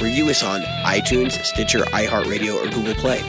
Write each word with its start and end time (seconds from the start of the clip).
Review 0.00 0.30
us 0.30 0.42
on 0.42 0.62
iTunes, 0.84 1.32
Stitcher, 1.44 1.80
iHeartRadio, 1.80 2.54
or 2.54 2.70
Google 2.70 2.94
Play. 2.94 3.20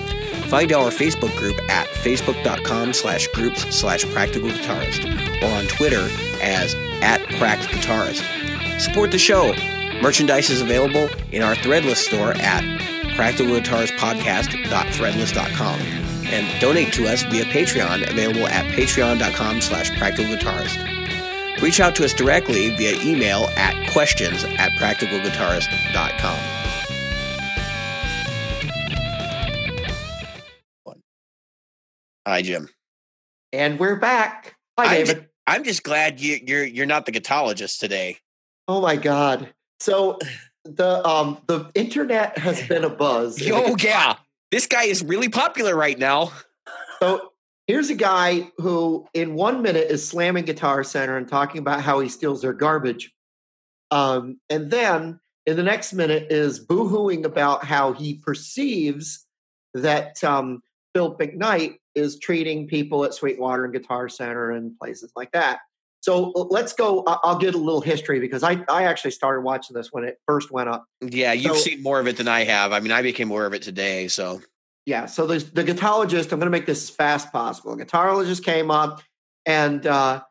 Find 0.47 0.71
our 0.73 0.89
Facebook 0.89 1.35
group 1.37 1.59
at 1.69 1.87
facebook.com 1.87 2.93
slash 2.93 3.27
groups 3.27 3.75
slash 3.75 4.05
practical 4.11 4.49
guitarist 4.49 5.05
or 5.41 5.47
on 5.57 5.65
Twitter 5.67 6.09
as 6.41 6.73
at 7.01 7.21
pract 7.39 7.67
guitarist. 7.67 8.23
Support 8.79 9.11
the 9.11 9.17
show. 9.17 9.53
Merchandise 10.01 10.49
is 10.49 10.61
available 10.61 11.09
in 11.31 11.43
our 11.43 11.55
Threadless 11.55 11.97
store 11.97 12.31
at 12.37 12.63
practicalguitaristpodcast.threadless.com 13.15 15.79
and 16.31 16.61
donate 16.61 16.93
to 16.93 17.07
us 17.07 17.23
via 17.23 17.43
Patreon 17.45 18.07
available 18.09 18.47
at 18.47 18.65
patreon.com 18.73 19.61
slash 19.61 19.91
practicalguitarist. 19.91 21.00
Reach 21.61 21.79
out 21.79 21.95
to 21.97 22.05
us 22.05 22.13
directly 22.13 22.75
via 22.75 22.99
email 23.03 23.45
at 23.55 23.91
questions 23.91 24.43
at 24.43 24.71
practicalguitarist.com. 24.73 26.57
Hi, 32.27 32.41
Jim. 32.41 32.69
And 33.53 33.79
we're 33.79 33.95
back. 33.97 34.55
Hi, 34.77 34.85
I'm 34.85 35.05
David. 35.05 35.21
ju- 35.23 35.27
I'm 35.47 35.63
just 35.63 35.83
glad 35.83 36.19
you, 36.21 36.39
you're 36.45 36.63
you're 36.63 36.85
not 36.85 37.05
the 37.05 37.11
guitarologist 37.11 37.79
today. 37.79 38.17
oh 38.67 38.81
my 38.81 38.95
God. 38.95 39.53
So 39.79 40.19
the 40.63 41.05
um 41.07 41.39
the 41.47 41.69
internet 41.75 42.37
has 42.37 42.65
been 42.67 42.83
a 42.83 42.89
buzz. 42.89 43.41
Oh 43.51 43.75
yeah, 43.79 44.15
this 44.51 44.67
guy 44.67 44.83
is 44.83 45.03
really 45.03 45.29
popular 45.29 45.75
right 45.75 45.97
now. 45.97 46.31
So 46.99 47.30
here's 47.71 47.89
a 47.89 47.95
guy 47.95 48.51
who, 48.57 49.07
in 49.13 49.33
one 49.33 49.61
minute, 49.61 49.89
is 49.89 50.05
slamming 50.05 50.43
Guitar 50.43 50.83
Center 50.83 51.15
and 51.15 51.25
talking 51.25 51.59
about 51.59 51.81
how 51.81 52.01
he 52.01 52.09
steals 52.09 52.41
their 52.41 52.51
garbage, 52.51 53.13
um, 53.91 54.41
and 54.49 54.69
then 54.69 55.21
in 55.45 55.55
the 55.55 55.63
next 55.63 55.93
minute 55.93 56.29
is 56.29 56.65
boohooing 56.65 57.23
about 57.23 57.63
how 57.63 57.93
he 57.93 58.15
perceives 58.15 59.25
that 59.73 60.21
um, 60.21 60.61
Phil 60.93 61.15
McKnight 61.15 61.75
is 61.95 62.19
treating 62.19 62.67
people 62.67 63.05
at 63.05 63.13
Sweetwater 63.13 63.63
and 63.63 63.73
Guitar 63.73 64.09
Center 64.09 64.51
and 64.51 64.77
places 64.77 65.13
like 65.15 65.31
that. 65.31 65.59
So 66.01 66.31
let's 66.49 66.73
go. 66.73 67.03
I'll 67.07 67.37
get 67.37 67.55
a 67.55 67.57
little 67.57 67.79
history 67.79 68.19
because 68.19 68.43
I, 68.43 68.65
I 68.67 68.83
actually 68.83 69.11
started 69.11 69.41
watching 69.41 69.75
this 69.75 69.93
when 69.93 70.03
it 70.03 70.17
first 70.27 70.51
went 70.51 70.67
up. 70.67 70.83
Yeah, 70.99 71.31
you've 71.31 71.55
So- 71.55 71.61
seen 71.61 71.81
more 71.81 72.01
of 72.01 72.07
it 72.07 72.17
than 72.17 72.27
I 72.27 72.43
have. 72.43 72.73
I 72.73 72.81
mean, 72.81 72.91
I 72.91 73.01
became 73.01 73.31
aware 73.31 73.45
of 73.45 73.53
it 73.53 73.61
today. 73.61 74.09
So 74.09 74.41
Yeah, 74.85 75.05
so 75.05 75.27
the 75.27 75.37
guitarologist. 75.37 76.31
I'm 76.31 76.39
going 76.39 76.47
to 76.47 76.49
make 76.49 76.65
this 76.65 76.83
as 76.83 76.89
fast 76.89 77.27
as 77.27 77.31
possible. 77.31 77.75
The 77.75 77.85
guitarologist 77.85 78.43
came 78.43 78.71
up 78.71 79.01
and 79.45 79.85
uh, 79.85 80.23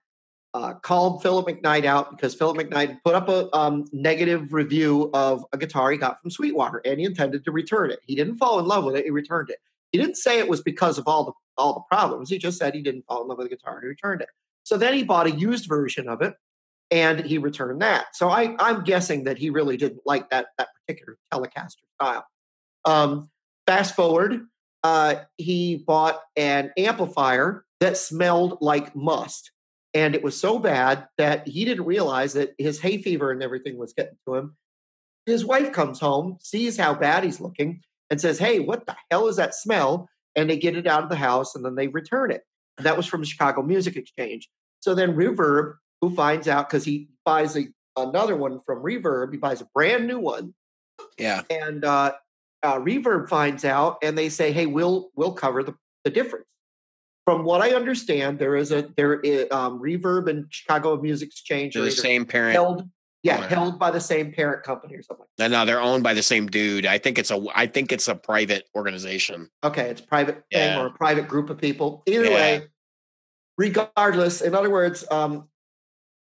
uh, 0.55 0.75
called 0.75 1.22
Philip 1.22 1.47
McKnight 1.47 1.84
out 1.84 2.11
because 2.11 2.34
Philip 2.34 2.56
McKnight 2.56 2.99
put 3.05 3.15
up 3.15 3.28
a 3.28 3.55
um, 3.56 3.84
negative 3.93 4.53
review 4.53 5.10
of 5.15 5.44
a 5.53 5.59
guitar 5.59 5.93
he 5.93 5.99
got 5.99 6.21
from 6.21 6.31
Sweetwater, 6.31 6.83
and 6.84 6.99
he 6.99 7.06
intended 7.06 7.44
to 7.44 7.53
return 7.53 7.91
it. 7.91 8.00
He 8.06 8.16
didn't 8.16 8.39
fall 8.39 8.59
in 8.59 8.66
love 8.66 8.84
with 8.84 8.97
it; 8.97 9.05
he 9.05 9.10
returned 9.10 9.50
it. 9.50 9.59
He 9.93 9.99
didn't 9.99 10.16
say 10.16 10.39
it 10.39 10.49
was 10.49 10.62
because 10.62 10.99
of 10.99 11.06
all 11.06 11.25
the 11.25 11.33
all 11.56 11.75
the 11.75 11.94
problems. 11.94 12.28
He 12.28 12.39
just 12.39 12.59
said 12.59 12.75
he 12.75 12.83
didn't 12.83 13.05
fall 13.06 13.22
in 13.22 13.28
love 13.28 13.39
with 13.39 13.49
the 13.50 13.56
guitar 13.56 13.75
and 13.75 13.84
he 13.84 13.89
returned 13.89 14.22
it. 14.22 14.28
So 14.65 14.77
then 14.77 14.94
he 14.94 15.05
bought 15.05 15.27
a 15.27 15.31
used 15.31 15.69
version 15.69 16.09
of 16.09 16.22
it, 16.22 16.34
and 16.91 17.25
he 17.25 17.39
returned 17.39 17.81
that. 17.83 18.16
So 18.16 18.28
I, 18.28 18.56
I'm 18.59 18.83
guessing 18.83 19.25
that 19.25 19.39
he 19.39 19.50
really 19.50 19.77
didn't 19.77 20.03
like 20.05 20.31
that 20.31 20.49
that 20.59 20.69
particular 20.75 21.19
Telecaster 21.33 21.84
style. 21.94 22.27
Um, 22.84 23.31
fast 23.66 23.94
forward, 23.94 24.47
uh, 24.82 25.16
he 25.37 25.76
bought 25.76 26.21
an 26.37 26.72
amplifier 26.76 27.65
that 27.81 27.97
smelled 27.97 28.59
like 28.60 28.94
must. 28.94 29.53
And 29.93 30.15
it 30.15 30.22
was 30.22 30.38
so 30.38 30.59
bad 30.59 31.09
that 31.19 31.48
he 31.48 31.65
didn't 31.65 31.84
realize 31.84 32.34
that 32.34 32.54
his 32.59 32.81
hay 32.81 32.98
fever 32.98 33.31
and 33.32 33.43
everything 33.43 33.76
was 33.76 33.93
getting 33.93 34.16
to 34.26 34.37
him. 34.37 34.56
His 35.26 35.44
wife 35.44 35.72
comes 35.72 35.98
home, 36.00 36.38
sees 36.41 36.76
how 36.76 36.94
bad 36.94 37.25
he's 37.25 37.41
looking, 37.41 37.82
and 38.09 38.21
says, 38.21 38.38
Hey, 38.38 38.60
what 38.60 38.87
the 38.87 38.97
hell 39.10 39.28
is 39.28 39.37
that 39.37 39.54
smell? 39.54 40.09
And 40.37 40.48
they 40.48 40.56
get 40.56 40.77
it 40.77 40.87
out 40.87 41.03
of 41.03 41.09
the 41.09 41.16
house 41.16 41.54
and 41.54 41.65
then 41.65 41.75
they 41.75 41.88
return 41.88 42.31
it. 42.31 42.42
And 42.78 42.87
that 42.87 42.97
was 42.97 43.06
from 43.06 43.21
the 43.21 43.27
Chicago 43.27 43.62
Music 43.62 43.97
Exchange. 43.97 44.48
So 44.81 44.94
then 44.94 45.15
Reverb, 45.16 45.75
who 46.00 46.15
finds 46.15 46.48
out 46.48 46.71
because 46.71 46.84
he 46.84 47.09
buys 47.25 47.56
a, 47.56 47.66
another 47.97 48.37
one 48.37 48.60
from 48.60 48.82
Reverb, 48.82 49.32
he 49.32 49.38
buys 49.38 49.60
a 49.60 49.69
brand 49.75 50.06
new 50.06 50.21
one 50.21 50.54
yeah, 51.19 51.42
and 51.50 51.84
uh, 51.84 52.12
uh, 52.62 52.78
Reverb 52.78 53.28
finds 53.28 53.65
out, 53.65 53.98
and 54.03 54.16
they 54.16 54.28
say, 54.28 54.53
"Hey, 54.53 54.66
we'll 54.66 55.10
we'll 55.15 55.32
cover 55.32 55.62
the, 55.62 55.75
the 56.04 56.10
difference." 56.10 56.47
From 57.25 57.44
what 57.44 57.60
I 57.60 57.71
understand, 57.71 58.38
there 58.38 58.56
is 58.56 58.72
a 58.72 58.88
there 58.97 59.21
is, 59.21 59.50
um, 59.50 59.81
Reverb 59.81 60.28
and 60.28 60.47
Chicago 60.50 61.00
Music 61.00 61.28
Exchange 61.28 61.75
they're 61.75 61.84
the 61.84 61.91
same 61.91 62.25
parent. 62.25 62.54
held, 62.54 62.88
yeah, 63.22 63.38
owner. 63.38 63.47
held 63.47 63.78
by 63.78 63.91
the 63.91 64.00
same 64.00 64.32
parent 64.32 64.62
company 64.62 64.94
or 64.97 65.03
something. 65.03 65.26
No, 65.38 65.48
no, 65.48 65.65
they're 65.65 65.81
owned 65.81 66.03
by 66.03 66.15
the 66.15 66.22
same 66.22 66.48
dude. 66.48 66.87
I 66.87 66.98
think 66.98 67.19
it's 67.19 67.31
a 67.31 67.44
I 67.54 67.66
think 67.66 67.93
it's 67.93 68.09
a 68.09 68.15
private 68.15 68.69
organization. 68.75 69.48
Okay, 69.62 69.88
it's 69.91 70.00
a 70.00 70.06
private 70.06 70.42
thing 70.53 70.77
or 70.78 70.87
a 70.87 70.91
private 70.92 71.28
group 71.28 71.50
of 71.50 71.59
people. 71.59 72.03
Either 72.06 72.25
Yeah. 72.25 72.34
way, 72.34 72.62
regardless, 73.56 74.41
in 74.41 74.54
other 74.54 74.71
words, 74.71 75.04
um, 75.10 75.48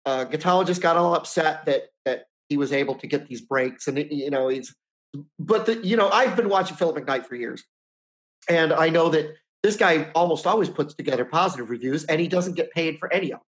uh, 0.04 0.24
got 0.24 0.96
all 0.96 1.14
upset 1.14 1.64
that 1.66 1.90
that 2.04 2.26
he 2.48 2.56
was 2.56 2.72
able 2.72 2.94
to 2.96 3.06
get 3.06 3.28
these 3.28 3.42
breaks, 3.42 3.86
and 3.88 3.98
you 3.98 4.30
know 4.30 4.48
he's. 4.48 4.74
But 5.38 5.66
the, 5.66 5.76
you 5.86 5.96
know, 5.96 6.08
I've 6.10 6.36
been 6.36 6.48
watching 6.48 6.76
Philip 6.76 6.96
McKnight 6.96 7.26
for 7.26 7.34
years, 7.34 7.64
and 8.48 8.72
I 8.72 8.88
know 8.90 9.08
that 9.10 9.34
this 9.62 9.76
guy 9.76 10.10
almost 10.14 10.46
always 10.46 10.68
puts 10.68 10.94
together 10.94 11.24
positive 11.24 11.70
reviews, 11.70 12.04
and 12.04 12.20
he 12.20 12.28
doesn't 12.28 12.54
get 12.54 12.70
paid 12.72 12.98
for 12.98 13.12
any 13.12 13.26
of 13.32 13.38
them. 13.38 13.46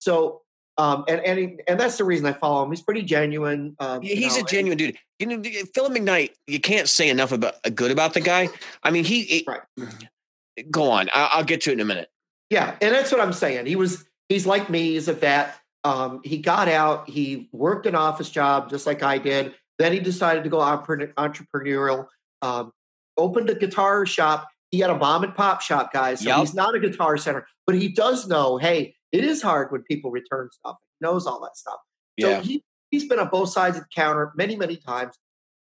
So, 0.00 0.42
um, 0.78 1.04
and 1.08 1.20
and 1.20 1.38
he, 1.38 1.58
and 1.68 1.80
that's 1.80 1.96
the 1.96 2.04
reason 2.04 2.26
I 2.26 2.32
follow 2.32 2.64
him. 2.64 2.70
He's 2.70 2.82
pretty 2.82 3.02
genuine. 3.02 3.76
Um, 3.78 4.02
Yeah, 4.02 4.10
you 4.14 4.22
he's 4.22 4.36
know, 4.36 4.42
a 4.42 4.46
genuine 4.46 4.76
dude. 4.78 4.96
You 5.18 5.26
know, 5.26 5.42
Philip 5.74 5.92
McKnight. 5.92 6.32
You 6.46 6.60
can't 6.60 6.88
say 6.88 7.08
enough 7.08 7.32
about 7.32 7.54
uh, 7.64 7.70
good 7.70 7.90
about 7.90 8.12
the 8.14 8.20
guy. 8.20 8.48
I 8.82 8.90
mean, 8.90 9.04
he. 9.04 9.22
it- 9.22 9.44
Right. 9.46 9.60
Go 10.70 10.90
on. 10.90 11.10
I, 11.10 11.30
I'll 11.34 11.44
get 11.44 11.60
to 11.62 11.70
it 11.70 11.74
in 11.74 11.80
a 11.80 11.84
minute. 11.84 12.08
Yeah, 12.48 12.76
and 12.80 12.94
that's 12.94 13.12
what 13.12 13.20
I'm 13.20 13.32
saying. 13.32 13.66
He 13.66 13.76
was 13.76 14.04
he's 14.28 14.46
like 14.46 14.70
me. 14.70 14.92
He's 14.92 15.08
a 15.08 15.12
vet. 15.12 15.54
Um, 15.84 16.20
he 16.24 16.38
got 16.38 16.68
out. 16.68 17.08
He 17.08 17.48
worked 17.52 17.86
an 17.86 17.94
office 17.94 18.30
job 18.30 18.70
just 18.70 18.86
like 18.86 19.02
I 19.02 19.18
did. 19.18 19.54
Then 19.78 19.92
he 19.92 20.00
decided 20.00 20.44
to 20.44 20.50
go 20.50 20.58
entrepreneurial. 20.58 22.06
Um, 22.42 22.72
opened 23.16 23.50
a 23.50 23.54
guitar 23.54 24.06
shop. 24.06 24.48
He 24.70 24.80
had 24.80 24.90
a 24.90 24.96
mom 24.96 25.24
and 25.24 25.34
pop 25.34 25.60
shop, 25.62 25.92
guys. 25.92 26.20
So 26.20 26.28
Yep. 26.28 26.38
he's 26.38 26.54
not 26.54 26.74
a 26.74 26.80
guitar 26.80 27.16
center, 27.16 27.46
but 27.66 27.74
he 27.76 27.88
does 27.88 28.26
know. 28.26 28.58
Hey, 28.58 28.94
it 29.12 29.24
is 29.24 29.40
hard 29.42 29.70
when 29.72 29.82
people 29.82 30.10
return 30.10 30.48
stuff. 30.52 30.76
He 30.98 31.06
knows 31.06 31.26
all 31.26 31.40
that 31.42 31.56
stuff. 31.56 31.78
So 32.20 32.28
Yeah. 32.30 32.40
he 32.42 32.64
he's 32.90 33.06
been 33.08 33.18
on 33.18 33.28
both 33.28 33.50
sides 33.50 33.76
of 33.76 33.82
the 33.84 33.88
counter 33.94 34.32
many 34.36 34.56
many 34.56 34.76
times. 34.76 35.18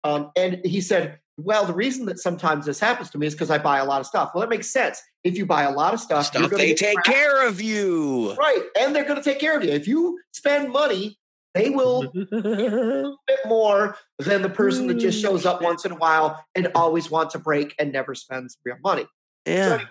Um, 0.04 0.30
and 0.36 0.60
he 0.64 0.80
said, 0.80 1.18
"Well, 1.36 1.66
the 1.66 1.74
reason 1.74 2.06
that 2.06 2.18
sometimes 2.18 2.64
this 2.66 2.80
happens 2.80 3.10
to 3.10 3.18
me 3.18 3.26
is 3.26 3.34
because 3.34 3.50
I 3.50 3.58
buy 3.58 3.78
a 3.78 3.84
lot 3.84 4.00
of 4.00 4.06
stuff. 4.06 4.30
Well, 4.34 4.40
that 4.40 4.48
makes 4.50 4.70
sense. 4.70 5.00
If 5.24 5.36
you 5.36 5.44
buy 5.46 5.62
a 5.64 5.70
lot 5.70 5.92
of 5.92 6.00
stuff, 6.00 6.26
Stuff 6.26 6.50
they 6.50 6.72
take 6.74 6.94
crap. 6.96 7.04
care 7.04 7.46
of 7.46 7.60
you. 7.60 8.34
Right. 8.34 8.62
And 8.80 8.94
they're 8.96 9.04
going 9.04 9.18
to 9.18 9.22
take 9.22 9.38
care 9.38 9.56
of 9.56 9.62
you. 9.64 9.70
If 9.70 9.86
you 9.86 10.18
spend 10.32 10.72
money, 10.72 11.18
they 11.54 11.70
will 11.70 12.04
a 12.04 13.16
bit 13.26 13.38
more 13.46 13.96
than 14.18 14.42
the 14.42 14.48
person 14.48 14.86
that 14.86 14.94
just 14.94 15.20
shows 15.20 15.44
up 15.44 15.62
once 15.62 15.84
in 15.84 15.92
a 15.92 15.96
while 15.96 16.44
and 16.54 16.68
always 16.74 17.10
wants 17.10 17.34
a 17.34 17.38
break 17.38 17.74
and 17.78 17.92
never 17.92 18.14
spends 18.14 18.56
real 18.64 18.76
money. 18.82 19.06
Yeah. 19.46 19.84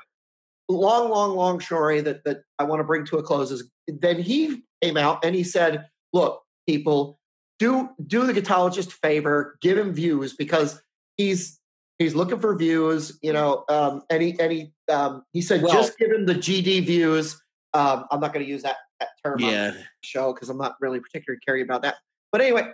Long, 0.70 1.10
long, 1.10 1.36
long 1.36 1.60
story 1.60 2.02
that, 2.02 2.24
that 2.26 2.42
I 2.60 2.64
want 2.64 2.80
to 2.80 2.84
bring 2.84 3.06
to 3.08 3.18
a 3.18 3.24
close 3.24 3.52
is 3.52 3.70
then 3.88 4.22
he 4.22 4.64
came 4.82 4.98
out 4.98 5.26
and 5.26 5.36
he 5.36 5.44
said, 5.44 5.88
look, 6.14 6.44
people, 6.68 7.20
do 7.60 7.90
do 8.06 8.26
the 8.26 8.34
guitarologist 8.34 8.88
a 8.88 8.92
favor, 8.92 9.58
give 9.62 9.78
him 9.78 9.94
views 9.94 10.34
because 10.34 10.82
he's 11.18 11.60
he's 11.98 12.16
looking 12.16 12.40
for 12.40 12.56
views. 12.56 13.20
You 13.22 13.34
know, 13.34 13.66
um, 13.70 14.04
and 14.10 14.24
he 14.24 14.40
and 14.40 14.52
he 14.52 14.72
um, 14.90 15.24
he 15.34 15.42
said 15.42 15.62
Well- 15.62 15.74
just 15.74 15.98
give 15.98 16.12
him 16.12 16.26
the 16.26 16.36
GD 16.36 16.86
views. 16.86 17.40
Um, 17.74 18.06
I'm 18.10 18.20
not 18.20 18.34
going 18.34 18.44
to 18.44 18.50
use 18.50 18.64
that, 18.64 18.78
that 19.00 19.10
term 19.24 19.44
on 19.44 19.52
Yeah. 19.52 19.72
the 19.72 19.84
show 20.04 20.34
because 20.34 20.50
I'm 20.50 20.58
not 20.58 20.76
really 20.80 21.00
particularly 21.00 21.40
caring 21.46 21.64
about 21.64 21.82
that. 21.84 21.96
But 22.32 22.42
anyway, 22.42 22.72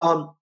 um, 0.00 0.34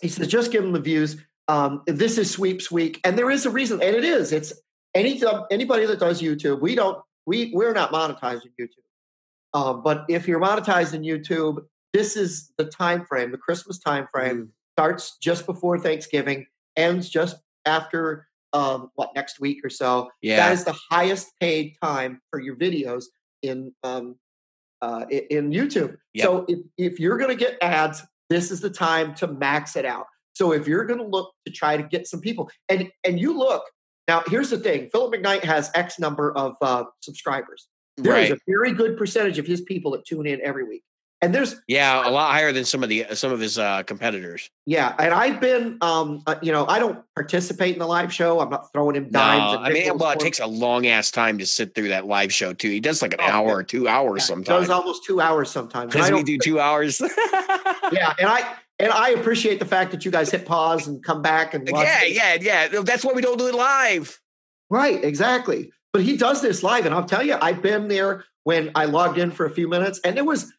he 0.00 0.08
says 0.08 0.26
just 0.28 0.52
give 0.52 0.64
him 0.64 0.72
the 0.72 0.80
views. 0.80 1.16
Um, 1.48 1.82
this 1.86 2.18
is 2.18 2.30
sweeps 2.30 2.70
week, 2.70 3.00
and 3.04 3.16
there 3.16 3.30
is 3.30 3.46
a 3.46 3.50
reason, 3.50 3.82
and 3.82 3.96
it 3.96 4.04
is. 4.04 4.32
It's 4.32 4.52
any 4.94 5.22
anybody 5.50 5.86
that 5.86 5.98
does 5.98 6.20
YouTube. 6.20 6.60
We 6.60 6.74
don't 6.74 7.02
we 7.26 7.52
we're 7.54 7.72
not 7.72 7.90
monetized 7.92 8.42
in 8.44 8.52
YouTube. 8.60 8.84
Um, 9.54 9.82
but 9.82 10.04
if 10.08 10.28
you're 10.28 10.40
monetized 10.40 10.92
in 10.92 11.02
YouTube, 11.02 11.64
this 11.94 12.16
is 12.16 12.52
the 12.58 12.66
time 12.66 13.04
frame, 13.06 13.30
the 13.32 13.38
Christmas 13.38 13.78
time 13.78 14.06
frame 14.12 14.36
Mm. 14.46 14.48
starts 14.74 15.16
just 15.18 15.46
before 15.46 15.78
Thanksgiving, 15.78 16.46
ends 16.76 17.08
just 17.08 17.36
after 17.64 18.26
um, 18.54 18.90
what 18.94 19.14
next 19.14 19.40
week 19.40 19.62
or 19.64 19.68
so. 19.70 20.04
That 20.04 20.10
Yeah. 20.22 20.52
is 20.52 20.64
the 20.64 20.76
highest 20.90 21.32
paid 21.38 21.76
time 21.82 22.20
for 22.30 22.40
your 22.40 22.56
videos 22.56 23.04
in 23.42 23.74
um, 23.82 24.18
uh, 24.82 25.04
in 25.10 25.50
YouTube. 25.50 25.96
Yep. 26.14 26.24
So 26.24 26.44
if, 26.48 26.58
if 26.76 27.00
you're 27.00 27.18
going 27.18 27.30
to 27.30 27.36
get 27.36 27.58
ads, 27.62 28.02
this 28.30 28.50
is 28.50 28.60
the 28.60 28.70
time 28.70 29.14
to 29.16 29.26
max 29.26 29.76
it 29.76 29.84
out. 29.84 30.06
So 30.34 30.52
if 30.52 30.68
you're 30.68 30.84
going 30.84 31.00
to 31.00 31.06
look 31.06 31.32
to 31.46 31.52
try 31.52 31.76
to 31.76 31.82
get 31.82 32.06
some 32.06 32.20
people, 32.20 32.50
and 32.68 32.90
and 33.04 33.18
you 33.18 33.36
look 33.36 33.64
now, 34.06 34.22
here's 34.26 34.50
the 34.50 34.58
thing: 34.58 34.88
Philip 34.90 35.14
McKnight 35.14 35.44
has 35.44 35.70
X 35.74 35.98
number 35.98 36.32
of 36.36 36.54
uh, 36.62 36.84
subscribers. 37.00 37.68
There 37.96 38.16
is 38.16 38.30
Right. 38.30 38.38
a 38.38 38.40
very 38.46 38.72
good 38.72 38.96
percentage 38.96 39.38
of 39.38 39.46
his 39.46 39.60
people 39.62 39.90
that 39.92 40.06
tune 40.06 40.26
in 40.26 40.40
every 40.44 40.62
week, 40.64 40.84
and 41.20 41.34
there's 41.34 41.56
Yeah, 41.66 42.08
a 42.08 42.10
lot 42.10 42.30
higher 42.32 42.52
than 42.52 42.64
some 42.64 42.82
of 42.82 42.88
the 42.88 43.06
some 43.14 43.32
of 43.32 43.40
his 43.40 43.58
uh, 43.58 43.82
competitors. 43.82 44.50
yeah, 44.66 44.94
and 44.98 45.12
I've 45.12 45.40
been, 45.40 45.78
um, 45.80 46.22
uh, 46.26 46.36
you 46.42 46.52
know, 46.52 46.66
I 46.66 46.78
don't 46.78 47.02
participate 47.14 47.72
in 47.74 47.78
the 47.80 47.86
live 47.86 48.12
show. 48.12 48.40
I'm 48.40 48.50
not 48.50 48.72
throwing 48.72 48.96
him 48.96 49.08
No, 49.10 49.20
dimes. 49.20 49.52
and 49.54 49.66
I 49.66 49.70
mean, 49.70 49.98
well, 49.98 50.10
it 50.12 50.20
takes 50.20 50.38
a 50.40 50.46
long 50.46 50.86
ass 50.86 51.10
time 51.10 51.38
to 51.38 51.46
sit 51.46 51.74
through 51.74 51.88
that 51.88 52.06
live 52.06 52.32
show 52.32 52.52
too. 52.52 52.70
He 52.70 52.80
does 52.80 53.02
like 53.02 53.14
an 53.14 53.20
Oh, 53.20 53.26
hour 53.26 53.56
or 53.56 53.62
two 53.62 53.88
hours 53.88 54.22
Yeah, 54.22 54.26
sometimes. 54.26 54.68
goes 54.68 54.70
almost 54.70 55.04
two 55.04 55.20
hours 55.20 55.50
sometimes. 55.50 55.92
Because 55.92 56.10
we 56.12 56.22
do 56.22 56.38
two 56.38 56.60
hours. 56.60 57.00
yeah, 57.92 58.14
and 58.18 58.28
I 58.28 58.54
and 58.78 58.92
I 58.92 59.10
appreciate 59.10 59.58
the 59.58 59.64
fact 59.66 59.90
that 59.90 60.04
you 60.04 60.10
guys 60.10 60.30
hit 60.30 60.46
pause 60.46 60.86
and 60.86 61.02
come 61.02 61.20
back 61.22 61.54
and 61.54 61.68
watch 61.70 61.84
yeah, 61.84 62.04
it. 62.04 62.40
yeah, 62.42 62.68
yeah. 62.70 62.80
That's 62.82 63.04
why 63.04 63.12
we 63.12 63.22
don't 63.22 63.38
do 63.38 63.48
it 63.48 63.54
live. 63.54 64.20
right, 64.70 65.02
exactly. 65.02 65.70
But 65.92 66.02
he 66.02 66.16
does 66.16 66.42
this 66.42 66.62
live, 66.62 66.84
and 66.86 66.94
I'll 66.94 67.06
tell 67.06 67.22
you, 67.24 67.36
I've 67.40 67.62
been 67.62 67.88
there 67.88 68.24
when 68.44 68.70
I 68.74 68.84
logged 68.84 69.18
in 69.18 69.30
for 69.30 69.46
a 69.46 69.50
few 69.50 69.68
minutes, 69.68 70.00
and 70.04 70.16
it 70.18 70.24
was 70.24 70.42
there 70.42 70.44
was 70.44 70.52
a 70.52 70.57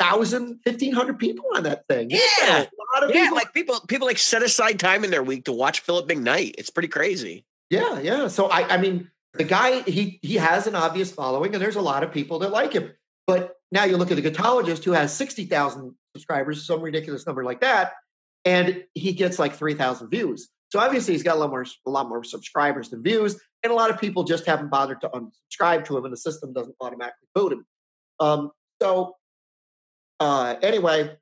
thousand, 0.00 0.58
fifteen 0.64 0.92
hundred 0.92 1.18
people 1.18 1.44
on 1.54 1.62
that 1.64 1.86
thing. 1.88 2.08
Was 2.10 2.20
Yeah. 2.40 2.62
a 2.62 2.96
lot 2.96 3.04
of 3.04 3.14
Yeah, 3.14 3.24
people. 3.24 3.36
like 3.36 3.52
people 3.52 3.80
people 3.86 4.06
like 4.08 4.18
set 4.18 4.42
aside 4.42 4.80
time 4.80 5.04
in 5.04 5.10
their 5.10 5.22
week 5.22 5.44
to 5.44 5.52
watch 5.52 5.80
Philip 5.80 6.08
McKnight. 6.08 6.54
It's 6.58 6.70
pretty 6.70 6.88
crazy. 6.88 7.44
Yeah, 7.68 8.00
yeah. 8.00 8.26
So 8.28 8.46
I, 8.46 8.74
I 8.74 8.76
mean, 8.78 9.10
the 9.34 9.44
guy 9.44 9.82
he 9.82 10.18
he 10.22 10.34
has 10.36 10.66
an 10.66 10.74
obvious 10.74 11.12
following, 11.12 11.54
and 11.54 11.62
there's 11.62 11.76
a 11.76 11.80
lot 11.82 12.02
of 12.02 12.12
people 12.12 12.40
that 12.40 12.50
like 12.50 12.72
him. 12.72 12.90
But 13.26 13.54
now 13.70 13.84
you 13.84 13.96
look 13.96 14.10
at 14.10 14.16
the 14.20 14.28
guitologist 14.28 14.82
who 14.84 14.92
has 14.92 15.14
sixty 15.14 15.44
thousand 15.44 15.94
subscribers, 16.16 16.66
some 16.66 16.80
ridiculous 16.80 17.26
number 17.26 17.44
like 17.44 17.60
that, 17.60 17.92
and 18.44 18.82
he 18.94 19.12
gets 19.12 19.38
like 19.38 19.54
three 19.54 19.74
thousand 19.74 20.10
views. 20.10 20.48
So 20.72 20.78
obviously 20.80 21.14
he's 21.14 21.22
got 21.22 21.36
a 21.36 21.38
lot 21.38 21.50
more 21.50 21.66
a 21.86 21.90
lot 21.90 22.08
more 22.08 22.24
subscribers 22.24 22.90
than 22.90 23.02
views, 23.02 23.40
and 23.62 23.70
a 23.72 23.76
lot 23.76 23.90
of 23.90 24.00
people 24.00 24.24
just 24.24 24.46
haven't 24.46 24.70
bothered 24.70 25.00
to 25.02 25.08
unsubscribe 25.10 25.84
to 25.86 25.96
him, 25.98 26.04
and 26.04 26.12
the 26.12 26.16
system 26.16 26.52
doesn't 26.52 26.74
automatically 26.80 27.28
boot 27.34 27.52
him. 27.52 27.66
Um, 28.18 28.50
so 28.82 29.16
uh, 30.20 30.56
anyway, 30.62 31.16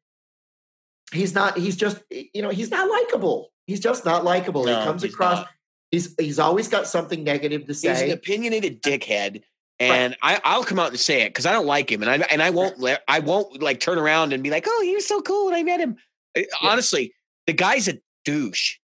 he's 1.13 1.35
not. 1.35 1.57
He's 1.57 1.77
just 1.77 2.03
you 2.11 2.43
know 2.43 2.51
he's 2.51 2.71
not 2.71 2.91
likable. 2.91 3.53
He's 3.67 3.81
just 3.81 4.05
not 4.05 4.25
likable. 4.25 4.65
No, 4.65 4.79
he 4.79 4.85
comes 4.85 5.03
he's 5.03 5.13
across. 5.15 5.39
not. 5.39 5.49
He's 5.91 6.15
he's 6.19 6.39
always 6.39 6.69
got 6.69 6.87
something 6.87 7.25
negative 7.25 7.67
to 7.67 7.75
say. 7.75 7.91
He's 7.91 8.03
an 8.03 8.11
opinionated 8.11 8.83
dickhead, 8.83 9.43
and 9.79 10.17
I, 10.23 10.41
I'll 10.45 10.65
come 10.65 10.79
out 10.79 10.91
and 10.91 11.01
say 11.01 11.23
it 11.23 11.31
because 11.31 11.47
I 11.47 11.53
don't 11.53 11.67
like 11.67 11.91
him, 11.91 12.03
and 12.03 12.11
I 12.11 12.27
and 12.31 12.43
I 12.43 12.51
won't 12.51 12.79
let 12.79 13.03
I 13.09 13.21
won't 13.21 13.63
like 13.63 13.81
turn 13.81 13.99
around 13.99 14.33
and 14.33 14.43
be 14.43 14.51
like, 14.51 14.65
oh, 14.69 14.83
he 14.83 14.95
was 14.95 15.07
so 15.07 15.23
cool, 15.23 15.49
and 15.49 15.57
I 15.57 15.63
met 15.63 15.81
him. 15.81 15.97
Uh, 16.37 16.43
Honestly, 16.61 17.15
the 17.47 17.53
guy's 17.55 17.89
a 17.89 17.99
douche, 18.25 18.77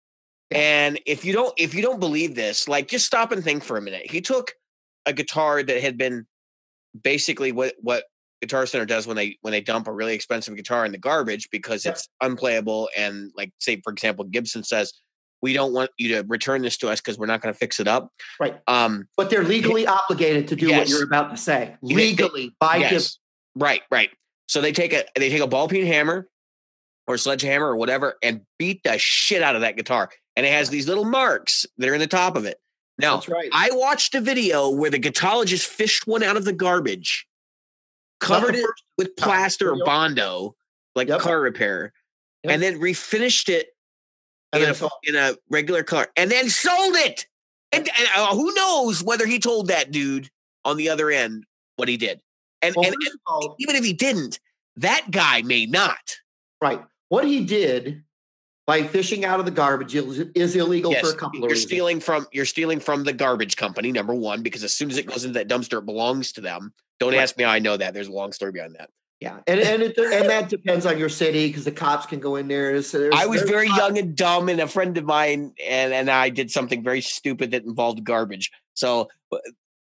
Yeah. 0.51 0.59
and 0.59 1.01
if 1.05 1.25
you 1.25 1.33
don't 1.35 1.53
if 1.59 1.75
you 1.75 1.83
don't 1.83 2.01
believe 2.01 2.35
this, 2.35 2.69
like 2.69 2.89
just 2.89 3.05
stop 3.05 3.33
and 3.33 3.45
think 3.45 3.65
for 3.65 3.77
a 3.77 3.83
minute. 3.83 4.11
He 4.11 4.21
took 4.21 4.53
a 5.05 5.13
guitar 5.13 5.63
that 5.63 5.83
had 5.83 5.99
been 5.99 6.27
basically 7.03 7.53
what 7.53 7.75
what 7.81 8.05
Guitar 8.44 8.67
Center 8.67 8.87
does 8.87 9.06
when 9.06 9.17
they 9.17 9.38
when 9.43 9.52
they 9.52 9.61
dump 9.61 9.88
a 9.88 9.93
really 9.93 10.14
expensive 10.14 10.55
guitar 10.56 10.85
in 10.85 10.93
the 10.93 10.99
garbage 10.99 11.49
because 11.50 11.85
it's 11.87 12.08
unplayable, 12.20 12.88
and 12.96 13.32
like 13.37 13.50
say 13.58 13.81
for 13.82 13.93
example, 13.93 14.25
Gibson 14.25 14.62
says. 14.64 14.93
We 15.43 15.52
don't 15.52 15.75
want 15.75 15.91
you 15.99 16.08
to 16.14 16.25
return 16.26 16.62
this 16.62 16.79
to 16.79 16.88
us 16.88 17.02
because 17.02 17.19
we're 17.19 17.26
not 17.26 17.43
going 17.43 17.52
to 17.52 17.58
fix 17.58 17.79
it 17.79 17.87
up. 17.87 18.08
Right. 18.41 18.58
Um, 18.67 19.08
But 19.14 19.29
they're 19.29 19.44
legally 19.44 19.87
obligated 19.87 20.49
to 20.49 20.56
do 20.56 20.70
what 20.70 20.88
you're 20.88 21.05
about 21.05 21.32
to 21.32 21.37
say. 21.37 21.76
They- 21.82 21.94
Legally 21.94 22.55
by 22.58 22.76
yes. 22.76 22.91
Gibson. 22.91 23.20
Right, 23.56 23.82
right. 23.91 24.08
So 24.49 24.62
they 24.62 24.73
take 24.73 24.94
a 24.94 25.05
they 25.17 25.29
take 25.29 25.43
a 25.43 25.46
ball 25.46 25.69
peen 25.69 25.85
hammer 25.85 26.29
or 27.06 27.19
sledgehammer 27.19 27.67
or 27.67 27.76
whatever 27.76 28.14
and 28.23 28.41
beat 28.58 28.85
the 28.85 28.96
shit 28.96 29.43
out 29.43 29.55
of 29.55 29.61
that 29.61 29.76
guitar. 29.76 30.08
And 30.35 30.46
it 30.46 30.52
has 30.52 30.70
these 30.70 30.88
little 30.88 31.05
marks 31.05 31.67
that 31.76 31.91
are 31.91 31.94
in 31.94 32.00
the 32.00 32.06
top 32.06 32.37
of 32.37 32.46
it. 32.46 32.56
Now, 32.99 33.17
That's 33.17 33.29
right. 33.29 33.50
I 33.52 33.69
watched 33.73 34.14
a 34.14 34.23
video 34.23 34.70
where 34.70 34.91
the 34.91 34.99
guitologist 35.00 35.67
fished 35.67 36.06
one 36.06 36.23
out 36.23 36.38
of 36.38 36.46
the 36.46 36.55
garbage, 36.55 37.26
covered 38.21 38.55
it 38.55 38.67
with 38.99 39.15
plaster 39.17 39.73
or 39.73 39.85
bondo, 39.85 40.55
like 40.95 41.09
Yep. 41.09 41.21
car 41.21 41.41
repair, 41.41 41.93
Yep. 42.45 42.53
and 42.53 42.63
then 42.63 42.81
refinished 42.81 43.49
it 43.49 43.69
And 44.53 44.63
in 44.63 44.71
a, 44.71 44.75
so- 44.75 44.91
in 45.03 45.17
a 45.17 45.37
regular 45.51 45.83
color, 45.83 46.07
and 46.17 46.31
then 46.31 46.49
sold 46.51 46.95
it. 46.97 47.27
And, 47.73 47.89
and 47.99 48.09
uh, 48.17 48.35
who 48.35 48.55
knows 48.55 49.03
whether 49.03 49.27
he 49.27 49.39
told 49.41 49.67
that 49.69 49.91
dude 49.91 50.31
on 50.65 50.77
the 50.77 50.89
other 50.89 51.11
end 51.11 51.45
what 51.77 51.89
he 51.89 51.97
did. 51.97 52.21
And, 52.63 52.75
well, 52.77 52.87
and, 52.87 52.95
of 52.95 53.13
all, 53.27 53.57
even 53.59 53.75
if 53.75 53.85
he 53.85 53.93
didn't, 53.93 54.39
that 54.77 55.11
guy 55.11 55.43
may 55.43 55.67
not. 55.67 56.17
right. 56.61 56.83
What 57.09 57.25
he 57.27 57.45
did 57.45 58.03
by 58.67 58.83
fishing 58.83 59.25
out 59.25 59.39
of 59.41 59.45
the 59.47 59.51
garbage 59.53 59.95
is, 59.95 60.19
is 60.35 60.57
illegal 60.57 60.95
for 60.95 61.11
a 61.11 61.15
couple 61.15 61.39
of 61.39 61.43
you're 61.43 61.51
reasons. 61.51 61.67
stealing 61.71 62.01
from 62.01 62.27
you're 62.33 62.45
stealing 62.47 62.81
from 62.81 63.05
the 63.05 63.13
garbage 63.13 63.57
company. 63.57 63.93
Number 63.93 64.15
one, 64.15 64.43
because 64.43 64.65
as 64.65 64.73
soon 64.75 64.91
as 64.91 64.97
it 64.97 65.07
goes 65.07 65.25
into 65.25 65.39
that 65.39 65.49
dumpster, 65.49 65.79
it 65.79 65.87
belongs 65.87 66.33
to 66.33 66.41
them. 66.41 66.73
Don't 67.01 67.13
Right. 67.13 67.21
ask 67.21 67.37
me 67.37 67.45
how 67.45 67.51
I 67.51 67.59
know 67.59 67.77
that. 67.77 67.93
There's 67.93 68.09
a 68.09 68.13
long 68.13 68.33
story 68.33 68.53
behind 68.53 68.77
that. 68.79 68.89
Yeah, 69.21 69.39
and 69.47 69.61
and 69.61 69.83
it, 69.83 69.97
and 69.99 70.29
that 70.29 70.49
depends 70.49 70.87
on 70.87 70.99
your 70.99 71.09
city 71.09 71.47
because 71.47 71.65
the 71.65 71.73
cops 71.73 72.05
can 72.07 72.21
go 72.21 72.37
in 72.37 72.49
there. 72.49 72.81
There's- 72.81 73.15
I 73.15 73.27
was 73.27 73.43
very 73.43 73.69
lots- 73.69 73.81
young 73.81 73.99
and 73.99 74.17
dumb, 74.17 74.49
and 74.49 74.61
a 74.61 74.67
friend 74.69 74.97
of 74.99 75.05
mine 75.05 75.53
and 75.65 75.93
and 75.93 76.11
I 76.11 76.29
did 76.31 76.51
something 76.51 76.83
very 76.83 77.01
stupid 77.01 77.51
that 77.53 77.65
involved 77.65 78.03
garbage. 78.05 78.51
So 78.75 79.09
uh, 79.33 79.39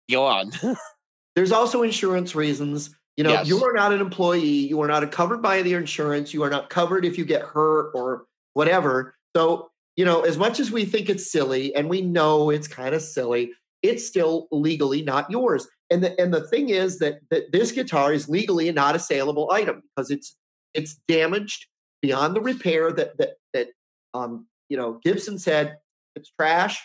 go 0.09 0.25
on. 0.25 0.51
There's 1.35 1.51
also 1.51 1.81
insurance 1.83 2.35
reasons. 2.35 2.95
You 3.17 3.23
know, 3.23 3.31
Yes. 3.31 3.47
you 3.47 3.63
are 3.63 3.73
not 3.73 3.91
an 3.93 4.01
employee. 4.01 4.67
You 4.67 4.81
are 4.81 4.87
not 4.87 5.09
covered 5.11 5.41
by 5.41 5.61
the 5.61 5.73
insurance. 5.73 6.33
You 6.33 6.43
are 6.43 6.49
not 6.49 6.69
covered 6.69 7.05
if 7.05 7.17
you 7.17 7.25
get 7.25 7.41
hurt 7.41 7.91
or 7.95 8.25
whatever. 8.53 9.15
So, 9.35 9.69
you 9.95 10.05
know, 10.05 10.21
as 10.21 10.37
much 10.37 10.59
as 10.59 10.71
we 10.71 10.85
think 10.85 11.09
it's 11.09 11.31
silly, 11.31 11.75
and 11.75 11.89
we 11.89 12.01
know 12.01 12.49
it's 12.49 12.67
kind 12.67 12.95
of 12.95 13.01
silly, 13.01 13.51
it's 13.81 14.05
still 14.05 14.47
legally 14.51 15.03
not 15.03 15.29
yours. 15.29 15.67
And 15.91 16.03
the 16.03 16.19
and 16.19 16.33
the 16.33 16.47
thing 16.47 16.69
is 16.69 16.99
that 16.99 17.19
that 17.29 17.51
this 17.51 17.71
guitar 17.71 18.13
is 18.13 18.29
legally 18.29 18.71
not 18.71 18.95
a 18.95 18.99
saleable 18.99 19.51
item 19.51 19.83
because 19.95 20.09
it's 20.09 20.35
it's 20.73 20.95
damaged 21.07 21.67
beyond 22.01 22.35
the 22.35 22.41
repair 22.41 22.91
that 22.91 23.17
that 23.17 23.33
that 23.53 23.67
um 24.13 24.47
you 24.69 24.77
know 24.77 24.99
Gibson 25.03 25.37
said 25.37 25.77
it's 26.15 26.31
trash, 26.31 26.81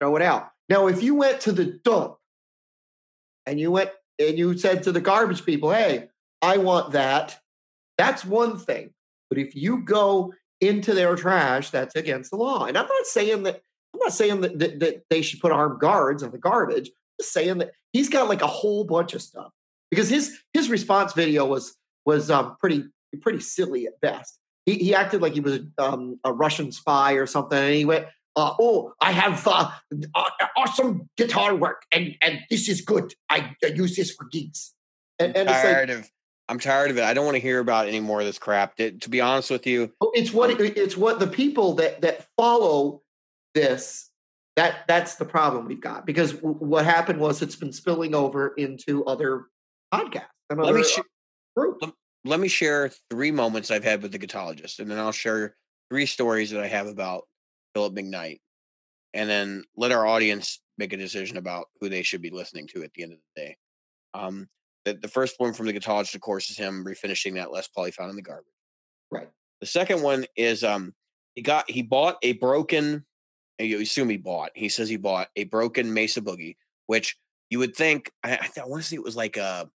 throw 0.00 0.16
it 0.16 0.22
out. 0.22 0.50
Now, 0.68 0.86
if 0.86 1.02
you 1.02 1.14
went 1.14 1.40
to 1.42 1.52
the 1.52 1.78
dump 1.84 2.16
and 3.44 3.60
you 3.60 3.70
went 3.70 3.90
and 4.18 4.38
you 4.38 4.56
said 4.56 4.82
to 4.84 4.92
the 4.92 5.00
garbage 5.00 5.44
people, 5.44 5.70
"Hey, 5.70 6.08
I 6.40 6.58
want 6.58 6.92
that," 6.92 7.38
that's 7.98 8.24
one 8.24 8.58
thing. 8.58 8.94
But 9.28 9.38
if 9.38 9.54
you 9.56 9.82
go 9.82 10.32
into 10.60 10.94
their 10.94 11.14
trash, 11.16 11.70
that's 11.70 11.94
against 11.94 12.30
the 12.30 12.36
law. 12.36 12.64
And 12.64 12.76
I'm 12.76 12.86
not 12.86 13.06
saying 13.06 13.42
that 13.44 13.60
I'm 13.94 14.00
not 14.00 14.12
saying 14.12 14.40
that 14.42 14.58
that, 14.58 14.80
that 14.80 15.02
they 15.10 15.22
should 15.22 15.40
put 15.40 15.52
armed 15.52 15.80
guards 15.80 16.22
on 16.22 16.30
the 16.30 16.38
garbage. 16.38 16.88
I'm 16.88 17.22
just 17.22 17.32
saying 17.32 17.58
that 17.58 17.72
he's 17.92 18.08
got 18.08 18.28
like 18.28 18.42
a 18.42 18.46
whole 18.46 18.84
bunch 18.84 19.14
of 19.14 19.22
stuff 19.22 19.52
because 19.90 20.08
his 20.08 20.38
his 20.52 20.68
response 20.68 21.12
video 21.12 21.46
was 21.46 21.76
was 22.04 22.30
um, 22.30 22.56
pretty 22.60 22.84
pretty 23.22 23.40
silly 23.40 23.86
at 23.86 24.00
best. 24.00 24.38
He, 24.66 24.74
he 24.74 24.94
acted 24.94 25.22
like 25.22 25.34
he 25.34 25.40
was 25.40 25.60
um, 25.78 26.18
a 26.24 26.32
Russian 26.32 26.72
spy 26.72 27.12
or 27.12 27.26
something, 27.26 27.58
and 27.58 27.74
he 27.74 27.84
went, 27.84 28.06
uh, 28.34 28.54
"Oh, 28.58 28.92
I 29.00 29.12
have 29.12 29.46
uh, 29.46 29.70
awesome 30.56 31.08
guitar 31.16 31.54
work, 31.54 31.82
and 31.92 32.16
and 32.20 32.40
this 32.50 32.68
is 32.68 32.80
good. 32.80 33.14
I, 33.30 33.54
I 33.64 33.68
use 33.68 33.96
this 33.96 34.12
for 34.12 34.24
gigs." 34.24 34.74
And, 35.18 35.36
and 35.36 35.48
it's 35.48 35.64
like, 35.64 35.88
of 35.88 36.10
I'm 36.48 36.58
tired 36.60 36.90
of 36.90 36.98
it. 36.98 37.02
I 37.04 37.12
don't 37.12 37.24
want 37.24 37.34
to 37.34 37.40
hear 37.40 37.58
about 37.58 37.88
any 37.88 37.98
more 38.00 38.20
of 38.20 38.26
this 38.26 38.38
crap. 38.38 38.78
It- 38.78 39.00
to 39.02 39.10
be 39.10 39.20
honest 39.20 39.50
with 39.50 39.66
you, 39.66 39.92
Oh, 40.00 40.12
It's 40.14 40.32
what 40.32 40.50
it's 40.60 40.96
what 40.96 41.18
the 41.18 41.26
people 41.26 41.74
that 41.74 42.00
that 42.02 42.26
follow 42.36 43.02
this 43.54 44.10
that 44.54 44.86
that's 44.88 45.16
the 45.16 45.24
problem 45.24 45.66
we've 45.66 45.80
got 45.80 46.06
because 46.06 46.32
w- 46.34 46.54
what 46.56 46.84
happened 46.84 47.20
was 47.20 47.42
it's 47.42 47.56
been 47.56 47.72
spilling 47.72 48.14
over 48.14 48.48
into 48.54 49.04
other 49.04 49.46
podcasts. 49.92 50.28
and 50.50 50.60
Let 50.62 50.74
me 50.74 50.82
sh- 50.84 51.00
groups. 51.56 51.84
let 52.24 52.40
me 52.40 52.48
share 52.48 52.90
three 53.10 53.30
moments 53.30 53.70
I've 53.70 53.84
had 53.84 54.02
with 54.02 54.12
the 54.12 54.18
guitologist, 54.18 54.78
and 54.78 54.90
then 54.90 54.98
I'll 54.98 55.12
share 55.12 55.56
three 55.90 56.06
stories 56.06 56.50
that 56.52 56.62
I 56.62 56.66
have 56.68 56.86
about 56.86 57.28
Philip 57.74 57.94
McKnight, 57.94 58.40
and 59.14 59.28
then 59.28 59.64
let 59.76 59.92
our 59.92 60.06
audience 60.06 60.60
make 60.78 60.92
a 60.92 60.96
decision 60.96 61.36
about 61.36 61.68
who 61.80 61.88
they 61.88 62.02
should 62.02 62.22
be 62.22 62.30
listening 62.30 62.66
to 62.68 62.82
at 62.82 62.92
the 62.94 63.02
end 63.02 63.12
of 63.12 63.18
the 63.34 63.42
day. 63.42 63.56
Um, 64.14 64.48
the, 64.86 64.94
the 64.94 65.08
first 65.08 65.34
one 65.38 65.52
from 65.52 65.66
the 65.66 65.72
guitarist, 65.74 66.14
of 66.14 66.20
course, 66.20 66.48
is 66.48 66.56
him 66.56 66.84
refinishing 66.84 67.34
that 67.34 67.50
Les 67.52 67.66
Paul 67.68 67.84
he 67.84 67.90
found 67.90 68.08
in 68.08 68.16
the 68.16 68.22
garbage. 68.22 68.46
Right. 69.10 69.28
The 69.60 69.66
second 69.66 70.02
one 70.02 70.24
is 70.36 70.64
um 70.64 70.94
he 71.34 71.42
got 71.42 71.68
he 71.70 71.82
bought 71.82 72.16
a 72.22 72.32
broken 72.34 73.04
and 73.58 73.68
you 73.68 73.80
assume 73.80 74.08
he 74.08 74.16
bought. 74.16 74.52
He 74.54 74.68
says 74.68 74.88
he 74.88 74.96
bought 74.96 75.28
a 75.36 75.44
broken 75.44 75.92
Mesa 75.92 76.20
Boogie, 76.20 76.56
which 76.86 77.16
you 77.50 77.58
would 77.58 77.74
think 77.76 78.10
I, 78.22 78.36
I, 78.36 78.60
I 78.62 78.66
want 78.66 78.82
to 78.82 78.88
say 78.88 78.96
it 78.96 79.02
was 79.02 79.16
like 79.16 79.36
a 79.36 79.68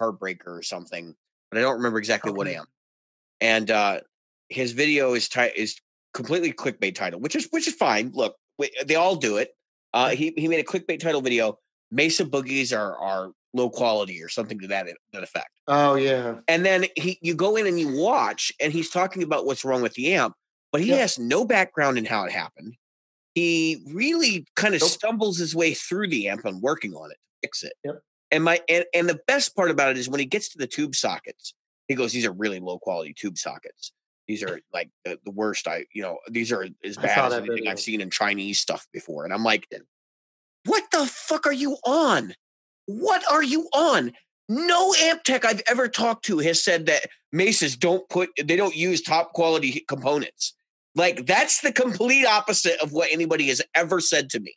heartbreaker 0.00 0.46
or 0.46 0.62
something, 0.62 1.14
but 1.50 1.58
I 1.58 1.62
don't 1.62 1.76
remember 1.76 1.98
exactly 1.98 2.32
what 2.32 2.46
Okay. 2.46 2.56
amp. 2.56 2.68
And 3.40 3.70
uh 3.70 4.00
his 4.48 4.72
video 4.72 5.14
is 5.14 5.28
ti- 5.28 5.52
is 5.56 5.80
completely 6.14 6.52
clickbait 6.52 6.94
title, 6.94 7.20
which 7.20 7.34
is 7.34 7.48
which 7.50 7.66
is 7.66 7.74
fine. 7.74 8.12
Look, 8.14 8.36
we, 8.58 8.70
they 8.86 8.94
all 8.94 9.16
do 9.16 9.38
it. 9.38 9.50
Uh, 9.94 10.10
he 10.10 10.32
he 10.36 10.46
made 10.46 10.60
a 10.60 10.64
clickbait 10.64 11.00
title 11.00 11.20
video. 11.20 11.58
Mesa 11.90 12.24
boogies 12.24 12.76
are 12.76 12.96
are 12.96 13.32
low 13.54 13.68
quality 13.70 14.22
or 14.22 14.28
something 14.28 14.58
to 14.60 14.66
that 14.68 14.86
that 15.12 15.22
effect. 15.22 15.50
Oh 15.68 15.94
yeah. 15.94 16.36
And 16.48 16.64
then 16.64 16.86
he 16.96 17.18
you 17.22 17.34
go 17.34 17.56
in 17.56 17.66
and 17.66 17.78
you 17.78 17.92
watch, 17.96 18.52
and 18.60 18.72
he's 18.72 18.90
talking 18.90 19.22
about 19.22 19.46
what's 19.46 19.64
wrong 19.64 19.82
with 19.82 19.94
the 19.94 20.14
amp, 20.14 20.34
but 20.72 20.80
he 20.80 20.88
Yep. 20.88 20.98
has 20.98 21.18
no 21.18 21.44
background 21.44 21.98
in 21.98 22.04
how 22.04 22.24
it 22.24 22.32
happened. 22.32 22.74
He 23.34 23.82
really 23.92 24.46
kind 24.56 24.74
of 24.74 24.80
Nope. 24.80 24.90
stumbles 24.90 25.38
his 25.38 25.54
way 25.54 25.74
through 25.74 26.08
the 26.08 26.28
amp 26.28 26.44
and 26.44 26.60
working 26.60 26.94
on 26.94 27.10
it 27.10 27.14
to 27.14 27.46
fix 27.48 27.62
it. 27.62 27.72
Yep. 27.84 28.00
And 28.30 28.44
my 28.44 28.60
and, 28.68 28.84
and 28.94 29.08
the 29.08 29.20
best 29.26 29.54
part 29.54 29.70
about 29.70 29.90
it 29.90 29.98
is 29.98 30.08
when 30.08 30.20
he 30.20 30.26
gets 30.26 30.48
to 30.50 30.58
the 30.58 30.66
tube 30.66 30.94
sockets, 30.94 31.54
he 31.88 31.94
goes, 31.94 32.12
"These 32.12 32.24
are 32.26 32.32
really 32.32 32.60
low 32.60 32.78
quality 32.78 33.12
tube 33.14 33.36
sockets. 33.38 33.92
These 34.28 34.42
are 34.42 34.60
like 34.72 34.88
the, 35.04 35.18
the 35.24 35.30
worst. 35.30 35.68
I 35.68 35.84
you 35.92 36.00
know 36.02 36.18
these 36.30 36.50
are 36.52 36.66
as 36.84 36.96
bad 36.96 37.18
as 37.26 37.32
anything 37.34 37.56
video. 37.56 37.70
I've 37.70 37.80
seen 37.80 38.00
in 38.00 38.08
Chinese 38.08 38.58
stuff 38.60 38.86
before." 38.92 39.24
And 39.24 39.34
I'm 39.34 39.44
like, 39.44 39.66
"What 40.64 40.84
the 40.92 41.04
fuck 41.06 41.46
are 41.46 41.52
you 41.52 41.76
on? 41.84 42.34
What 42.86 43.22
are 43.30 43.42
you 43.42 43.68
on?" 43.72 44.12
No 44.48 44.92
amp 45.00 45.22
tech 45.22 45.44
I've 45.44 45.62
ever 45.66 45.88
talked 45.88 46.24
to 46.26 46.38
has 46.40 46.62
said 46.62 46.86
that 46.86 47.06
Mesas 47.32 47.76
don't 47.76 48.06
put 48.08 48.30
they 48.42 48.56
don't 48.56 48.76
use 48.76 49.00
top 49.00 49.32
quality 49.32 49.84
components. 49.88 50.54
Like 50.94 51.26
that's 51.26 51.60
the 51.62 51.72
complete 51.72 52.26
opposite 52.26 52.78
of 52.82 52.92
what 52.92 53.08
anybody 53.12 53.48
has 53.48 53.62
ever 53.74 54.00
said 54.00 54.28
to 54.30 54.40
me. 54.40 54.54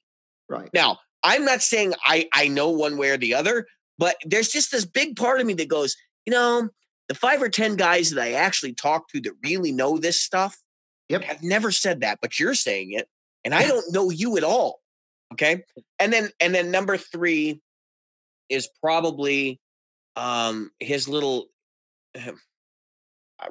Right. 0.49 0.69
Now, 0.73 0.99
I'm 1.23 1.45
not 1.45 1.61
saying 1.61 1.93
I 2.05 2.27
I 2.33 2.47
know 2.49 2.69
one 2.69 2.97
way 2.97 3.09
or 3.11 3.17
the 3.17 3.33
other, 3.33 3.67
but 3.97 4.17
there's 4.25 4.49
just 4.49 4.71
this 4.71 4.85
big 4.85 5.15
part 5.15 5.39
of 5.39 5.45
me 5.47 5.53
that 5.53 5.69
goes, 5.69 5.95
you 6.25 6.31
know, 6.31 6.69
the 7.07 7.15
five 7.15 7.41
or 7.41 7.49
ten 7.49 7.75
guys 7.75 8.09
that 8.09 8.21
I 8.21 8.33
actually 8.33 8.73
talk 8.73 9.07
to 9.09 9.21
that 9.21 9.33
really 9.43 9.71
know 9.71 9.97
this 9.97 10.19
stuff 10.19 10.57
Yep. 11.07 11.23
have 11.23 11.43
never 11.43 11.71
said 11.71 12.01
that, 12.01 12.17
but 12.21 12.39
you're 12.39 12.55
saying 12.55 12.91
it, 12.93 13.07
and 13.43 13.53
I 13.53 13.61
don't 13.67 13.93
know 13.93 14.09
you 14.09 14.35
at 14.37 14.43
all. 14.43 14.81
Okay, 15.33 15.63
and 15.99 16.11
then 16.11 16.31
and 16.39 16.53
then 16.53 16.69
number 16.69 16.97
three 16.97 17.61
is 18.49 18.69
probably 18.81 19.59
um 20.15 20.71
his 20.79 21.07
little 21.07 21.47
uh, 22.15 22.31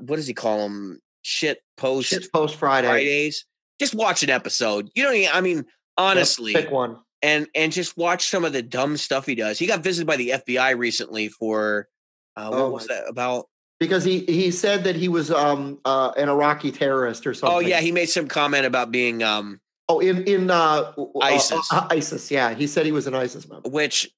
what 0.00 0.16
does 0.16 0.26
he 0.26 0.34
call 0.34 0.58
them? 0.62 1.00
Shit 1.22 1.58
post 1.76 2.08
Shit 2.08 2.32
post 2.32 2.56
Friday. 2.56 2.88
Fridays. 2.88 3.46
Just 3.80 3.94
watch 3.94 4.22
an 4.22 4.30
episode. 4.30 4.88
You 4.94 5.02
don't. 5.04 5.14
Even, 5.14 5.30
I 5.34 5.40
mean, 5.40 5.56
Yep, 5.58 5.66
honestly, 5.96 6.52
pick 6.52 6.70
one. 6.70 6.98
and 7.22 7.46
and 7.54 7.72
just 7.72 7.96
watch 7.96 8.28
some 8.28 8.44
of 8.44 8.52
the 8.52 8.62
dumb 8.62 8.96
stuff 8.96 9.26
he 9.26 9.34
does. 9.34 9.58
He 9.58 9.66
got 9.66 9.80
visited 9.80 10.06
by 10.06 10.16
the 10.16 10.30
FBI 10.30 10.76
recently 10.76 11.28
for 11.28 11.88
uh, 12.36 12.48
what 12.48 12.58
Oh 12.60 12.70
was 12.70 12.86
that 12.88 13.04
about? 13.08 13.46
Because 13.80 14.04
he 14.04 14.20
he 14.20 14.50
said 14.50 14.84
that 14.84 14.96
he 14.96 15.08
was 15.08 15.30
um 15.30 15.78
uh 15.84 16.12
an 16.16 16.28
Iraqi 16.28 16.72
terrorist 16.72 17.26
or 17.26 17.32
something. 17.34 17.56
Oh 17.56 17.60
yeah, 17.60 17.80
he 17.80 17.92
made 17.92 18.06
some 18.08 18.26
comment 18.28 18.66
about 18.66 18.90
being 18.90 19.22
um, 19.22 19.60
Oh, 19.88 20.00
in 20.00 20.24
in 20.24 20.50
uh, 20.50 20.92
uh, 20.96 21.18
ISIS. 21.20 21.68
uh, 21.72 21.86
ISIS. 21.90 22.30
Yeah, 22.30 22.54
he 22.54 22.66
said 22.66 22.86
he 22.86 22.92
was 22.92 23.06
an 23.06 23.14
ISIS 23.14 23.48
member. 23.48 23.68
which 23.68 24.10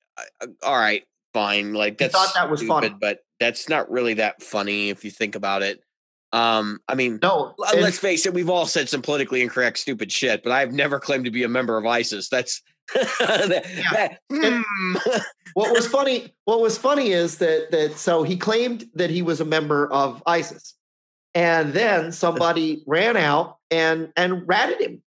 all 0.62 0.76
right, 0.76 1.02
fine. 1.34 1.72
Like 1.74 1.98
that's 1.98 2.14
thought 2.14 2.32
that 2.34 2.50
was 2.50 2.62
funny. 2.62 2.90
but 3.00 3.20
that's 3.40 3.68
not 3.68 3.90
really 3.90 4.14
that 4.14 4.42
funny 4.42 4.90
if 4.90 5.04
you 5.04 5.10
think 5.10 5.34
about 5.34 5.62
it. 5.62 5.80
Um, 6.32 6.80
I 6.88 6.94
mean, 6.94 7.18
No, 7.22 7.54
let's 7.58 7.98
face 7.98 8.26
it, 8.26 8.34
we've 8.34 8.50
all 8.50 8.66
said 8.66 8.88
some 8.88 9.00
politically 9.00 9.42
incorrect, 9.42 9.78
stupid 9.78 10.10
shit, 10.10 10.42
but 10.42 10.52
I've 10.52 10.72
never 10.72 10.98
claimed 10.98 11.24
to 11.26 11.30
be 11.30 11.44
a 11.44 11.48
member 11.48 11.78
of 11.78 11.86
ISIS. 11.86 12.28
That's 12.28 12.62
that, 12.94 13.64
that- 13.92 14.18
hmm. 14.30 14.62
what 15.54 15.72
was 15.72 15.86
funny 15.88 16.32
what 16.44 16.60
was 16.60 16.78
funny 16.78 17.10
is 17.10 17.38
that 17.38 17.70
that 17.72 17.96
so 17.96 18.22
he 18.22 18.36
claimed 18.36 18.84
that 18.94 19.10
he 19.10 19.22
was 19.22 19.40
a 19.40 19.44
member 19.44 19.90
of 19.90 20.22
isis 20.26 20.74
and 21.34 21.72
then 21.72 22.12
somebody 22.12 22.84
ran 22.86 23.16
out 23.16 23.56
and 23.70 24.12
and 24.16 24.46
ratted 24.46 24.80
him 24.80 25.02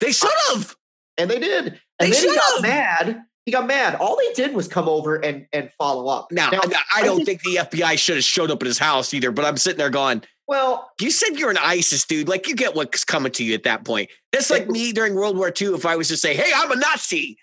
they 0.00 0.10
should 0.10 0.30
have. 0.50 0.74
and 1.16 1.30
they 1.30 1.38
did 1.38 1.78
and 2.00 2.10
They 2.12 2.20
then 2.20 2.30
he 2.30 2.34
got 2.34 2.62
mad 2.62 3.22
he 3.46 3.52
got 3.52 3.66
mad 3.66 3.94
all 3.96 4.16
they 4.16 4.32
did 4.34 4.54
was 4.54 4.68
come 4.68 4.88
over 4.88 5.16
and 5.16 5.46
and 5.52 5.70
follow 5.78 6.08
up 6.08 6.30
Now, 6.30 6.50
Now, 6.50 6.60
I 6.64 6.82
I 7.00 7.02
don't 7.02 7.24
think- 7.24 7.42
think 7.42 7.70
the 7.70 7.76
FBI 7.78 7.98
should 7.98 8.16
have 8.16 8.24
showed 8.24 8.50
up 8.50 8.62
at 8.62 8.66
his 8.66 8.78
house 8.78 9.12
either, 9.14 9.30
but 9.30 9.44
I'm 9.44 9.56
sitting 9.56 9.78
there 9.78 9.90
going, 9.90 10.22
well 10.46 10.90
You 11.00 11.10
said 11.10 11.38
you're 11.38 11.50
an 11.50 11.58
ISIS 11.58 12.04
dude. 12.04 12.28
Like 12.28 12.46
you 12.48 12.54
get 12.54 12.74
what's 12.74 13.04
coming 13.04 13.32
to 13.32 13.44
you 13.44 13.54
at 13.54 13.62
that 13.64 13.84
point. 13.84 14.10
That's 14.32 14.50
like 14.50 14.68
me 14.68 14.92
during 14.92 15.14
World 15.14 15.36
War 15.36 15.52
II. 15.60 15.74
If 15.74 15.84
I 15.86 15.96
was 15.96 16.08
to 16.08 16.16
say, 16.16 16.34
"Hey, 16.34 16.50
I'm 16.54 16.70
a 16.72 16.76
Nazi," 16.76 17.36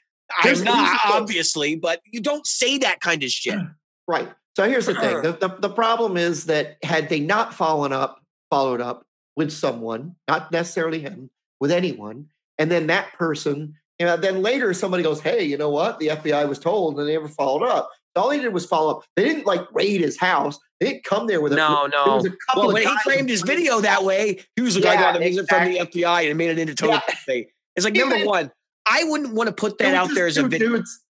I'm 0.44 0.64
not 0.64 1.00
obviously, 1.06 1.76
but 1.76 2.02
you 2.06 2.22
don't 2.22 2.46
say 2.46 2.78
that 2.80 3.00
kind 3.02 3.24
of 3.24 3.30
shit. 3.30 3.60
right 4.08 4.30
so 4.56 4.68
here's 4.68 4.88
the 4.88 4.96
thing 4.96 5.22
the, 5.22 5.34
the, 5.34 5.48
the 5.60 5.70
problem 5.70 6.18
is 6.18 6.46
that 6.46 6.78
had 6.84 7.10
they 7.10 7.20
not 7.20 7.54
followed 7.54 7.92
up 7.92 8.20
followed 8.50 8.82
up 8.82 9.06
with 9.36 9.52
someone 9.52 10.16
not 10.28 10.52
necessarily 10.52 11.00
him 11.00 11.30
with 11.60 11.72
anyone 11.72 12.26
and 12.58 12.70
then 12.72 12.88
that 12.88 13.14
person 13.14 13.76
know 14.06 14.18
then 14.18 14.42
later 14.42 14.74
somebody 14.74 15.04
goes 15.04 15.20
hey 15.22 15.44
you 15.44 15.58
know 15.58 15.70
what 15.70 16.00
the 16.00 16.08
fbi 16.08 16.48
was 16.48 16.60
told 16.60 16.98
and 17.00 17.08
they 17.08 17.14
never 17.14 17.28
followed 17.28 17.66
up 17.66 17.90
all 18.16 18.30
they 18.30 18.40
did 18.40 18.54
was 18.54 18.66
follow 18.66 18.98
up 18.98 19.06
they 19.16 19.24
didn't 19.24 19.46
like 19.46 19.62
raid 19.74 20.02
his 20.02 20.18
house 20.20 20.58
they 20.80 20.88
didn't 20.92 21.04
come 21.04 21.28
there 21.28 21.42
with 21.42 21.54
a 21.54 21.56
No, 21.56 21.88
there 21.90 22.06
no. 22.06 22.16
was 22.16 22.26
a 22.26 22.30
couple 22.48 22.64
Well, 22.66 22.74
when 22.74 22.88
he 22.88 22.98
framed 23.04 23.30
his 23.30 23.42
video 23.42 23.82
that 23.82 24.04
way, 24.04 24.40
he 24.56 24.62
was 24.62 24.76
"I 24.78 24.80
Yeah, 24.80 24.96
got 25.02 25.16
a 25.18 25.20
visit 25.20 25.48
from 25.50 25.66
the 25.66 25.80
FBI," 25.80 26.30
and 26.30 26.38
made 26.38 26.50
it 26.52 26.58
into 26.60 26.74
total 26.76 27.00
Yeah. 27.28 27.44
It's 27.76 27.86
like 27.86 27.94
number 27.96 28.26
one, 28.26 28.52
I 28.86 29.04
wouldn't 29.06 29.34
want 29.34 29.48
to 29.48 29.54
put 29.54 29.78
that 29.80 29.94
out 29.94 30.10
there 30.14 30.26
as 30.28 30.38
a 30.38 30.44
video. 30.48 30.70
dudes. 30.70 31.02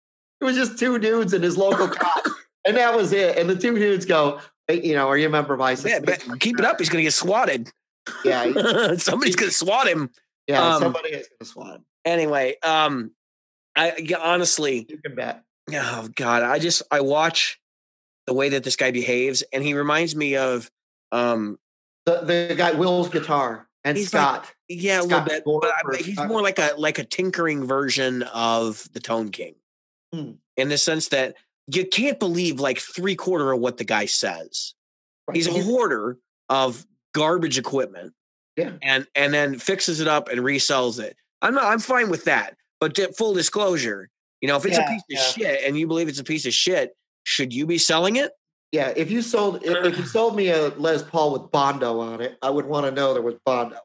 it 0.41 0.45
was 0.45 0.55
just 0.55 0.77
two 0.79 0.97
dudes 0.99 1.33
and 1.33 1.43
his 1.43 1.55
local 1.57 1.87
cop 1.99 2.25
and 2.65 2.77
that 2.77 2.95
was 2.95 3.11
it 3.13 3.37
and 3.37 3.49
the 3.49 3.55
two 3.55 3.75
dudes 3.77 4.05
go 4.05 4.39
hey, 4.67 4.81
you 4.81 4.93
know 4.95 5.07
are 5.07 5.17
you 5.17 5.27
a 5.27 5.29
member 5.29 5.53
of 5.53 5.61
isis 5.61 5.89
Yeah, 5.91 5.99
but 5.99 6.23
keep 6.39 6.59
it 6.59 6.65
up. 6.65 6.79
He's 6.79 6.89
gonna 6.89 7.03
get 7.03 7.13
swatted. 7.13 7.71
yeah 8.25 8.95
Somebody's 8.97 9.35
gonna 9.35 9.51
swat 9.51 9.87
him. 9.87 10.09
yeah 10.47 10.75
Um, 10.75 10.81
somebody 10.81 11.09
is 11.09 11.27
going 11.27 11.39
to 11.41 11.45
swat 11.45 11.75
him 11.75 11.85
Anyway, 12.05 12.55
um, 12.63 13.11
I 13.75 13.93
honestly, 14.21 14.85
you 14.89 14.97
can 14.97 15.15
bet 15.15 15.43
oh 15.71 16.09
god 16.15 16.41
i 16.41 16.57
just 16.57 16.81
i 16.89 16.99
watch 16.99 17.59
the 18.25 18.33
way 18.33 18.49
that 18.49 18.63
this 18.63 18.75
guy 18.75 18.89
behaves 18.89 19.43
and 19.53 19.63
he 19.63 19.75
reminds 19.75 20.15
me 20.15 20.35
of 20.35 20.71
um 21.11 21.59
the 22.07 22.21
the 22.21 22.55
guy 22.57 22.71
Will's 22.71 23.07
guitar 23.09 23.67
and 23.83 23.95
He's 23.95 24.11
like- 24.11 24.45
Scott. 24.45 24.53
yeah 24.67 24.99
a 24.99 25.03
little 25.03 25.21
bit 25.21 25.43
but, 25.45 26.01
he's 26.01 26.17
more 26.17 26.41
like 26.41 26.57
a 26.57 26.71
like 26.79 26.97
a 26.97 27.03
tinkering 27.03 27.65
version 27.67 28.23
of 28.23 28.89
the 28.93 28.99
tone 28.99 29.29
king 29.29 29.53
Hmm. 30.11 30.31
in 30.57 30.69
the 30.69 30.77
sense 30.79 31.09
that 31.09 31.35
you 31.67 31.85
can't 31.85 32.17
believe 32.19 32.59
like 32.59 32.79
three 32.79 33.15
quarter 33.15 33.51
of 33.51 33.59
what 33.59 33.77
the 33.77 33.83
guy 33.83 34.05
says 34.07 34.73
he's 35.33 35.45
a 35.45 35.61
hoarder 35.61 36.17
of 36.49 36.83
garbage 37.13 37.59
equipment 37.59 38.13
Yeah. 38.57 38.71
and 38.81 39.05
and 39.13 39.31
then 39.31 39.59
fixes 39.59 39.99
it 39.99 40.07
up 40.07 40.29
and 40.29 40.41
resells 40.41 40.99
it 40.99 41.15
i'm 41.41 41.53
not 41.53 41.65
i'm 41.65 41.79
fine 41.79 42.09
with 42.09 42.25
that 42.25 42.55
but 42.79 42.93
di- 42.95 43.11
full 43.17 43.33
disclosure 43.33 44.09
you 44.41 44.47
know 44.47 44.55
if 44.57 44.65
it's 44.65 44.77
Yeah, 44.77 44.85
a 44.85 44.89
piece 45.09 45.19
of 45.19 45.33
shit 45.33 45.63
and 45.65 45.77
you 45.77 45.87
believe 45.87 46.07
it's 46.07 46.19
a 46.19 46.23
piece 46.23 46.45
of 46.45 46.53
shit 46.53 46.91
should 47.23 47.53
you 47.53 47.65
be 47.65 47.77
selling 47.77 48.15
it 48.15 48.31
yeah. 48.71 48.93
If 48.95 49.09
you 49.09 49.23
sold 49.23 49.63
if 49.65 49.83
if 49.83 49.97
you 49.97 50.05
sold 50.05 50.35
me 50.35 50.49
a 50.49 50.67
Les 50.69 51.01
Paul 51.01 51.33
with 51.33 51.51
Bondo 51.51 51.99
on 52.01 52.21
it, 52.21 52.37
I 52.43 52.51
would 52.51 52.67
want 52.67 52.85
to 52.85 52.91
know 52.91 53.13
there 53.13 53.21
was 53.23 53.33
Bondo. 53.43 53.77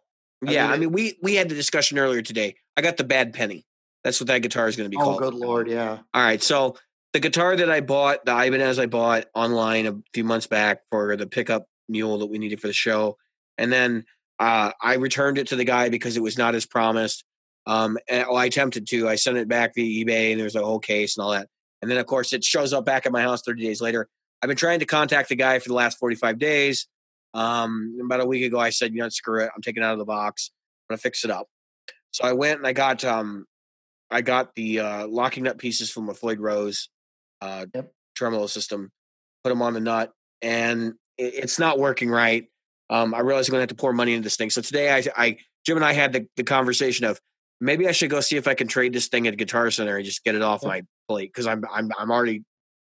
I 0.46 0.50
yeah 0.52 0.64
mean, 0.66 0.72
i 0.74 0.76
mean 0.76 0.92
we 0.92 1.18
we 1.22 1.34
had 1.36 1.48
the 1.48 1.54
discussion 1.54 1.96
earlier 1.98 2.20
today 2.20 2.56
i 2.76 2.82
got 2.82 2.98
the 2.98 3.04
bad 3.04 3.32
penny 3.32 3.64
that's 4.02 4.20
what 4.20 4.26
that 4.26 4.40
guitar 4.42 4.68
is 4.68 4.76
going 4.76 4.84
to 4.84 4.94
be 4.94 5.00
Oh, 5.00 5.04
called 5.04 5.20
good 5.20 5.32
lord, 5.32 5.68
yeah. 5.70 6.00
all 6.12 6.22
right 6.22 6.42
so 6.42 6.76
the 7.14 7.20
guitar 7.20 7.56
that 7.56 7.70
i 7.70 7.80
bought 7.80 8.26
the 8.26 8.32
ibanez 8.36 8.78
i 8.78 8.84
bought 8.84 9.24
online 9.34 9.86
a 9.86 9.94
few 10.12 10.22
months 10.24 10.46
back 10.46 10.80
for 10.90 11.16
the 11.16 11.26
pickup 11.26 11.66
mule 11.88 12.18
that 12.18 12.26
we 12.26 12.36
needed 12.36 12.60
for 12.60 12.66
the 12.66 12.74
show 12.74 13.16
and 13.56 13.72
then 13.72 14.04
uh, 14.38 14.70
i 14.82 14.96
returned 14.96 15.38
it 15.38 15.46
to 15.46 15.56
the 15.56 15.64
guy 15.64 15.88
because 15.88 16.18
it 16.18 16.22
was 16.22 16.36
not 16.36 16.54
as 16.54 16.66
promised 16.66 17.24
um, 17.66 17.98
and, 18.08 18.26
well, 18.28 18.36
i 18.36 18.46
attempted 18.46 18.86
to 18.86 19.08
i 19.08 19.14
sent 19.14 19.36
it 19.36 19.48
back 19.48 19.74
via 19.74 20.04
ebay 20.04 20.32
and 20.32 20.40
there's 20.40 20.56
a 20.56 20.64
whole 20.64 20.78
case 20.78 21.16
and 21.16 21.24
all 21.24 21.30
that. 21.30 21.48
And 21.82 21.90
then 21.90 21.98
of 21.98 22.06
course 22.06 22.32
it 22.32 22.44
shows 22.44 22.72
up 22.72 22.84
back 22.84 23.06
at 23.06 23.12
my 23.12 23.22
house 23.22 23.42
30 23.42 23.62
days 23.62 23.80
later. 23.80 24.08
I've 24.40 24.48
been 24.48 24.56
trying 24.56 24.80
to 24.80 24.86
contact 24.86 25.28
the 25.28 25.36
guy 25.36 25.58
for 25.58 25.68
the 25.68 25.74
last 25.74 25.98
45 25.98 26.38
days. 26.38 26.86
Um, 27.34 27.98
about 28.04 28.20
a 28.20 28.26
week 28.26 28.44
ago 28.44 28.58
i 28.60 28.70
said 28.70 28.94
you 28.94 29.00
know 29.00 29.08
screw 29.08 29.42
it. 29.42 29.50
I'm 29.54 29.62
taking 29.62 29.82
it 29.82 29.86
out 29.86 29.92
of 29.92 29.98
the 29.98 30.04
box. 30.04 30.50
I'm 30.88 30.94
gonna 30.94 30.98
fix 30.98 31.24
it 31.24 31.30
up. 31.30 31.48
So 32.12 32.24
i 32.24 32.32
went 32.32 32.58
and 32.58 32.66
i 32.66 32.72
got 32.72 33.04
um, 33.04 33.46
i 34.10 34.20
got 34.20 34.54
the 34.54 34.80
uh, 34.80 35.06
locking 35.06 35.44
nut 35.44 35.58
pieces 35.58 35.90
from 35.90 36.08
a 36.08 36.14
floyd 36.14 36.40
rose 36.40 36.88
uh, 37.40 37.66
Yep. 37.74 37.92
tremolo 38.14 38.46
system 38.46 38.92
put 39.42 39.50
them 39.50 39.62
on 39.62 39.74
the 39.74 39.80
nut 39.80 40.12
and 40.40 40.94
it, 41.18 41.34
it's 41.34 41.58
not 41.58 41.78
working 41.78 42.10
right. 42.10 42.46
Um, 42.90 43.14
i 43.14 43.20
realized 43.20 43.48
i'm 43.48 43.52
gonna 43.52 43.62
have 43.62 43.68
to 43.70 43.74
pour 43.74 43.92
money 43.92 44.12
into 44.14 44.24
this 44.24 44.36
thing. 44.36 44.50
So 44.50 44.60
today 44.60 44.92
i, 44.94 45.02
I 45.16 45.36
Jim 45.66 45.76
and 45.76 45.84
I 45.84 45.92
had 45.92 46.12
the, 46.12 46.26
the 46.36 46.44
conversation 46.44 47.06
of 47.06 47.18
maybe 47.64 47.88
I 47.88 47.92
should 47.92 48.10
go 48.10 48.20
see 48.20 48.36
if 48.36 48.46
I 48.46 48.54
can 48.54 48.68
trade 48.68 48.92
this 48.92 49.08
thing 49.08 49.26
at 49.26 49.36
Guitar 49.36 49.70
Center 49.70 49.96
and 49.96 50.04
just 50.04 50.22
get 50.22 50.34
it 50.34 50.42
off 50.42 50.64
my 50.64 50.82
plate 51.08 51.30
because 51.32 51.46
I'm 51.46 51.64
I'm 51.72 51.90
I'm 51.98 52.10
already, 52.10 52.44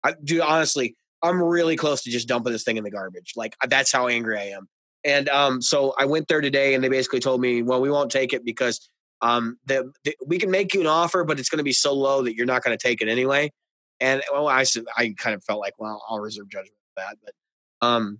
I, 0.02 0.14
dude. 0.24 0.40
Honestly, 0.40 0.96
I'm 1.22 1.42
really 1.42 1.76
close 1.76 2.02
to 2.02 2.10
just 2.10 2.28
dumping 2.28 2.52
this 2.52 2.64
thing 2.64 2.76
in 2.76 2.84
the 2.84 2.90
garbage. 2.90 3.34
Like 3.36 3.56
that's 3.68 3.92
how 3.92 4.08
angry 4.08 4.38
I 4.38 4.44
am. 4.56 4.68
And 5.04 5.28
um, 5.28 5.60
so 5.60 5.94
I 5.98 6.06
went 6.06 6.28
there 6.28 6.40
today, 6.40 6.74
and 6.74 6.82
they 6.82 6.88
basically 6.88 7.20
told 7.20 7.40
me, 7.40 7.62
well, 7.62 7.80
we 7.80 7.90
won't 7.90 8.10
take 8.10 8.32
it 8.32 8.42
because 8.42 8.88
um, 9.20 9.58
the, 9.66 9.92
the 10.04 10.16
we 10.26 10.38
can 10.38 10.50
make 10.50 10.72
you 10.72 10.80
an 10.80 10.86
offer, 10.86 11.24
but 11.24 11.38
it's 11.38 11.50
going 11.50 11.58
to 11.58 11.64
be 11.64 11.72
so 11.72 11.92
low 11.92 12.22
that 12.22 12.34
you're 12.34 12.46
not 12.46 12.64
going 12.64 12.76
to 12.76 12.82
take 12.82 13.02
it 13.02 13.08
anyway. 13.08 13.52
And 14.00 14.22
well, 14.32 14.48
I 14.48 14.64
I 14.96 15.14
kind 15.16 15.34
of 15.34 15.44
felt 15.44 15.60
like, 15.60 15.74
well, 15.78 16.02
I'll 16.08 16.20
reserve 16.20 16.48
judgment 16.48 16.76
for 16.94 17.02
that, 17.02 17.16
but 17.22 17.86
um, 17.86 18.18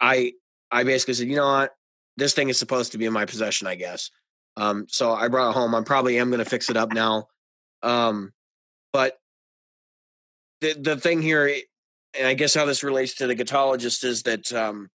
I 0.00 0.32
I 0.70 0.82
basically 0.82 1.14
said, 1.14 1.28
you 1.28 1.36
know 1.36 1.46
what, 1.46 1.70
this 2.16 2.34
thing 2.34 2.48
is 2.48 2.58
supposed 2.58 2.92
to 2.92 2.98
be 2.98 3.04
in 3.04 3.12
my 3.12 3.24
possession, 3.24 3.68
I 3.68 3.76
guess. 3.76 4.10
Um, 4.56 4.86
so 4.88 5.12
I 5.12 5.28
brought 5.28 5.50
it 5.50 5.54
home. 5.54 5.74
I 5.74 5.82
probably 5.82 6.18
am 6.18 6.30
going 6.30 6.42
to 6.42 6.48
fix 6.48 6.70
it 6.70 6.76
up 6.76 6.92
now. 6.92 7.28
Um, 7.82 8.32
but 8.92 9.18
the 10.60 10.74
the 10.74 10.96
thing 10.96 11.22
here, 11.22 11.52
and 12.18 12.26
I 12.26 12.34
guess 12.34 12.54
how 12.54 12.64
this 12.64 12.82
relates 12.82 13.14
to 13.16 13.26
the 13.26 13.34
guitarologist 13.34 14.04
is 14.04 14.22
that 14.22 14.52
um, 14.52 14.90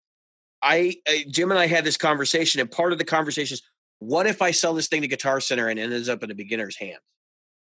I, 0.62 0.96
I 1.08 1.26
Jim 1.30 1.52
and 1.52 1.60
I 1.60 1.68
had 1.68 1.84
this 1.84 1.98
conversation, 1.98 2.62
and 2.62 2.72
part 2.72 2.94
of 2.94 2.98
the 2.98 3.06
conversation 3.06 3.56
is, 3.56 3.62
what 4.00 4.28
if 4.28 4.42
I 4.42 4.52
sell 4.52 4.74
this 4.74 4.88
thing 4.88 5.02
to 5.02 5.08
Guitar 5.08 5.42
Center 5.42 5.68
and 5.68 5.78
it 5.78 5.92
ends 5.92 6.10
up 6.10 6.24
in 6.24 6.32
a 6.32 6.36
beginner's 6.36 6.78
hands? 6.78 7.02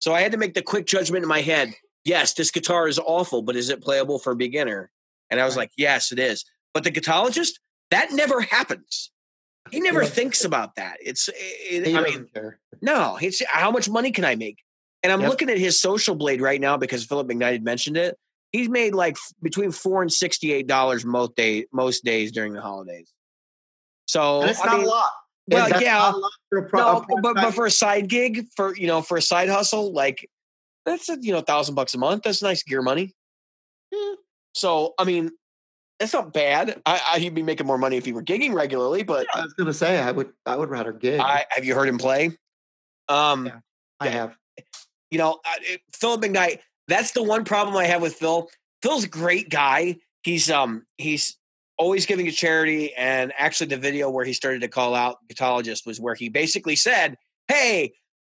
So 0.00 0.14
I 0.14 0.21
had 0.21 0.33
to 0.33 0.38
make 0.38 0.54
the 0.54 0.62
quick 0.62 0.87
judgment 0.87 1.23
in 1.23 1.28
my 1.28 1.40
head. 1.40 1.73
Yes, 2.04 2.35
this 2.35 2.50
guitar 2.50 2.87
is 2.87 2.99
awful, 2.99 3.42
but 3.42 3.57
is 3.57 3.71
it 3.71 3.83
playable 3.83 4.18
for 4.18 4.33
a 4.33 4.37
beginner? 4.37 4.90
And 5.30 5.40
I 5.40 5.45
was 5.45 5.57
like, 5.57 5.71
yes, 5.76 6.12
it 6.12 6.18
is. 6.18 6.45
But 6.73 6.85
the 6.85 6.90
guitarologist, 6.90 7.54
that 7.90 8.12
never 8.12 8.40
happens. 8.40 9.11
He 9.71 9.81
never 9.81 10.03
yeah. 10.03 10.09
thinks 10.09 10.45
about 10.45 10.77
that. 10.77 10.99
It's, 11.01 11.29
eh, 11.29 11.33
it, 11.37 11.97
I 11.97 12.03
mean, 12.03 12.27
care. 12.35 12.59
no, 12.81 13.19
it's 13.21 13.43
how 13.47 13.71
much 13.71 13.89
money 13.89 14.11
can 14.11 14.25
I 14.25 14.35
make? 14.35 14.63
And 15.03 15.13
I'm 15.13 15.21
yep. 15.21 15.31
looking 15.31 15.51
at 15.51 15.59
his 15.59 15.79
social 15.79 16.15
blade 16.15 16.41
right 16.41 16.61
now 16.61 16.77
because 16.77 17.05
Philip 17.05 17.29
McKnight 17.29 17.53
had 17.53 17.65
mentioned 17.65 17.97
it. 17.97 18.19
He's 18.51 18.69
made 18.69 18.95
like 18.95 19.17
between 19.43 19.71
four 19.71 20.03
and 20.03 20.13
sixty-eight 20.13 20.67
dollars 20.67 21.05
most 21.05 21.37
day 21.37 21.67
most 21.73 22.05
days 22.05 22.33
during 22.33 22.55
the 22.55 22.63
holidays. 22.63 23.13
So 24.07 24.41
that's 24.41 24.65
not 24.65 24.79
mean, 24.79 24.87
a 24.87 24.89
lot. 24.89 25.11
Well, 25.51 25.81
yeah, 25.81 26.13
pro, 26.51 26.71
no, 26.73 27.05
but, 27.23 27.35
but 27.35 27.55
for 27.55 27.67
a 27.67 27.71
side 27.71 28.09
gig, 28.09 28.47
for 28.57 28.77
you 28.77 28.87
know, 28.87 29.03
for 29.03 29.17
a 29.17 29.23
side 29.23 29.49
hustle, 29.49 29.93
like 29.93 30.29
that's 30.85 31.09
a, 31.09 31.19
you 31.21 31.33
know, 31.33 31.43
thousand 31.43 31.75
bucks 31.75 31.95
a 31.95 31.99
month. 31.99 32.23
That's 32.23 32.43
nice 32.43 32.63
gear 32.63 32.83
money. 32.83 33.15
Yeah. 33.93 34.15
So 34.55 34.95
I 34.99 35.05
mean, 35.05 35.31
it's 36.00 36.12
not 36.12 36.33
bad. 36.33 36.81
I, 36.87 37.00
I, 37.14 37.19
he'd 37.19 37.35
be 37.35 37.43
making 37.43 37.67
more 37.67 37.78
money 37.78 37.97
if 37.97 38.05
he 38.05 38.12
were 38.12 38.23
gigging 38.23 38.55
regularly. 38.55 39.02
But 39.02 39.26
yeah, 39.35 39.40
I 39.40 39.45
was 39.45 39.52
gonna 39.55 39.73
say 39.73 39.99
I 39.99 40.12
would 40.12 40.33
I 40.47 40.57
would 40.57 40.71
rather 40.71 40.93
gig. 40.93 41.21
I, 41.21 41.45
have 41.50 41.64
you 41.64 41.75
heard 41.75 41.88
him 41.88 41.99
play? 41.99 42.37
Um, 43.09 43.47
yeah, 43.47 43.61
I 44.00 44.09
have. 44.09 44.37
You 45.11 45.19
know, 45.19 45.40
it, 45.62 45.81
Philip 45.93 46.23
McKnight. 46.23 46.61
That's 46.87 47.12
the 47.12 47.23
one 47.23 47.45
problem 47.45 47.76
I 47.76 47.85
have 47.85 48.00
with 48.00 48.14
Phil. 48.14 48.49
Phil's 48.83 49.05
a 49.05 49.09
great 49.09 49.50
guy. 49.50 49.97
He's 50.23 50.50
um 50.50 50.85
he's 50.97 51.37
always 51.78 52.07
giving 52.07 52.28
a 52.28 52.33
charity. 52.33 52.95
And 52.95 53.33
actually, 53.37 53.69
the 53.69 53.76
video 53.76 54.11
where 54.11 54.25
he 54.25 54.33
started 54.33 54.62
to 54.62 54.69
call 54.69 54.95
out 54.95 55.19
guitarologist 55.33 55.87
was 55.87 56.00
where 56.00 56.14
he 56.14 56.28
basically 56.28 56.76
said, 56.76 57.17
"Hey, 57.49 57.93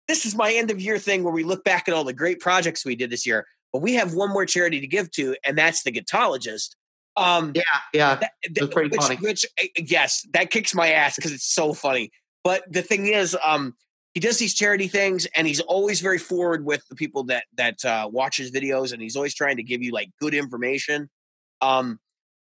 this 0.08 0.26
is 0.26 0.34
my 0.34 0.52
end 0.52 0.70
of 0.70 0.80
year 0.80 0.98
thing 0.98 1.22
where 1.22 1.32
we 1.32 1.44
look 1.44 1.64
back 1.64 1.88
at 1.88 1.94
all 1.94 2.04
the 2.04 2.12
great 2.12 2.40
projects 2.40 2.84
we 2.84 2.96
did 2.96 3.10
this 3.10 3.26
year, 3.26 3.46
but 3.72 3.82
we 3.82 3.94
have 3.94 4.14
one 4.14 4.30
more 4.30 4.46
charity 4.46 4.80
to 4.80 4.86
give 4.86 5.10
to, 5.12 5.36
and 5.44 5.56
that's 5.56 5.84
the 5.84 5.92
guitarologist." 5.92 6.70
Um, 7.16 7.52
yeah, 7.54 7.62
yeah, 7.92 8.14
that, 8.16 8.32
that's 8.54 8.72
pretty 8.72 8.90
which, 8.90 9.00
funny. 9.00 9.16
Which, 9.16 9.46
eh, 9.58 9.68
yes, 9.76 10.26
that 10.32 10.50
kicks 10.50 10.74
my 10.74 10.92
ass 10.92 11.16
because 11.16 11.32
it's 11.32 11.52
so 11.52 11.74
funny. 11.74 12.10
But 12.44 12.64
the 12.70 12.82
thing 12.82 13.06
is, 13.06 13.36
um, 13.44 13.74
he 14.14 14.20
does 14.20 14.38
these 14.38 14.54
charity 14.54 14.88
things, 14.88 15.26
and 15.36 15.46
he's 15.46 15.60
always 15.60 16.00
very 16.00 16.18
forward 16.18 16.64
with 16.64 16.86
the 16.88 16.94
people 16.94 17.24
that 17.24 17.44
that 17.56 17.84
uh, 17.84 18.08
watch 18.10 18.36
his 18.36 18.50
videos, 18.50 18.92
and 18.92 19.00
he's 19.00 19.16
always 19.16 19.34
trying 19.34 19.56
to 19.56 19.62
give 19.62 19.82
you 19.82 19.92
like 19.92 20.10
good 20.20 20.34
information. 20.34 21.08
Um, 21.60 21.98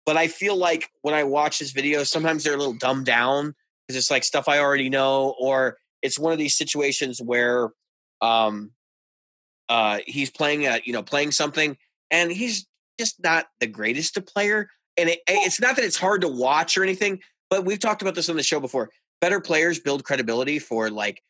but 0.05 0.17
I 0.17 0.27
feel 0.27 0.55
like 0.55 0.89
when 1.01 1.15
I 1.15 1.23
watch 1.23 1.59
his 1.59 1.73
videos, 1.73 2.07
sometimes 2.07 2.43
they're 2.43 2.53
a 2.53 2.57
little 2.57 2.73
dumbed 2.73 3.05
down 3.05 3.55
because 3.87 3.97
it's 3.97 4.11
like 4.11 4.23
stuff 4.23 4.47
I 4.47 4.59
already 4.59 4.89
know, 4.89 5.35
or 5.39 5.77
it's 6.01 6.19
one 6.19 6.33
of 6.33 6.37
these 6.37 6.55
situations 6.55 7.19
where 7.19 7.71
um, 8.21 8.71
uh, 9.69 9.99
he's 10.05 10.29
playing 10.29 10.65
a 10.67 10.81
you 10.85 10.93
know 10.93 11.03
playing 11.03 11.31
something, 11.31 11.77
and 12.11 12.31
he's 12.31 12.67
just 12.99 13.21
not 13.23 13.47
the 13.60 13.67
greatest 13.67 14.17
of 14.17 14.25
player. 14.25 14.69
And 14.97 15.10
it, 15.10 15.19
it's 15.27 15.60
not 15.60 15.75
that 15.75 15.86
it's 15.86 15.97
hard 15.97 16.21
to 16.21 16.27
watch 16.27 16.77
or 16.77 16.84
anything, 16.84 17.19
but 17.49 17.65
we've 17.65 17.79
talked 17.79 18.01
about 18.01 18.15
this 18.15 18.29
on 18.29 18.36
the 18.36 18.43
show 18.43 18.60
before. 18.60 18.89
Better 19.21 19.39
players 19.39 19.79
build 19.79 20.03
credibility 20.03 20.60
for 20.60 20.89
like, 20.89 21.21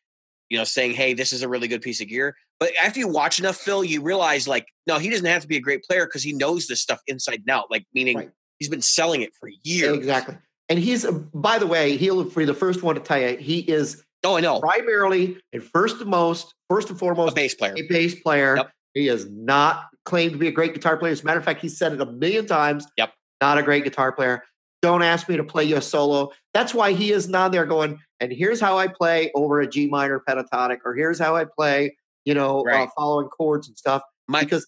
you 0.48 0.58
know, 0.58 0.64
saying, 0.64 0.94
"Hey, 0.94 1.14
this 1.14 1.32
is 1.32 1.42
a 1.42 1.48
really 1.48 1.68
good 1.68 1.82
piece 1.82 2.00
of 2.00 2.08
gear." 2.08 2.36
But 2.58 2.72
after 2.82 3.00
you 3.00 3.08
watch 3.08 3.38
enough, 3.38 3.56
Phil, 3.56 3.84
you 3.84 4.00
realize 4.00 4.48
like, 4.48 4.66
no, 4.86 4.98
he 4.98 5.10
doesn't 5.10 5.26
have 5.26 5.42
to 5.42 5.48
be 5.48 5.56
a 5.56 5.60
great 5.60 5.82
player 5.82 6.06
because 6.06 6.22
he 6.22 6.32
knows 6.32 6.66
this 6.66 6.80
stuff 6.80 7.00
inside 7.06 7.40
and 7.40 7.50
out. 7.50 7.70
Like, 7.70 7.84
meaning 7.92 8.16
right. 8.16 8.30
he's 8.58 8.68
been 8.68 8.82
selling 8.82 9.22
it 9.22 9.32
for 9.38 9.50
years. 9.62 9.96
Exactly. 9.96 10.36
And 10.68 10.78
he's, 10.78 11.04
uh, 11.04 11.12
by 11.12 11.58
the 11.58 11.66
way, 11.66 11.96
he'll 11.96 12.24
be 12.24 12.44
the 12.44 12.54
first 12.54 12.82
one 12.82 12.94
to 12.94 13.00
tell 13.00 13.20
you 13.20 13.36
he 13.36 13.60
is. 13.60 14.02
Oh, 14.24 14.36
I 14.36 14.40
know. 14.40 14.60
Primarily 14.60 15.36
and 15.52 15.62
first 15.62 16.00
and 16.00 16.10
most, 16.10 16.54
first 16.68 16.90
and 16.90 16.98
foremost, 16.98 17.32
a 17.32 17.34
bass 17.34 17.54
player. 17.54 17.74
A 17.76 17.82
bass 17.82 18.14
player. 18.14 18.56
Yep. 18.56 18.70
He 18.94 19.08
is 19.08 19.26
not 19.26 19.84
claimed 20.06 20.32
to 20.32 20.38
be 20.38 20.48
a 20.48 20.52
great 20.52 20.72
guitar 20.72 20.96
player. 20.96 21.12
As 21.12 21.20
a 21.22 21.26
matter 21.26 21.38
of 21.38 21.44
fact, 21.44 21.60
he 21.60 21.68
said 21.68 21.92
it 21.92 22.00
a 22.00 22.06
million 22.06 22.46
times. 22.46 22.86
Yep. 22.96 23.12
Not 23.42 23.58
a 23.58 23.62
great 23.62 23.84
guitar 23.84 24.12
player. 24.12 24.42
Don't 24.80 25.02
ask 25.02 25.28
me 25.28 25.36
to 25.36 25.44
play 25.44 25.64
you 25.64 25.76
a 25.76 25.82
solo. 25.82 26.30
That's 26.54 26.72
why 26.72 26.92
he 26.92 27.12
is 27.12 27.28
not 27.28 27.52
there 27.52 27.66
going, 27.66 27.98
and 28.20 28.32
here's 28.32 28.60
how 28.60 28.78
I 28.78 28.88
play 28.88 29.30
over 29.34 29.60
a 29.60 29.66
G 29.66 29.88
minor 29.88 30.22
pentatonic, 30.26 30.78
or 30.84 30.94
here's 30.94 31.18
how 31.18 31.36
I 31.36 31.44
play, 31.44 31.96
you 32.24 32.34
know, 32.34 32.60
uh, 32.60 32.64
right. 32.64 32.88
uh, 32.88 32.90
following 32.96 33.28
chords 33.28 33.68
and 33.68 33.76
stuff. 33.76 34.02
My, 34.28 34.42
because 34.42 34.66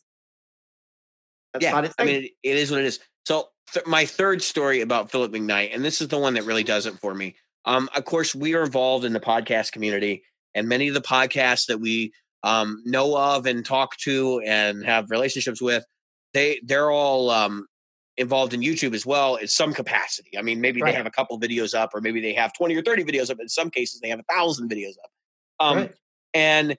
yeah, 1.61 1.89
I 1.99 2.05
mean, 2.05 2.29
it 2.43 2.57
is 2.57 2.71
what 2.71 2.81
it 2.81 2.87
is. 2.87 3.01
So 3.27 3.49
th- 3.73 3.87
my 3.87 4.07
third 4.07 4.43
story 4.43 4.81
about 4.81 5.11
Philip 5.11 5.33
McKnight, 5.33 5.75
and 5.75 5.85
this 5.85 6.01
is 6.01 6.09
the 6.09 6.19
one 6.19 6.35
that 6.35 6.45
really 6.45 6.65
does 6.65 6.87
it 6.87 6.95
for 6.95 7.15
me. 7.15 7.37
Um, 7.65 7.89
of 7.95 8.05
course, 8.05 8.35
we 8.35 8.55
are 8.55 8.65
involved 8.65 9.05
in 9.05 9.13
the 9.13 9.21
podcast 9.21 9.73
community, 9.73 10.25
and 10.55 10.69
many 10.69 10.89
of 10.89 10.95
the 10.95 11.01
podcasts 11.01 11.67
that 11.67 11.79
we 11.79 12.13
um, 12.43 12.83
know 12.85 13.17
of 13.17 13.47
and 13.47 13.65
talk 13.65 13.97
to 13.99 14.41
and 14.45 14.85
have 14.85 15.11
relationships 15.11 15.61
with, 15.61 15.85
they 16.35 16.61
they're 16.65 16.91
all 16.91 17.31
um, 17.31 17.67
involved 18.17 18.55
in 18.55 18.61
YouTube 18.61 18.95
as 18.95 19.07
well 19.07 19.37
in 19.37 19.49
some 19.49 19.73
capacity. 19.73 20.37
I 20.39 20.43
mean, 20.43 20.61
maybe 20.61 20.81
right. 20.81 20.91
they 20.91 20.97
have 20.97 21.07
a 21.07 21.11
couple 21.11 21.39
videos 21.41 21.75
up, 21.75 21.91
or 21.95 22.01
maybe 22.01 22.21
they 22.21 22.35
have 22.35 22.53
twenty 22.53 22.77
or 22.77 22.83
thirty 22.83 23.05
videos 23.05 23.31
up. 23.31 23.41
In 23.41 23.49
some 23.49 23.71
cases, 23.71 24.01
they 24.01 24.09
have 24.09 24.21
a 24.21 24.35
thousand 24.35 24.71
videos 24.71 24.95
up. 25.03 25.11
Um, 25.61 25.77
right. 25.77 25.95
And 26.35 26.77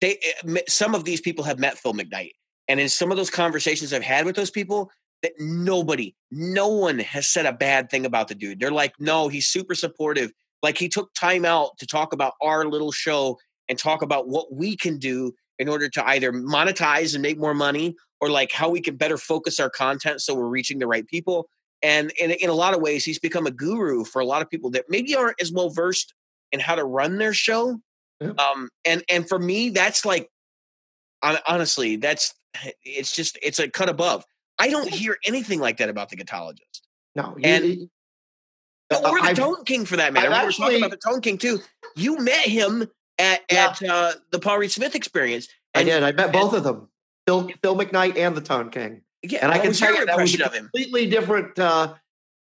they 0.00 0.18
eh, 0.44 0.60
some 0.68 0.94
of 0.94 1.04
these 1.04 1.20
people 1.20 1.44
have 1.44 1.58
met 1.58 1.78
Phil 1.78 1.94
McKnight, 1.94 2.32
and 2.68 2.78
in 2.78 2.88
some 2.88 3.10
of 3.10 3.16
those 3.16 3.30
conversations 3.30 3.92
I've 3.92 4.02
had 4.02 4.26
with 4.26 4.36
those 4.36 4.50
people, 4.50 4.90
that 5.22 5.32
nobody, 5.38 6.14
no 6.30 6.68
one 6.68 6.98
has 6.98 7.26
said 7.26 7.46
a 7.46 7.52
bad 7.52 7.90
thing 7.90 8.04
about 8.04 8.28
the 8.28 8.34
dude. 8.34 8.60
They're 8.60 8.70
like, 8.70 8.94
no, 8.98 9.28
he's 9.28 9.46
super 9.46 9.74
supportive. 9.74 10.32
Like 10.62 10.78
he 10.78 10.88
took 10.88 11.12
time 11.14 11.44
out 11.44 11.78
to 11.78 11.86
talk 11.86 12.12
about 12.12 12.34
our 12.42 12.66
little 12.66 12.92
show 12.92 13.38
and 13.72 13.78
talk 13.78 14.02
about 14.02 14.28
what 14.28 14.52
we 14.52 14.76
can 14.76 14.98
do 14.98 15.32
in 15.58 15.66
order 15.66 15.88
to 15.88 16.06
either 16.10 16.30
monetize 16.30 17.14
and 17.14 17.22
make 17.22 17.38
more 17.38 17.54
money 17.54 17.96
or 18.20 18.28
like 18.28 18.52
how 18.52 18.68
we 18.68 18.82
can 18.82 18.96
better 18.96 19.16
focus 19.16 19.58
our 19.58 19.70
content 19.70 20.20
so 20.20 20.34
we're 20.34 20.46
reaching 20.46 20.78
the 20.78 20.86
right 20.86 21.06
people. 21.06 21.48
And 21.82 22.10
in, 22.20 22.32
in 22.32 22.50
a 22.50 22.52
lot 22.52 22.74
of 22.74 22.82
ways, 22.82 23.02
he's 23.02 23.18
become 23.18 23.46
a 23.46 23.50
guru 23.50 24.04
for 24.04 24.20
a 24.20 24.26
lot 24.26 24.42
of 24.42 24.50
people 24.50 24.70
that 24.72 24.84
maybe 24.90 25.16
aren't 25.16 25.40
as 25.40 25.50
well 25.50 25.70
versed 25.70 26.12
in 26.52 26.60
how 26.60 26.74
to 26.74 26.84
run 26.84 27.16
their 27.16 27.32
show. 27.32 27.78
Yeah. 28.20 28.32
Um, 28.32 28.68
and 28.84 29.02
and 29.08 29.26
for 29.26 29.38
me, 29.38 29.70
that's 29.70 30.04
like 30.04 30.28
honestly, 31.48 31.96
that's 31.96 32.34
it's 32.84 33.16
just 33.16 33.38
it's 33.42 33.58
a 33.58 33.70
cut 33.70 33.88
above. 33.88 34.24
I 34.58 34.68
don't 34.68 34.90
hear 34.90 35.16
anything 35.24 35.60
like 35.60 35.78
that 35.78 35.88
about 35.88 36.10
the 36.10 36.16
guitarologist. 36.16 36.82
No, 37.16 37.34
and 37.42 37.64
he, 37.64 37.88
or 38.90 39.20
the 39.20 39.28
I've, 39.28 39.36
Tone 39.36 39.64
King 39.64 39.86
for 39.86 39.96
that 39.96 40.12
matter. 40.12 40.28
we 40.28 40.44
were 40.44 40.52
talking 40.52 40.76
about 40.76 40.90
the 40.90 40.98
Tone 40.98 41.22
King 41.22 41.38
too. 41.38 41.58
You 41.96 42.18
met 42.18 42.44
him 42.44 42.86
at 43.22 43.40
yeah. 43.50 43.68
at 43.68 43.82
uh, 43.82 44.12
the 44.30 44.38
Paul 44.38 44.58
Reed 44.58 44.72
Smith 44.72 44.94
experience. 44.94 45.48
And, 45.74 45.88
I 45.88 45.92
did. 45.92 46.02
I 46.02 46.12
met 46.12 46.32
both 46.32 46.52
of 46.52 46.64
them, 46.64 46.88
Phil 47.26 47.50
Phil 47.62 47.76
McKnight 47.76 48.18
and 48.18 48.36
the 48.36 48.40
Tone 48.40 48.70
King. 48.70 49.02
Yeah, 49.22 49.40
and 49.42 49.52
I 49.52 49.58
can 49.58 49.72
tell 49.72 49.94
you 49.94 50.04
that 50.04 50.18
was 50.18 50.34
a 50.34 50.48
completely 50.48 51.08
different. 51.08 51.58
Uh, 51.58 51.94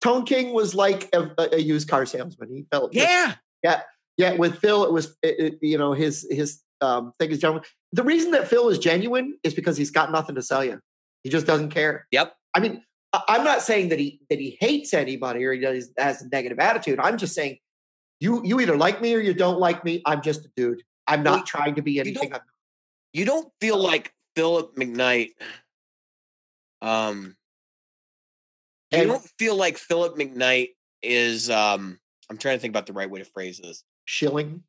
Tone 0.01 0.25
King 0.25 0.53
was 0.53 0.75
like 0.75 1.07
a, 1.13 1.29
a, 1.53 1.59
used 1.59 1.87
car 1.87 2.05
salesman. 2.05 2.49
He 2.49 2.65
felt 2.71 2.93
yeah, 2.93 3.35
yeah, 3.63 3.81
yeah. 4.17 4.33
With 4.33 4.57
Phil, 4.57 4.83
it 4.83 4.91
was 4.91 5.15
it, 5.21 5.39
it, 5.39 5.59
you 5.61 5.77
know 5.77 5.93
his 5.93 6.27
his 6.29 6.61
um, 6.81 7.13
thing 7.19 7.31
is 7.31 7.39
genuine. 7.39 7.63
The 7.93 8.03
reason 8.03 8.31
that 8.31 8.47
Phil 8.47 8.69
is 8.69 8.79
genuine 8.79 9.37
is 9.43 9.53
because 9.53 9.77
he's 9.77 9.91
got 9.91 10.11
nothing 10.11 10.35
to 10.35 10.41
sell 10.41 10.65
you. 10.65 10.79
He 11.23 11.29
just 11.29 11.45
doesn't 11.45 11.69
care. 11.69 12.07
Yep. 12.11 12.33
I 12.55 12.59
mean, 12.59 12.83
I'm 13.27 13.43
not 13.43 13.61
saying 13.61 13.89
that 13.89 13.99
he 13.99 14.19
that 14.29 14.39
he 14.39 14.57
hates 14.59 14.93
anybody 14.93 15.45
or 15.45 15.53
he 15.53 15.59
does, 15.59 15.91
has 15.97 16.21
a 16.21 16.27
negative 16.29 16.59
attitude. 16.59 16.99
I'm 16.99 17.17
just 17.17 17.35
saying 17.35 17.59
you 18.23 18.41
you 18.45 18.61
either 18.61 18.77
like 18.77 19.01
me 19.01 19.13
or 19.13 19.19
you 19.19 19.33
don't 19.33 19.59
like 19.59 19.83
me. 19.83 20.01
I'm 20.05 20.21
just 20.21 20.45
a 20.45 20.49
dude. 20.55 20.81
I'm 21.07 21.23
not 21.23 21.39
well, 21.39 21.43
trying 21.43 21.75
to 21.75 21.81
be 21.81 21.99
anything. 21.99 22.23
You 22.23 22.29
don't, 22.29 22.43
you 23.11 23.25
don't 23.25 23.51
feel 23.59 23.77
like 23.77 24.13
Philip 24.37 24.75
McKnight. 24.77 25.31
Um, 26.81 27.35
you 28.91 28.99
and, 28.99 29.09
don't 29.09 29.31
feel 29.37 29.57
like 29.57 29.77
Philip 29.77 30.15
McKnight 30.15 30.69
is 31.01 31.49
um 31.49 31.99
I'm 32.29 32.37
trying 32.37 32.55
to 32.55 32.61
think 32.61 32.71
about 32.71 32.85
the 32.85 32.93
right 32.93 33.09
way 33.09 33.19
to 33.19 33.25
phrase 33.25 33.59
this. 33.61 33.83
Shilling. 34.05 34.63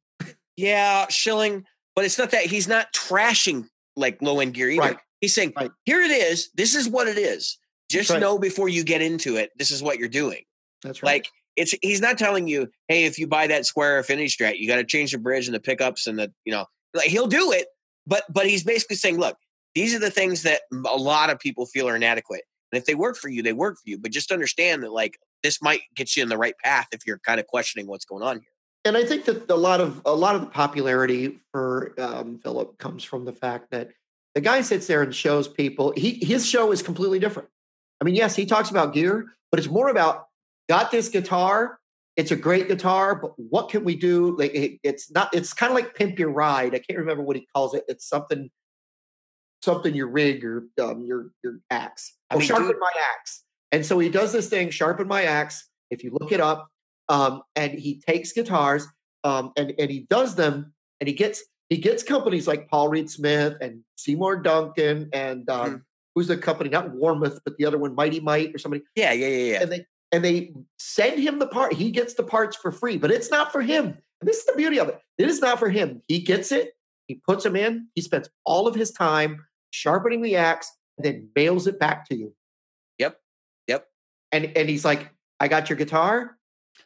Yeah, 0.57 1.07
shilling, 1.09 1.65
but 1.95 2.05
it's 2.05 2.19
not 2.19 2.33
that 2.33 2.47
he's 2.47 2.67
not 2.67 2.93
trashing 2.93 3.69
like 3.95 4.21
low 4.21 4.41
end 4.41 4.55
gear 4.55 4.69
either. 4.69 4.81
Right. 4.81 4.99
He's 5.21 5.33
saying, 5.33 5.53
Right. 5.57 5.71
here 5.85 6.01
it 6.03 6.11
is. 6.11 6.51
This 6.55 6.75
is 6.75 6.89
what 6.89 7.07
it 7.07 7.19
is. 7.19 7.57
Just 7.89 8.11
right. 8.11 8.21
know 8.21 8.37
before 8.37 8.69
you 8.69 8.83
get 8.83 9.01
into 9.01 9.37
it, 9.37 9.53
this 9.57 9.71
is 9.71 9.81
what 9.81 9.99
you're 9.99 10.09
doing. 10.09 10.43
That's 10.83 11.03
right. 11.03 11.13
Like 11.13 11.29
it's 11.57 11.75
he's 11.83 12.01
not 12.01 12.19
telling 12.19 12.49
you, 12.49 12.69
hey, 12.89 13.05
if 13.05 13.19
you 13.19 13.27
buy 13.27 13.47
that 13.47 13.63
Squier 13.63 13.99
affinity 13.99 14.29
strat, 14.29 14.59
you 14.59 14.67
got 14.67 14.77
to 14.77 14.85
change 14.85 15.13
the 15.13 15.19
bridge 15.19 15.47
and 15.47 15.55
the 15.55 15.61
pickups 15.61 16.07
and 16.07 16.19
the 16.19 16.33
you 16.45 16.53
know, 16.53 16.67
like 16.95 17.09
he'll 17.09 17.27
do 17.27 17.53
it, 17.53 17.67
but 18.07 18.25
but 18.29 18.47
he's 18.47 18.65
basically 18.65 18.97
saying, 18.97 19.19
look, 19.19 19.37
these 19.75 19.95
are 19.95 19.99
the 19.99 20.11
things 20.11 20.43
that 20.43 20.63
a 20.73 20.97
lot 20.97 21.31
of 21.31 21.39
people 21.39 21.67
feel 21.67 21.89
are 21.89 21.97
inadequate, 21.97 22.43
and 22.73 22.79
if 22.79 22.87
they 22.87 22.95
work 22.95 23.17
for 23.17 23.29
you, 23.29 23.43
they 23.43 23.53
work 23.53 23.77
for 23.77 23.89
you. 23.91 23.99
But 23.99 24.11
just 24.11 24.33
understand 24.33 24.83
that 24.83 24.93
like 24.93 25.19
this 25.43 25.63
might 25.63 25.83
get 25.95 26.17
you 26.17 26.23
in 26.23 26.29
the 26.29 26.39
right 26.39 26.55
path 26.63 26.89
if 26.93 27.07
you're 27.07 27.19
kind 27.19 27.39
of 27.39 27.47
questioning 27.47 27.87
what's 27.87 28.05
going 28.05 28.23
on 28.23 28.37
here. 28.37 28.49
and 28.85 28.97
I 28.97 29.05
think 29.05 29.25
that 29.27 29.49
a 29.51 29.57
lot 29.57 29.81
of 29.81 30.03
a 30.05 30.15
lot 30.15 30.35
of 30.35 30.41
the 30.41 30.49
popularity 30.49 31.39
for 31.53 31.95
um, 31.99 32.39
Philip 32.43 32.79
comes 32.79 33.05
from 33.05 33.25
the 33.25 33.33
fact 33.33 33.71
that 33.71 33.91
the 34.35 34.41
guy 34.41 34.61
sits 34.63 34.87
there 34.87 35.03
and 35.03 35.15
shows 35.15 35.47
people. 35.47 35.93
He 35.97 36.13
his 36.23 36.47
show 36.49 36.73
is 36.73 36.83
completely 36.83 37.19
different. 37.19 37.49
I 38.01 38.05
mean, 38.05 38.15
yes, 38.15 38.35
he 38.35 38.45
talks 38.45 38.71
about 38.71 38.93
gear, 38.93 39.27
but 39.51 39.61
it's 39.61 39.69
more 39.69 39.89
about 39.89 40.27
got 40.69 40.91
this 40.91 41.09
guitar. 41.09 41.79
It's 42.17 42.31
a 42.31 42.37
great 42.37 42.69
guitar, 42.69 43.17
but 43.17 43.33
what 43.37 43.69
can 43.71 43.83
we 43.85 43.97
do? 43.97 44.37
Like 44.39 44.55
it, 44.55 44.79
it's 44.85 45.11
not. 45.11 45.35
It's 45.35 45.53
kind 45.53 45.71
of 45.71 45.75
like 45.75 45.95
pimp 45.95 46.19
your 46.19 46.31
ride. 46.31 46.75
I 46.75 46.79
can't 46.79 46.99
remember 46.99 47.23
what 47.25 47.37
he 47.37 47.47
calls 47.55 47.75
it. 47.75 47.85
It's 47.89 48.09
something 48.09 48.51
something 49.63 49.95
your 49.95 50.09
rig 50.09 50.45
or 50.45 50.65
um, 50.83 51.05
your 51.05 51.31
your 51.43 51.59
axe. 51.71 52.17
I 52.31 52.35
Oh, 52.35 52.39
mean, 52.39 52.47
sharpen 52.49 52.69
dude- 52.69 52.79
my 52.81 52.93
axe. 53.19 53.43
And 53.73 53.85
so 53.85 53.99
he 53.99 54.09
does 54.09 54.33
this 54.33 54.49
thing, 54.49 54.71
sharpen 54.71 55.09
my 55.09 55.25
axe. 55.25 55.69
If 55.91 56.05
you 56.05 56.17
look 56.21 56.31
it 56.31 56.41
up, 56.41 56.69
um, 57.09 57.43
and 57.57 57.73
he 57.73 58.01
takes 58.07 58.33
guitars 58.33 58.87
um, 59.25 59.53
and 59.57 59.75
and 59.79 59.91
he 59.91 60.07
does 60.09 60.37
them, 60.37 60.73
and 61.01 61.09
he 61.09 61.15
gets 61.15 61.43
he 61.69 61.79
gets 61.79 62.03
companies 62.05 62.47
like 62.47 62.69
Paul 62.69 62.89
Reed 62.89 63.11
Smith 63.11 63.55
and 63.61 63.81
Seymour 63.97 64.37
Duncan 64.43 65.09
and 65.13 65.49
um, 65.51 65.71
Mhm. 65.71 65.83
who's 66.15 66.29
the 66.29 66.37
company? 66.37 66.71
Not 66.71 66.91
Warmoth, 66.93 67.41
but 67.45 67.57
the 67.57 67.65
other 67.65 67.79
one, 67.79 67.95
Mighty 67.97 68.21
Mite 68.21 68.55
or 68.55 68.59
somebody. 68.59 68.85
Yeah, 68.95 69.13
yeah, 69.13 69.27
yeah, 69.27 69.53
yeah. 69.53 69.63
And 69.63 69.73
they 69.73 69.87
and 70.15 70.25
they 70.25 70.55
send 70.79 71.19
him 71.19 71.41
the 71.41 71.47
part. 71.49 71.73
He 71.73 71.91
gets 71.91 72.15
the 72.15 72.23
parts 72.23 72.57
for 72.57 72.71
free, 72.71 72.97
but 72.97 73.11
it's 73.11 73.33
not 73.33 73.51
for 73.51 73.63
him. 73.63 73.99
And 74.21 74.29
this 74.29 74.39
is 74.39 74.45
the 74.45 74.55
beauty 74.55 74.79
of 74.79 74.89
it. 74.89 75.01
It 75.19 75.29
is 75.29 75.41
not 75.41 75.59
for 75.59 75.69
him. 75.69 76.03
He 76.07 76.21
gets 76.21 76.53
it. 76.53 76.75
He 77.09 77.17
puts 77.17 77.43
them 77.43 77.57
in. 77.57 77.89
He 77.97 78.01
spends 78.01 78.31
all 78.45 78.69
of 78.69 78.77
his 78.77 78.93
time 78.93 79.45
sharpening 79.73 80.23
the 80.23 80.37
axe, 80.37 80.71
and 80.97 81.05
then 81.05 81.29
mails 81.35 81.67
it 81.67 81.81
back 81.81 82.09
to 82.11 82.17
you. 82.17 82.33
Yep, 82.99 83.19
yep. 83.67 83.89
And 84.31 84.57
and 84.57 84.69
he's 84.69 84.85
like, 84.85 85.11
"I 85.41 85.49
got 85.49 85.69
your 85.69 85.77
guitar. 85.77 86.39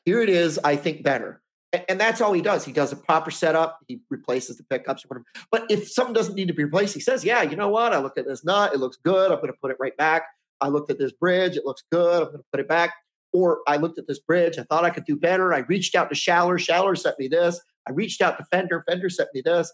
Here 0.06 0.22
it 0.22 0.30
is. 0.30 0.58
I 0.64 0.76
think 0.76 1.02
better." 1.02 1.42
And, 1.74 1.84
and 1.90 2.00
that's 2.00 2.22
all 2.22 2.32
he 2.32 2.40
does. 2.40 2.64
He 2.64 2.72
does 2.72 2.92
a 2.92 2.96
proper 2.96 3.30
setup. 3.30 3.78
He 3.88 4.00
replaces 4.08 4.56
the 4.56 4.64
pickups 4.64 5.04
or 5.04 5.08
whatever. 5.08 5.26
But 5.52 5.70
if 5.70 5.86
something 5.86 6.14
doesn't 6.14 6.34
need 6.34 6.48
to 6.48 6.54
be 6.54 6.64
replaced, 6.64 6.94
he 6.94 7.00
says, 7.00 7.26
"Yeah, 7.26 7.42
you 7.42 7.56
know 7.56 7.68
what? 7.68 7.92
I 7.92 7.98
looked 7.98 8.16
at 8.16 8.26
this 8.26 8.42
nut. 8.42 8.72
It 8.72 8.80
looks 8.80 8.96
good. 9.04 9.30
I'm 9.30 9.36
going 9.36 9.52
to 9.52 9.58
put 9.60 9.70
it 9.70 9.76
right 9.78 9.96
back. 9.98 10.22
I 10.62 10.68
looked 10.68 10.90
at 10.90 10.98
this 10.98 11.12
bridge. 11.12 11.56
It 11.58 11.66
looks 11.66 11.84
good. 11.92 12.22
I'm 12.22 12.28
going 12.28 12.38
to 12.38 12.44
put 12.50 12.60
it 12.60 12.68
back." 12.68 12.94
Or 13.38 13.60
I 13.68 13.76
looked 13.76 13.98
at 14.00 14.08
this 14.08 14.18
bridge. 14.18 14.58
I 14.58 14.64
thought 14.64 14.84
I 14.84 14.90
could 14.90 15.04
do 15.04 15.14
better. 15.14 15.54
I 15.54 15.58
reached 15.60 15.94
out 15.94 16.08
to 16.10 16.16
Schaller. 16.16 16.58
Schaller 16.58 16.98
sent 16.98 17.16
me 17.20 17.28
this. 17.28 17.60
I 17.88 17.92
reached 17.92 18.20
out 18.20 18.36
to 18.38 18.44
Fender. 18.50 18.82
Fender 18.88 19.08
sent 19.08 19.28
me 19.32 19.42
this. 19.44 19.72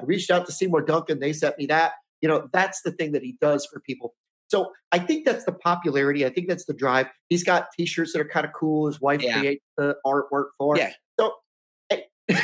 I 0.00 0.04
reached 0.04 0.30
out 0.30 0.46
to 0.46 0.52
Seymour 0.52 0.80
Duncan. 0.82 1.20
They 1.20 1.34
sent 1.34 1.58
me 1.58 1.66
that. 1.66 1.92
You 2.22 2.28
know, 2.30 2.48
that's 2.54 2.80
the 2.82 2.92
thing 2.92 3.12
that 3.12 3.22
he 3.22 3.36
does 3.38 3.66
for 3.66 3.80
people. 3.80 4.14
So 4.48 4.72
I 4.92 4.98
think 4.98 5.26
that's 5.26 5.44
the 5.44 5.52
popularity. 5.52 6.24
I 6.24 6.30
think 6.30 6.48
that's 6.48 6.64
the 6.64 6.72
drive. 6.72 7.06
He's 7.28 7.44
got 7.44 7.66
T-shirts 7.78 8.14
that 8.14 8.20
are 8.20 8.28
kind 8.28 8.46
of 8.46 8.52
cool. 8.54 8.86
His 8.86 8.98
wife 9.00 9.22
Yeah. 9.22 9.38
creates 9.40 9.64
the 9.76 9.96
artwork 10.06 10.46
for. 10.56 10.78
Yeah. 10.78 10.92
So, 11.20 11.34
hey, 11.90 12.06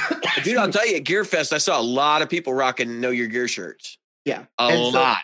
Dude, 0.44 0.58
I'll 0.58 0.70
tell 0.70 0.86
you, 0.86 0.96
at 0.96 1.04
Gear 1.04 1.24
Fest, 1.24 1.54
I 1.54 1.58
saw 1.58 1.80
a 1.80 1.82
lot 1.82 2.20
of 2.20 2.28
people 2.28 2.52
rocking 2.52 3.00
Know 3.00 3.10
Your 3.10 3.28
Gear 3.28 3.48
shirts. 3.48 3.96
yeah, 4.26 4.44
A 4.58 4.64
And 4.64 4.92
so- 4.92 4.98
lot. 5.00 5.22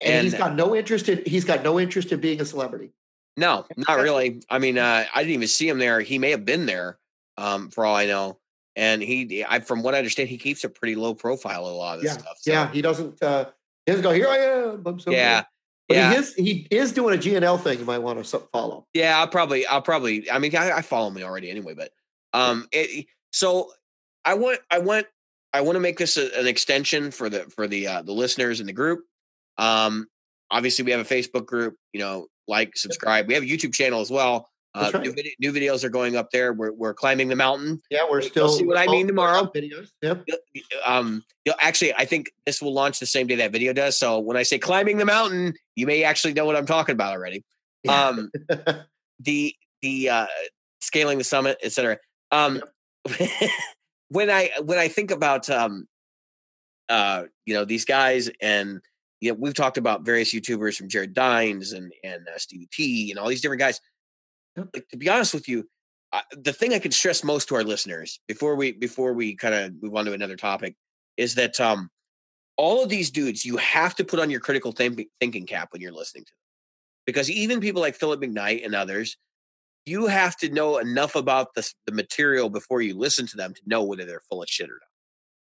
and, 0.00 0.22
he's 0.24 0.34
got 0.34 0.54
no 0.54 0.74
interest 0.76 1.08
in. 1.08 1.22
He's 1.26 1.44
got 1.44 1.62
no 1.64 1.80
interest 1.80 2.12
in 2.12 2.20
being 2.20 2.40
a 2.40 2.44
celebrity. 2.44 2.92
No, 3.36 3.66
not 3.76 3.98
really. 3.98 4.40
I 4.48 4.58
mean, 4.58 4.78
uh, 4.78 5.04
I 5.14 5.20
didn't 5.20 5.34
even 5.34 5.48
see 5.48 5.68
him 5.68 5.78
there. 5.78 6.00
He 6.00 6.18
may 6.18 6.30
have 6.30 6.44
been 6.44 6.66
there, 6.66 6.98
um, 7.36 7.70
for 7.70 7.84
all 7.84 7.94
I 7.94 8.06
know. 8.06 8.38
And 8.76 9.02
he, 9.02 9.44
I, 9.46 9.60
from 9.60 9.82
what 9.82 9.94
I 9.94 9.98
understand, 9.98 10.28
he 10.28 10.38
keeps 10.38 10.64
a 10.64 10.68
pretty 10.68 10.96
low 10.96 11.14
profile. 11.14 11.66
A 11.66 11.68
lot 11.68 11.96
of 11.96 12.02
this 12.02 12.12
Yeah, 12.12 12.18
stuff. 12.18 12.36
So, 12.40 12.52
Yeah, 12.52 12.70
he 12.72 12.82
doesn't. 12.82 13.22
Uh, 13.22 13.46
he 13.84 13.92
doesn't 13.92 14.02
go. 14.02 14.12
Here 14.12 14.28
I 14.28 14.36
am. 14.38 14.98
So 15.00 15.10
yeah, 15.10 15.40
good." 15.40 15.46
But 15.88 15.96
yeah, 15.96 16.10
he 16.10 16.16
is. 16.16 16.34
He 16.34 16.66
is 16.70 16.92
doing 16.92 17.14
a 17.14 17.18
GNL 17.20 17.62
thing. 17.62 17.78
You 17.78 17.84
might 17.84 17.98
want 17.98 18.22
to 18.24 18.38
follow. 18.52 18.86
yeah. 18.92 19.18
I'll 19.18 19.28
probably, 19.28 19.66
I'll 19.66 19.82
probably. 19.82 20.30
I 20.30 20.38
mean, 20.38 20.54
I, 20.56 20.72
I 20.72 20.82
follow 20.82 21.10
me 21.10 21.22
already 21.22 21.50
anyway. 21.50 21.74
But, 21.74 21.90
um, 22.32 22.68
it, 22.72 23.06
so 23.32 23.70
I 24.24 24.34
want, 24.34 24.58
I 24.70 24.78
want, 24.78 25.06
I 25.52 25.60
want 25.60 25.76
to 25.76 25.80
make 25.80 25.96
this 25.96 26.16
a, 26.16 26.38
an 26.38 26.46
extension 26.46 27.10
for 27.10 27.30
the 27.30 27.44
for 27.44 27.66
the 27.68 27.86
uh, 27.86 28.02
the 28.02 28.12
listeners 28.12 28.60
in 28.60 28.66
the 28.66 28.72
group. 28.72 29.04
Um, 29.58 30.08
obviously, 30.50 30.84
we 30.84 30.90
have 30.90 31.00
a 31.00 31.04
Facebook 31.14 31.46
group. 31.46 31.76
You 31.92 32.00
know, 32.00 32.26
like, 32.48 32.76
subscribe. 32.76 33.26
We 33.28 33.34
have 33.34 33.42
a 33.42 33.46
YouTube 33.46 33.74
channel 33.74 34.00
as 34.00 34.10
well. 34.10 34.48
Uh, 34.74 34.90
new, 34.94 34.98
right. 35.10 35.14
vid- 35.14 35.26
new 35.40 35.52
videos 35.52 35.84
are 35.84 35.88
going 35.88 36.16
up 36.16 36.30
there. 36.32 36.52
We're 36.52 36.72
we're 36.72 36.92
climbing 36.92 37.28
the 37.28 37.36
mountain. 37.36 37.80
Yeah, 37.90 38.04
we're 38.10 38.20
You'll 38.20 38.28
still. 38.30 38.48
see 38.50 38.66
what 38.66 38.76
I 38.76 38.86
mean 38.86 39.06
tomorrow. 39.06 39.50
Videos. 39.54 39.88
Yep. 40.02 40.26
um 40.84 41.22
you'll 41.46 41.54
actually 41.60 41.94
i 41.94 42.04
think 42.04 42.30
this 42.44 42.60
will 42.60 42.72
launch 42.74 42.98
the 42.98 43.06
same 43.06 43.26
day 43.26 43.36
that 43.36 43.52
video 43.52 43.72
does 43.72 43.96
so 43.98 44.18
when 44.18 44.36
i 44.36 44.42
say 44.42 44.58
climbing 44.58 44.96
the 44.98 45.04
mountain 45.04 45.54
you 45.76 45.86
may 45.86 46.02
actually 46.02 46.32
know 46.34 46.44
what 46.44 46.56
i'm 46.56 46.66
talking 46.66 46.92
about 46.92 47.12
already 47.12 47.44
Yeah. 47.84 48.06
um 48.08 48.30
the 49.20 49.54
the 49.82 50.08
uh 50.08 50.26
scaling 50.80 51.18
the 51.18 51.24
summit 51.24 51.56
etc 51.62 51.98
um 52.32 52.60
when 54.08 54.30
i 54.30 54.50
when 54.62 54.78
i 54.78 54.88
think 54.88 55.10
about 55.10 55.48
um 55.50 55.86
uh 56.88 57.24
you 57.44 57.54
know 57.54 57.64
these 57.64 57.84
guys 57.84 58.28
and 58.40 58.80
you 59.20 59.30
know 59.30 59.38
we've 59.40 59.54
talked 59.54 59.78
about 59.78 60.04
various 60.04 60.34
youtubers 60.34 60.76
from 60.76 60.88
jared 60.88 61.14
dines 61.14 61.72
and 61.72 61.92
and 62.04 62.26
uh, 62.28 62.38
stevie 62.38 62.68
t 62.72 63.10
and 63.10 63.18
all 63.18 63.28
these 63.28 63.40
different 63.40 63.60
guys. 63.60 63.80
Like, 64.56 64.88
to 64.88 64.96
be 64.96 65.08
honest 65.08 65.34
with 65.34 65.48
you 65.48 65.68
uh, 66.12 66.22
the 66.32 66.52
thing 66.52 66.72
i 66.74 66.78
could 66.78 66.94
stress 66.94 67.24
most 67.24 67.48
to 67.48 67.56
our 67.56 67.64
listeners 67.64 68.20
before 68.28 68.56
we 68.56 68.72
before 68.72 69.12
we 69.12 69.36
kind 69.36 69.54
of 69.54 69.82
move 69.82 69.94
on 69.94 70.04
to 70.06 70.12
another 70.12 70.36
topic 70.36 70.76
is 71.16 71.34
that 71.34 71.60
um 71.60 71.90
all 72.56 72.82
of 72.82 72.88
these 72.88 73.10
dudes 73.10 73.44
you 73.44 73.56
have 73.58 73.94
to 73.96 74.04
put 74.04 74.18
on 74.18 74.30
your 74.30 74.40
critical 74.40 74.72
think- 74.72 75.08
thinking 75.20 75.46
cap 75.46 75.68
when 75.72 75.82
you're 75.82 75.92
listening 75.92 76.24
to 76.24 76.30
them. 76.30 76.38
Because 77.06 77.30
even 77.30 77.60
people 77.60 77.82
like 77.82 77.94
philip 77.94 78.20
mcknight 78.20 78.64
and 78.64 78.74
others 78.74 79.16
you 79.84 80.06
have 80.06 80.36
to 80.36 80.48
know 80.48 80.78
enough 80.78 81.14
about 81.14 81.54
the, 81.54 81.72
the 81.86 81.92
material 81.92 82.50
before 82.50 82.82
you 82.82 82.96
listen 82.98 83.26
to 83.26 83.36
them 83.36 83.54
to 83.54 83.62
know 83.66 83.84
whether 83.84 84.04
they're 84.04 84.22
full 84.28 84.42
of 84.42 84.48
shit 84.48 84.68
or 84.68 84.80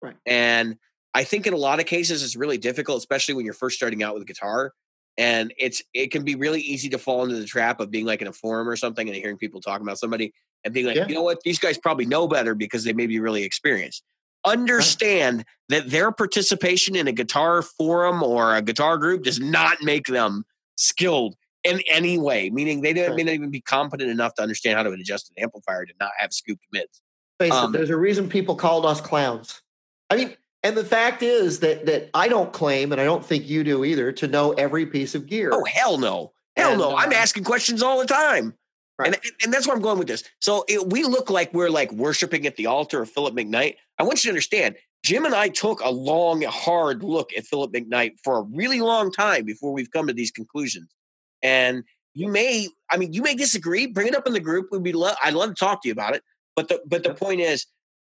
not. 0.03 0.09
Right. 0.09 0.17
and 0.27 0.77
i 1.15 1.25
think 1.25 1.47
in 1.47 1.53
a 1.53 1.57
lot 1.57 1.81
of 1.81 1.87
cases 1.87 2.23
it's 2.23 2.37
really 2.37 2.59
difficult 2.59 2.99
especially 2.99 3.35
when 3.35 3.45
you're 3.45 3.55
first 3.55 3.77
starting 3.77 4.03
out 4.03 4.15
with 4.15 4.27
guitar 4.27 4.73
and 5.17 5.53
it's 5.59 5.83
it 5.95 6.11
can 6.11 6.25
be 6.25 6.35
really 6.35 6.61
easy 6.61 6.89
to 6.89 6.99
fall 6.99 7.23
into 7.25 7.37
the 7.37 7.47
trap 7.47 7.81
of 7.81 7.91
being 7.91 8.05
like 8.05 8.21
in 8.21 8.27
a 8.29 8.33
forum 8.33 8.69
or 8.69 8.77
something 8.77 9.07
and 9.09 9.17
hearing 9.17 9.39
people 9.39 9.61
talking 9.61 9.87
about 9.87 9.99
somebody 9.99 10.33
and 10.65 10.75
being 10.75 10.87
like 10.87 10.97
Yeah. 10.97 11.07
you 11.09 11.15
know 11.15 11.23
what 11.23 11.41
these 11.45 11.59
guys 11.59 11.79
probably 11.79 12.07
know 12.07 12.27
better 12.29 12.55
because 12.55 12.85
they 12.85 12.93
may 12.93 13.07
be 13.07 13.21
really 13.21 13.45
experienced 13.45 14.03
understand 14.45 15.45
that 15.69 15.91
their 15.91 16.13
participation 16.13 16.95
in 16.97 17.09
a 17.09 17.13
guitar 17.13 17.63
forum 17.63 18.23
or 18.23 18.55
a 18.55 18.63
guitar 18.63 18.99
group 18.99 19.23
does 19.23 19.41
not 19.41 19.79
make 19.83 20.07
them 20.07 20.45
skilled 20.77 21.35
in 21.63 21.81
any 21.91 22.19
way 22.19 22.51
meaning 22.51 22.83
they 22.83 22.93
don't, 22.93 23.09
Right. 23.09 23.17
may 23.17 23.23
not 23.25 23.35
even 23.35 23.51
be 23.51 23.61
competent 23.61 24.11
enough 24.11 24.35
to 24.35 24.43
understand 24.43 24.77
how 24.77 24.83
to 24.83 24.91
adjust 24.91 25.31
an 25.35 25.43
amplifier 25.43 25.87
to 25.87 25.93
not 26.01 26.11
have 26.19 26.33
scooped 26.33 26.65
mids 26.73 27.01
Face 27.39 27.53
Um, 27.53 27.75
it, 27.75 27.79
there's 27.79 27.91
a 27.91 27.97
reason 27.97 28.29
people 28.29 28.55
called 28.55 28.87
us 28.87 29.01
clowns. 29.01 29.61
I 30.09 30.17
mean, 30.17 30.37
and 30.65 30.77
the 30.77 30.85
fact 30.85 31.23
is 31.23 31.61
that 31.61 31.87
that 31.87 32.11
I 32.15 32.27
don't 32.27 32.53
claim, 32.53 32.91
and 32.91 33.01
I 33.01 33.05
don't 33.05 33.25
think 33.25 33.49
you 33.49 33.63
do 33.63 33.85
either, 33.85 34.11
to 34.13 34.27
know 34.27 34.53
every 34.55 34.87
piece 34.87 35.15
of 35.15 35.27
gear. 35.27 35.51
oh 35.53 35.65
hell 35.65 35.99
no 35.99 36.33
hell 36.57 36.71
And, 36.73 36.81
no 36.81 36.97
i'm 36.97 37.11
uh, 37.13 37.15
asking 37.17 37.45
questions 37.45 37.83
all 37.83 38.01
the 38.01 38.07
time 38.07 38.55
Right. 38.97 39.09
And, 39.09 39.19
and 39.43 39.53
that's 39.53 39.67
where 39.67 39.75
I'm 39.75 39.83
going 39.83 39.99
with 39.99 40.07
this. 40.07 40.23
So 40.41 40.65
it, 40.69 40.89
we 40.93 41.03
look 41.03 41.29
like 41.29 41.53
we're 41.53 41.69
like 41.69 41.91
worshiping 41.91 42.47
at 42.47 42.55
the 42.55 42.67
altar 42.67 43.03
of 43.03 43.11
Philip 43.11 43.35
McKnight. 43.35 43.75
I 43.99 44.05
want 44.05 44.23
you 44.23 44.29
to 44.29 44.33
understand, 44.33 44.77
Jim 45.05 45.25
and 45.25 45.35
I 45.35 45.49
took 45.49 45.81
a 45.81 45.91
long, 45.91 46.43
hard 46.43 47.03
look 47.03 47.31
at 47.37 47.45
Philip 47.45 47.73
McKnight 47.73 48.13
for 48.23 48.39
a 48.39 48.43
really 48.43 48.81
long 48.81 49.11
time 49.11 49.45
before 49.45 49.73
we've 49.73 49.91
come 49.91 50.07
to 50.07 50.13
these 50.13 50.31
conclusions. 50.31 50.95
And 51.43 51.83
you 52.15 52.29
may, 52.29 52.69
I 52.89 52.97
mean, 52.97 53.13
you 53.13 53.21
may 53.23 53.35
disagree. 53.35 53.87
Bring 53.89 54.07
it 54.07 54.15
up 54.15 54.29
in 54.29 54.33
the 54.33 54.39
group. 54.39 54.69
We'd 54.71 54.85
be, 54.85 54.93
lo- 54.93 55.11
I'd 55.25 55.35
love 55.35 55.49
to 55.49 55.55
talk 55.57 55.83
to 55.83 55.89
you 55.89 55.93
about 55.93 56.15
it. 56.15 56.23
But 56.55 56.69
the 56.69 56.81
but 56.87 57.03
the 57.03 57.15
point 57.15 57.41
is, 57.41 57.67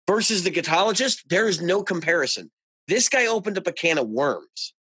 versus 0.07 0.45
the 0.45 0.51
guitarologist, 0.51 1.23
there 1.29 1.49
is 1.49 1.61
no 1.61 1.83
comparison. 1.83 2.51
This 2.89 3.09
guy 3.09 3.27
opened 3.27 3.59
up 3.59 3.67
a 3.67 3.73
can 3.73 3.99
of 3.99 4.09
worms, 4.09 4.75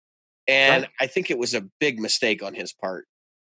and 0.46 0.82
Right. 0.82 0.90
I 1.00 1.06
think 1.06 1.30
it 1.30 1.38
was 1.38 1.54
a 1.54 1.62
big 1.80 1.98
mistake 1.98 2.42
on 2.42 2.54
his 2.54 2.72
part. 2.72 3.06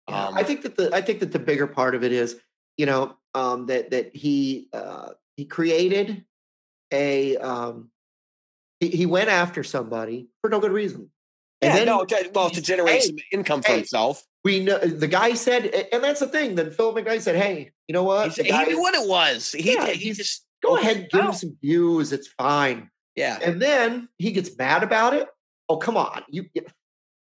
Yeah, 0.10 0.28
Um, 0.28 0.38
I 0.38 0.44
think 0.44 0.62
that 0.64 0.76
the 0.76 0.94
I 0.94 1.02
think 1.02 1.20
that 1.22 1.32
the 1.32 1.40
bigger 1.40 1.66
part 1.68 1.96
of 1.96 2.04
it 2.04 2.12
is, 2.12 2.38
you 2.78 2.86
know, 2.86 3.16
um, 3.34 3.66
that 3.68 3.90
that 3.92 4.16
he 4.16 4.68
uh, 4.74 5.10
he 5.38 5.46
created 5.46 6.26
a 6.92 7.38
um, 7.38 7.90
he, 8.80 8.90
he 8.90 9.06
went 9.06 9.30
after 9.30 9.64
somebody 9.64 10.28
for 10.42 10.50
no 10.50 10.60
good 10.60 10.72
reason. 10.72 11.10
yeah, 11.62 11.74
then 11.76 11.86
no, 11.88 12.06
well, 12.36 12.50
to 12.50 12.62
generate 12.62 12.96
hey, 12.96 13.08
some 13.08 13.16
income 13.32 13.62
for 13.64 13.72
hey, 13.72 13.78
himself. 13.78 14.24
we 14.44 14.60
know 14.60 14.78
the 14.78 15.08
guy 15.08 15.34
said, 15.34 15.66
and 15.92 16.04
that's 16.04 16.20
the 16.20 16.28
thing. 16.28 16.56
Then 16.56 16.70
Phil 16.72 16.94
McKnight 16.94 17.22
said, 17.22 17.36
"Hey, 17.38 17.72
you 17.88 17.94
know 17.94 18.04
what? 18.04 18.34
he 18.38 18.44
knew 18.52 18.80
what 18.80 18.94
it 18.94 19.08
was. 19.10 19.52
He, 19.54 19.74
Yeah, 19.74 19.88
he 19.88 20.12
just 20.12 20.46
go 20.64 20.78
ahead 20.78 21.08
give 21.12 21.22
him 21.22 21.34
some 21.34 21.58
views. 21.62 22.12
It's 22.14 22.28
fine." 22.28 22.90
Yeah. 23.16 23.38
And 23.44 23.62
then 23.62 24.10
he 24.18 24.32
gets 24.32 24.56
mad 24.58 24.84
about 24.84 25.14
it. 25.14 25.28
Oh, 25.70 25.78
come 25.78 25.98
on. 25.98 26.24
You 26.30 26.46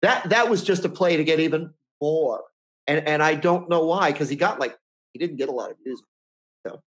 that 0.03 0.29
that 0.31 0.51
was 0.51 0.63
just 0.63 0.85
a 0.85 0.89
play 0.89 1.17
to 1.17 1.25
get 1.25 1.41
even 1.41 1.73
more. 2.01 2.45
And 2.87 3.07
and 3.07 3.23
I 3.23 3.35
don't 3.35 3.69
know 3.69 3.85
why, 3.85 4.13
because 4.13 4.29
he 4.29 4.37
got 4.37 4.59
like 4.59 4.77
he 5.13 5.19
didn't 5.19 5.37
get 5.37 5.49
a 5.49 5.53
lot 5.53 5.71
of 5.71 5.77
views. 5.85 6.03
So 6.67 6.81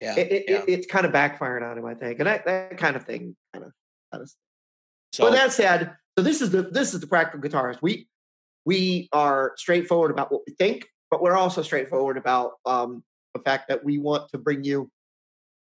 yeah. 0.00 0.16
It, 0.16 0.32
it, 0.32 0.44
yeah. 0.48 0.56
it- 0.58 0.64
it's 0.68 0.86
kind 0.86 1.04
of 1.04 1.12
backfired 1.12 1.62
on 1.62 1.76
him, 1.78 1.84
I 1.84 1.94
think. 1.94 2.20
And 2.20 2.26
that, 2.26 2.44
that 2.46 2.78
kind 2.78 2.96
of 2.96 3.04
thing 3.04 3.36
kind 3.52 3.64
of 3.64 3.72
kind 4.12 4.22
of 4.22 4.30
so 5.12 5.24
but 5.24 5.32
that 5.32 5.52
said, 5.52 5.96
so 6.18 6.22
this 6.22 6.40
is 6.42 6.50
the 6.50 6.62
this 6.62 6.94
is 6.94 7.00
the 7.00 7.06
practical 7.06 7.40
guitarist. 7.48 7.78
We 7.82 8.08
we 8.64 9.08
are 9.12 9.54
straightforward 9.56 10.10
about 10.10 10.30
what 10.30 10.42
we 10.46 10.54
think, 10.54 10.86
but 11.10 11.22
we're 11.22 11.36
also 11.36 11.62
straightforward 11.62 12.18
about 12.18 12.52
um, 12.66 13.02
the 13.34 13.40
fact 13.40 13.68
that 13.68 13.84
we 13.84 13.98
want 13.98 14.28
to 14.30 14.38
bring 14.38 14.64
you. 14.64 14.90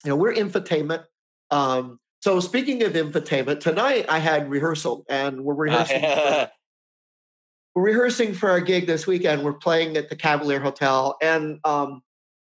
You 0.04 0.10
know, 0.10 0.16
we're 0.16 0.34
infotainment. 0.34 1.04
Um, 1.50 1.98
so 2.20 2.40
speaking 2.40 2.82
of 2.82 2.92
infotainment, 2.92 3.60
tonight 3.60 4.06
I 4.08 4.18
had 4.18 4.50
rehearsal, 4.50 5.04
and 5.08 5.44
we're 5.44 5.54
rehearsing. 5.54 6.00
for, 6.00 6.50
we're 7.74 7.82
rehearsing 7.82 8.34
for 8.34 8.50
our 8.50 8.60
gig 8.60 8.86
this 8.86 9.06
weekend. 9.06 9.44
We're 9.44 9.54
playing 9.54 9.96
at 9.96 10.08
the 10.08 10.16
Cavalier 10.16 10.60
Hotel, 10.60 11.16
and 11.22 11.58
um, 11.64 12.02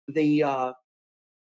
the 0.07 0.43
uh, 0.43 0.73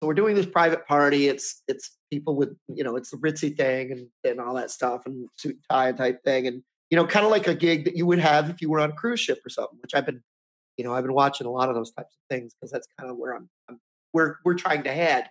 so 0.01 0.07
we're 0.07 0.13
doing 0.13 0.35
this 0.35 0.45
private 0.45 0.87
party. 0.87 1.27
It's 1.27 1.61
it's 1.67 1.97
people 2.09 2.35
with 2.35 2.55
you 2.67 2.83
know 2.83 2.95
it's 2.95 3.11
the 3.11 3.17
ritzy 3.17 3.55
thing 3.55 3.91
and 3.91 4.07
and 4.23 4.39
all 4.39 4.53
that 4.55 4.71
stuff 4.71 5.01
and 5.05 5.27
suit 5.35 5.55
and 5.55 5.63
tie 5.69 5.91
type 5.91 6.23
thing, 6.23 6.47
and 6.47 6.63
you 6.89 6.95
know 6.95 7.05
kind 7.05 7.25
of 7.25 7.31
like 7.31 7.47
a 7.47 7.55
gig 7.55 7.85
that 7.85 7.97
you 7.97 8.05
would 8.05 8.19
have 8.19 8.49
if 8.49 8.61
you 8.61 8.69
were 8.69 8.79
on 8.79 8.91
a 8.91 8.93
cruise 8.93 9.19
ship 9.19 9.39
or 9.45 9.49
something. 9.49 9.77
Which 9.81 9.93
I've 9.93 10.05
been 10.05 10.23
you 10.77 10.85
know 10.85 10.93
I've 10.93 11.03
been 11.03 11.13
watching 11.13 11.47
a 11.47 11.51
lot 11.51 11.69
of 11.69 11.75
those 11.75 11.91
types 11.91 12.15
of 12.15 12.35
things 12.35 12.53
because 12.53 12.71
that's 12.71 12.87
kind 12.97 13.11
of 13.11 13.17
where 13.17 13.35
I'm, 13.35 13.49
I'm 13.69 13.79
we're 14.13 14.37
we're 14.45 14.55
trying 14.55 14.83
to 14.83 14.91
head. 14.91 15.29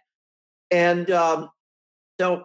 And 0.71 1.11
um, 1.11 1.51
so 2.21 2.45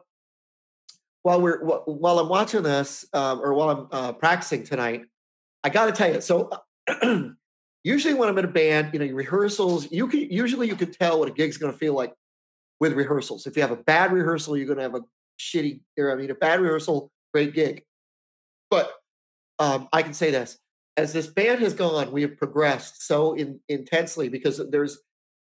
while 1.24 1.42
we're 1.42 1.64
while 1.64 2.20
I'm 2.20 2.30
watching 2.30 2.64
this 2.64 3.06
um, 3.14 3.42
or 3.42 3.54
while 3.54 3.70
I'm 3.70 3.88
uh, 3.92 4.14
practicing 4.14 4.64
tonight, 4.64 5.04
I 5.64 5.70
got 5.70 5.86
to 5.86 5.92
tell 5.92 6.14
you. 6.14 6.22
So 6.22 6.50
usually 7.84 8.14
when 8.14 8.30
I'm 8.30 8.38
in 8.38 8.46
a 8.46 8.50
band, 8.50 8.92
you 8.94 9.00
know, 9.00 9.14
rehearsals, 9.14 9.92
you 9.92 10.08
can 10.08 10.20
usually 10.30 10.68
you 10.68 10.76
can 10.76 10.92
tell 10.92 11.20
what 11.20 11.30
a 11.30 11.32
gig's 11.32 11.58
going 11.58 11.72
to 11.72 11.78
feel 11.78 11.94
like 11.94 12.14
with 12.80 12.94
rehearsals. 12.94 13.48
If 13.48 13.56
you 13.56 13.62
have 13.62 13.72
a 13.72 13.78
bad 13.78 14.12
rehearsal, 14.12 14.58
you're 14.58 14.68
going 14.68 14.78
to 14.78 14.84
have 14.84 14.96
a 14.96 15.02
shitty. 15.40 15.80
Or 15.98 16.12
I 16.12 16.16
mean, 16.16 16.30
a 16.30 16.36
bad 16.36 16.60
rehearsal, 16.60 17.12
great 17.34 17.54
gig. 17.54 17.84
But 18.70 18.92
um, 19.60 19.88
I 19.94 20.04
can 20.04 20.14
say 20.14 20.32
this: 20.32 20.60
as 20.98 21.14
this 21.14 21.28
band 21.28 21.62
has 21.62 21.74
gone, 21.74 22.12
we 22.12 22.22
have 22.24 22.38
progressed 22.38 23.06
so 23.06 23.34
in, 23.34 23.60
intensely 23.70 24.30
because 24.30 24.62
there's. 24.70 25.00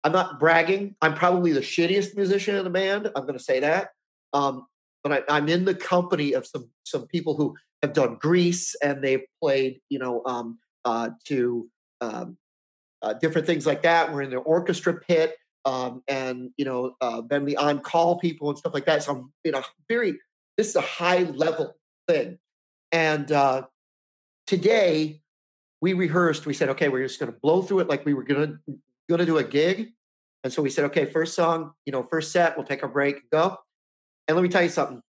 I'm 0.04 0.12
not 0.12 0.38
bragging. 0.38 0.94
I'm 1.02 1.14
probably 1.14 1.52
the 1.52 1.60
shittiest 1.60 2.16
musician 2.16 2.54
in 2.56 2.64
the 2.64 2.70
band. 2.70 3.10
I'm 3.14 3.22
going 3.22 3.38
to 3.38 3.44
say 3.44 3.60
that. 3.60 3.90
Um, 4.32 4.66
but 5.02 5.12
I, 5.12 5.36
I'm 5.36 5.48
in 5.48 5.64
the 5.64 5.74
company 5.74 6.32
of 6.32 6.46
some 6.46 6.68
some 6.84 7.06
people 7.06 7.34
who 7.34 7.56
have 7.82 7.92
done 7.92 8.16
Grease 8.20 8.74
and 8.82 9.02
they've 9.02 9.24
played, 9.42 9.80
you 9.88 9.98
know, 9.98 10.22
um, 10.24 10.58
uh, 10.84 11.10
to 11.26 11.68
um, 12.00 12.36
uh, 13.02 13.14
different 13.14 13.46
things 13.46 13.66
like 13.66 13.82
that. 13.82 14.12
We're 14.12 14.22
in 14.22 14.30
the 14.30 14.38
orchestra 14.38 14.94
pit 14.94 15.36
um, 15.64 16.02
and 16.08 16.50
you 16.56 16.64
know 16.64 16.94
uh, 17.00 17.20
been 17.20 17.44
the 17.44 17.56
on 17.56 17.80
call 17.80 18.18
people 18.18 18.48
and 18.48 18.58
stuff 18.58 18.74
like 18.74 18.86
that. 18.86 19.02
So 19.02 19.12
I'm 19.12 19.32
you 19.44 19.52
know 19.52 19.62
very. 19.88 20.18
This 20.56 20.68
is 20.68 20.76
a 20.76 20.80
high 20.80 21.22
level 21.22 21.76
thing, 22.08 22.38
and 22.90 23.30
uh, 23.30 23.62
today 24.46 25.20
we 25.80 25.92
rehearsed. 25.92 26.46
We 26.46 26.54
said, 26.54 26.70
okay, 26.70 26.88
we're 26.88 27.06
just 27.06 27.20
going 27.20 27.32
to 27.32 27.38
blow 27.38 27.62
through 27.62 27.80
it 27.80 27.88
like 27.88 28.04
we 28.04 28.14
were 28.14 28.24
going 28.24 28.58
to 28.66 28.78
going 29.08 29.20
to 29.20 29.26
do 29.26 29.38
a 29.38 29.44
gig. 29.44 29.92
And 30.44 30.52
so 30.52 30.62
we 30.62 30.70
said, 30.70 30.84
okay, 30.86 31.06
first 31.06 31.34
song, 31.34 31.72
you 31.84 31.92
know, 31.92 32.02
first 32.02 32.32
set, 32.32 32.56
we'll 32.56 32.66
take 32.66 32.82
a 32.82 32.88
break 32.88 33.28
go. 33.30 33.56
And 34.26 34.36
let 34.36 34.42
me 34.42 34.48
tell 34.48 34.62
you 34.62 34.68
something. 34.68 35.00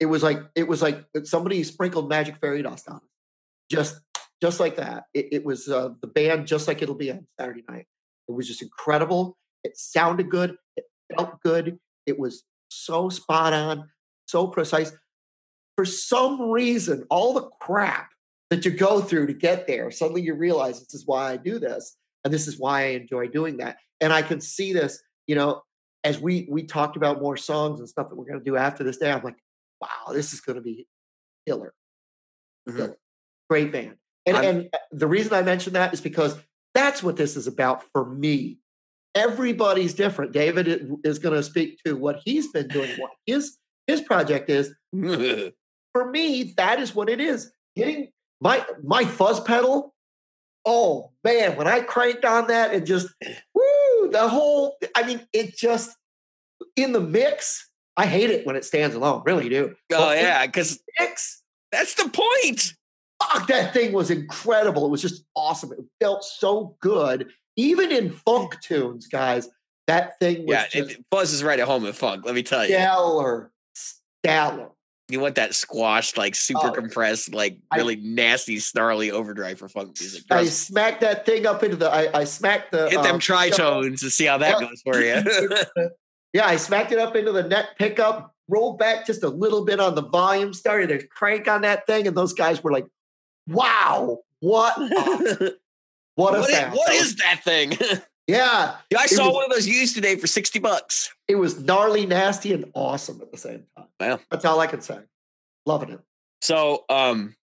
It 0.00 0.06
was 0.06 0.22
like 0.22 0.38
it 0.54 0.66
was 0.66 0.80
like 0.80 1.04
somebody 1.24 1.62
sprinkled 1.62 2.08
magic 2.08 2.36
fairy 2.40 2.62
dust 2.62 2.88
on 2.88 2.96
it, 2.96 3.74
just 3.74 4.00
just 4.42 4.58
like 4.58 4.76
that. 4.76 5.04
It, 5.12 5.28
it 5.32 5.44
was 5.44 5.68
uh, 5.68 5.90
the 6.00 6.06
band 6.06 6.46
just 6.46 6.66
like 6.66 6.80
it'll 6.80 6.94
be 6.94 7.10
on 7.10 7.26
Saturday 7.38 7.62
night. 7.68 7.86
It 8.28 8.32
was 8.32 8.48
just 8.48 8.62
incredible. 8.62 9.36
It 9.62 9.76
sounded 9.76 10.30
good. 10.30 10.56
It 10.76 10.84
felt 11.14 11.40
good. 11.42 11.78
It 12.06 12.18
was 12.18 12.44
so 12.70 13.10
spot 13.10 13.52
on, 13.52 13.90
so 14.26 14.46
precise. 14.46 14.92
For 15.76 15.84
some 15.84 16.50
reason, 16.50 17.04
all 17.10 17.34
the 17.34 17.48
crap 17.60 18.10
that 18.48 18.64
you 18.64 18.70
go 18.70 19.00
through 19.00 19.26
to 19.26 19.34
get 19.34 19.66
there, 19.66 19.90
suddenly 19.90 20.22
you 20.22 20.34
realize 20.34 20.80
this 20.80 20.94
is 20.94 21.06
why 21.06 21.32
I 21.32 21.36
do 21.36 21.58
this, 21.58 21.96
and 22.24 22.32
this 22.32 22.46
is 22.48 22.58
why 22.58 22.82
I 22.82 22.86
enjoy 22.88 23.28
doing 23.28 23.58
that. 23.58 23.76
And 24.00 24.12
I 24.12 24.22
can 24.22 24.40
see 24.40 24.72
this, 24.72 25.02
you 25.26 25.34
know, 25.34 25.62
as 26.04 26.18
we 26.18 26.46
we 26.50 26.62
talked 26.64 26.96
about 26.96 27.20
more 27.20 27.36
songs 27.36 27.80
and 27.80 27.88
stuff 27.88 28.08
that 28.08 28.16
we're 28.16 28.24
going 28.24 28.38
to 28.38 28.44
do 28.44 28.56
after 28.56 28.84
this 28.84 28.96
day. 28.98 29.10
I'm 29.10 29.22
like, 29.22 29.36
wow, 29.80 30.12
this 30.12 30.32
is 30.32 30.40
going 30.40 30.56
to 30.56 30.62
be 30.62 30.86
killer. 31.46 31.74
Mhm. 32.68 32.76
Killer. 32.76 32.96
Great 33.48 33.72
band. 33.72 33.96
And, 34.26 34.36
I'm- 34.36 34.44
and 34.46 34.68
uh, 34.72 34.78
the 34.92 35.06
reason 35.06 35.32
I 35.34 35.42
mention 35.42 35.72
that 35.74 35.92
is 35.92 36.00
because 36.00 36.36
that's 36.74 37.02
what 37.02 37.16
this 37.16 37.36
is 37.36 37.46
about 37.46 37.84
for 37.92 38.04
me. 38.04 38.58
Everybody's 39.14 39.92
different. 39.94 40.32
David 40.32 40.88
is 41.02 41.18
going 41.18 41.34
to 41.34 41.42
speak 41.42 41.78
to 41.84 41.94
what 41.96 42.20
he's 42.24 42.52
been 42.52 42.68
doing, 42.68 42.90
what 42.98 43.10
his 43.26 43.56
his 43.88 44.00
project 44.02 44.48
is. 44.48 44.72
For 45.92 46.08
me, 46.10 46.54
that 46.56 46.78
is 46.78 46.94
what 46.94 47.08
it 47.08 47.20
is. 47.20 47.50
Getting 47.74 48.12
my 48.40 48.64
my 48.84 49.04
fuzz 49.04 49.40
pedal. 49.40 49.92
Oh 50.64 51.12
man, 51.24 51.56
when 51.56 51.66
I 51.66 51.80
cranked 51.80 52.24
on 52.24 52.48
that 52.48 52.72
and 52.74 52.86
just 52.86 53.08
woo, 53.54 54.10
the 54.10 54.28
whole. 54.28 54.76
I 54.94 55.02
mean, 55.04 55.26
it 55.32 55.56
just 55.56 55.96
in 56.76 56.92
the 56.92 57.00
mix. 57.00 57.68
I 57.96 58.06
hate 58.06 58.30
it 58.30 58.46
when 58.46 58.56
it 58.56 58.64
stands 58.64 58.94
alone. 58.94 59.22
Really 59.26 59.48
do. 59.48 59.74
oh 59.92 59.98
But 59.98 60.18
yeah, 60.18 60.46
because 60.46 60.80
mix. 60.98 61.42
that's 61.72 61.94
the 61.94 62.08
point. 62.08 62.74
Fuck, 63.22 63.48
that 63.48 63.74
thing 63.74 63.92
was 63.92 64.10
incredible. 64.10 64.86
It 64.86 64.90
was 64.90 65.02
just 65.02 65.24
awesome. 65.36 65.72
It 65.72 65.80
felt 66.00 66.24
so 66.24 66.76
good. 66.80 67.30
Even 67.56 67.92
in 67.92 68.10
funk 68.10 68.58
tunes, 68.62 69.06
guys, 69.08 69.48
that 69.86 70.18
thing 70.20 70.46
was 70.46 70.54
Yeah, 70.54 70.66
just 70.68 70.90
it, 70.92 71.04
Buzz 71.10 71.32
is 71.32 71.44
right 71.44 71.58
at 71.60 71.66
home 71.66 71.84
in 71.84 71.92
funk. 71.92 72.24
Let 72.24 72.34
me 72.34 72.42
tell 72.42 72.62
you, 72.64 72.74
stellar. 72.74 73.50
Stellar. 73.74 74.70
You 75.12 75.20
want 75.20 75.34
that 75.36 75.54
squashed, 75.54 76.16
like 76.18 76.34
super 76.34 76.68
Oh. 76.68 76.72
compressed, 76.72 77.32
like 77.34 77.58
I- 77.70 77.76
really 77.76 77.96
nasty, 77.96 78.58
snarly 78.58 79.10
overdrive 79.10 79.58
for 79.58 79.68
funk 79.68 79.96
music. 80.00 80.24
I 80.30 80.42
Trust- 80.42 80.66
smacked 80.68 81.00
that 81.02 81.26
thing 81.26 81.46
up 81.46 81.62
into 81.62 81.76
the. 81.76 81.90
I, 81.90 82.20
I 82.20 82.24
smacked 82.24 82.72
the. 82.72 82.88
Hit 82.90 83.02
them 83.02 83.14
um, 83.16 83.20
tritones 83.20 84.02
and 84.02 84.12
see 84.12 84.26
how 84.26 84.38
that 84.38 84.60
Yeah. 84.60 84.68
goes 84.68 84.82
for 84.82 85.00
you. 85.00 85.90
yeah, 86.32 86.46
I 86.46 86.56
smacked 86.56 86.92
it 86.92 86.98
up 86.98 87.16
into 87.16 87.32
the 87.32 87.42
neck 87.42 87.76
pickup, 87.78 88.34
rolled 88.48 88.78
back 88.78 89.06
just 89.06 89.22
a 89.22 89.28
little 89.28 89.64
bit 89.64 89.80
on 89.80 89.94
the 89.94 90.02
volume, 90.02 90.52
started 90.54 90.88
to 90.88 91.06
crank 91.06 91.48
on 91.48 91.62
that 91.62 91.86
thing, 91.86 92.06
and 92.06 92.16
those 92.16 92.32
guys 92.32 92.62
were 92.62 92.72
like, 92.72 92.86
"Wow, 93.48 94.18
what, 94.40 94.76
a, 94.78 95.54
what 96.14 96.34
a 96.34 96.40
What 96.40 96.50
is, 96.50 96.56
sound!" 96.56 96.72
what 96.74 96.86
That 96.86 96.94
is 96.96 97.16
that 97.16 97.40
thing? 97.44 97.72
Yeah, 98.30 98.76
Yeah, 98.90 98.98
I 98.98 99.06
saw 99.06 99.26
was- 99.26 99.34
one 99.34 99.44
of 99.44 99.50
those 99.50 99.66
used 99.66 99.94
today 99.94 100.16
for 100.16 100.26
60 100.26 100.58
bucks. 100.58 101.12
it 101.28 101.34
was 101.36 101.58
gnarly, 101.60 102.06
nasty, 102.06 102.52
and 102.52 102.70
awesome 102.74 103.20
at 103.20 103.30
the 103.32 103.38
same 103.38 103.64
time. 103.76 103.86
Well. 103.98 104.20
that's 104.30 104.44
all 104.44 104.60
I 104.60 104.66
can 104.66 104.80
say. 104.80 104.98
Loving 105.66 105.90
it. 105.90 106.00
So, 106.42 106.84
um, 106.88 107.36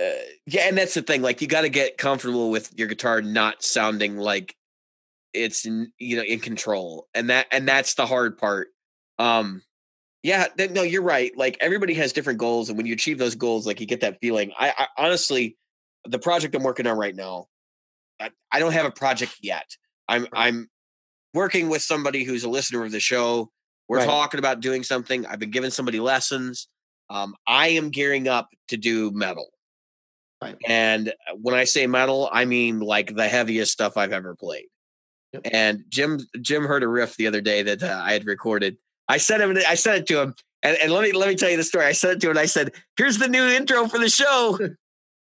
uh, 0.00 0.04
yeah, 0.46 0.62
and 0.68 0.76
that's 0.78 0.94
the 0.94 1.02
thing. 1.02 1.22
Like, 1.22 1.40
you 1.40 1.48
got 1.48 1.62
to 1.62 1.68
get 1.68 1.98
comfortable 1.98 2.50
with 2.50 2.72
your 2.78 2.88
guitar 2.88 3.22
not 3.22 3.62
sounding 3.62 4.16
like 4.16 4.54
it's 5.32 5.66
in, 5.66 5.92
you 5.98 6.16
know 6.16 6.22
in 6.22 6.38
control, 6.38 7.08
and 7.14 7.30
that 7.30 7.46
and 7.50 7.66
that's 7.66 7.94
the 7.94 8.06
hard 8.06 8.38
part. 8.38 8.68
Um, 9.18 9.62
yeah, 10.22 10.46
th- 10.56 10.70
no, 10.70 10.82
you're 10.82 11.02
right. 11.02 11.36
Like 11.36 11.56
everybody 11.60 11.94
has 11.94 12.12
different 12.12 12.38
goals, 12.38 12.68
and 12.68 12.76
when 12.78 12.86
you 12.86 12.92
achieve 12.92 13.18
those 13.18 13.34
goals, 13.34 13.66
like 13.66 13.80
you 13.80 13.86
get 13.86 14.00
that 14.02 14.20
feeling. 14.20 14.52
I, 14.58 14.72
I 14.78 14.86
honestly, 14.96 15.56
the 16.04 16.20
project 16.20 16.54
I'm 16.54 16.62
working 16.62 16.86
on 16.86 16.96
right 16.96 17.14
now, 17.16 17.48
I, 18.20 18.30
I 18.52 18.58
don't 18.58 18.72
have 18.72 18.86
a 18.86 18.90
project 18.90 19.36
yet. 19.42 19.66
I'm 20.08 20.26
I'm 20.32 20.68
working 21.32 21.68
with 21.68 21.82
somebody 21.82 22.24
who's 22.24 22.44
a 22.44 22.48
listener 22.48 22.84
of 22.84 22.92
the 22.92 23.00
show. 23.00 23.50
We're 23.88 23.98
Right. 23.98 24.06
talking 24.06 24.38
about 24.38 24.60
doing 24.60 24.82
something. 24.82 25.26
I've 25.26 25.38
been 25.38 25.50
giving 25.50 25.70
somebody 25.70 26.00
lessons. 26.00 26.68
Um, 27.10 27.34
I 27.46 27.68
am 27.68 27.90
gearing 27.90 28.28
up 28.28 28.48
to 28.68 28.76
do 28.76 29.10
metal. 29.12 29.48
Right. 30.42 30.56
And 30.66 31.08
uh, 31.10 31.34
when 31.40 31.54
I 31.54 31.64
say 31.64 31.86
metal, 31.86 32.28
I 32.32 32.44
mean 32.44 32.80
like 32.80 33.14
the 33.14 33.28
heaviest 33.28 33.72
stuff 33.72 33.96
I've 33.96 34.12
ever 34.12 34.34
played. 34.34 34.66
Yep. 35.32 35.42
And 35.52 35.84
Jim 35.88 36.20
Jim 36.40 36.64
heard 36.64 36.82
a 36.82 36.88
riff 36.88 37.16
the 37.16 37.26
other 37.26 37.40
day 37.40 37.62
that 37.62 37.82
uh, 37.82 38.00
I 38.02 38.12
had 38.12 38.26
recorded. 38.26 38.76
I 39.08 39.18
sent 39.18 39.42
him. 39.42 39.56
I 39.68 39.74
sent 39.74 39.98
it 39.98 40.06
to 40.06 40.20
him, 40.22 40.34
and, 40.62 40.78
and 40.82 40.92
let 40.92 41.02
me 41.02 41.12
let 41.12 41.28
me 41.28 41.34
tell 41.34 41.50
you 41.50 41.56
the 41.56 41.64
story. 41.64 41.84
I 41.86 41.92
sent 41.92 42.14
it 42.14 42.20
to 42.20 42.26
him. 42.28 42.30
and 42.32 42.38
I 42.38 42.46
said, 42.46 42.72
"Here's 42.96 43.18
the 43.18 43.28
new 43.28 43.44
intro 43.44 43.86
for 43.88 43.98
the 43.98 44.08
show." 44.08 44.58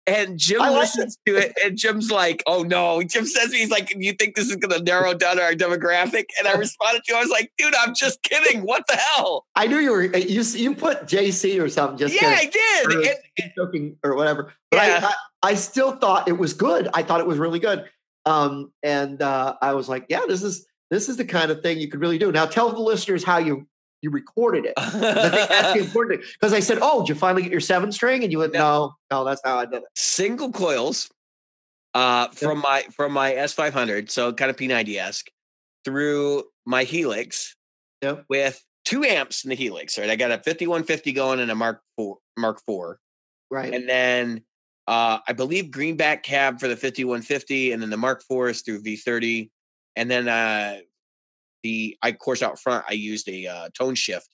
And 0.09 0.38
Jim 0.38 0.61
like 0.61 0.73
listens 0.73 1.19
to 1.27 1.37
it, 1.37 1.53
and 1.64 1.77
Jim's 1.77 2.11
like, 2.12 2.42
"Oh 2.47 2.62
no!" 2.62 3.03
Jim 3.03 3.27
says, 3.27 3.53
"He's 3.53 3.71
like, 3.71 3.92
you 3.97 4.12
think 4.12 4.37
this 4.37 4.49
is 4.49 4.55
going 4.57 4.79
to 4.79 4.85
narrow 4.85 5.14
down 5.14 5.40
our 5.40 5.53
demographic?" 5.53 6.27
And 6.38 6.47
I 6.47 6.53
responded 6.55 7.03
to 7.05 7.12
him. 7.12 7.19
I 7.19 7.21
was 7.23 7.31
like, 7.31 7.53
"Dude, 7.59 7.75
I'm 7.75 7.92
just 7.95 8.23
kidding. 8.23 8.62
What 8.62 8.87
the 8.87 8.97
hell?" 8.97 9.47
I 9.57 9.66
knew 9.66 9.79
you 9.79 9.90
were. 9.90 10.05
You 10.05 10.42
you 10.42 10.75
put 10.77 11.07
JC 11.07 11.61
or 11.61 11.69
something. 11.69 11.99
Just 11.99 12.14
yeah, 12.14 12.37
kidding. 12.38 12.49
I 12.49 12.85
did. 12.85 12.95
Or 12.95 13.01
And- 13.01 13.53
joking 13.57 13.97
or 14.05 14.14
whatever. 14.14 14.53
But 14.71 14.77
Yeah. 14.87 15.01
I, 15.03 15.07
I 15.09 15.51
I 15.51 15.55
still 15.55 15.92
thought 15.97 16.29
it 16.29 16.38
was 16.38 16.53
good. 16.55 16.88
I 16.95 17.03
thought 17.03 17.21
it 17.21 17.27
was 17.27 17.38
really 17.38 17.59
good. 17.59 17.85
Um, 18.25 18.73
and 18.83 19.21
uh, 19.23 19.55
I 19.62 19.75
was 19.75 19.88
like, 19.88 20.07
yeah, 20.09 20.21
this 20.29 20.42
is 20.42 20.66
this 20.90 21.09
is 21.09 21.16
the 21.16 21.25
kind 21.25 21.51
of 21.51 21.62
thing 21.62 21.79
you 21.81 21.88
could 21.88 22.01
really 22.01 22.19
do. 22.19 22.31
Now 22.31 22.47
tell 22.47 22.71
the 22.71 22.81
listeners 22.81 23.25
how 23.25 23.38
you 23.38 23.66
you 24.03 24.11
recorded 24.11 24.65
it. 24.67 24.75
I 24.77 24.91
think 24.91 25.49
that's 25.49 25.73
the 25.75 25.81
important 25.85 26.21
thing. 26.21 26.31
Because 26.41 26.53
I 26.53 26.61
said, 26.61 26.79
"Oh, 26.81 27.01
did 27.03 27.09
you 27.11 27.15
finally 27.15 27.43
get 27.43 27.51
your 27.51 27.61
seven 27.61 27.91
string?" 27.93 28.23
And 28.23 28.33
you 28.33 28.39
went, 28.39 28.53
"No, 28.53 28.95
no, 29.11 29.25
that's 29.25 29.41
how 29.45 29.59
I 29.59 29.65
did 29.67 29.79
it." 29.79 29.89
Single 29.97 30.53
coils 30.53 31.11
uh, 31.95 32.29
from 32.29 32.59
my 32.61 32.85
from 32.95 33.13
my 33.13 33.33
S500, 33.33 34.11
so 34.11 34.33
kind 34.33 34.51
of 34.51 34.57
P90 34.57 34.97
esque, 34.99 35.27
through 35.85 36.45
my 36.67 36.85
Helix 36.85 37.55
Yep. 38.03 38.25
with 38.29 38.63
two 38.85 39.03
amps 39.05 39.45
in 39.45 39.51
the 39.51 39.57
Helix. 39.57 39.99
Right, 39.99 40.11
I 40.11 40.17
got 40.17 40.31
a 40.31 40.37
5150 40.37 41.13
going 41.13 41.41
and 41.41 41.51
a 41.51 41.55
Mark 41.55 41.81
Four 41.97 42.19
Mark 42.37 42.61
Four, 42.67 42.99
Right. 43.51 43.73
and 43.73 43.89
then 43.89 44.43
uh, 44.87 45.19
I 45.27 45.33
believe 45.33 45.71
greenback 45.71 46.23
cab 46.23 46.61
for 46.61 46.69
the 46.69 46.77
5150, 46.77 47.73
and 47.73 47.83
then 47.83 47.91
the 47.91 47.97
Mark 47.97 48.23
IV 48.31 48.51
is 48.51 48.63
through 48.63 48.83
V30, 48.83 49.51
and 49.97 50.11
then 50.11 50.29
uh, 50.29 50.79
the 51.62 51.97
I 52.03 52.11
of 52.11 52.19
course 52.19 52.42
out 52.42 52.59
front 52.59 52.85
I 52.88 52.92
used 52.95 53.29
a 53.29 53.47
uh, 53.47 53.69
tone 53.77 53.95
shift 53.95 54.29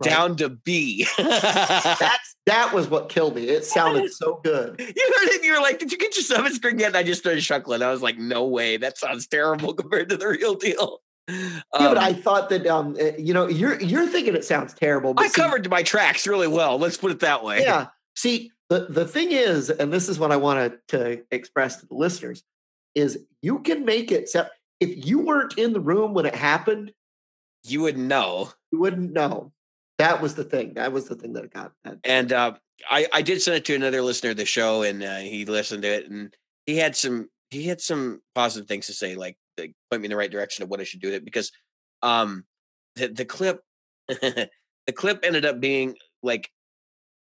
Right. 0.00 0.10
down 0.10 0.36
to 0.36 0.48
B. 0.50 1.06
That's 1.18 2.36
that 2.46 2.72
was 2.72 2.88
what 2.88 3.08
killed 3.08 3.34
me. 3.34 3.48
It 3.48 3.64
sounded 3.64 4.12
so 4.12 4.40
good. 4.44 4.78
You 4.78 4.86
heard 4.86 5.28
it, 5.30 5.44
you 5.44 5.52
were 5.52 5.60
like, 5.60 5.80
"Did 5.80 5.90
you 5.90 5.98
get 5.98 6.14
your 6.16 6.22
seven 6.22 6.52
string 6.54 6.78
yet?" 6.78 6.88
And 6.88 6.96
I 6.96 7.02
just 7.02 7.20
started 7.20 7.40
chuckling. 7.40 7.82
I 7.82 7.90
was 7.90 8.00
like, 8.00 8.16
"No 8.16 8.46
way, 8.46 8.76
that 8.76 8.96
sounds 8.96 9.26
terrible 9.26 9.74
compared 9.80 10.08
to 10.10 10.16
the 10.16 10.28
real 10.28 10.54
deal." 10.54 11.00
yeah, 11.28 11.60
but 11.72 11.96
Um, 11.96 12.04
I 12.04 12.12
thought 12.12 12.48
that 12.50 12.64
um, 12.68 12.96
uh, 13.00 13.16
you 13.18 13.34
know, 13.34 13.48
you're 13.48 13.80
you're 13.80 14.06
thinking 14.06 14.36
it 14.36 14.44
sounds 14.44 14.72
terrible. 14.72 15.14
But 15.14 15.24
I 15.24 15.28
see, 15.28 15.40
covered 15.40 15.68
my 15.68 15.82
tracks 15.82 16.28
really 16.28 16.48
well. 16.48 16.78
Let's 16.78 16.96
put 16.96 17.10
it 17.10 17.20
that 17.20 17.42
way. 17.42 17.62
Yeah. 17.62 17.88
See, 18.14 18.52
the 18.68 18.86
the 18.88 19.04
thing 19.06 19.32
is, 19.32 19.68
and 19.68 19.92
this 19.92 20.08
is 20.08 20.18
what 20.18 20.30
I 20.30 20.36
wanted 20.36 20.78
to 20.88 21.22
express 21.32 21.76
to 21.78 21.86
the 21.86 21.94
listeners, 21.94 22.44
is 22.94 23.18
you 23.42 23.58
can 23.60 23.84
make 23.84 24.12
it. 24.12 24.28
So 24.28 24.46
if 24.80 25.06
you 25.06 25.20
weren't 25.20 25.58
in 25.58 25.72
the 25.72 25.80
room 25.80 26.14
when 26.14 26.26
it 26.26 26.34
happened, 26.34 26.92
You 27.64 27.80
wouldn't 27.82 28.06
know. 28.06 28.52
you 28.72 28.78
wouldn't 28.78 29.12
know. 29.12 29.52
That 29.98 30.22
was 30.22 30.34
the 30.34 30.44
thing. 30.44 30.74
That 30.74 30.92
was 30.92 31.08
the 31.08 31.16
thing 31.16 31.32
that 31.32 31.52
got 31.52 31.72
that. 31.84 31.98
And 32.04 32.32
uh, 32.32 32.54
I, 32.88 33.08
I 33.12 33.22
did 33.22 33.42
send 33.42 33.56
it 33.56 33.64
to 33.66 33.74
another 33.74 34.00
listener 34.02 34.30
of 34.30 34.36
the 34.36 34.44
show, 34.44 34.82
and 34.82 35.02
uh, 35.02 35.16
he 35.18 35.44
listened 35.44 35.82
to 35.82 35.88
it, 35.88 36.08
and 36.10 36.32
he 36.66 36.76
had 36.76 36.94
some 36.96 37.28
he 37.50 37.66
had 37.66 37.80
some 37.80 38.20
positive 38.34 38.68
things 38.68 38.86
to 38.86 38.92
say, 38.92 39.14
like, 39.16 39.36
like 39.58 39.72
point 39.90 40.02
me 40.02 40.06
in 40.06 40.10
the 40.10 40.16
right 40.16 40.30
direction 40.30 40.62
of 40.62 40.68
what 40.68 40.80
I 40.80 40.84
should 40.84 41.00
do 41.00 41.08
with 41.08 41.16
it, 41.16 41.24
because 41.24 41.50
um 42.02 42.44
the 42.94 43.08
the 43.08 43.24
clip 43.24 43.60
the 44.08 44.48
clip 44.94 45.20
ended 45.24 45.44
up 45.44 45.58
being 45.60 45.96
like 46.22 46.48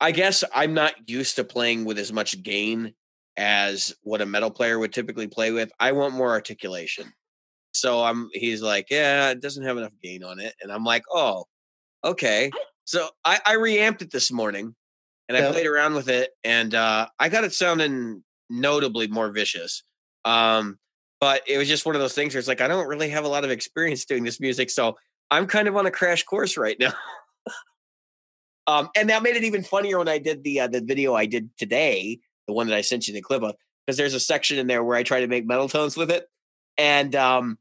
I 0.01 0.13
guess 0.13 0.45
I'm 0.55 0.75
not 0.75 0.95
used 1.09 1.37
to 1.37 1.45
playing 1.45 1.85
with 1.85 1.99
as 1.99 2.13
much 2.13 2.41
gain 2.43 2.95
as 3.37 3.95
what 4.03 4.21
a 4.21 4.27
metal 4.27 4.51
player 4.51 4.79
would 4.79 4.93
typically 4.93 5.27
play 5.27 5.51
with. 5.51 5.73
I 5.81 5.93
want 5.93 6.15
more 6.15 6.31
articulation. 6.31 7.13
So 7.81 8.03
I'm 8.03 8.29
he's 8.33 8.63
like, 8.63 8.87
yeah, 8.91 9.31
it 9.31 9.41
doesn't 9.41 9.65
have 9.65 9.77
enough 9.79 9.93
gain 10.03 10.23
on 10.23 10.39
it. 10.39 10.55
And 10.61 10.71
I'm 10.71 10.85
like, 10.85 11.03
oh, 11.13 11.47
okay. 12.05 12.51
So 12.85 13.09
I, 13.25 13.41
I 13.47 13.55
reamped 13.55 14.03
it 14.03 14.11
this 14.11 14.31
morning 14.31 14.75
and 15.29 15.37
I 15.39 15.43
Yeah. 15.43 15.53
played 15.53 15.67
around 15.67 15.95
with 15.95 16.09
it 16.09 16.31
and 16.45 16.75
uh, 16.75 17.07
I 17.19 17.29
got 17.29 17.45
it 17.45 17.53
sounding 17.53 18.23
notably 18.51 19.07
more 19.07 19.31
vicious. 19.31 19.83
Um, 20.25 20.79
but 21.21 21.43
it 21.47 21.59
was 21.59 21.69
just 21.69 21.87
one 21.87 21.95
of 21.95 22.01
those 22.01 22.15
things 22.15 22.35
where 22.35 22.39
it's 22.39 22.49
like 22.49 22.61
I 22.61 22.69
don't 22.69 22.89
really 22.89 23.11
have 23.11 23.25
a 23.25 23.29
lot 23.29 23.45
of 23.45 23.51
experience 23.51 24.05
doing 24.05 24.25
this 24.25 24.41
music, 24.41 24.71
so 24.71 24.97
I'm 25.31 25.47
kind 25.47 25.69
of 25.69 25.77
on 25.77 25.87
a 25.87 25.91
crash 25.91 26.25
course 26.25 26.57
right 26.57 26.77
now. 26.81 26.93
um, 28.67 28.89
and 28.97 29.11
that 29.11 29.23
made 29.23 29.37
it 29.37 29.45
even 29.45 29.63
funnier 29.63 29.99
when 29.99 30.09
I 30.09 30.19
did 30.19 30.43
the 30.45 30.61
uh, 30.61 30.69
the 30.69 30.81
video 30.81 31.15
I 31.15 31.27
did 31.27 31.51
today, 31.59 32.19
the 32.47 32.55
one 32.55 32.69
that 32.69 32.77
I 32.77 32.81
sent 32.81 33.07
you 33.07 33.15
the 33.15 33.21
clip 33.21 33.43
of, 33.43 33.55
because 33.87 33.97
there's 33.99 34.15
a 34.15 34.21
section 34.21 34.59
in 34.59 34.67
there 34.67 34.83
where 34.83 34.97
I 34.97 35.03
try 35.03 35.21
to 35.21 35.27
make 35.27 35.47
metal 35.47 35.69
tones 35.69 35.97
with 35.97 36.11
it, 36.11 36.27
and 36.79 37.15
um, 37.15 37.59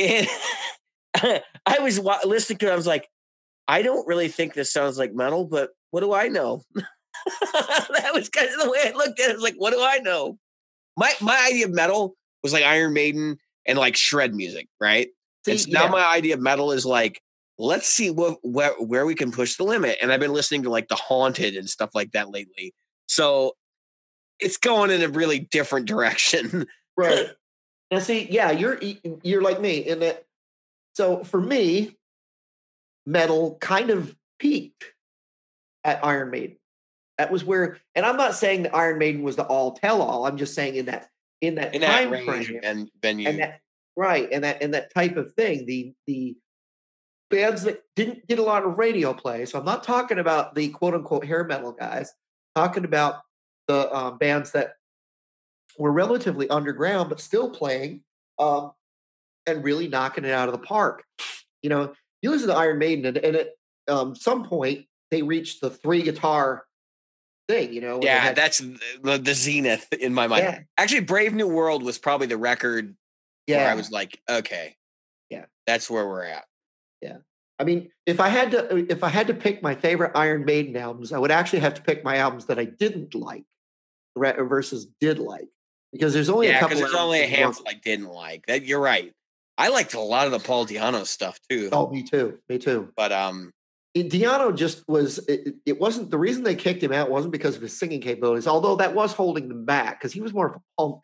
it, 0.00 1.42
I 1.66 1.78
was 1.80 2.00
wa- 2.00 2.20
listening 2.24 2.58
to 2.58 2.68
it. 2.68 2.72
I 2.72 2.76
was 2.76 2.86
like, 2.86 3.08
I 3.68 3.82
don't 3.82 4.06
really 4.06 4.28
think 4.28 4.54
this 4.54 4.72
sounds 4.72 4.98
like 4.98 5.14
metal, 5.14 5.44
but 5.44 5.70
what 5.90 6.00
do 6.00 6.12
I 6.12 6.28
know? 6.28 6.62
that 6.74 8.10
was 8.14 8.28
kind 8.28 8.48
of 8.48 8.60
the 8.60 8.70
way 8.70 8.78
I 8.84 8.92
looked 8.92 9.20
at 9.20 9.30
it. 9.30 9.32
I 9.32 9.34
was 9.34 9.42
like, 9.42 9.56
what 9.56 9.72
do 9.72 9.82
I 9.82 9.98
know? 9.98 10.38
My 10.96 11.12
my 11.20 11.46
idea 11.48 11.66
of 11.66 11.72
metal 11.72 12.16
was 12.42 12.52
like 12.52 12.64
Iron 12.64 12.92
Maiden 12.92 13.38
and 13.66 13.78
like 13.78 13.96
shred 13.96 14.34
music, 14.34 14.68
right? 14.80 15.08
See, 15.44 15.52
and 15.52 15.60
so 15.60 15.70
now 15.70 15.84
yeah. 15.84 15.90
my 15.90 16.04
idea 16.04 16.34
of 16.34 16.40
metal 16.40 16.72
is 16.72 16.84
like, 16.84 17.20
let's 17.58 17.86
see 17.86 18.10
what 18.10 18.38
where, 18.42 18.72
where 18.80 19.06
we 19.06 19.14
can 19.14 19.30
push 19.30 19.56
the 19.56 19.64
limit. 19.64 19.98
And 20.02 20.12
I've 20.12 20.20
been 20.20 20.32
listening 20.32 20.64
to 20.64 20.70
like 20.70 20.88
the 20.88 20.96
Haunted 20.96 21.56
and 21.56 21.68
stuff 21.68 21.90
like 21.94 22.12
that 22.12 22.30
lately. 22.30 22.74
So 23.06 23.52
it's 24.40 24.56
going 24.56 24.90
in 24.90 25.02
a 25.02 25.08
really 25.08 25.40
different 25.40 25.86
direction. 25.86 26.66
right. 26.96 27.28
Now, 27.90 27.98
see, 27.98 28.28
yeah, 28.30 28.50
you're 28.50 28.80
you're 29.22 29.42
like 29.42 29.60
me 29.60 29.78
in 29.78 30.00
that. 30.00 30.24
So 30.94 31.24
for 31.24 31.40
me, 31.40 31.96
metal 33.06 33.56
kind 33.60 33.90
of 33.90 34.14
peaked 34.38 34.84
at 35.84 36.04
Iron 36.04 36.30
Maiden. 36.30 36.56
That 37.18 37.30
was 37.30 37.44
where, 37.44 37.78
and 37.94 38.06
I'm 38.06 38.16
not 38.16 38.34
saying 38.34 38.62
that 38.62 38.74
Iron 38.74 38.98
Maiden 38.98 39.22
was 39.22 39.36
the 39.36 39.44
all 39.44 39.72
tell 39.72 40.02
all. 40.02 40.26
I'm 40.26 40.36
just 40.36 40.54
saying 40.54 40.76
in 40.76 40.86
that 40.86 41.08
in 41.40 41.56
that 41.56 41.74
in 41.74 41.80
that 41.80 42.02
time 42.02 42.10
range 42.10 42.46
frame, 42.46 42.60
and 42.62 42.90
venue. 43.02 43.28
and 43.28 43.38
that 43.40 43.60
right, 43.96 44.28
and 44.30 44.44
that 44.44 44.62
and 44.62 44.74
that 44.74 44.94
type 44.94 45.16
of 45.16 45.32
thing. 45.34 45.66
The 45.66 45.92
the 46.06 46.36
bands 47.30 47.62
that 47.62 47.82
didn't 47.96 48.26
get 48.26 48.38
a 48.38 48.42
lot 48.42 48.64
of 48.64 48.78
radio 48.78 49.12
play. 49.12 49.44
So 49.46 49.58
I'm 49.58 49.64
not 49.64 49.84
talking 49.84 50.18
about 50.18 50.54
the 50.54 50.68
quote 50.68 50.94
unquote 50.94 51.24
hair 51.24 51.44
metal 51.44 51.72
guys. 51.72 52.12
talking 52.54 52.84
about 52.84 53.20
the 53.68 53.94
um, 53.94 54.18
bands 54.18 54.52
that 54.52 54.74
were 55.80 55.90
relatively 55.90 56.48
underground 56.50 57.08
but 57.08 57.20
still 57.20 57.50
playing 57.50 58.02
um, 58.38 58.72
and 59.46 59.64
really 59.64 59.88
knocking 59.88 60.24
it 60.24 60.30
out 60.30 60.48
of 60.48 60.52
the 60.52 60.66
park. 60.66 61.04
You 61.62 61.70
know, 61.70 61.94
you 62.22 62.30
listen 62.30 62.48
to 62.48 62.54
Iron 62.54 62.78
Maiden, 62.78 63.06
and, 63.06 63.16
and 63.16 63.36
at 63.36 63.48
um, 63.88 64.14
some 64.14 64.44
point 64.44 64.86
they 65.10 65.22
reached 65.22 65.60
the 65.60 65.70
three 65.70 66.02
guitar 66.02 66.64
thing. 67.48 67.72
You 67.72 67.80
know, 67.80 68.00
yeah, 68.02 68.18
had- 68.18 68.36
that's 68.36 68.58
the, 68.58 69.18
the 69.18 69.34
zenith 69.34 69.92
in 69.92 70.14
my 70.14 70.26
mind. 70.26 70.44
yeah, 70.44 70.60
Actually, 70.78 71.00
Brave 71.00 71.34
New 71.34 71.48
World 71.48 71.82
was 71.82 71.98
probably 71.98 72.26
the 72.26 72.36
record 72.36 72.94
yeah. 73.46 73.58
where 73.58 73.70
I 73.70 73.74
was 73.74 73.90
like, 73.90 74.20
okay, 74.28 74.76
Yeah. 75.30 75.46
that's 75.66 75.90
where 75.90 76.06
we're 76.06 76.24
at. 76.24 76.44
Yeah. 77.00 77.18
I 77.58 77.64
mean, 77.64 77.90
if 78.06 78.20
I 78.20 78.28
had 78.28 78.52
to, 78.52 78.72
uh, 78.72 78.84
if 78.88 79.02
I 79.04 79.08
had 79.08 79.26
to 79.26 79.34
pick 79.34 79.62
my 79.62 79.74
favorite 79.74 80.12
Iron 80.14 80.44
Maiden 80.44 80.76
albums, 80.76 81.12
I 81.12 81.18
would 81.18 81.30
actually 81.30 81.60
have 81.60 81.74
to 81.74 81.82
pick 81.82 82.04
my 82.04 82.16
albums 82.16 82.46
that 82.46 82.58
I 82.58 82.64
didn't 82.64 83.14
like 83.14 83.44
versus 84.16 84.86
did 85.00 85.18
like, 85.18 85.48
because 85.92 86.12
there's 86.14 86.30
only 86.30 86.48
a 86.48 86.50
yeah, 86.50 86.60
couple. 86.60 86.76
because 86.76 86.90
there's 86.92 87.00
only 87.02 87.20
a 87.22 87.26
handful 87.26 87.66
I 87.68 87.74
didn't 87.74 88.08
like. 88.08 88.46
That 88.46 88.64
you're 88.64 88.80
right. 88.80 89.12
I 89.58 89.68
liked 89.68 89.94
a 89.94 90.00
lot 90.00 90.26
of 90.26 90.32
the 90.32 90.38
Paul 90.38 90.66
Di'Anno 90.66 91.04
stuff 91.06 91.38
too. 91.50 91.68
Oh, 91.72 91.88
me 91.90 92.02
too. 92.02 92.38
Me 92.48 92.58
too. 92.58 92.90
But 92.96 93.12
um, 93.12 93.52
Di'Anno 93.96 94.54
just 94.56 94.82
was. 94.88 95.18
It, 95.18 95.46
it- 95.46 95.54
it 95.66 95.80
wasn't 95.80 96.10
the 96.10 96.18
reason 96.18 96.42
they 96.42 96.54
kicked 96.54 96.82
him 96.82 96.92
out. 96.92 97.10
wasn't 97.10 97.32
because 97.32 97.56
of 97.56 97.62
his 97.62 97.78
singing 97.78 98.00
capabilities, 98.00 98.46
although 98.46 98.76
that 98.76 98.94
was 98.94 99.12
holding 99.12 99.48
them 99.48 99.64
back 99.64 100.00
because 100.00 100.12
he 100.12 100.20
was 100.20 100.32
more 100.32 100.46
of 100.48 100.54
a 100.56 100.60
punk. 100.78 101.02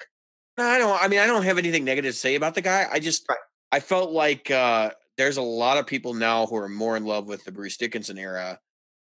no, 0.58 0.64
I 0.64 0.78
don't. 0.78 1.02
I 1.02 1.08
mean, 1.08 1.20
I 1.20 1.26
don't 1.26 1.42
have 1.44 1.58
anything 1.58 1.84
negative 1.84 2.12
to 2.14 2.18
say 2.18 2.34
about 2.34 2.54
the 2.54 2.62
guy. 2.62 2.86
I 2.90 2.98
just 2.98 3.24
Right. 3.28 3.38
I 3.72 3.80
felt 3.80 4.10
like 4.12 4.50
uh, 4.50 4.90
there's 5.18 5.36
a 5.36 5.42
lot 5.42 5.76
of 5.76 5.86
people 5.86 6.14
now 6.14 6.46
who 6.46 6.56
are 6.56 6.68
more 6.68 6.96
in 6.96 7.04
love 7.04 7.26
with 7.26 7.44
the 7.44 7.52
Bruce 7.52 7.76
Dickinson 7.76 8.16
era. 8.18 8.58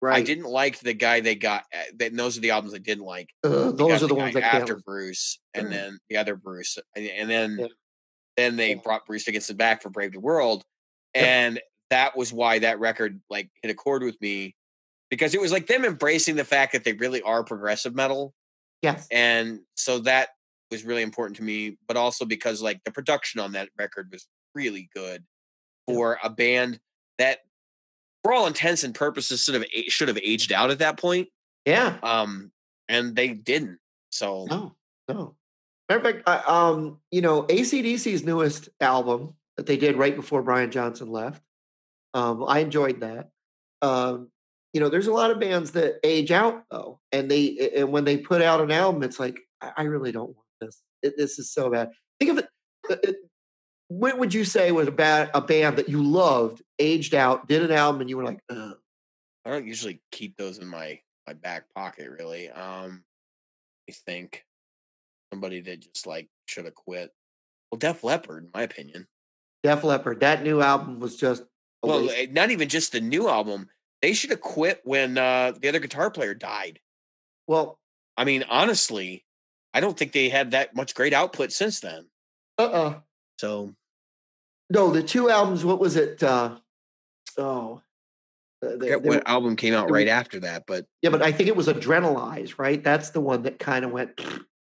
Right. 0.05 0.17
I 0.17 0.21
didn't 0.21 0.45
like 0.45 0.79
the 0.81 0.93
guy 0.93 1.19
they 1.19 1.33
got. 1.33 1.63
uh, 1.73 1.81
That 1.95 2.15
those 2.15 2.37
are 2.37 2.41
the 2.41 2.51
albums 2.51 2.75
I 2.75 2.77
didn't 2.77 3.05
like. 3.05 3.29
Uh, 3.43 3.71
those 3.71 4.03
are 4.03 4.07
the 4.07 4.13
guy 4.13 4.21
ones 4.21 4.33
that 4.35 4.43
after. 4.43 4.75
Bruce, 4.75 5.39
and 5.55 5.65
Mm. 5.67 5.71
then 5.71 5.99
the 6.09 6.17
other 6.17 6.35
Bruce, 6.35 6.77
and, 6.95 7.27
then 7.27 7.57
Yeah. 7.59 7.67
then 8.37 8.55
they 8.55 8.69
Yeah. 8.75 8.81
brought 8.83 9.07
Bruce 9.07 9.23
Dickinson 9.25 9.57
back 9.57 9.81
for 9.81 9.89
Brave 9.89 10.11
the 10.11 10.19
World, 10.19 10.63
and 11.15 11.59
that 11.89 12.15
was 12.15 12.31
why 12.31 12.59
that 12.59 12.79
record 12.79 13.19
like 13.31 13.49
hit 13.63 13.71
a 13.71 13.73
chord 13.73 14.03
with 14.03 14.19
me 14.21 14.55
because 15.09 15.33
it 15.33 15.41
was 15.41 15.51
like 15.51 15.65
them 15.65 15.83
embracing 15.85 16.35
the 16.35 16.45
fact 16.45 16.73
that 16.73 16.83
they 16.83 16.93
really 16.93 17.23
are 17.23 17.43
progressive 17.43 17.95
metal, 17.95 18.35
Yes. 18.83 19.07
and 19.09 19.61
so 19.75 19.97
that 19.99 20.29
was 20.69 20.83
really 20.83 21.01
important 21.01 21.37
to 21.37 21.43
me. 21.43 21.77
But 21.87 21.97
also 21.97 22.25
because 22.25 22.61
like 22.61 22.83
the 22.83 22.91
production 22.91 23.39
on 23.39 23.53
that 23.53 23.69
record 23.75 24.11
was 24.11 24.27
really 24.53 24.87
good 24.93 25.25
for 25.87 26.19
a 26.23 26.29
band 26.29 26.79
that, 27.17 27.39
for 28.25 28.33
all 28.33 28.47
intents 28.47 28.83
and 28.83 28.95
purposes, 28.95 29.43
sort 29.43 29.55
of 29.55 29.67
should 29.87 30.07
have 30.07 30.17
aged 30.17 30.51
out 30.51 30.71
at 30.71 30.79
that 30.79 30.97
point. 30.97 31.27
Yeah. 31.63 31.95
Um, 32.01 32.51
and 32.89 33.15
they 33.15 33.27
didn't. 33.27 33.77
So 34.09 34.47
No. 34.49 34.75
No. 35.07 35.35
Matter 35.87 35.99
of 35.99 36.15
fact, 36.15 36.23
I, 36.27 36.37
um, 36.47 36.97
you 37.11 37.21
know, 37.21 37.43
ACDC's 37.43 38.23
newest 38.23 38.69
album 38.81 39.35
that 39.57 39.67
they 39.67 39.77
did 39.77 39.95
right 39.95 40.15
before 40.15 40.41
Brian 40.41 40.71
Johnson 40.71 41.11
left. 41.11 41.39
Um, 42.15 42.43
I 42.47 42.61
enjoyed 42.61 43.01
that. 43.01 43.29
Um, 43.83 44.31
you 44.73 44.79
know, 44.81 44.89
there's 44.89 45.05
a 45.05 45.13
lot 45.13 45.29
of 45.29 45.39
bands 45.39 45.73
that 45.73 45.99
age 46.03 46.31
out 46.31 46.63
though, 46.71 46.99
and 47.11 47.29
they 47.29 47.73
and 47.77 47.91
when 47.91 48.05
they 48.05 48.17
put 48.17 48.41
out 48.41 48.59
an 48.59 48.71
album, 48.71 49.03
it's 49.03 49.19
like 49.19 49.37
I, 49.61 49.71
I 49.77 49.83
really 49.83 50.11
don't 50.11 50.35
want 50.35 50.47
this. 50.59 50.81
It, 51.03 51.13
this 51.15 51.37
is 51.37 51.53
so 51.53 51.69
bad. 51.69 51.91
Think 52.19 52.31
of 52.31 52.47
it. 52.89 53.15
What 53.87 54.17
would 54.17 54.33
you 54.33 54.43
say 54.45 54.71
was 54.71 54.87
a 54.87 54.91
bad 54.91 55.29
a 55.33 55.41
band 55.41 55.77
that 55.77 55.89
you 55.89 56.01
loved, 56.03 56.61
aged 56.79 57.13
out, 57.13 57.47
did 57.47 57.61
an 57.63 57.71
album, 57.71 58.01
and 58.01 58.09
you 58.09 58.17
were 58.17 58.25
like, 58.25 58.39
Ugh. 58.49 58.75
I 59.45 59.51
don't 59.51 59.67
usually 59.67 60.01
keep 60.11 60.37
those 60.37 60.57
in 60.57 60.67
my 60.67 60.99
my 61.27 61.33
back 61.33 61.65
pocket 61.75 62.09
really. 62.09 62.49
Um 62.49 63.03
I 63.89 63.93
think 64.05 64.43
somebody 65.31 65.61
that 65.61 65.81
just 65.81 66.07
like 66.07 66.29
should 66.47 66.65
have 66.65 66.73
quit. 66.75 67.11
Well, 67.71 67.77
Def 67.79 68.03
Leppard, 68.03 68.45
in 68.45 68.49
my 68.53 68.63
opinion. 68.63 69.07
Def 69.63 69.83
Leppard. 69.83 70.19
That 70.21 70.43
new 70.43 70.61
album 70.61 70.99
was 70.99 71.15
just 71.15 71.43
Well, 71.83 72.01
waste. 72.01 72.15
eh, 72.17 72.27
not 72.31 72.51
even 72.51 72.69
just 72.69 72.91
the 72.91 73.01
new 73.01 73.29
album. 73.29 73.69
They 74.01 74.13
should 74.13 74.29
have 74.31 74.41
quit 74.41 74.81
when 74.83 75.17
uh, 75.17 75.53
the 75.59 75.67
other 75.69 75.79
guitar 75.79 76.09
player 76.11 76.33
died. 76.33 76.79
well, 77.47 77.79
I 78.17 78.23
mean, 78.23 78.45
honestly, 78.49 79.25
I 79.73 79.79
don't 79.81 79.97
think 79.97 80.11
they 80.13 80.29
had 80.29 80.51
that 80.51 80.73
much 80.75 80.95
great 80.95 81.11
output 81.13 81.51
since 81.51 81.79
then. 81.81 82.07
uh, 82.57 82.63
uh 82.63 82.99
So 83.39 83.73
no, 84.69 84.91
the 84.91 85.03
two 85.03 85.29
albums. 85.29 85.63
What 85.65 85.79
was 85.79 85.95
it? 85.95 86.21
Uh, 86.23 86.57
oh, 87.37 87.81
uh, 88.63 88.69
they- 88.77 88.89
they 88.89 88.95
what 88.95 89.03
were- 89.05 89.27
album 89.27 89.55
came 89.55 89.73
out 89.73 89.91
right 89.91 90.07
after 90.07 90.39
that, 90.41 90.65
but 90.65 90.85
yeah, 91.01 91.09
but 91.09 91.21
I 91.21 91.31
think 91.31 91.49
it 91.49 91.55
was 91.55 91.67
Adrenalize, 91.67 92.57
right? 92.57 92.83
That's 92.83 93.09
the 93.11 93.21
one 93.21 93.43
that 93.43 93.59
kind 93.59 93.85
of 93.85 93.91
went. 93.91 94.19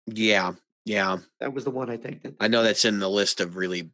yeah, 0.07 0.53
yeah, 0.85 1.19
That 1.41 1.53
was 1.53 1.65
the 1.65 1.71
one 1.71 1.91
I 1.91 1.97
think 1.97 2.23
that. 2.23 2.35
I 2.41 2.49
know 2.49 2.63
that's 2.63 2.85
in 2.85 2.99
the 3.01 3.11
list 3.11 3.41
of 3.41 3.57
really 3.57 3.91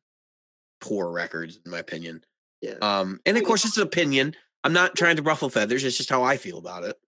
poor 0.80 1.10
records, 1.10 1.58
in 1.64 1.70
my 1.70 1.78
opinion. 1.78 2.24
Yeah. 2.60 2.74
Um, 2.82 3.20
and 3.26 3.36
of 3.36 3.44
course, 3.44 3.64
it's 3.64 3.76
an 3.76 3.82
opinion. 3.82 4.34
I'm 4.64 4.72
not 4.72 4.96
trying 4.96 5.16
to 5.16 5.22
ruffle 5.22 5.48
feathers. 5.50 5.84
It's 5.84 5.96
just 5.96 6.10
how 6.10 6.22
I 6.24 6.36
feel 6.36 6.58
about 6.58 6.84
it. 6.84 6.98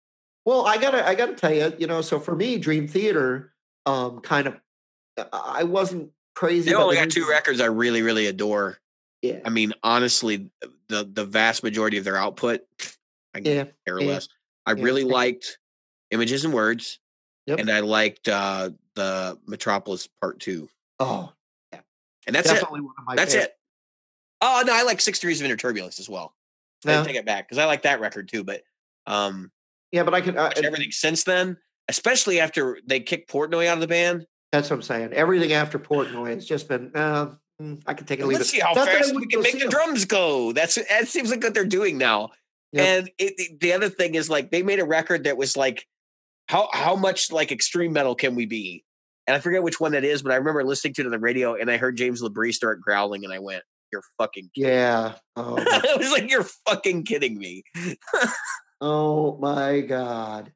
Well, 0.44 0.66
I 0.66 0.78
gotta, 0.78 1.06
I 1.06 1.14
gotta 1.14 1.34
tell 1.34 1.52
you, 1.52 1.72
you 1.78 1.86
know, 1.86 2.00
so 2.00 2.18
for 2.20 2.34
me, 2.34 2.56
Dream 2.58 2.86
Theater, 2.88 3.52
um, 3.86 4.20
kind 4.20 4.46
of, 4.48 4.60
I 5.32 5.64
wasn't 5.64 6.10
crazy. 6.38 6.70
They 6.70 6.76
only 6.76 6.94
got 6.96 7.10
two 7.10 7.28
records 7.28 7.60
I 7.60 7.66
really, 7.66 8.02
really 8.02 8.26
adore. 8.26 8.78
Yeah, 9.22 9.40
I 9.44 9.50
mean, 9.50 9.72
honestly, 9.82 10.48
the 10.88 11.04
the 11.12 11.24
vast 11.24 11.64
majority 11.64 11.98
of 11.98 12.04
their 12.04 12.16
output, 12.16 12.60
I 13.34 13.40
yeah, 13.40 13.64
care 13.86 14.00
yeah, 14.00 14.06
less. 14.06 14.28
I 14.64 14.72
yeah, 14.72 14.84
really 14.84 15.02
liked 15.04 15.58
Images 16.12 16.44
and 16.44 16.54
Words, 16.54 17.00
Yep. 17.46 17.58
and 17.58 17.70
I 17.70 17.80
liked 17.80 18.28
uh, 18.28 18.70
the 18.94 19.38
Metropolis 19.46 20.08
Part 20.20 20.38
Two, 20.38 20.68
Oh, 21.00 21.32
and 21.72 22.36
that's 22.36 22.48
it. 22.48 22.54
definitely 22.54 22.82
one 22.82 22.94
of 22.98 23.04
my. 23.04 23.16
That's 23.16 23.32
favorites. 23.32 23.52
it. 23.54 23.58
Oh 24.40 24.62
no, 24.64 24.72
I 24.72 24.84
like 24.84 25.00
Six 25.00 25.18
Degrees 25.18 25.40
of 25.40 25.46
Inner 25.46 25.56
Turbulence 25.56 25.98
as 25.98 26.08
well. 26.08 26.34
I 26.86 26.92
didn't 26.92 27.06
take 27.06 27.16
it 27.16 27.26
back 27.26 27.48
because 27.48 27.58
I 27.58 27.64
like 27.64 27.82
that 27.82 27.98
record 27.98 28.28
too. 28.28 28.44
But 28.44 28.62
um, 29.08 29.50
yeah, 29.90 30.04
but 30.04 30.14
I 30.14 30.20
can. 30.20 30.38
Uh, 30.38 30.52
everything 30.62 30.92
since 30.92 31.24
then, 31.24 31.56
especially 31.88 32.38
after 32.38 32.78
they 32.86 33.00
kicked 33.00 33.28
Portnoy 33.28 33.66
out 33.66 33.78
of 33.78 33.80
the 33.80 33.88
band. 33.88 34.26
That's 34.52 34.70
what 34.70 34.76
I'm 34.76 34.82
saying. 34.82 35.12
Everything 35.12 35.52
after 35.52 35.78
Portnoy 35.78 36.34
has 36.34 36.46
just 36.46 36.68
been. 36.68 36.90
Uh, 36.94 37.34
mm, 37.60 37.82
I 37.86 37.94
can 37.94 38.06
take 38.06 38.20
it. 38.20 38.22
or 38.22 38.26
Leave 38.26 38.38
Let's 38.38 38.50
see 38.50 38.60
how 38.60 38.72
Not 38.72 38.88
fast 38.88 39.14
we 39.14 39.26
can 39.26 39.42
make 39.42 39.60
the 39.60 39.68
drums 39.68 40.04
go. 40.04 40.52
That's 40.52 40.76
that 40.76 41.08
seems 41.08 41.30
like 41.30 41.42
what 41.42 41.54
they're 41.54 41.64
doing 41.64 41.98
now. 41.98 42.30
Yep. 42.72 42.86
And 42.86 43.10
it, 43.18 43.60
the 43.60 43.72
other 43.72 43.88
thing 43.88 44.14
is 44.14 44.28
like 44.28 44.50
they 44.50 44.62
made 44.62 44.80
a 44.80 44.84
record 44.84 45.24
that 45.24 45.36
was 45.36 45.56
like, 45.56 45.86
how 46.46 46.68
how 46.72 46.96
much 46.96 47.30
like 47.30 47.52
extreme 47.52 47.92
metal 47.92 48.14
can 48.14 48.34
we 48.34 48.46
be? 48.46 48.84
And 49.26 49.36
I 49.36 49.40
forget 49.40 49.62
which 49.62 49.78
one 49.78 49.92
that 49.92 50.04
is, 50.04 50.22
but 50.22 50.32
I 50.32 50.36
remember 50.36 50.64
listening 50.64 50.94
to 50.94 51.02
it 51.02 51.04
on 51.04 51.10
the 51.10 51.18
radio 51.18 51.54
and 51.54 51.70
I 51.70 51.76
heard 51.76 51.96
James 51.96 52.22
Labrie 52.22 52.54
start 52.54 52.80
growling, 52.80 53.24
and 53.24 53.32
I 53.32 53.38
went, 53.38 53.62
"You're 53.92 54.02
fucking." 54.16 54.50
Yeah. 54.56 55.14
Oh, 55.36 55.58
I 55.60 55.96
was 55.98 56.10
like, 56.10 56.30
"You're 56.30 56.46
fucking 56.66 57.04
kidding 57.04 57.38
me." 57.38 57.64
oh 58.80 59.36
my 59.38 59.82
God. 59.82 60.52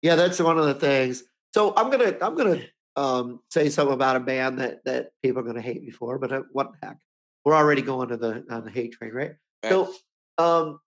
Yeah, 0.00 0.14
that's 0.14 0.40
one 0.40 0.58
of 0.58 0.66
the 0.66 0.74
things. 0.74 1.24
So 1.54 1.74
I'm 1.76 1.90
gonna, 1.90 2.16
I'm 2.20 2.36
gonna 2.36 2.60
um, 2.96 3.40
say 3.50 3.68
something 3.68 3.94
about 3.94 4.16
a 4.16 4.20
band 4.20 4.58
that 4.58 4.84
that 4.84 5.10
people 5.22 5.40
are 5.40 5.44
gonna 5.44 5.60
hate 5.60 5.82
me 5.82 5.90
for, 5.90 6.18
but 6.18 6.32
uh, 6.32 6.42
what 6.52 6.72
the 6.72 6.86
heck? 6.86 6.98
We're 7.44 7.54
already 7.54 7.82
going 7.82 8.08
to 8.08 8.16
the 8.16 8.44
on 8.50 8.64
the 8.64 8.70
hate 8.70 8.92
train, 8.92 9.12
right? 9.12 9.32
So, 9.68 9.92
um, 10.38 10.80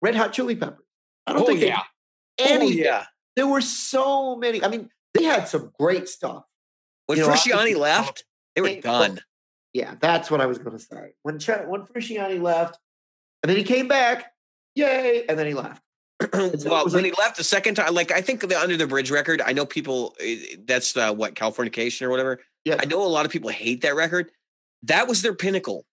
Red 0.00 0.14
Hot 0.14 0.32
Chili 0.32 0.56
Peppers. 0.56 0.84
I 1.26 1.32
don't 1.32 1.42
oh 1.42 1.46
think 1.46 1.60
they 1.60 1.68
yeah, 1.68 1.82
did 2.36 2.62
oh 2.62 2.68
yeah. 2.68 3.04
There 3.36 3.46
were 3.46 3.60
so 3.60 4.36
many. 4.36 4.62
I 4.64 4.68
mean, 4.68 4.90
they 5.14 5.24
had 5.24 5.48
some 5.48 5.70
great 5.78 6.08
stuff. 6.08 6.44
When 7.06 7.18
You 7.18 7.26
know, 7.26 7.32
Frusciante 7.32 7.76
left, 7.76 8.24
they 8.54 8.62
were 8.62 8.80
well, 8.84 9.00
done. 9.00 9.20
Yeah, 9.72 9.94
that's 10.00 10.30
what 10.30 10.40
I 10.40 10.46
was 10.46 10.58
going 10.58 10.76
to 10.76 10.82
say. 10.82 11.12
When 11.22 11.38
Ch- 11.38 11.66
when 11.66 11.82
Frusciante 11.82 12.40
left, 12.40 12.78
and 13.42 13.50
then 13.50 13.56
he 13.56 13.64
came 13.64 13.88
back, 13.88 14.32
yay, 14.74 15.24
and 15.28 15.38
then 15.38 15.46
he 15.46 15.54
left. 15.54 15.82
Well, 16.32 16.84
when 16.86 16.92
like- 16.92 17.04
he 17.04 17.12
left 17.12 17.36
the 17.36 17.44
second 17.44 17.76
time, 17.76 17.94
like 17.94 18.10
I 18.10 18.20
think 18.20 18.40
the 18.40 18.60
Under 18.60 18.76
the 18.76 18.86
Bridge 18.86 19.10
record, 19.10 19.40
I 19.40 19.52
know 19.52 19.66
people. 19.66 20.16
That's 20.64 20.96
uh, 20.96 21.14
what 21.14 21.34
Californication 21.34 22.02
or 22.02 22.10
whatever. 22.10 22.40
Yeah, 22.64 22.76
I 22.78 22.86
know 22.86 23.02
a 23.02 23.06
lot 23.06 23.24
of 23.24 23.32
people 23.32 23.50
hate 23.50 23.82
that 23.82 23.94
record. 23.94 24.30
That 24.82 25.08
was 25.08 25.22
their 25.22 25.34
pinnacle. 25.34 25.84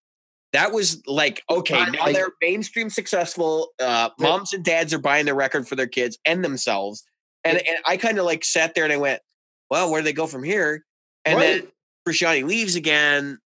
That 0.54 0.72
was 0.72 1.02
like 1.06 1.44
okay, 1.50 1.86
now 1.86 2.06
like- 2.06 2.16
they're 2.16 2.32
mainstream 2.42 2.90
successful. 2.90 3.70
Uh, 3.80 4.10
moms 4.20 4.54
and 4.54 4.64
dads 4.64 4.94
are 4.94 5.00
buying 5.00 5.26
the 5.26 5.34
record 5.34 5.68
for 5.68 5.76
their 5.76 5.88
kids 5.88 6.18
and 6.26 6.44
themselves. 6.44 7.04
And 7.44 7.62
Yeah. 7.64 7.74
and 7.74 7.84
I 7.86 7.98
kind 7.98 8.18
of 8.18 8.26
like 8.26 8.44
sat 8.44 8.74
there 8.74 8.84
and 8.84 8.94
I 8.94 8.98
went, 8.98 9.22
well, 9.70 9.92
where 9.92 10.02
do 10.02 10.06
they 10.06 10.14
go 10.14 10.28
from 10.28 10.44
here? 10.44 10.84
And 11.24 11.38
right. 11.38 11.62
then 11.62 11.68
Frusciante 12.08 12.46
leaves 12.46 12.76
again. 12.76 13.38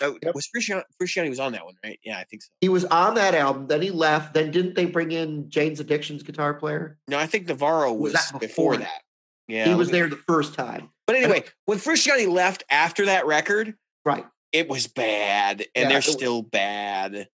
Uh, 0.00 0.12
Yep. 0.22 0.34
Was 0.34 0.48
Frusciante, 0.54 0.82
Frusciante 1.00 1.28
was 1.28 1.40
on 1.40 1.52
that 1.52 1.64
one, 1.64 1.74
right? 1.84 1.98
Yeah, 2.04 2.18
I 2.18 2.24
think 2.24 2.42
so. 2.42 2.48
he 2.60 2.68
was 2.68 2.84
on 2.86 3.14
that 3.14 3.34
album. 3.34 3.66
Then 3.66 3.82
he 3.82 3.90
left. 3.90 4.34
Then 4.34 4.50
didn't 4.50 4.74
they 4.74 4.84
bring 4.86 5.12
in 5.12 5.48
Jane's 5.50 5.80
Addiction's 5.80 6.22
guitar 6.22 6.54
player? 6.54 6.98
No, 7.08 7.18
I 7.18 7.26
think 7.26 7.46
Navarro 7.48 7.92
Was 7.92 8.12
was, 8.12 8.12
that 8.30 8.40
before 8.40 8.72
before? 8.72 8.76
that. 8.78 9.02
Yeah, 9.48 9.66
he 9.66 9.74
was 9.74 9.90
there 9.90 10.08
the 10.08 10.16
first 10.16 10.54
time. 10.54 10.90
But 11.06 11.16
anyway, 11.16 11.44
when 11.66 11.78
Frusciante 11.78 12.28
left 12.28 12.62
after 12.70 13.06
that 13.06 13.26
record, 13.26 13.74
Right. 14.04 14.24
it 14.52 14.68
was 14.68 14.86
bad, 14.86 15.60
and 15.74 15.84
Yeah, 15.84 15.88
they're 15.88 15.98
it 15.98 16.06
was- 16.06 16.12
still 16.14 16.42
bad. 16.42 17.28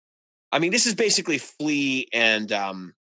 I 0.50 0.58
mean, 0.58 0.72
this 0.72 0.86
is 0.86 0.94
basically 0.94 1.36
Flea 1.38 2.08
and 2.14 2.50
um, 2.52 2.94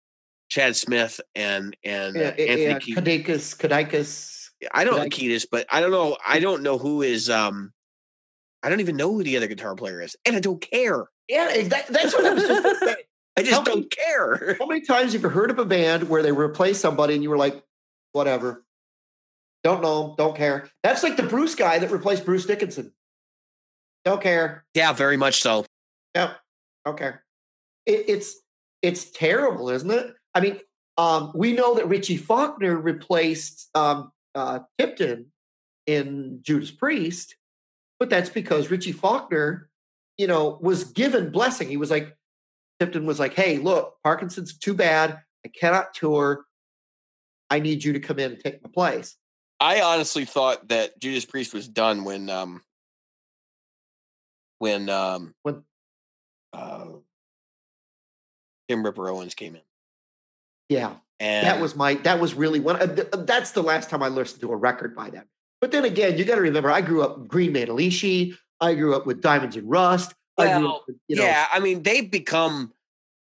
Chad 0.49 0.75
Smith 0.75 1.21
and 1.35 1.75
and 1.83 2.15
uh, 2.17 2.19
Yeah, 2.19 2.27
Anthony. 2.27 2.63
yeah, 2.63 2.79
Kiedis. 2.79 4.49
I 4.73 4.83
don't 4.83 4.97
know. 4.97 5.05
Kiedis, 5.05 5.45
but 5.49 5.65
I 5.71 5.79
don't 5.81 5.91
know. 5.91 6.17
I 6.27 6.39
don't 6.39 6.63
know 6.63 6.77
who 6.77 7.01
is. 7.03 7.29
Um, 7.29 7.71
I 8.67 8.69
don't 8.69 8.81
even 8.81 8.97
know 8.97 9.13
who 9.13 9.23
the 9.23 9.37
other 9.37 9.47
guitar 9.47 9.75
player 9.75 10.01
is, 10.01 10.17
and 10.25 10.35
I 10.35 10.41
don't 10.41 10.59
care. 10.59 11.05
Yeah, 11.29 11.53
exact- 11.53 11.87
that's 11.87 12.13
what 12.13 12.25
I 12.25 12.33
was 12.33 12.43
just 12.43 12.81
gonna. 12.81 12.95
I 13.37 13.41
just 13.41 13.53
How 13.53 13.63
don't 13.63 13.89
care. 13.89 14.57
How 14.59 14.65
many 14.65 14.81
times 14.81 15.13
have 15.13 15.21
you 15.21 15.29
heard 15.29 15.51
of 15.51 15.57
a 15.57 15.63
band 15.63 16.09
where 16.09 16.21
they 16.21 16.33
replaced 16.33 16.81
somebody 16.81 17.13
and 17.13 17.23
you 17.23 17.29
were 17.29 17.37
like, 17.37 17.63
whatever? 18.11 18.65
Don't 19.63 19.81
know, 19.81 20.15
don't 20.17 20.35
care. 20.35 20.69
That's 20.83 21.01
like 21.01 21.15
the 21.15 21.23
Bruce 21.23 21.55
guy 21.55 21.79
that 21.79 21.89
replaced 21.89 22.25
Bruce 22.25 22.45
Dickinson. 22.45 22.91
Don't 24.03 24.21
care. 24.21 24.65
Yeah, 24.73 24.91
very 24.91 25.15
much 25.15 25.41
so. 25.41 25.65
Yep. 26.13 26.35
Don't 26.85 26.97
care. 26.97 27.23
It, 27.85 28.05
it's 28.09 28.35
it's 28.81 29.11
terrible, 29.11 29.69
isn't 29.69 29.91
it? 29.91 30.13
I 30.35 30.41
mean, 30.41 30.59
um, 30.97 31.31
we 31.33 31.53
know 31.53 31.75
that 31.75 31.87
Richie 31.87 32.17
Faulkner 32.17 32.75
replaced 32.75 33.69
um, 33.73 34.11
uh, 34.35 34.59
Tipton 34.77 35.27
in 35.85 36.39
Judas 36.41 36.69
Priest, 36.69 37.37
but 37.99 38.09
that's 38.09 38.29
because 38.29 38.69
Richie 38.71 38.91
Faulkner, 38.91 39.69
you 40.17 40.27
know, 40.27 40.57
was 40.61 40.85
given 40.85 41.31
blessing. 41.31 41.69
He 41.69 41.77
was 41.77 41.91
like, 41.91 42.15
Tipton 42.79 43.05
was 43.05 43.19
like, 43.19 43.33
"Hey, 43.33 43.57
look, 43.57 43.95
Parkinson's 44.03 44.57
too 44.57 44.73
bad. 44.73 45.21
I 45.45 45.49
cannot 45.49 45.93
tour. 45.93 46.45
I 47.49 47.59
need 47.59 47.83
you 47.83 47.93
to 47.93 47.99
come 47.99 48.19
in 48.19 48.33
and 48.33 48.39
take 48.43 48.61
my 48.63 48.69
place." 48.69 49.15
I 49.59 49.81
honestly 49.81 50.25
thought 50.25 50.67
that 50.67 50.99
Judas 50.99 51.25
Priest 51.25 51.53
was 51.53 51.67
done 51.67 52.03
when 52.03 52.29
um 52.29 52.61
when 54.59 54.89
um 54.89 55.33
When- 55.43 55.63
uh, 56.53 56.85
Tim 58.69 58.83
Ripper 58.83 59.09
Owens 59.09 59.33
came 59.33 59.55
in. 59.55 59.61
Yeah, 60.69 60.95
And 61.19 61.47
that 61.47 61.59
was 61.61 61.75
my 61.75 61.95
that 61.95 62.19
was 62.19 62.33
really 62.33 62.59
one. 62.59 62.75
uh, 62.75 62.87
th- 62.93 63.07
that's 63.25 63.51
the 63.51 63.63
last 63.63 63.89
time 63.89 64.03
I 64.03 64.09
listened 64.09 64.41
to 64.41 64.51
a 64.51 64.55
record 64.55 64.95
by 64.95 65.09
them. 65.09 65.25
But 65.61 65.71
then 65.71 65.85
again, 65.85 66.17
you 66.17 66.25
got 66.25 66.35
to 66.35 66.41
remember, 66.41 66.69
I 66.71 66.81
grew 66.81 67.01
up 67.03 67.27
Green 67.27 67.53
Manalishi. 67.53 68.35
I 68.61 68.73
grew 68.75 68.95
up 68.95 69.05
with 69.05 69.21
Diamonds 69.21 69.55
and 69.55 69.69
Rust. 69.69 70.13
I 70.37 70.57
grew 70.57 70.67
Well, 70.67 70.75
up 70.77 70.83
with, 70.87 70.97
you 71.07 71.15
know, 71.15 71.23
yeah, 71.23 71.47
I 71.51 71.59
mean 71.59 71.83
they've 71.83 72.09
become 72.09 72.73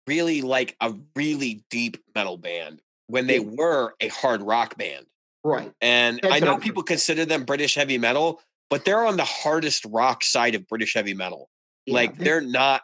really 0.08 0.42
like 0.42 0.76
a 0.82 0.94
really 1.16 1.64
deep 1.70 1.98
metal 2.16 2.38
band 2.38 2.82
when 3.08 3.28
they 3.28 3.40
Yeah. 3.40 3.50
were 3.58 3.96
a 4.02 4.08
hard 4.10 4.42
rock 4.42 4.78
band. 4.78 5.06
right. 5.44 5.72
And 5.82 6.20
That's 6.22 6.34
I 6.36 6.40
know 6.40 6.58
people 6.58 6.84
consider 6.84 7.24
them 7.24 7.46
British 7.46 7.76
heavy 7.76 7.98
metal, 7.98 8.42
but 8.70 8.84
they're 8.84 9.06
on 9.06 9.16
the 9.16 9.24
hardest 9.26 9.86
rock 9.86 10.24
side 10.24 10.56
of 10.56 10.68
British 10.68 10.94
heavy 10.94 11.14
metal. 11.14 11.50
Yeah, 11.86 11.94
like 11.94 12.18
they're 12.18 12.42
not 12.42 12.82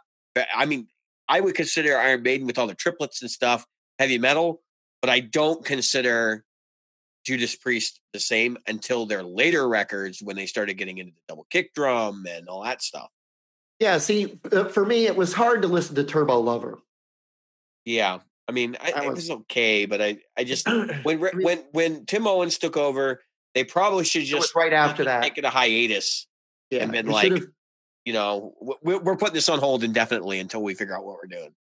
I 0.55 0.65
mean, 0.65 0.87
I 1.27 1.41
would 1.41 1.55
consider 1.55 1.97
Iron 1.97 2.23
Maiden 2.23 2.47
with 2.47 2.57
all 2.57 2.67
the 2.67 2.75
triplets 2.75 3.21
and 3.21 3.29
stuff 3.29 3.65
heavy 3.99 4.17
metal, 4.17 4.61
but 5.01 5.09
I 5.09 5.19
don't 5.19 5.63
consider 5.65 6.43
Judas 7.23 7.55
Priest 7.55 7.99
the 8.13 8.19
same 8.19 8.57
until 8.67 9.05
their 9.05 9.23
later 9.23 9.67
records 9.67 10.21
when 10.21 10.35
they 10.35 10.45
started 10.45 10.75
getting 10.75 10.97
into 10.97 11.13
the 11.13 11.21
double 11.27 11.45
kick 11.49 11.73
drum 11.73 12.25
and 12.29 12.47
all 12.49 12.63
that 12.63 12.81
stuff. 12.81 13.09
yeah. 13.79 13.97
See, 13.97 14.39
uh, 14.51 14.65
for 14.65 14.85
me, 14.85 15.05
it 15.05 15.15
was 15.15 15.33
hard 15.33 15.61
to 15.63 15.67
listen 15.67 15.95
to 15.95 16.03
Turbo 16.03 16.39
Lover. 16.39 16.79
Yeah. 17.85 18.19
I 18.47 18.51
mean, 18.51 18.75
I, 18.81 18.91
That 18.91 19.03
it 19.05 19.09
was- 19.09 19.15
was 19.15 19.31
okay, 19.31 19.85
but 19.85 20.01
I, 20.01 20.17
I 20.37 20.43
just 20.43 20.67
when 21.03 21.19
when 21.19 21.63
when 21.71 22.05
Tim 22.05 22.27
Owens 22.27 22.57
took 22.57 22.75
over, 22.77 23.21
they 23.55 23.63
probably 23.63 24.03
should 24.03 24.23
just 24.25 24.55
right 24.55 24.73
after 24.73 25.05
that. 25.05 25.23
take 25.23 25.37
it 25.37 25.45
a 25.45 25.49
hiatus. 25.49 26.27
Yeah, 26.69 26.83
and 26.83 26.91
been 26.91 27.07
like- 27.07 27.41
You 28.05 28.11
know, 28.11 28.53
we're, 28.81 28.99
we're 28.99 29.15
putting 29.15 29.33
this 29.35 29.47
on 29.47 29.59
hold 29.59 29.81
indefinitely 29.83 30.39
until 30.39 30.61
we 30.61 30.73
figure 30.73 30.93
out 30.93 31.05
what 31.05 31.15
we're 31.15 31.27
doing. 31.29 31.53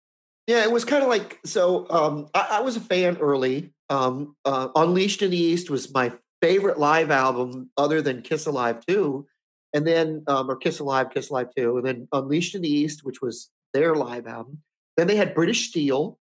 Yeah, 0.47 0.65
it 0.65 0.73
was 0.73 0.85
kind 0.85 1.03
of 1.03 1.09
like 1.09 1.39
so. 1.45 1.87
Um, 1.89 2.29
I, 2.35 2.49
I 2.53 2.61
was 2.61 2.77
a 2.77 2.81
fan 2.81 3.17
early. 3.19 3.73
Um, 3.89 4.37
uh, 4.45 4.69
Unleashed 4.75 5.23
in 5.23 5.31
the 5.31 5.39
East 5.39 5.71
was 5.71 5.93
my 5.93 6.13
favorite 6.41 6.79
live 6.79 7.11
album 7.11 7.71
other 7.77 8.03
than 8.03 8.23
Kiss 8.23 8.47
Alive 8.47 8.85
2. 8.87 9.27
And 9.75 9.87
then, 9.87 10.25
um, 10.27 10.51
or 10.51 10.57
Kiss 10.57 10.81
Alive, 10.81 11.11
Kiss 11.11 11.31
Alive 11.31 11.49
2. 11.57 11.79
And 11.79 11.87
then 11.87 12.09
Unleashed 12.13 12.55
in 12.55 12.63
the 12.63 12.69
East, 12.69 13.05
which 13.05 13.23
was 13.23 13.51
their 13.73 13.95
live 13.95 14.27
album. 14.27 14.59
Then 14.97 15.07
they 15.07 15.17
had 15.17 15.35
British 15.35 15.69
Steel. 15.69 16.19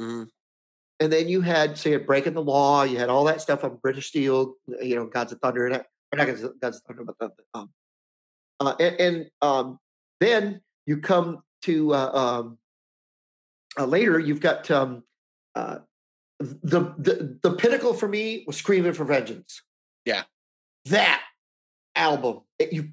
Mhm. 0.00 0.28
And 1.00 1.12
then 1.12 1.28
you 1.28 1.40
had, 1.40 1.76
so 1.76 1.88
you 1.88 1.98
had 1.98 2.06
Breaking 2.06 2.34
the 2.34 2.42
Law. 2.42 2.84
You 2.84 2.98
had 2.98 3.08
all 3.08 3.24
that 3.24 3.40
stuff 3.40 3.64
on 3.64 3.76
British 3.82 4.08
Steel, 4.08 4.54
you 4.80 4.94
know, 4.94 5.06
Gods 5.06 5.32
of 5.32 5.40
Thunder. 5.40 5.66
And, 5.66 5.76
or 5.76 5.84
not 6.16 6.26
Gods 6.26 6.42
of, 6.76 6.82
Thunder, 6.86 7.04
but 7.18 7.32
um, 7.54 7.70
uh, 8.60 8.74
and, 8.78 9.00
and 9.00 9.30
um, 9.42 9.78
then 10.20 10.60
you 10.86 10.98
come 10.98 11.42
to 11.62 11.92
uh, 11.92 12.10
um, 12.12 12.58
uh, 13.78 13.84
later, 13.86 14.18
you've 14.18 14.40
got 14.40 14.70
um, 14.70 15.02
uh, 15.54 15.78
the, 16.40 16.94
the 16.98 17.38
the 17.42 17.52
pinnacle 17.52 17.94
for 17.94 18.08
me 18.08 18.44
was 18.46 18.56
Screaming 18.56 18.92
for 18.92 19.04
Vengeance. 19.04 19.62
Yeah. 20.04 20.24
that 20.86 21.22
album, 21.94 22.40
it- 22.58 22.72
you 22.72 22.90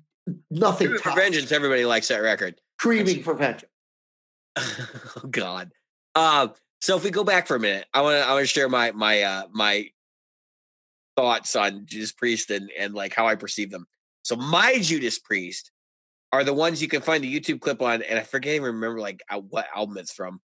nothing 0.50 0.88
Screaming 0.88 1.02
for 1.04 1.12
Vengeance, 1.14 1.52
everybody 1.52 1.86
likes 1.86 2.08
that 2.10 2.18
record. 2.22 2.60
Screaming 2.80 3.24
for 3.24 3.34
Vengeance. 3.34 3.72
oh 4.58 5.28
God. 5.30 5.72
Uh, 6.16 6.50
so 6.82 6.98
if 6.98 7.04
we 7.04 7.10
go 7.12 7.24
back 7.24 7.48
for 7.48 7.56
a 7.56 7.60
minute, 7.60 7.86
I 7.94 8.02
want 8.02 8.16
to 8.16 8.28
I 8.28 8.34
want 8.34 8.44
to 8.44 8.48
share 8.48 8.70
my 8.70 8.92
my 8.92 9.22
uh, 9.22 9.44
my 9.52 9.88
thoughts 11.16 11.56
on 11.56 11.86
Judas 11.86 12.12
Priest 12.12 12.50
and 12.52 12.70
and 12.78 12.94
like 12.94 13.14
how 13.14 13.28
I 13.28 13.36
perceive 13.36 13.72
them. 13.72 13.88
So 14.24 14.36
my 14.36 14.80
Judas 14.80 15.20
Priest 15.20 15.72
are 16.32 16.44
the 16.44 16.54
ones 16.54 16.82
you 16.82 16.88
can 16.88 17.02
find 17.02 17.24
the 17.24 17.40
YouTube 17.40 17.60
clip 17.62 17.82
on, 17.82 18.02
and 18.02 18.18
I 18.18 18.24
forget 18.24 18.56
even 18.56 18.68
remember 18.76 19.00
like 19.00 19.22
what 19.50 19.68
album 19.76 19.98
it's 19.98 20.14
from. 20.14 20.42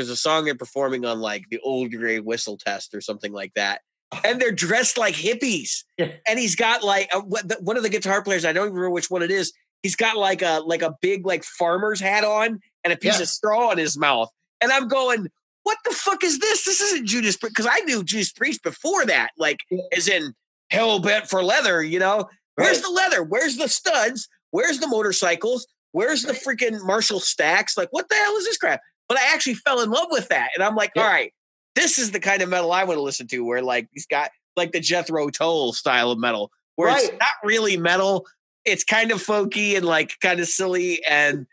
There's 0.00 0.08
a 0.10 0.16
song 0.16 0.46
they're 0.46 0.54
performing 0.54 1.04
on 1.04 1.20
like 1.20 1.44
the 1.50 1.58
old 1.60 1.90
gray 1.92 2.20
whistle 2.20 2.56
test 2.56 2.94
or 2.94 3.02
something 3.02 3.32
like 3.32 3.52
that, 3.54 3.82
and 4.24 4.40
they're 4.40 4.50
dressed 4.50 4.96
like 4.96 5.14
hippies. 5.14 5.84
Yeah. 5.98 6.12
And 6.26 6.38
he's 6.38 6.56
got 6.56 6.82
like 6.82 7.10
a, 7.12 7.20
one 7.60 7.76
of 7.76 7.82
the 7.82 7.90
guitar 7.90 8.22
players. 8.22 8.46
I 8.46 8.54
don't 8.54 8.68
remember 8.68 8.88
which 8.88 9.10
one 9.10 9.22
it 9.22 9.30
is. 9.30 9.52
He's 9.82 9.96
got 9.96 10.16
like 10.16 10.40
a 10.40 10.62
like 10.64 10.80
a 10.80 10.94
big 11.02 11.26
like 11.26 11.44
farmer's 11.44 12.00
hat 12.00 12.24
on 12.24 12.60
and 12.84 12.92
a 12.94 12.96
piece 12.96 13.16
Yeah. 13.18 13.22
of 13.24 13.28
straw 13.28 13.70
in 13.72 13.76
his 13.78 13.98
mouth. 13.98 14.30
And 14.62 14.72
I'm 14.72 14.88
going, 14.88 15.26
what 15.64 15.76
the 15.84 15.90
fuck 15.90 16.24
is 16.24 16.38
this? 16.38 16.64
This 16.64 16.80
isn't 16.80 17.06
Judas 17.06 17.36
Priest 17.36 17.54
because 17.54 17.70
I 17.70 17.80
knew 17.80 18.02
Judas 18.02 18.32
Priest 18.32 18.62
before 18.62 19.04
that, 19.06 19.32
like 19.36 19.58
Yeah. 19.70 19.82
as 19.94 20.08
in 20.08 20.32
hell 20.70 21.00
bent 21.00 21.28
for 21.28 21.42
leather. 21.42 21.82
You 21.82 21.98
know, 21.98 22.30
where's 22.54 22.78
Right. 22.78 22.82
the 22.84 22.90
leather? 22.92 23.22
Where's 23.22 23.58
the 23.58 23.68
studs? 23.68 24.26
Where's 24.52 24.78
the 24.80 24.88
motorcycles? 24.88 25.66
Where's 25.92 26.22
the 26.22 26.32
freaking 26.32 26.82
Marshall 26.86 27.20
stacks? 27.20 27.76
Like, 27.76 27.88
what 27.90 28.08
the 28.08 28.14
hell 28.14 28.36
is 28.36 28.44
this 28.46 28.56
crap? 28.56 28.80
But 29.10 29.18
I 29.18 29.34
actually 29.34 29.54
fell 29.54 29.80
in 29.82 29.90
love 29.90 30.06
with 30.10 30.28
that, 30.28 30.50
and 30.54 30.62
I'm 30.64 30.74
like, 30.76 30.92
Yeah. 30.94 31.02
all 31.02 31.08
right, 31.10 31.34
this 31.74 31.98
is 31.98 32.12
the 32.12 32.20
kind 32.20 32.40
of 32.42 32.48
metal 32.48 32.70
I 32.72 32.84
want 32.84 32.96
to 32.96 33.02
listen 33.02 33.26
to, 33.26 33.44
where 33.44 33.60
like 33.60 33.88
he's 33.92 34.06
got 34.06 34.30
like 34.56 34.70
the 34.72 34.78
Jethro 34.80 35.28
Tull 35.30 35.72
style 35.72 36.12
of 36.12 36.18
metal, 36.18 36.50
where 36.76 36.96
it's 36.96 37.10
not 37.18 37.28
really 37.44 37.76
metal. 37.76 38.26
It's 38.64 38.84
kind 38.84 39.10
of 39.10 39.18
folky 39.22 39.76
and 39.76 39.84
like 39.84 40.12
kind 40.22 40.38
of 40.40 40.46
silly, 40.46 41.04
and 41.04 41.46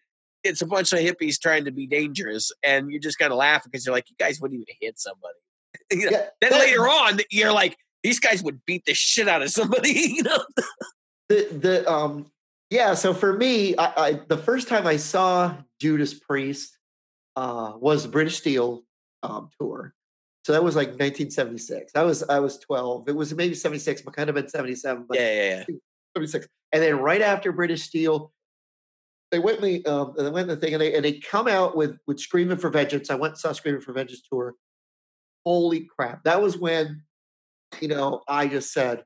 it's 0.43 0.61
a 0.61 0.67
bunch 0.67 0.93
of 0.93 0.99
hippies 0.99 1.41
trying 1.41 1.65
to 1.65 1.71
be 1.71 1.87
dangerous, 1.87 2.51
and 2.63 2.91
you're 2.91 3.01
just 3.01 3.17
kind 3.17 3.31
of 3.33 3.37
laugh 3.39 3.63
because 3.63 3.85
you're 3.85 3.95
like, 3.95 4.09
you 4.09 4.15
guys 4.19 4.39
wouldn't 4.39 4.61
even 4.61 4.75
hit 4.79 4.99
somebody. 4.99 5.33
You 5.91 6.05
know? 6.05 6.11
Yeah, 6.11 6.25
Then 6.41 6.51
that- 6.51 6.59
later 6.59 6.87
on, 6.87 7.19
you're 7.31 7.51
like, 7.51 7.75
these 8.03 8.19
guys 8.19 8.41
would 8.43 8.63
beat 8.65 8.85
the 8.85 8.93
shit 8.93 9.27
out 9.27 9.41
of 9.41 9.49
somebody. 9.49 9.91
You 10.15 10.23
know? 10.23 10.43
the 11.29 11.47
the 11.51 11.91
um 11.91 12.31
yeah 12.69 12.93
so 12.93 13.13
for 13.13 13.33
me 13.33 13.75
I, 13.77 13.93
I 13.97 14.19
the 14.29 14.37
first 14.37 14.67
time 14.69 14.87
i 14.87 14.95
saw 14.95 15.53
judas 15.81 16.13
priest 16.13 16.76
uh 17.37 17.73
was 17.77 18.03
the 18.03 18.09
british 18.09 18.37
steel 18.37 18.83
um 19.23 19.49
tour. 19.59 19.93
So 20.43 20.53
that 20.53 20.63
was 20.63 20.75
like 20.75 20.89
1976 20.89 21.93
i 21.95 22.03
was 22.03 22.23
i 22.23 22.39
was 22.39 22.57
12 22.59 23.09
it 23.09 23.15
was 23.15 23.33
maybe 23.33 23.53
76 23.53 24.01
but 24.01 24.13
kind 24.15 24.29
of 24.29 24.35
been 24.35 24.47
77 24.49 25.05
but 25.07 25.17
Yeah, 25.17 25.33
yeah, 25.33 25.65
yeah. 25.69 25.75
76 26.15 26.47
and 26.73 26.83
then 26.83 26.99
right 26.99 27.21
after 27.21 27.51
british 27.51 27.83
steel 27.83 28.31
they 29.31 29.39
went 29.39 29.61
the 29.61 29.85
um 29.85 30.13
they 30.17 30.29
went 30.29 30.47
the 30.47 30.55
thing 30.55 30.73
and 30.73 30.81
they 30.81 30.95
and 30.95 31.03
they 31.03 31.19
come 31.19 31.47
out 31.47 31.75
with 31.75 31.97
with 32.07 32.19
screaming 32.19 32.57
for 32.57 32.69
vengeance. 32.69 33.09
I 33.09 33.15
went 33.15 33.33
and 33.33 33.39
saw 33.39 33.51
screaming 33.51 33.81
for 33.81 33.93
vengeance 33.93 34.21
tour. 34.21 34.55
Holy 35.45 35.87
crap. 35.97 36.23
That 36.23 36.41
was 36.41 36.57
when 36.57 37.03
you 37.81 37.89
know 37.89 38.21
i 38.27 38.47
just 38.47 38.71
said 38.71 39.03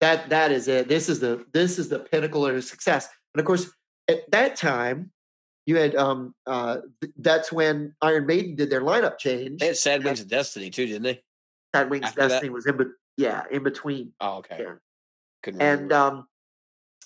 that 0.00 0.28
that 0.30 0.52
is 0.52 0.68
it. 0.68 0.88
This 0.88 1.08
is 1.08 1.20
the 1.20 1.44
this 1.52 1.78
is 1.78 1.88
the 1.88 2.00
pinnacle 2.00 2.46
of 2.46 2.64
success. 2.64 3.08
And 3.34 3.40
of 3.40 3.46
course 3.46 3.70
at 4.08 4.30
that 4.30 4.56
time 4.56 5.10
you 5.66 5.76
had 5.76 5.94
um 5.96 6.34
uh 6.46 6.78
th- 7.00 7.12
that's 7.18 7.50
when 7.52 7.94
iron 8.02 8.26
maiden 8.26 8.54
did 8.54 8.70
their 8.70 8.82
lineup 8.82 9.18
change 9.18 9.60
They 9.60 9.68
had 9.68 9.76
Sad 9.76 10.04
Wings 10.04 10.20
of 10.20 10.28
Destiny 10.28 10.70
too, 10.70 10.86
didn't 10.86 11.02
they? 11.04 11.22
Sad 11.74 11.90
Wings 11.90 12.04
after 12.06 12.20
that? 12.20 12.28
Destiny 12.28 12.50
was 12.50 12.66
in, 12.66 12.76
be- 12.76 12.84
yeah, 13.16 13.42
in 13.50 13.62
between. 13.62 14.12
Oh, 14.20 14.36
okay. 14.38 14.58
Yeah. 14.60 14.72
Couldn't 15.42 15.60
and 15.62 15.80
remember. 15.90 15.94
um 15.94 16.28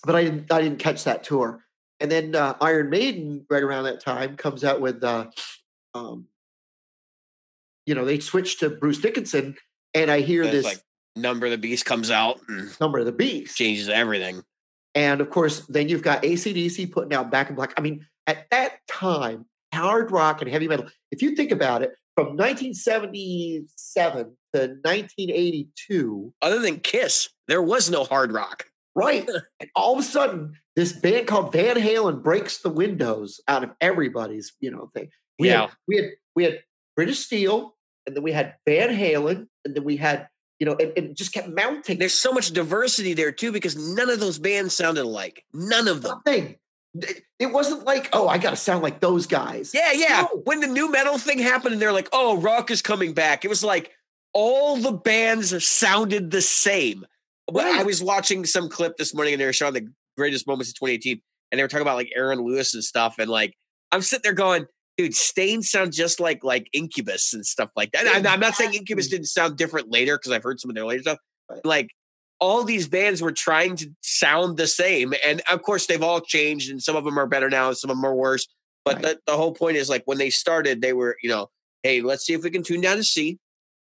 but 0.05 0.15
i 0.15 0.23
didn't 0.23 0.51
i 0.51 0.61
didn't 0.61 0.79
catch 0.79 1.03
that 1.03 1.23
tour 1.23 1.65
and 1.99 2.09
then 2.09 2.33
uh, 2.35 2.55
iron 2.61 2.89
maiden 2.89 3.45
right 3.49 3.61
around 3.63 3.83
that 3.83 3.99
time 3.99 4.37
comes 4.37 4.63
out 4.63 4.79
with 4.79 5.03
uh 5.03 5.27
um 5.93 6.25
you 7.85 7.95
know 7.95 8.05
they 8.05 8.19
switched 8.19 8.59
to 8.61 8.69
bruce 8.69 8.99
dickinson 8.99 9.55
and 9.93 10.09
i 10.09 10.21
hear 10.21 10.43
It's 10.43 10.51
this 10.51 10.65
like 10.65 10.79
Number 11.15 11.47
of 11.47 11.51
the 11.51 11.57
Beast 11.57 11.83
comes 11.85 12.11
out 12.11 12.39
and 12.47 12.69
number 12.79 12.99
of 12.99 13.05
the 13.05 13.11
beast 13.11 13.57
changes 13.57 13.89
everything. 13.89 14.41
and 14.95 15.19
of 15.19 15.29
course 15.29 15.65
then 15.67 15.89
you've 15.89 16.03
got 16.03 16.23
acdc 16.23 16.91
putting 16.93 17.13
out 17.13 17.29
back 17.29 17.49
in 17.49 17.55
black 17.55 17.73
i 17.77 17.81
mean 17.81 18.05
at 18.29 18.49
that 18.51 18.73
time 18.87 19.45
hard 19.73 20.11
rock 20.11 20.41
and 20.41 20.49
heavy 20.49 20.67
metal 20.67 20.85
if 21.11 21.21
you 21.21 21.35
think 21.35 21.51
about 21.51 21.81
it 21.83 21.91
from 22.15 22.35
1977 22.35 24.25
to 24.53 24.59
1982 24.83 26.33
Other 26.41 26.59
than 26.59 26.79
Kiss, 26.79 27.29
there 27.47 27.61
was 27.61 27.89
no 27.89 28.03
hard 28.03 28.31
rock. 28.31 28.65
Right. 28.95 29.27
and 29.59 29.69
all 29.75 29.93
of 29.93 29.99
a 29.99 30.03
sudden, 30.03 30.53
this 30.75 30.91
band 30.91 31.27
called 31.27 31.53
Van 31.53 31.77
Halen 31.77 32.21
breaks 32.23 32.57
the 32.59 32.69
windows 32.69 33.39
out 33.47 33.63
of 33.63 33.69
everybody's, 33.79 34.53
you 34.59 34.71
know, 34.71 34.89
thing. 34.93 35.09
We 35.37 35.47
Yeah. 35.49 35.61
had 35.67 35.69
we 35.87 35.95
had 35.97 36.05
we 36.35 36.43
had 36.43 36.59
British 36.95 37.19
Steel, 37.19 37.75
and 38.05 38.15
then 38.15 38.23
we 38.23 38.31
had 38.33 38.55
Van 38.67 38.89
Halen, 38.89 39.47
and 39.63 39.75
then 39.75 39.83
we 39.85 39.95
had, 39.97 40.27
you 40.59 40.65
know, 40.65 40.75
and, 40.97 41.15
just 41.15 41.31
kept 41.33 41.47
mounting. 41.49 41.99
There's 41.99 42.13
so 42.13 42.31
much 42.33 42.51
diversity 42.51 43.13
there 43.13 43.31
too 43.31 43.51
because 43.53 43.75
none 43.77 44.09
of 44.09 44.19
those 44.19 44.39
bands 44.39 44.75
sounded 44.75 45.03
alike. 45.03 45.45
None 45.53 45.87
of 45.87 46.01
them. 46.01 46.19
nothing. 46.25 46.55
It, 47.39 47.53
wasn't 47.53 47.85
like, 47.85 48.09
oh, 48.13 48.27
I 48.27 48.37
gotta 48.37 48.55
sound 48.55 48.81
like 48.81 48.99
those 48.99 49.27
guys. 49.27 49.73
Yeah, 49.73 49.91
yeah. 49.91 50.27
No. 50.33 50.41
When 50.43 50.59
the 50.59 50.67
new 50.67 50.91
metal 50.91 51.17
thing 51.17 51.39
happened 51.39 51.73
and 51.73 51.81
they're 51.81 51.93
like, 51.93 52.09
oh, 52.11 52.37
rock 52.37 52.71
is 52.71 52.81
coming 52.81 53.13
back, 53.13 53.45
it 53.45 53.47
was 53.47 53.63
like 53.63 53.91
all 54.33 54.77
the 54.77 54.91
bands 54.91 55.65
sounded 55.65 56.31
the 56.31 56.41
same. 56.41 57.05
But 57.51 57.65
I 57.65 57.83
was 57.83 58.03
watching 58.03 58.45
some 58.45 58.69
clip 58.69 58.97
this 58.97 59.13
morning 59.13 59.33
and 59.33 59.41
they 59.41 59.45
were 59.45 59.53
showing 59.53 59.73
the 59.73 59.87
greatest 60.17 60.47
moments 60.47 60.69
of 60.69 60.75
2018 60.75 61.21
and 61.51 61.59
they 61.59 61.63
were 61.63 61.67
talking 61.67 61.81
about 61.81 61.95
like 61.95 62.11
Aaron 62.15 62.39
Lewis 62.39 62.73
and 62.73 62.83
stuff. 62.83 63.15
And 63.19 63.29
like, 63.29 63.55
I'm 63.91 64.01
sitting 64.01 64.21
there 64.23 64.33
going, 64.33 64.65
dude, 64.97 65.15
Staind 65.15 65.65
sounds 65.65 65.95
just 65.95 66.19
like 66.19 66.43
like 66.43 66.69
Incubus 66.73 67.33
and 67.33 67.45
stuff 67.45 67.69
like 67.75 67.91
that. 67.93 68.05
And 68.05 68.27
I'm 68.27 68.39
not 68.39 68.55
saying 68.55 68.73
Incubus 68.73 69.07
didn't 69.07 69.27
sound 69.27 69.57
different 69.57 69.89
later 69.89 70.17
because 70.17 70.31
I've 70.31 70.43
heard 70.43 70.59
some 70.59 70.69
of 70.69 70.75
their 70.75 70.85
later 70.85 71.01
stuff. 71.01 71.17
Right. 71.49 71.65
Like, 71.65 71.89
all 72.39 72.63
these 72.63 72.87
bands 72.87 73.21
were 73.21 73.31
trying 73.31 73.75
to 73.77 73.89
sound 74.01 74.57
the 74.57 74.67
same. 74.67 75.13
And 75.25 75.41
of 75.51 75.61
course, 75.61 75.85
they've 75.87 76.01
all 76.01 76.21
changed 76.21 76.71
and 76.71 76.81
some 76.81 76.95
of 76.95 77.03
them 77.03 77.17
are 77.19 77.27
better 77.27 77.49
now 77.49 77.67
and 77.69 77.77
some 77.77 77.89
of 77.91 77.97
them 77.97 78.05
are 78.05 78.15
worse. 78.15 78.47
But 78.85 78.95
Right. 78.95 79.03
the, 79.03 79.19
the 79.27 79.37
whole 79.37 79.53
point 79.53 79.75
is 79.77 79.89
like 79.89 80.03
when 80.05 80.17
they 80.17 80.29
started, 80.29 80.81
they 80.81 80.93
were, 80.93 81.17
you 81.21 81.29
know, 81.29 81.49
hey, 81.83 82.01
let's 82.01 82.25
see 82.25 82.33
if 82.33 82.43
we 82.43 82.49
can 82.49 82.63
tune 82.63 82.81
down 82.81 82.97
to 82.97 83.03
C 83.03 83.37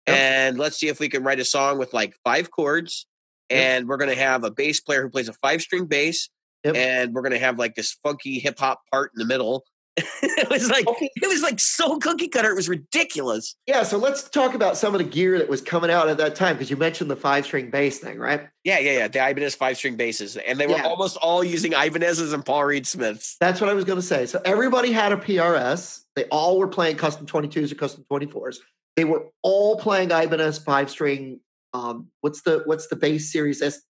Yep. 0.07 0.17
and 0.17 0.57
let's 0.57 0.77
see 0.77 0.87
if 0.87 0.99
we 0.99 1.09
can 1.09 1.23
write 1.23 1.39
a 1.39 1.45
song 1.45 1.77
with 1.77 1.93
like 1.93 2.15
five 2.23 2.49
chords. 2.51 3.05
Yep. 3.49 3.59
And 3.59 3.87
we're 3.87 3.97
going 3.97 4.09
to 4.09 4.21
have 4.21 4.43
a 4.43 4.51
bass 4.51 4.79
player 4.79 5.01
who 5.01 5.09
plays 5.09 5.27
a 5.29 5.33
five 5.33 5.61
string 5.61 5.85
bass. 5.85 6.29
Yep. 6.63 6.75
And 6.75 7.13
we're 7.13 7.21
going 7.21 7.33
to 7.33 7.39
have 7.39 7.59
like 7.59 7.75
this 7.75 7.97
funky 8.03 8.39
hip 8.39 8.59
hop 8.59 8.81
part 8.91 9.11
in 9.13 9.19
the 9.19 9.25
middle. 9.25 9.63
it 10.21 10.49
was 10.49 10.69
like, 10.69 10.87
Okay. 10.87 11.09
it 11.15 11.27
was 11.27 11.41
like 11.41 11.59
so 11.59 11.97
cookie 11.97 12.27
cutter. 12.27 12.51
It 12.51 12.55
was 12.55 12.69
ridiculous. 12.69 13.55
Yeah, 13.65 13.83
so 13.83 13.97
let's 13.97 14.29
talk 14.29 14.53
about 14.53 14.77
some 14.77 14.93
of 14.93 14.99
the 14.99 15.03
gear 15.09 15.37
that 15.39 15.49
was 15.49 15.61
coming 15.61 15.89
out 15.89 16.07
at 16.07 16.17
that 16.17 16.35
time 16.35 16.55
because 16.55 16.69
you 16.69 16.77
mentioned 16.77 17.09
the 17.09 17.15
five 17.15 17.45
string 17.45 17.69
bass 17.71 17.97
thing, 17.99 18.19
right? 18.19 18.47
Yeah, 18.63 18.77
yeah, 18.79 18.91
yeah. 18.99 19.07
The 19.07 19.27
Ibanez 19.29 19.55
five 19.55 19.75
string 19.77 19.95
basses. 19.95 20.37
And 20.37 20.59
they 20.59 20.67
were 20.67 20.73
Yeah. 20.75 20.85
almost 20.85 21.17
all 21.17 21.43
using 21.43 21.73
Ibanez's 21.73 22.31
and 22.33 22.45
Paul 22.45 22.65
Reed 22.65 22.85
Smiths. 22.85 23.37
That's 23.39 23.59
what 23.59 23.69
I 23.69 23.73
was 23.73 23.85
going 23.85 23.99
to 23.99 24.05
say. 24.05 24.25
So 24.27 24.39
everybody 24.45 24.91
had 24.91 25.11
a 25.11 25.17
PRS. 25.17 26.01
They 26.15 26.25
all 26.25 26.59
were 26.59 26.67
playing 26.67 26.97
custom 26.97 27.25
22s 27.25 27.71
or 27.71 27.75
custom 27.75 28.05
24s. 28.11 28.57
They 28.95 29.05
were 29.05 29.25
all 29.41 29.77
playing 29.79 30.11
Ibanez 30.11 30.59
five 30.59 30.89
string. 30.89 31.39
Um, 31.73 32.07
what's 32.21 32.41
the 32.43 32.61
what's 32.65 32.87
the 32.87 32.95
bass 32.95 33.31
series? 33.31 33.61
S- 33.61 33.81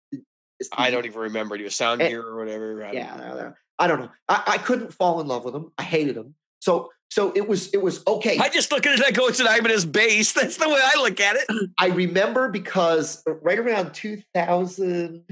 I 0.76 0.89
don't 0.89 1.05
even 1.05 1.20
remember. 1.22 1.55
It 1.55 1.64
was 1.64 1.76
Sound 1.76 2.01
Eh, 2.01 2.10
Gear 2.10 2.22
or 2.24 2.38
whatever. 2.38 2.84
I 2.84 2.91
Yeah, 2.91 3.51
I 3.80 3.88
don't 3.88 3.99
know. 3.99 4.11
I. 4.28 4.43
I, 4.47 4.57
couldn't 4.57 4.93
fall 4.93 5.21
in 5.21 5.28
love 5.28 5.45
with 5.45 5.53
them. 5.53 5.71
I 5.78 5.84
hated 5.84 6.15
them. 6.15 6.36
So 6.59 6.89
so 7.09 7.32
it 7.36 7.47
was 7.47 7.73
it 7.73 7.82
was 7.82 8.03
okay. 8.05 8.38
I 8.38 8.49
just 8.49 8.71
look 8.71 8.86
at 8.86 8.93
it 8.93 8.99
and 8.99 9.05
I 9.05 9.11
go, 9.11 9.28
it's 9.28 9.39
an 9.39 9.47
Ibanez 9.47 9.86
bass. 9.86 10.34
That's 10.34 10.57
the 10.57 10.67
way 10.67 10.80
I 10.84 11.01
look 11.01 11.19
at 11.19 11.36
it. 11.36 11.69
I 11.78 11.88
remember 11.88 12.49
because 12.49 13.23
right 13.25 13.59
around 13.59 13.93
2000, 13.93 15.23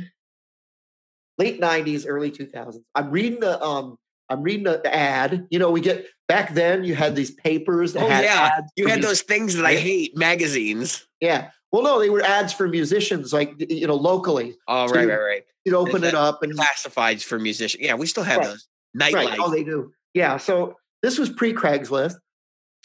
late 1.37 1.59
90s, 1.59 2.05
early 2.07 2.31
2000s, 2.31 2.81
I'm 2.93 3.11
reading 3.11 3.39
the 3.39 3.61
um 3.61 3.97
I'm 4.29 4.41
reading 4.41 4.63
the 4.63 4.81
ad. 4.93 5.47
You 5.49 5.59
know, 5.59 5.69
we 5.71 5.81
get 5.81 6.07
back 6.27 6.53
then. 6.53 6.83
You 6.83 6.95
had 6.95 7.15
these 7.15 7.31
papers. 7.31 7.93
That 7.93 8.03
Oh 8.03 8.07
had 8.09 8.23
yeah, 8.23 8.59
you 8.75 8.87
had 8.87 9.01
those 9.01 9.21
things 9.21 9.55
that 9.55 9.65
I 9.65 9.75
hate, 9.75 10.15
magazines. 10.17 11.05
Yeah. 11.21 11.51
Well, 11.71 11.83
no, 11.83 11.99
they 11.99 12.09
were 12.09 12.21
ads 12.21 12.53
for 12.53 12.67
musicians, 12.67 13.33
like 13.33 13.53
you 13.69 13.85
know, 13.87 13.95
locally. 13.95 14.55
Oh 14.67 14.87
So 14.87 14.95
right, 14.95 15.03
you- 15.03 15.09
right, 15.09 15.19
right. 15.19 15.43
You'd 15.65 15.75
open 15.75 16.03
it 16.03 16.13
up 16.13 16.43
and 16.43 16.53
Classifieds 16.55 17.23
for 17.23 17.39
musicians. 17.39 17.83
Yeah, 17.83 17.95
we 17.95 18.05
still 18.05 18.23
have 18.23 18.37
Right. 18.37 18.47
those. 18.49 18.67
Nightlife. 18.95 19.13
right. 19.29 19.39
Oh, 19.41 19.49
they 19.49 19.63
do. 19.63 19.91
Yeah. 20.13 20.37
So 20.37 20.77
this 21.01 21.17
was 21.17 21.29
pre 21.29 21.53
Craigslist. 21.53 22.15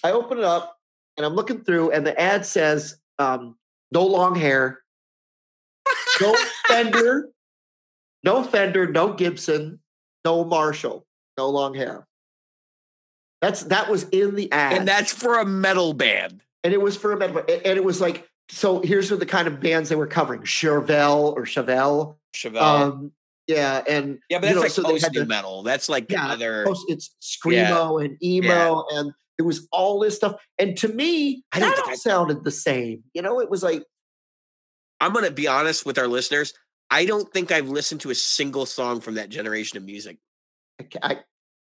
I 0.02 0.12
open 0.12 0.38
it 0.38 0.44
up 0.44 0.76
and 1.18 1.26
I'm 1.26 1.34
looking 1.34 1.62
through, 1.62 1.90
and 1.92 2.06
the 2.06 2.18
ad 2.18 2.44
says, 2.46 2.96
um, 3.18 3.56
"No 3.92 4.06
long 4.06 4.34
hair, 4.34 4.80
no 6.20 6.34
Fender, 6.68 7.28
no 8.24 8.42
Fender, 8.42 8.90
no 8.90 9.12
Gibson, 9.12 9.80
no 10.24 10.44
Marshall, 10.44 11.06
no 11.40 11.48
long 11.50 11.74
hair." 11.74 12.06
That's 13.40 13.62
that 13.64 13.88
was 13.90 14.04
in 14.10 14.34
the 14.34 14.50
ad, 14.52 14.76
and 14.78 14.88
that's 14.88 15.12
for 15.12 15.38
a 15.38 15.46
metal 15.46 15.92
band. 15.94 16.42
and 16.62 16.72
it 16.74 16.80
was 16.80 16.96
for 16.96 17.12
a 17.12 17.16
metal, 17.18 17.38
and 17.48 17.78
it 17.78 17.84
was 17.84 18.00
like, 18.00 18.28
so 18.50 18.80
here's 18.82 19.10
what 19.10 19.18
the 19.20 19.26
kind 19.26 19.48
of 19.48 19.60
bands 19.60 19.88
they 19.88 19.96
were 19.96 20.06
covering: 20.06 20.42
Chevelle 20.42 21.32
or 21.34 21.44
Chevelle. 21.44 22.16
Chevelle. 22.36 22.60
Um, 22.62 23.12
yeah, 23.46 23.82
and 23.88 24.18
yeah, 24.28 24.38
but 24.38 24.48
you 24.50 24.54
that's 24.54 24.56
know, 24.56 24.60
like 24.62 24.70
so 24.70 24.82
they 24.82 24.88
post 24.90 25.04
had 25.04 25.12
new 25.14 25.20
the- 25.20 25.26
metal. 25.26 25.62
That's 25.62 25.88
like 25.88 26.10
Yeah, 26.12 26.28
other. 26.28 26.66
it's 26.88 27.14
screamo 27.22 28.04
and 28.04 28.22
emo 28.22 28.84
and 28.92 29.12
it 29.38 29.42
was 29.42 29.66
all 29.72 29.98
this 29.98 30.14
stuff 30.16 30.36
and 30.58 30.76
to 30.76 30.86
me 30.88 31.42
I 31.50 31.60
that 31.60 31.74
think 31.74 31.88
all 31.88 31.96
sounded 31.96 32.44
the 32.44 32.50
same 32.50 33.04
you 33.14 33.22
know 33.22 33.40
it 33.40 33.48
was 33.48 33.62
like 33.62 33.82
I'm 35.00 35.14
gonna 35.14 35.30
be 35.30 35.48
honest 35.48 35.86
with 35.86 35.98
our 35.98 36.06
listeners. 36.06 36.52
I 36.90 37.06
don't 37.06 37.32
think 37.32 37.50
I've 37.50 37.68
listened 37.70 38.02
to 38.02 38.10
a 38.10 38.14
single 38.14 38.66
song 38.66 39.00
from 39.00 39.14
that 39.14 39.30
generation 39.30 39.78
of 39.78 39.84
music. 39.84 40.18
I, 41.02 41.10
I, 41.12 41.18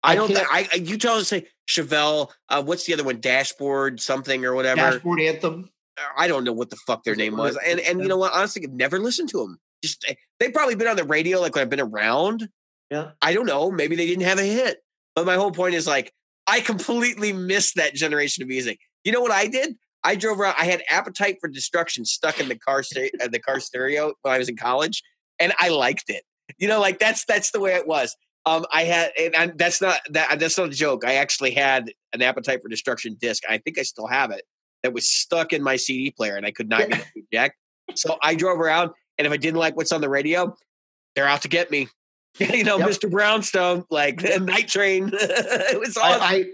I 0.02 0.14
don't. 0.14 0.28
Th- 0.28 0.40
I, 0.40 0.68
I 0.72 0.76
you 0.76 0.98
tell 0.98 1.16
us 1.16 1.28
say 1.28 1.46
Chevelle. 1.68 2.30
Uh, 2.48 2.62
what's 2.62 2.86
the 2.86 2.94
other 2.94 3.04
one? 3.04 3.20
Dashboard 3.20 4.00
something 4.00 4.44
or 4.44 4.54
whatever. 4.54 4.76
dashboard 4.76 5.20
anthem 5.20 5.70
I 6.16 6.28
don't 6.28 6.44
know 6.44 6.52
what 6.52 6.70
the 6.70 6.76
fuck 6.86 7.04
their 7.04 7.14
name 7.14 7.36
was. 7.36 7.58
And 7.66 7.80
and 7.80 8.00
you 8.00 8.08
know 8.08 8.16
what? 8.16 8.32
Honestly, 8.32 8.64
I've 8.64 8.72
never 8.72 8.98
listened 8.98 9.28
to 9.30 9.38
them. 9.38 9.58
Just 9.82 10.04
eh, 10.08 10.14
they've 10.38 10.52
probably 10.52 10.74
been 10.74 10.88
on 10.88 10.96
the 10.96 11.04
radio 11.04 11.40
like 11.40 11.54
when 11.54 11.62
I've 11.62 11.70
been 11.70 11.80
around. 11.80 12.48
yeah 12.90 13.10
I 13.22 13.32
don't 13.34 13.46
know. 13.46 13.70
Maybe 13.70 13.96
they 13.96 14.06
didn't 14.06 14.24
have 14.24 14.38
a 14.38 14.44
hit. 14.44 14.78
But 15.14 15.26
my 15.26 15.34
whole 15.34 15.50
point 15.50 15.74
is 15.74 15.86
like 15.86 16.12
I 16.46 16.60
completely 16.60 17.32
missed 17.32 17.76
that 17.76 17.94
generation 17.94 18.42
of 18.42 18.48
music. 18.48 18.78
You 19.04 19.12
know 19.12 19.20
what 19.20 19.32
I 19.32 19.46
did? 19.46 19.76
I 20.04 20.14
drove 20.14 20.38
around. 20.38 20.54
I 20.58 20.64
had 20.64 20.82
Appetite 20.88 21.38
for 21.40 21.48
Destruction 21.48 22.04
stuck 22.04 22.40
in 22.40 22.48
the 22.48 22.56
car 22.56 22.82
sta- 22.82 23.10
uh, 23.20 23.28
the 23.28 23.40
car 23.40 23.60
stereo 23.60 24.14
when 24.22 24.34
I 24.34 24.38
was 24.38 24.48
in 24.48 24.56
college, 24.56 25.02
and 25.38 25.52
I 25.58 25.68
liked 25.68 26.08
it. 26.08 26.22
You 26.58 26.68
know, 26.68 26.80
like 26.80 26.98
that's 26.98 27.24
that's 27.24 27.50
the 27.50 27.60
way 27.60 27.74
it 27.74 27.86
was. 27.86 28.16
Um, 28.48 28.66
I 28.72 28.84
had, 28.84 29.12
and 29.18 29.36
I, 29.36 29.46
that's 29.54 29.80
not 29.80 30.00
that 30.10 30.38
that's 30.38 30.56
not 30.56 30.68
a 30.68 30.74
joke. 30.74 31.04
I 31.04 31.14
actually 31.14 31.50
had 31.50 31.92
an 32.12 32.22
Appetite 32.22 32.62
for 32.62 32.68
Destruction 32.68 33.16
disc. 33.20 33.42
I 33.48 33.58
think 33.58 33.78
I 33.78 33.82
still 33.82 34.06
have 34.06 34.30
it. 34.30 34.42
That 34.82 34.92
was 34.92 35.08
stuck 35.08 35.52
in 35.52 35.62
my 35.62 35.76
CD 35.76 36.10
player, 36.10 36.36
and 36.36 36.46
I 36.46 36.50
could 36.50 36.68
not 36.68 36.88
get 36.88 37.00
it 37.14 37.26
eject. 37.30 37.56
So 37.94 38.16
I 38.22 38.34
drove 38.34 38.60
around, 38.60 38.90
and 39.18 39.26
if 39.26 39.32
I 39.32 39.36
didn't 39.36 39.58
like 39.58 39.76
what's 39.76 39.92
on 39.92 40.00
the 40.00 40.08
radio, 40.08 40.56
they're 41.14 41.26
out 41.26 41.42
to 41.42 41.48
get 41.48 41.70
me. 41.70 41.88
you 42.38 42.64
know, 42.64 42.78
Yep. 42.78 42.88
Mr. 42.88 43.10
Brownstone, 43.10 43.84
like 43.90 44.22
Night 44.40 44.68
Train. 44.68 45.10
it 45.12 45.78
was 45.78 45.96
awesome. 45.96 46.22
I, 46.22 46.26
I 46.26 46.44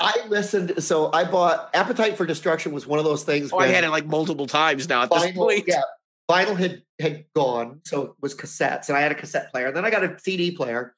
I 0.00 0.26
listened 0.28 0.82
so 0.82 1.10
I 1.12 1.24
bought 1.24 1.70
Appetite 1.74 2.16
for 2.16 2.24
Destruction 2.24 2.72
was 2.72 2.86
one 2.86 2.98
of 2.98 3.04
those 3.04 3.24
things 3.24 3.52
oh, 3.52 3.58
I 3.58 3.66
had 3.66 3.82
it 3.82 3.90
like 3.90 4.06
multiple 4.06 4.46
times 4.46 4.88
now 4.88 5.02
at 5.02 5.10
this 5.10 5.24
vinyl, 5.24 5.34
point. 5.34 5.64
yeah 5.66 5.82
vinyl 6.30 6.56
had 6.56 6.82
had 7.00 7.24
gone 7.34 7.80
so 7.84 8.02
it 8.02 8.12
was 8.20 8.32
cassettes 8.32 8.88
and 8.88 8.96
I 8.96 9.00
had 9.00 9.10
a 9.10 9.16
cassette 9.16 9.50
player 9.50 9.66
and 9.66 9.76
then 9.76 9.84
I 9.84 9.90
got 9.90 10.04
a 10.04 10.16
CD 10.20 10.52
player 10.52 10.94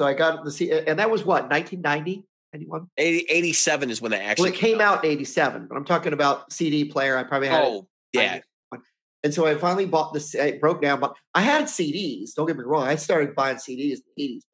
so 0.00 0.06
I 0.06 0.14
got 0.14 0.44
the 0.44 0.50
C 0.50 0.70
and 0.70 0.98
that 0.98 1.10
was 1.10 1.24
what 1.24 1.50
1990 1.50 2.24
91 2.52 2.88
80, 2.96 3.26
87 3.28 3.90
is 3.90 4.00
when 4.00 4.10
that 4.12 4.22
actually 4.22 4.50
well 4.50 4.58
it 4.58 4.60
came 4.60 4.80
out 4.80 5.04
in 5.04 5.10
87 5.10 5.66
but 5.68 5.76
I'm 5.76 5.84
talking 5.84 6.12
about 6.12 6.52
CD 6.52 6.84
player 6.84 7.16
I 7.16 7.24
probably 7.24 7.48
had 7.48 7.62
it 7.64 7.66
Oh, 7.66 7.88
yeah. 8.12 8.40
And 9.24 9.34
so 9.34 9.46
I 9.46 9.56
finally 9.56 9.84
bought 9.84 10.12
this. 10.12 10.34
I 10.36 10.52
broke 10.52 10.80
down, 10.80 11.00
but 11.00 11.14
I 11.34 11.40
had 11.40 11.64
CDs. 11.64 12.34
Don't 12.34 12.46
get 12.46 12.56
me 12.56 12.62
wrong. 12.64 12.84
I 12.84 12.94
started 12.94 13.34
buying 13.34 13.56
CDs 13.56 13.94
in 13.94 14.02
the 14.16 14.22
eighties, 14.24 14.44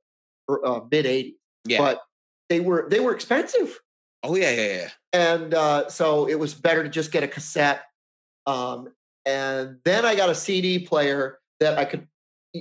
uh, 0.48 0.80
mid 0.90 1.04
eighties, 1.04 1.34
Yeah. 1.66 1.78
but 1.78 2.00
they 2.48 2.60
were 2.60 2.88
they 2.90 3.00
were 3.00 3.14
expensive, 3.14 3.78
oh, 4.22 4.34
yeah, 4.36 4.50
yeah, 4.50 4.72
yeah. 4.72 4.88
and 5.12 5.54
uh, 5.54 5.88
so 5.90 6.26
it 6.26 6.38
was 6.38 6.54
better 6.54 6.82
to 6.82 6.88
just 6.88 7.12
get 7.12 7.22
a 7.22 7.28
cassette. 7.28 7.82
Um, 8.46 8.88
and 9.26 9.78
then 9.84 10.04
I 10.06 10.14
got 10.14 10.30
a 10.30 10.34
CD 10.34 10.78
player 10.78 11.38
that 11.60 11.78
I 11.78 11.84
could. 11.84 12.08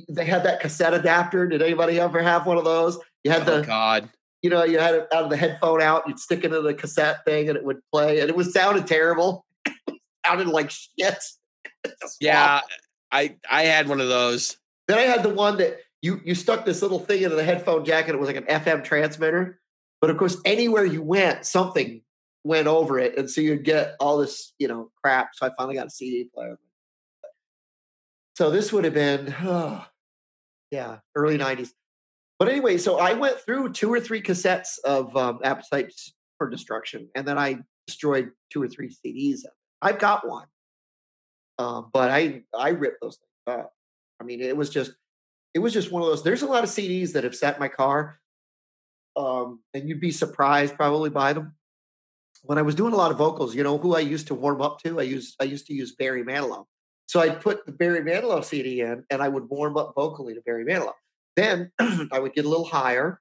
They 0.10 0.26
had 0.26 0.44
that 0.44 0.60
cassette 0.60 0.94
adapter. 0.94 1.48
Did 1.48 1.62
anybody 1.62 2.00
ever 2.00 2.22
have 2.22 2.46
one 2.48 2.58
of 2.58 2.64
those? 2.66 2.98
You 3.24 3.32
had 3.32 3.48
Oh, 3.48 3.60
the, 3.60 3.66
God. 3.66 4.10
you 4.42 4.50
know, 4.50 4.64
you 4.64 4.80
had 4.80 4.96
it 4.96 5.08
out 5.14 5.24
of 5.26 5.30
the 5.30 5.38
headphone 5.38 5.82
out. 5.82 6.04
You'd 6.08 6.20
stick 6.20 6.40
it 6.40 6.46
into 6.46 6.62
the 6.62 6.74
cassette 6.74 7.24
thing, 7.26 7.48
and 7.50 7.58
it 7.58 7.64
would 7.64 7.80
play. 7.92 8.20
And 8.20 8.30
it 8.30 8.36
was 8.36 8.52
sounded 8.54 8.88
terrible. 8.88 9.46
sounded 10.26 10.48
like 10.48 10.72
shit. 10.72 11.18
Yeah. 12.20 12.62
I, 13.12 13.36
I 13.50 13.64
had 13.64 13.88
one 13.90 14.00
of 14.02 14.08
those. 14.08 14.58
Then 14.88 14.98
I 14.98 15.04
had 15.04 15.22
the 15.24 15.30
one 15.30 15.58
that 15.58 15.80
you 16.02 16.20
you 16.26 16.34
stuck 16.36 16.66
this 16.66 16.82
little 16.82 17.00
thing 17.00 17.24
into 17.24 17.36
the 17.36 17.44
headphone 17.44 17.86
jack 17.86 18.08
and 18.08 18.16
it 18.16 18.20
was 18.20 18.28
like 18.28 18.36
an 18.38 18.44
FM 18.46 18.84
transmitter. 18.84 19.60
But 20.02 20.10
of 20.10 20.18
course, 20.18 20.38
anywhere 20.46 20.84
you 20.86 21.02
went, 21.02 21.46
something 21.46 22.02
went 22.44 22.68
over 22.68 23.00
it, 23.00 23.18
and 23.18 23.30
so 23.30 23.40
you'd 23.42 23.64
get 23.64 23.96
all 24.00 24.18
this 24.18 24.54
you 24.60 24.68
know 24.68 24.92
crap. 25.02 25.30
So 25.34 25.46
I 25.46 25.52
finally 25.58 25.76
got 25.76 25.88
a 25.88 25.90
CD 25.90 26.30
player. 26.34 26.58
So 28.36 28.50
this 28.50 28.74
would 28.74 28.84
have 28.84 28.94
been, 28.94 29.34
oh, 29.42 29.86
yeah, 30.72 30.98
early 31.16 31.38
'90s. 31.38 31.70
But 32.40 32.50
anyway, 32.50 32.78
so 32.78 32.98
I 32.98 33.14
went 33.14 33.40
through 33.40 33.74
two 33.74 33.94
or 33.94 34.00
three 34.00 34.22
cassettes 34.22 34.80
of 34.84 35.16
um, 35.16 35.40
Appetite 35.44 35.94
for 36.38 36.50
Destruction, 36.50 37.10
and 37.16 37.28
then 37.28 37.38
I 37.38 37.60
destroyed 37.88 38.32
two 38.52 38.62
or 38.62 38.68
three 38.68 38.90
CDs. 38.90 39.42
I've 39.82 40.00
got 40.00 40.28
one, 40.28 40.48
um, 41.60 41.90
but 41.94 42.10
I 42.10 42.44
I 42.58 42.70
ripped 42.70 43.02
those 43.02 43.18
things 43.18 43.60
up. 43.60 43.74
I 44.20 44.24
mean, 44.24 44.42
it 44.42 44.58
was 44.58 44.70
just 44.70 44.94
it 45.54 45.60
was 45.60 45.74
just 45.74 45.92
one 45.92 46.02
of 46.02 46.08
those. 46.08 46.24
There's 46.24 46.42
a 46.42 46.48
lot 46.48 46.64
of 46.64 46.70
CDs 46.70 47.14
that 47.14 47.24
have 47.24 47.36
sat 47.36 47.56
in 47.56 47.60
my 47.60 47.68
car, 47.68 48.20
um, 49.16 49.62
and 49.74 49.88
you'd 49.88 50.00
be 50.00 50.12
surprised 50.12 50.76
probably 50.76 51.12
by 51.12 51.34
them. 51.34 51.56
When 52.42 52.58
I 52.58 52.64
was 52.64 52.76
doing 52.76 52.94
a 52.94 52.98
lot 52.98 53.12
of 53.12 53.18
vocals, 53.18 53.56
you 53.56 53.64
know 53.64 53.78
who 53.78 53.96
I 53.96 54.00
used 54.00 54.28
to 54.28 54.36
warm 54.36 54.62
up 54.62 54.80
to? 54.80 55.00
I 55.00 55.04
used 55.04 55.36
I 55.40 55.44
used 55.44 55.68
to 55.68 55.74
use 55.74 55.96
Barry 55.96 56.24
Manilow. 56.24 56.66
So 57.08 57.20
I'd 57.20 57.42
put 57.42 57.66
the 57.66 57.72
Barry 57.72 58.02
Manilow 58.02 58.44
CD 58.44 58.82
in, 58.82 59.04
and 59.10 59.22
I 59.22 59.28
would 59.28 59.50
warm 59.50 59.78
up 59.78 59.94
vocally 59.96 60.34
to 60.34 60.42
Barry 60.42 60.66
Manilow. 60.66 60.94
Then 61.36 61.72
I 62.12 62.20
would 62.20 62.34
get 62.34 62.46
a 62.46 62.50
little 62.50 62.66
higher, 62.66 63.20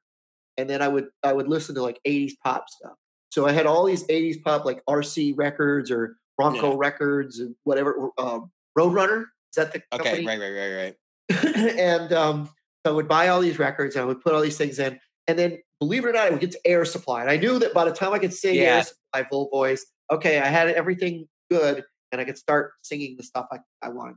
and 0.57 0.69
then 0.69 0.83
I 0.83 0.89
would 0.89 1.09
I 1.23 1.33
would 1.33 1.49
listen 1.49 1.75
to 1.77 1.83
like 1.83 2.01
80s 2.07 2.33
pop 2.43 2.69
stuff. 2.69 2.95
So 3.31 3.47
I 3.47 3.53
had 3.53 3.67
all 3.67 3.85
these 3.85 4.05
80s 4.09 4.43
pop 4.43 4.65
like 4.65 4.83
RC 4.89 5.35
records 5.37 5.91
or 5.91 6.17
Bronco 6.37 6.73
Yeah. 6.73 6.77
records 6.79 7.39
and 7.41 7.55
whatever. 7.65 8.11
Um, 8.19 8.51
Roadrunner 8.79 9.23
is 9.23 9.57
that 9.57 9.73
the 9.73 9.83
Okay. 9.93 10.25
company? 10.25 10.27
Right, 10.27 10.39
right, 10.41 10.51
right, 10.51 10.95
right. 11.31 11.57
and 11.79 12.13
um, 12.13 12.47
so 12.87 12.93
I 12.93 12.95
would 12.97 13.09
buy 13.09 13.29
all 13.29 13.41
these 13.41 13.59
records 13.59 13.97
and 13.97 14.03
I 14.03 14.07
would 14.07 14.21
put 14.21 14.35
all 14.35 14.41
these 14.41 14.59
things 14.59 14.79
in. 14.79 14.99
And 15.29 15.39
then, 15.39 15.59
believe 15.79 16.05
it 16.05 16.09
or 16.09 16.13
not, 16.13 16.27
I 16.27 16.31
would 16.31 16.41
get 16.41 16.53
to 16.53 16.61
Air 16.67 16.85
Supply. 16.85 17.21
And 17.23 17.31
I 17.31 17.37
knew 17.37 17.59
that 17.61 17.73
by 17.75 17.85
the 17.85 17.93
time 17.93 18.13
I 18.13 18.19
could 18.19 18.35
sing 18.35 18.57
Yeah. 18.57 18.77
Air 18.77 18.83
Supply 18.83 19.29
full 19.31 19.49
voice, 19.51 19.87
okay, 20.11 20.41
I 20.41 20.47
had 20.47 20.69
everything 20.71 21.29
good 21.51 21.85
and 22.13 22.21
I 22.21 22.25
could 22.25 22.39
start 22.39 22.75
singing 22.83 23.17
the 23.17 23.23
stuff 23.23 23.47
I, 23.51 23.59
I 23.83 23.89
wanted. 23.89 24.17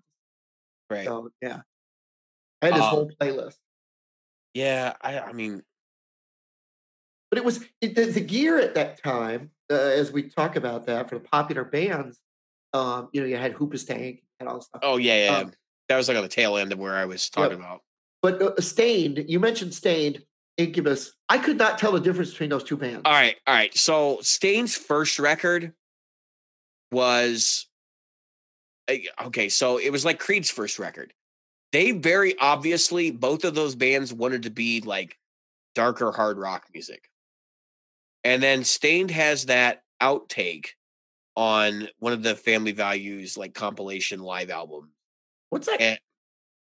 Right. 0.90 1.06
So, 1.06 1.30
yeah. 1.42 1.62
I 2.62 2.66
had 2.68 2.76
this 2.76 2.84
Um, 2.84 2.90
whole 2.90 3.12
playlist. 3.20 3.56
Yeah. 4.54 4.94
I, 5.02 5.20
I 5.20 5.34
mean, 5.34 5.64
But 7.32 7.40
it 7.40 7.46
was 7.46 7.64
it, 7.82 7.96
the, 7.96 8.06
the 8.06 8.22
gear 8.22 8.60
at 8.60 8.76
that 8.76 9.02
time, 9.02 9.52
uh, 9.72 9.76
as 9.76 10.12
we 10.12 10.30
talk 10.30 10.56
about 10.56 10.86
that 10.86 11.10
for 11.10 11.16
the 11.16 11.24
popular 11.24 11.64
bands, 11.64 12.20
um, 12.74 13.10
you 13.14 13.22
know, 13.22 13.28
you 13.28 13.38
had 13.38 13.54
Hoobastank 13.54 14.22
and 14.40 14.50
all 14.50 14.58
this 14.58 14.66
stuff. 14.66 14.82
oh, 14.84 14.98
yeah, 14.98 15.26
yeah. 15.26 15.38
Um, 15.38 15.54
that 15.90 15.98
was 15.98 16.08
like 16.08 16.18
on 16.18 16.24
the 16.24 16.30
tail 16.30 16.58
end 16.58 16.72
of 16.74 16.80
where 16.80 16.96
I 16.96 17.06
was 17.06 17.30
talking 17.30 17.58
about. 17.58 17.82
But 18.22 18.42
uh, 18.42 18.60
Staind, 18.60 19.26
you 19.28 19.40
mentioned 19.40 19.74
Staind, 19.74 20.24
Incubus. 20.58 21.14
I 21.30 21.38
could 21.38 21.58
not 21.58 21.78
tell 21.78 21.92
the 21.92 22.00
difference 22.00 22.32
between 22.32 22.50
those 22.50 22.64
two 22.64 22.76
bands. 22.78 23.02
All 23.06 23.12
right, 23.14 23.36
all 23.46 23.54
right. 23.54 23.76
So 23.78 24.20
Staind's 24.22 24.76
first 24.76 25.20
record 25.20 25.74
was 26.92 27.68
okay. 28.90 29.50
So 29.50 29.78
it 29.78 29.92
was 29.92 30.06
like 30.06 30.20
Creed's 30.20 30.50
first 30.50 30.80
record. 30.80 31.14
They 31.72 31.92
very 31.92 32.38
obviously 32.40 33.12
both 33.12 33.44
of 33.44 33.56
those 33.56 33.76
bands 33.76 34.14
wanted 34.14 34.44
to 34.44 34.50
be 34.50 34.82
like 34.82 35.18
darker 35.74 36.12
hard 36.12 36.38
rock 36.38 36.66
music, 36.74 37.10
and 38.24 38.42
then 38.42 38.64
Staind 38.64 39.12
has 39.12 39.46
that 39.46 39.84
outtake 40.02 40.70
on 41.36 41.90
one 42.00 42.14
of 42.14 42.24
the 42.24 42.36
Family 42.36 42.72
Values 42.72 43.38
like 43.38 43.54
compilation 43.54 44.20
live 44.20 44.50
album. 44.50 44.92
What's 45.50 45.68
that? 45.68 45.82
And 45.82 46.00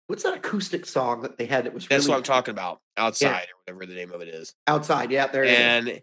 What's 0.07 0.21
that 0.21 0.37
acoustic 0.37 0.85
song 0.85 1.21
that 1.21 1.37
they 1.37 1.45
had 1.47 1.65
that 1.65 1.73
was 1.73 1.87
that's 1.87 2.05
really 2.05 2.11
what 2.11 2.17
I'm 2.17 2.23
talking 2.23 2.51
about. 2.51 2.79
Outside 2.95 3.47
or 3.47 3.73
whatever 3.73 3.91
the 3.91 3.97
name 3.97 4.11
of 4.11 4.21
it 4.21 4.27
is. 4.27 4.53
outside? 4.67 5.11
Yeah, 5.11 5.27
there 5.27 5.43
it 5.43 5.51
is. 5.51 5.57
and 5.59 6.01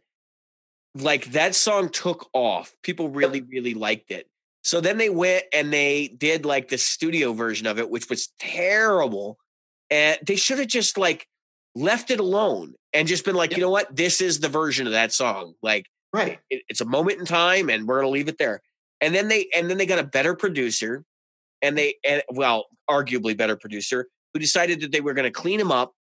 like 0.94 1.26
that 1.32 1.54
song 1.54 1.88
took 1.88 2.28
off 2.32 2.74
people 2.82 3.08
really 3.08 3.40
really 3.40 3.74
liked 3.74 4.10
it 4.10 4.28
so 4.62 4.80
then 4.80 4.96
they 4.98 5.10
went 5.10 5.44
and 5.52 5.72
they 5.72 6.08
did 6.08 6.44
like 6.44 6.68
the 6.68 6.78
studio 6.78 7.32
version 7.32 7.66
of 7.66 7.78
it 7.78 7.90
which 7.90 8.08
was 8.08 8.32
terrible 8.38 9.38
and 9.90 10.18
they 10.26 10.36
should 10.36 10.58
have 10.58 10.68
just 10.68 10.96
like 10.96 11.26
left 11.74 12.10
it 12.10 12.20
alone 12.20 12.74
and 12.92 13.08
just 13.08 13.24
been 13.24 13.34
like, 13.34 13.50
Yep. 13.50 13.58
you 13.58 13.62
know 13.62 13.70
what, 13.70 13.94
this 13.94 14.20
is 14.20 14.40
the 14.40 14.48
version 14.48 14.86
of 14.86 14.92
that 14.92 15.12
song. 15.12 15.54
Like 15.62 15.86
Right. 16.12 16.40
it, 16.50 16.62
it's 16.68 16.80
a 16.80 16.86
moment 16.86 17.20
in 17.20 17.26
time, 17.26 17.70
and 17.70 17.86
we're 17.86 18.00
gonna 18.00 18.10
leave 18.10 18.28
it 18.28 18.38
there. 18.38 18.60
And 19.00 19.14
then 19.14 19.28
they 19.28 19.48
and 19.54 19.68
then 19.68 19.78
they 19.78 19.86
got 19.86 19.98
a 19.98 20.04
better 20.04 20.34
producer, 20.34 21.04
and 21.60 21.74
mm. 21.74 21.76
they 21.76 21.94
and 22.04 22.22
well, 22.30 22.66
arguably 22.90 23.36
better 23.36 23.56
producer 23.56 24.08
who 24.32 24.40
decided 24.40 24.80
that 24.80 24.92
they 24.92 25.00
were 25.00 25.14
gonna 25.14 25.30
clean 25.30 25.60
him 25.60 25.72
up 25.72 25.92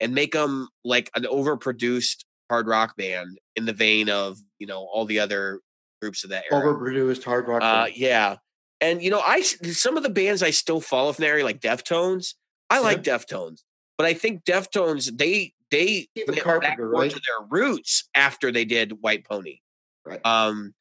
and 0.00 0.14
make 0.14 0.34
him 0.34 0.68
like 0.84 1.10
an 1.14 1.24
overproduced 1.24 2.24
hard 2.48 2.68
rock 2.68 2.96
band 2.96 3.38
in 3.56 3.64
the 3.64 3.72
vein 3.72 4.08
of 4.08 4.38
you 4.58 4.66
know 4.66 4.88
all 4.92 5.04
the 5.04 5.20
other 5.20 5.60
groups 6.00 6.24
of 6.24 6.30
that 6.30 6.44
era. 6.50 6.62
Overproduced 6.62 7.24
hard 7.24 7.48
rock. 7.48 7.62
Uh, 7.62 7.88
yeah. 7.94 8.36
And 8.80 9.02
you 9.02 9.10
know, 9.10 9.20
I 9.24 9.40
some 9.40 9.96
of 9.96 10.02
the 10.02 10.10
bands 10.10 10.42
I 10.42 10.50
still 10.50 10.80
follow 10.80 11.12
from 11.12 11.22
the 11.22 11.28
area, 11.28 11.44
like 11.44 11.60
Deftones. 11.60 12.34
I 12.68 12.80
like 12.80 13.02
Deftones, 13.02 13.62
but 13.96 14.06
I 14.06 14.14
think 14.14 14.44
Deftones 14.44 15.16
they 15.16 15.54
they 15.70 16.08
Stephen 16.16 16.34
went 16.34 16.36
back 16.36 16.44
Carpenter, 16.44 16.90
more 16.90 17.02
right? 17.02 17.10
to 17.10 17.16
their 17.16 17.46
roots 17.48 18.08
after 18.14 18.52
they 18.52 18.64
did 18.64 19.00
White 19.02 19.24
Pony, 19.24 19.60
Right. 20.04 20.20
um, 20.26 20.74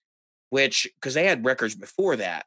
which 0.49 0.88
because 0.95 1.13
they 1.13 1.26
had 1.26 1.45
records 1.45 1.76
before 1.76 2.16
that. 2.18 2.45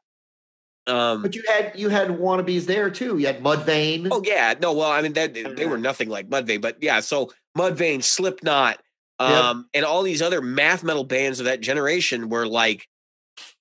Um, 0.87 1.21
But 1.21 1.35
you 1.35 1.43
had 1.47 1.71
you 1.75 1.89
had 1.89 2.09
wannabes 2.09 2.65
there 2.65 2.89
too. 2.89 3.17
You 3.17 3.27
had 3.27 3.41
Mudvayne. 3.41 4.07
oh 4.11 4.21
yeah, 4.25 4.53
no, 4.61 4.73
well, 4.73 4.91
I 4.91 5.01
mean 5.01 5.13
that 5.13 5.33
they 5.33 5.65
were 5.65 5.77
nothing 5.77 6.09
like 6.09 6.29
Mudvayne, 6.29 6.61
but 6.61 6.77
yeah, 6.81 6.99
so 6.99 7.31
Mudvayne, 7.57 8.03
Slipknot, 8.03 8.79
um, 9.19 9.67
and 9.73 9.85
all 9.85 10.01
these 10.03 10.21
other 10.21 10.41
math 10.41 10.83
metal 10.83 11.03
bands 11.03 11.39
of 11.39 11.45
that 11.45 11.61
generation 11.61 12.29
were 12.29 12.47
like 12.47 12.87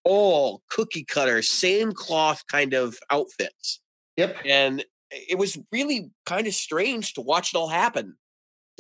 all 0.05 0.63
cookie 0.71 1.05
cutter, 1.05 1.43
same 1.43 1.93
cloth 1.93 2.45
kind 2.51 2.75
of 2.75 2.97
outfits. 3.11 3.81
Yep. 4.17 4.39
and 4.45 4.85
it 5.11 5.39
was 5.39 5.57
really 5.73 6.11
kind 6.27 6.47
of 6.47 6.55
strange 6.55 7.15
to 7.15 7.21
watch 7.21 7.55
it 7.55 7.57
all 7.57 7.69
happen. 7.69 8.17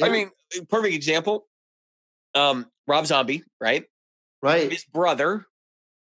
I 0.03 0.09
mean, 0.11 0.31
perfect 0.69 0.95
example. 0.95 1.47
Um, 2.35 2.67
Rob 2.87 3.07
Zombie, 3.07 3.45
right? 3.61 3.85
right. 4.43 4.71
His 4.71 4.85
brother 4.85 5.47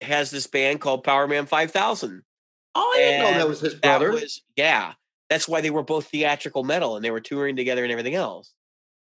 has 0.01 0.31
this 0.31 0.47
band 0.47 0.81
called 0.81 1.05
Power 1.05 1.29
Man 1.29 1.47
Five 1.47 1.71
Thousand. 1.71 2.23
Oh, 2.75 2.93
I 2.95 2.99
didn't 2.99 3.21
know 3.23 3.39
that 3.39 3.49
was 3.49 3.61
his 3.61 3.75
That 3.81 3.99
brother. 3.99 4.13
was 4.13 4.43
yeah. 4.57 4.95
That's 5.31 5.49
why 5.49 5.61
they 5.61 5.71
were 5.71 5.83
both 5.83 6.07
theatrical 6.09 6.65
metal 6.65 6.97
and 6.97 7.05
they 7.05 7.11
were 7.11 7.21
touring 7.21 7.57
together 7.57 7.83
and 7.83 7.93
everything 7.93 8.15
else. 8.15 8.53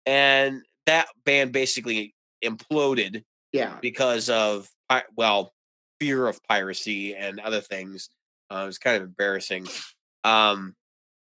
And 0.06 0.62
that 0.88 1.08
band 1.26 1.52
basically 1.52 2.16
imploded 2.44 3.24
yeah. 3.52 3.78
because 3.82 4.30
of 4.30 4.68
well 5.16 5.54
fear 6.00 6.28
of 6.28 6.44
piracy 6.44 7.16
and 7.16 7.40
other 7.40 7.62
things. 7.62 8.10
Uh, 8.52 8.62
it 8.64 8.66
was 8.66 8.78
kind 8.78 8.98
of 8.98 9.04
embarrassing. 9.04 9.68
Um, 10.24 10.76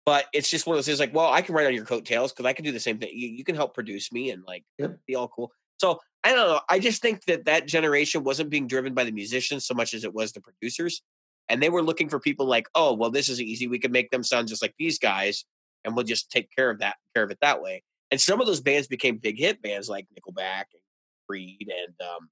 but 0.04 0.26
it's 0.32 0.50
just 0.50 0.66
one 0.66 0.74
of 0.74 0.78
those 0.78 0.86
things 0.86 1.00
like, 1.00 1.14
well, 1.14 1.32
I 1.32 1.42
can 1.42 1.54
write 1.54 1.66
on 1.66 1.74
your 1.74 1.84
coattails 1.84 2.32
because 2.32 2.46
I 2.46 2.52
can 2.52 2.64
do 2.64 2.72
the 2.72 2.80
same 2.80 2.98
thing. 2.98 3.10
You, 3.12 3.28
you 3.28 3.44
can 3.44 3.56
help 3.56 3.74
produce 3.74 4.12
me 4.12 4.30
and 4.30 4.44
like 4.46 4.64
Yep. 4.78 4.98
be 5.06 5.16
all 5.16 5.28
cool. 5.28 5.52
So 5.78 6.00
I 6.22 6.32
don't 6.32 6.48
know. 6.48 6.60
I 6.68 6.78
just 6.78 7.02
think 7.02 7.24
that 7.26 7.44
that 7.46 7.66
generation 7.66 8.24
wasn't 8.24 8.50
being 8.50 8.66
driven 8.66 8.94
by 8.94 9.04
the 9.04 9.12
musicians 9.12 9.66
so 9.66 9.74
much 9.74 9.94
as 9.94 10.04
it 10.04 10.14
was 10.14 10.32
the 10.32 10.40
producers, 10.40 11.02
and 11.48 11.62
they 11.62 11.68
were 11.68 11.82
looking 11.82 12.08
for 12.08 12.18
people 12.18 12.46
like, 12.46 12.66
oh, 12.74 12.94
well, 12.94 13.10
this 13.10 13.28
is 13.28 13.40
easy. 13.40 13.68
We 13.68 13.78
can 13.78 13.92
make 13.92 14.10
them 14.10 14.22
sound 14.22 14.48
just 14.48 14.62
like 14.62 14.74
these 14.78 14.98
guys, 14.98 15.44
and 15.84 15.94
we'll 15.94 16.04
just 16.04 16.30
take 16.30 16.48
care 16.54 16.70
of 16.70 16.80
that 16.80 16.96
care 17.14 17.22
of 17.24 17.30
it 17.30 17.38
that 17.42 17.62
way. 17.62 17.82
And 18.10 18.20
some 18.20 18.40
of 18.40 18.46
those 18.46 18.60
bands 18.60 18.86
became 18.86 19.18
big 19.18 19.38
hit 19.38 19.60
bands 19.62 19.88
like 19.88 20.06
Nickelback 20.14 20.64
and 20.72 20.82
Creed 21.28 21.70
and 21.70 22.08
um, 22.08 22.28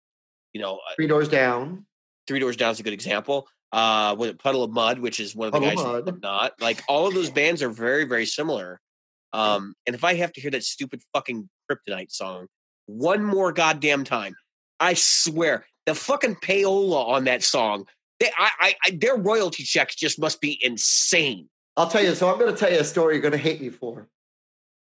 you 0.52 0.60
know 0.60 0.76
uh, 0.76 0.94
Three 0.96 1.06
doors 1.06 1.28
down. 1.28 1.86
Three 2.26 2.38
Doors 2.38 2.56
Down 2.56 2.72
is 2.72 2.80
a 2.80 2.82
good 2.82 2.94
example. 2.94 3.48
Uh, 3.70 4.14
with 4.16 4.38
Puddle 4.38 4.62
of 4.62 4.70
Mudd, 4.70 5.00
which 5.00 5.18
is 5.18 5.34
one 5.34 5.48
of 5.48 5.52
the 5.52 5.60
Puddle 5.60 6.00
guys 6.00 6.14
not 6.22 6.52
like 6.60 6.80
all 6.88 7.08
of 7.08 7.14
those 7.14 7.28
bands 7.28 7.60
are 7.60 7.70
very 7.70 8.04
very 8.04 8.24
similar. 8.24 8.80
Um, 9.32 9.74
and 9.84 9.96
if 9.96 10.04
I 10.04 10.14
have 10.14 10.32
to 10.34 10.40
hear 10.40 10.52
that 10.52 10.62
stupid 10.62 11.02
fucking 11.12 11.48
Kryptonite 11.68 12.12
song 12.12 12.46
one 12.86 13.24
more 13.24 13.52
goddamn 13.52 14.04
time, 14.04 14.36
I 14.80 14.94
swear 14.94 15.66
the 15.86 15.94
fucking 15.94 16.36
payola 16.36 17.08
on 17.08 17.24
that 17.24 17.42
song, 17.42 17.86
they, 18.20 18.30
I, 18.36 18.50
I, 18.60 18.74
I, 18.84 18.90
their 19.00 19.16
royalty 19.16 19.62
checks 19.64 19.94
just 19.94 20.18
must 20.18 20.40
be 20.40 20.58
insane. 20.62 21.48
I'll 21.76 21.88
tell 21.88 22.02
you. 22.02 22.14
So 22.14 22.30
I'm 22.30 22.38
going 22.38 22.52
to 22.52 22.58
tell 22.58 22.72
you 22.72 22.78
a 22.78 22.84
story 22.84 23.14
you're 23.14 23.22
going 23.22 23.32
to 23.32 23.38
hate 23.38 23.60
me 23.60 23.70
for. 23.70 24.08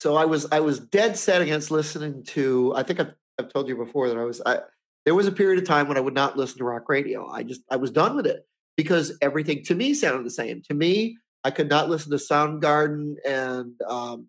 So 0.02 0.16
I 0.16 0.26
was 0.26 0.48
I 0.52 0.62
was 0.62 0.80
dead 0.80 1.16
set 1.16 1.44
against 1.44 1.70
listening 1.70 2.24
to. 2.30 2.74
I 2.76 2.82
think 2.82 3.00
I've, 3.00 3.14
I've 3.38 3.54
told 3.54 3.68
you 3.68 3.76
before 3.76 4.10
that 4.10 4.18
I 4.18 4.24
was. 4.24 4.42
I, 4.44 4.62
there 5.06 5.14
was 5.14 5.28
a 5.28 5.32
period 5.32 5.62
of 5.62 5.68
time 5.68 5.88
when 5.88 5.96
I 5.96 6.00
would 6.00 6.16
not 6.16 6.36
listen 6.36 6.58
to 6.58 6.64
rock 6.64 6.90
radio. 6.90 7.30
I 7.30 7.44
just 7.44 7.62
I 7.70 7.76
was 7.76 7.92
done 7.92 8.16
with 8.16 8.26
it 8.26 8.44
because 8.76 9.16
everything 9.22 9.64
to 9.66 9.76
me 9.76 9.94
sounded 9.94 10.26
the 10.26 10.32
same. 10.32 10.64
To 10.70 10.74
me, 10.74 11.20
I 11.44 11.52
could 11.52 11.70
not 11.70 11.88
listen 11.88 12.10
to 12.10 12.18
Soundgarden 12.18 13.18
and 13.30 13.80
um, 13.88 14.26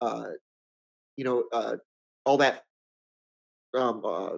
uh, 0.00 0.28
you 1.18 1.24
know 1.24 1.44
uh, 1.52 1.76
all 2.24 2.38
that 2.38 2.64
um, 3.74 4.00
uh, 4.02 4.30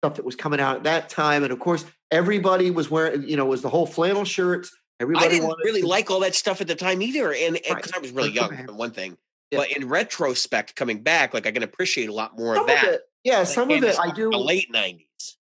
stuff 0.00 0.14
that 0.14 0.24
was 0.24 0.36
coming 0.36 0.60
out 0.60 0.76
at 0.76 0.82
that 0.84 1.08
time. 1.08 1.42
And 1.42 1.52
of 1.52 1.58
course, 1.58 1.84
everybody 2.12 2.70
was 2.70 2.88
wearing 2.88 3.28
you 3.28 3.36
know 3.36 3.46
was 3.46 3.62
the 3.62 3.68
whole 3.68 3.84
flannel 3.84 4.24
shirts. 4.24 4.70
Everybody 5.00 5.26
I 5.26 5.28
didn't 5.28 5.56
really 5.64 5.80
to- 5.80 5.88
like 5.88 6.08
all 6.08 6.20
that 6.20 6.36
stuff 6.36 6.60
at 6.60 6.68
the 6.68 6.76
time 6.76 7.02
either, 7.02 7.34
and 7.34 7.54
because 7.54 7.74
Right. 7.74 7.96
I 7.96 7.98
was 7.98 8.12
really 8.12 8.30
young, 8.30 8.64
for 8.64 8.74
one 8.74 8.92
thing. 8.92 9.18
Yeah. 9.50 9.58
But 9.58 9.76
in 9.76 9.88
retrospect, 9.88 10.74
coming 10.74 11.02
back, 11.02 11.34
like 11.34 11.46
I 11.46 11.52
can 11.52 11.62
appreciate 11.62 12.08
a 12.08 12.12
lot 12.12 12.36
more 12.38 12.54
some 12.54 12.62
of 12.62 12.66
that. 12.68 12.84
it. 12.84 13.00
Yeah, 13.22 13.44
some 13.44 13.70
of 13.70 13.82
it 13.82 13.98
I 13.98 14.10
do. 14.12 14.30
The 14.30 14.38
late 14.38 14.70
nineties. 14.70 15.06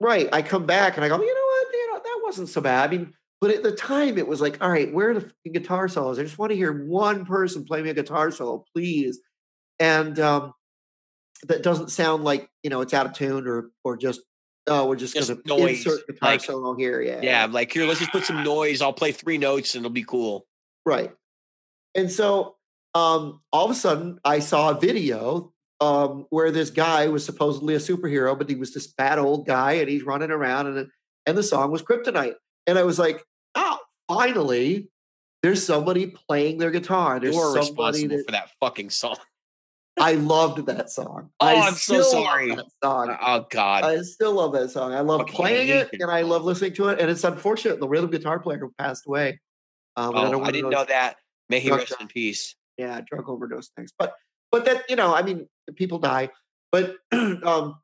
Right. 0.01 0.29
I 0.33 0.43
come 0.43 0.67
back 0.67 0.97
and 0.97 1.05
I 1.05 1.09
go, 1.09 1.21
you 1.21 1.35
know 1.35 1.41
what? 1.47 1.67
You 1.75 1.93
know, 1.93 1.99
that 2.03 2.21
wasn't 2.25 2.49
so 2.49 2.61
bad. 2.61 2.89
I 2.89 2.97
mean, 2.97 3.13
but 3.41 3.51
at 3.51 3.63
the 3.63 3.73
time 3.73 4.17
it 4.19 4.27
was 4.29 4.41
like, 4.41 4.63
all 4.63 4.71
right, 4.71 4.93
where 4.93 5.11
are 5.11 5.15
the 5.15 5.21
fucking 5.23 5.53
guitar 5.53 5.89
solos? 5.89 6.19
I 6.19 6.23
just 6.23 6.39
want 6.39 6.51
to 6.51 6.57
hear 6.57 6.87
one 6.87 7.25
person 7.25 7.65
play 7.65 7.83
me 7.83 7.91
a 7.91 7.95
guitar 7.95 8.31
solo, 8.31 8.65
please. 8.75 9.21
And 9.81 10.19
um 10.21 10.53
that 11.45 11.63
doesn't 11.63 11.91
sound 11.91 12.25
like, 12.25 12.49
you 12.63 12.71
know, 12.71 12.81
it's 12.81 12.95
out 12.95 13.07
of 13.07 13.13
tune 13.15 13.47
or 13.47 13.71
or 13.85 13.97
just 13.97 14.21
oh, 14.71 14.87
we're 14.87 14.97
just, 14.97 15.15
Just 15.15 15.29
gonna 15.29 15.61
noise, 15.63 15.79
insert 15.87 16.07
guitar 16.07 16.31
like- 16.33 16.41
solo 16.43 16.75
here. 16.77 17.01
Yeah. 17.01 17.21
Yeah, 17.23 17.47
like 17.47 17.73
here, 17.73 17.87
let's 17.87 18.01
just 18.01 18.13
put 18.13 18.25
some 18.25 18.45
noise. 18.45 18.83
I'll 18.83 18.93
play 18.93 19.13
three 19.13 19.39
notes 19.39 19.75
and 19.75 19.83
it'll 19.85 19.93
be 19.95 20.05
cool. 20.05 20.47
Right. 20.85 21.11
And 21.95 22.11
so 22.13 22.57
um 22.95 23.41
all 23.53 23.65
of 23.67 23.71
a 23.71 23.75
sudden 23.75 24.19
I 24.25 24.39
saw 24.39 24.71
a 24.71 24.81
video 24.81 25.53
um 25.81 26.27
where 26.31 26.51
this 26.51 26.71
guy 26.71 27.09
was 27.09 27.25
supposedly 27.25 27.75
a 27.75 27.79
superhero, 27.79 28.37
but 28.37 28.49
he 28.49 28.57
was 28.57 28.75
this 28.75 28.93
fat 28.97 29.19
old 29.19 29.47
guy 29.47 29.73
and 29.75 29.89
he's 29.89 30.03
running 30.03 30.31
around 30.31 30.67
and 30.67 30.89
and 31.27 31.37
the 31.37 31.43
song 31.43 31.71
was 31.71 31.83
Kryptonite. 31.83 32.35
And 32.67 32.79
I 32.79 32.83
was 32.85 32.99
like, 32.99 33.23
oh, 33.55 33.79
finally, 34.09 34.89
there's 35.43 35.65
somebody 35.65 36.07
playing 36.07 36.59
their 36.59 36.71
guitar. 36.71 37.21
There's 37.21 37.35
You're 37.35 37.63
somebody 37.63 38.07
responsible 38.09 38.17
that 38.17 38.27
for 38.27 38.33
that 38.33 38.51
fucking 38.61 38.91
song. 38.91 39.17
I 40.01 40.13
loved 40.13 40.67
that 40.67 40.91
song. 40.91 41.31
Oh, 41.41 41.47
I 41.47 41.67
I'm 41.69 41.75
so 41.75 42.03
sorry. 42.03 42.55
that 42.55 42.67
song. 42.83 43.17
Oh 43.21 43.47
God. 43.51 43.85
I 43.85 44.01
still 44.03 44.33
love 44.33 44.53
that 44.53 44.71
song. 44.71 44.93
I 44.93 45.01
love 45.01 45.21
Fucking 45.21 45.35
playing 45.35 45.69
it 45.69 45.91
it. 45.93 46.01
and 46.01 46.11
I 46.11 46.23
love 46.23 46.45
listening 46.45 46.73
to 46.75 46.89
it. 46.89 47.01
And 47.01 47.11
it's 47.11 47.25
unfortunate 47.25 47.79
the 47.79 47.89
rhythm 47.89 48.11
guitar 48.11 48.39
player 48.39 48.59
who 48.59 48.73
passed 48.79 49.07
away. 49.07 49.41
Um, 49.97 50.15
oh, 50.15 50.19
I, 50.19 50.31
don't 50.31 50.41
wanna 50.41 50.53
didn't 50.53 50.71
know 50.71 50.79
know 50.79 50.85
that. 50.87 51.17
May 51.49 51.61
he 51.61 51.71
rest 51.71 51.95
in 52.01 52.09
peace. 52.09 52.55
Yeah 52.79 53.01
drug 53.01 53.29
overdose 53.29 53.69
things 53.77 53.93
but 53.99 54.15
but 54.51 54.65
that 54.65 54.89
you 54.89 54.97
know 54.97 55.15
i 55.15 55.23
mean 55.23 55.47
people 55.77 55.99
die 55.99 56.29
but 56.73 56.95
um 57.13 57.77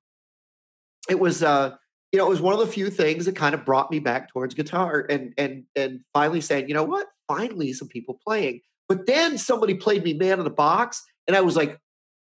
it 1.08 1.18
was 1.18 1.42
uh 1.42 1.74
you 2.12 2.18
know 2.18 2.26
it 2.26 2.30
was 2.30 2.40
one 2.40 2.54
of 2.54 2.60
the 2.60 2.66
few 2.66 2.90
things 2.90 3.26
that 3.26 3.36
kind 3.36 3.54
of 3.54 3.64
brought 3.64 3.90
me 3.90 3.98
back 3.98 4.28
towards 4.28 4.54
guitar 4.54 5.04
and 5.10 5.34
and 5.36 5.64
and 5.76 6.00
finally 6.12 6.40
saying 6.40 6.68
you 6.68 6.74
know 6.74 6.84
what 6.84 7.08
finally 7.28 7.72
some 7.72 7.88
people 7.88 8.18
playing 8.26 8.60
but 8.88 9.06
then 9.06 9.36
somebody 9.36 9.74
played 9.74 10.04
me 10.04 10.14
man 10.14 10.38
in 10.38 10.44
the 10.44 10.50
box 10.50 11.02
and 11.26 11.36
i 11.36 11.40
was 11.40 11.56
like 11.56 11.78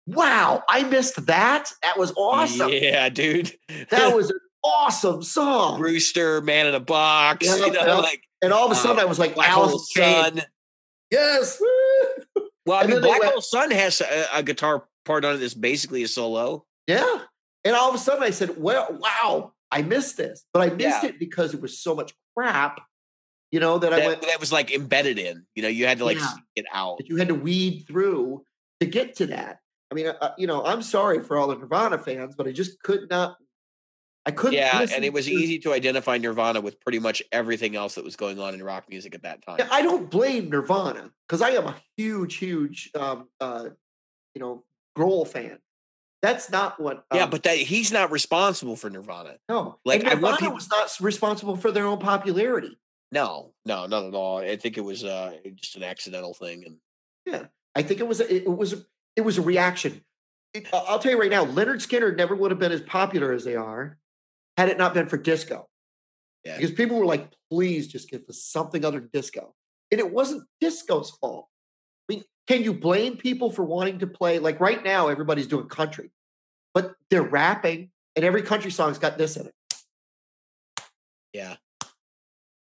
wow 0.08 0.64
i 0.70 0.84
missed 0.84 1.26
that 1.26 1.72
that 1.84 1.98
was 1.98 2.14
awesome 2.16 2.70
Yeah, 2.72 3.10
dude. 3.10 3.52
that 3.90 4.16
was 4.16 4.30
an 4.30 4.40
awesome 4.64 5.22
song 5.24 5.80
Rooster, 5.82 6.40
Man 6.42 6.68
in 6.68 6.76
a 6.76 6.80
Box. 6.80 7.46
Yeah, 7.46 7.56
you 7.58 7.72
know, 7.72 7.86
yeah. 7.86 7.96
like 7.96 8.22
and 8.42 8.54
all 8.54 8.66
of 8.66 8.72
a 8.72 8.76
sudden 8.76 9.00
uh, 9.00 9.02
i 9.02 9.06
was 9.06 9.20
like 9.20 9.36
Black 9.36 9.50
Alice. 9.50 9.92
Sun. 9.94 10.42
yes! 11.12 11.62
Well, 12.66 12.78
I 12.78 12.82
And 12.84 12.92
mean, 12.92 13.02
Black 13.02 13.20
went- 13.22 13.32
Hole 13.34 13.42
Sun 13.42 13.72
has 13.72 14.02
a, 14.02 14.26
a 14.34 14.44
guitar 14.44 14.86
part 15.06 15.26
on 15.26 15.36
it 15.36 15.38
that's 15.40 15.54
basically 15.54 16.04
a 16.04 16.08
solo. 16.08 16.66
Yeah. 16.88 17.20
And 17.64 17.76
all 17.76 17.90
of 17.90 17.96
a 17.96 17.98
sudden 18.00 18.24
I 18.24 18.30
said, 18.32 18.58
well, 18.58 18.88
wow, 19.00 19.54
I 19.72 19.82
missed 19.82 20.18
this. 20.18 20.46
But 20.54 20.62
I 20.62 20.74
missed 20.76 21.04
Yeah. 21.04 21.10
it 21.10 21.20
because 21.20 21.54
it 21.54 21.62
was 21.62 21.80
so 21.80 21.96
much 21.96 22.14
crap, 22.38 22.82
you 23.52 23.60
know, 23.60 23.78
that 23.80 23.94
I 23.94 24.06
went, 24.06 24.22
that 24.24 24.40
was 24.40 24.52
like 24.52 24.72
embedded 24.74 25.18
in. 25.20 25.46
You 25.56 25.64
know, 25.64 25.70
you 25.70 25.86
had 25.88 25.98
to 26.00 26.06
like 26.06 26.18
Yeah. 26.18 26.34
it 26.56 26.66
out. 26.74 27.00
you 27.06 27.18
had 27.18 27.28
to 27.30 27.36
weed 27.36 27.86
through 27.88 28.44
to 28.80 28.86
get 28.86 29.16
to 29.18 29.28
that. 29.28 29.60
I 29.92 29.94
mean, 29.96 30.08
uh, 30.08 30.32
you 30.38 30.48
know, 30.48 30.64
I'm 30.64 30.82
sorry 30.82 31.22
for 31.22 31.38
all 31.38 31.48
the 31.48 31.56
Nirvana 31.56 31.98
fans, 31.98 32.36
but 32.38 32.48
I 32.48 32.52
just 32.52 32.82
could 32.82 33.10
not, 33.10 33.36
I 34.26 34.32
couldn't. 34.32 34.54
Yeah, 34.54 34.86
and 34.94 35.04
it 35.04 35.14
was 35.14 35.26
to- 35.26 35.32
easy 35.32 35.58
to 35.60 35.74
identify 35.74 36.18
Nirvana 36.18 36.62
with 36.62 36.80
pretty 36.80 37.00
much 37.00 37.24
everything 37.32 37.76
else 37.76 37.96
that 37.96 38.04
was 38.04 38.16
going 38.16 38.40
on 38.40 38.54
in 38.54 38.64
rock 38.64 38.86
music 38.90 39.16
at 39.16 39.24
that 39.24 39.42
time. 39.44 39.56
Yeah, 39.60 39.68
I 39.72 39.82
don't 39.82 40.10
blame 40.10 40.50
Nirvana 40.50 41.12
because 41.28 41.42
I 41.42 41.52
am 41.52 41.66
a 41.68 41.76
huge, 41.98 42.36
huge, 42.36 42.92
um, 42.94 43.28
uh, 43.40 43.70
you 44.36 44.42
know, 44.42 44.64
Grohl 44.98 45.28
fan. 45.28 45.58
That's 46.22 46.52
not 46.52 46.80
what. 46.80 47.04
yeah, 47.12 47.24
um, 47.24 47.30
but 47.32 47.42
that 47.44 47.58
he's 47.58 47.92
not 47.92 48.12
responsible 48.12 48.76
for 48.76 48.92
Nirvana. 48.92 49.38
no, 49.50 49.80
like, 49.86 50.02
and 50.02 50.10
I 50.10 50.14
want 50.14 50.22
Nirvana 50.22 50.38
people- 50.38 50.54
was 50.54 50.70
not 50.70 50.96
responsible 51.02 51.56
for 51.56 51.72
their 51.72 51.88
own 51.88 51.98
popularity. 51.98 52.78
No, 53.12 53.54
no, 53.66 53.88
not 53.88 54.06
at 54.06 54.14
all. 54.14 54.38
I 54.38 54.56
think 54.56 54.78
it 54.78 54.82
was 54.82 55.04
uh, 55.04 55.34
just 55.56 55.76
an 55.76 55.84
accidental 55.84 56.34
thing. 56.34 56.64
And 56.66 56.78
yeah, 57.26 57.46
I 57.76 57.82
think 57.82 58.00
it 58.00 58.08
was 58.08 58.22
a, 58.22 58.34
it 58.34 58.48
was 58.48 58.72
a, 58.74 58.78
it 59.16 59.22
was 59.22 59.38
a 59.38 59.42
reaction. 59.42 60.02
it, 60.54 60.68
I'll 60.72 61.00
tell 61.00 61.12
you 61.12 61.20
right 61.20 61.30
now, 61.32 61.44
Lynyrd 61.44 61.86
Skynyrd 61.86 62.16
never 62.18 62.36
would 62.36 62.52
have 62.52 62.60
been 62.60 62.72
as 62.72 62.82
popular 62.82 63.34
as 63.34 63.44
they 63.44 63.56
are 63.56 63.98
had 64.58 64.70
it 64.70 64.78
not 64.78 64.94
been 64.94 65.08
for 65.08 65.18
disco. 65.18 65.68
Yeah. 66.44 66.58
Because 66.58 66.72
people 66.72 66.98
were 66.98 67.06
like, 67.06 67.30
please 67.52 67.88
just 67.88 68.10
give 68.10 68.22
us 68.30 68.44
something 68.44 68.84
other 68.84 69.00
than 69.00 69.10
disco. 69.14 69.54
And 69.92 70.00
it 70.00 70.12
wasn't 70.12 70.44
disco's 70.60 71.12
fault. 71.12 71.48
I 72.10 72.16
mean, 72.16 72.24
can 72.48 72.64
you 72.64 72.74
blame 72.74 73.18
people 73.18 73.52
for 73.52 73.64
wanting 73.64 74.00
to 74.00 74.08
play? 74.08 74.40
Like 74.40 74.60
right 74.60 74.84
now, 74.84 75.10
everybody's 75.10 75.48
doing 75.48 75.68
country, 75.68 76.12
but 76.74 76.94
they're 77.10 77.22
rapping, 77.22 77.92
and 78.16 78.26
every 78.26 78.42
country 78.42 78.72
song's 78.72 78.98
got 78.98 79.18
this 79.18 79.38
in 79.38 79.48
it. 79.48 79.54
Yeah. 81.34 81.56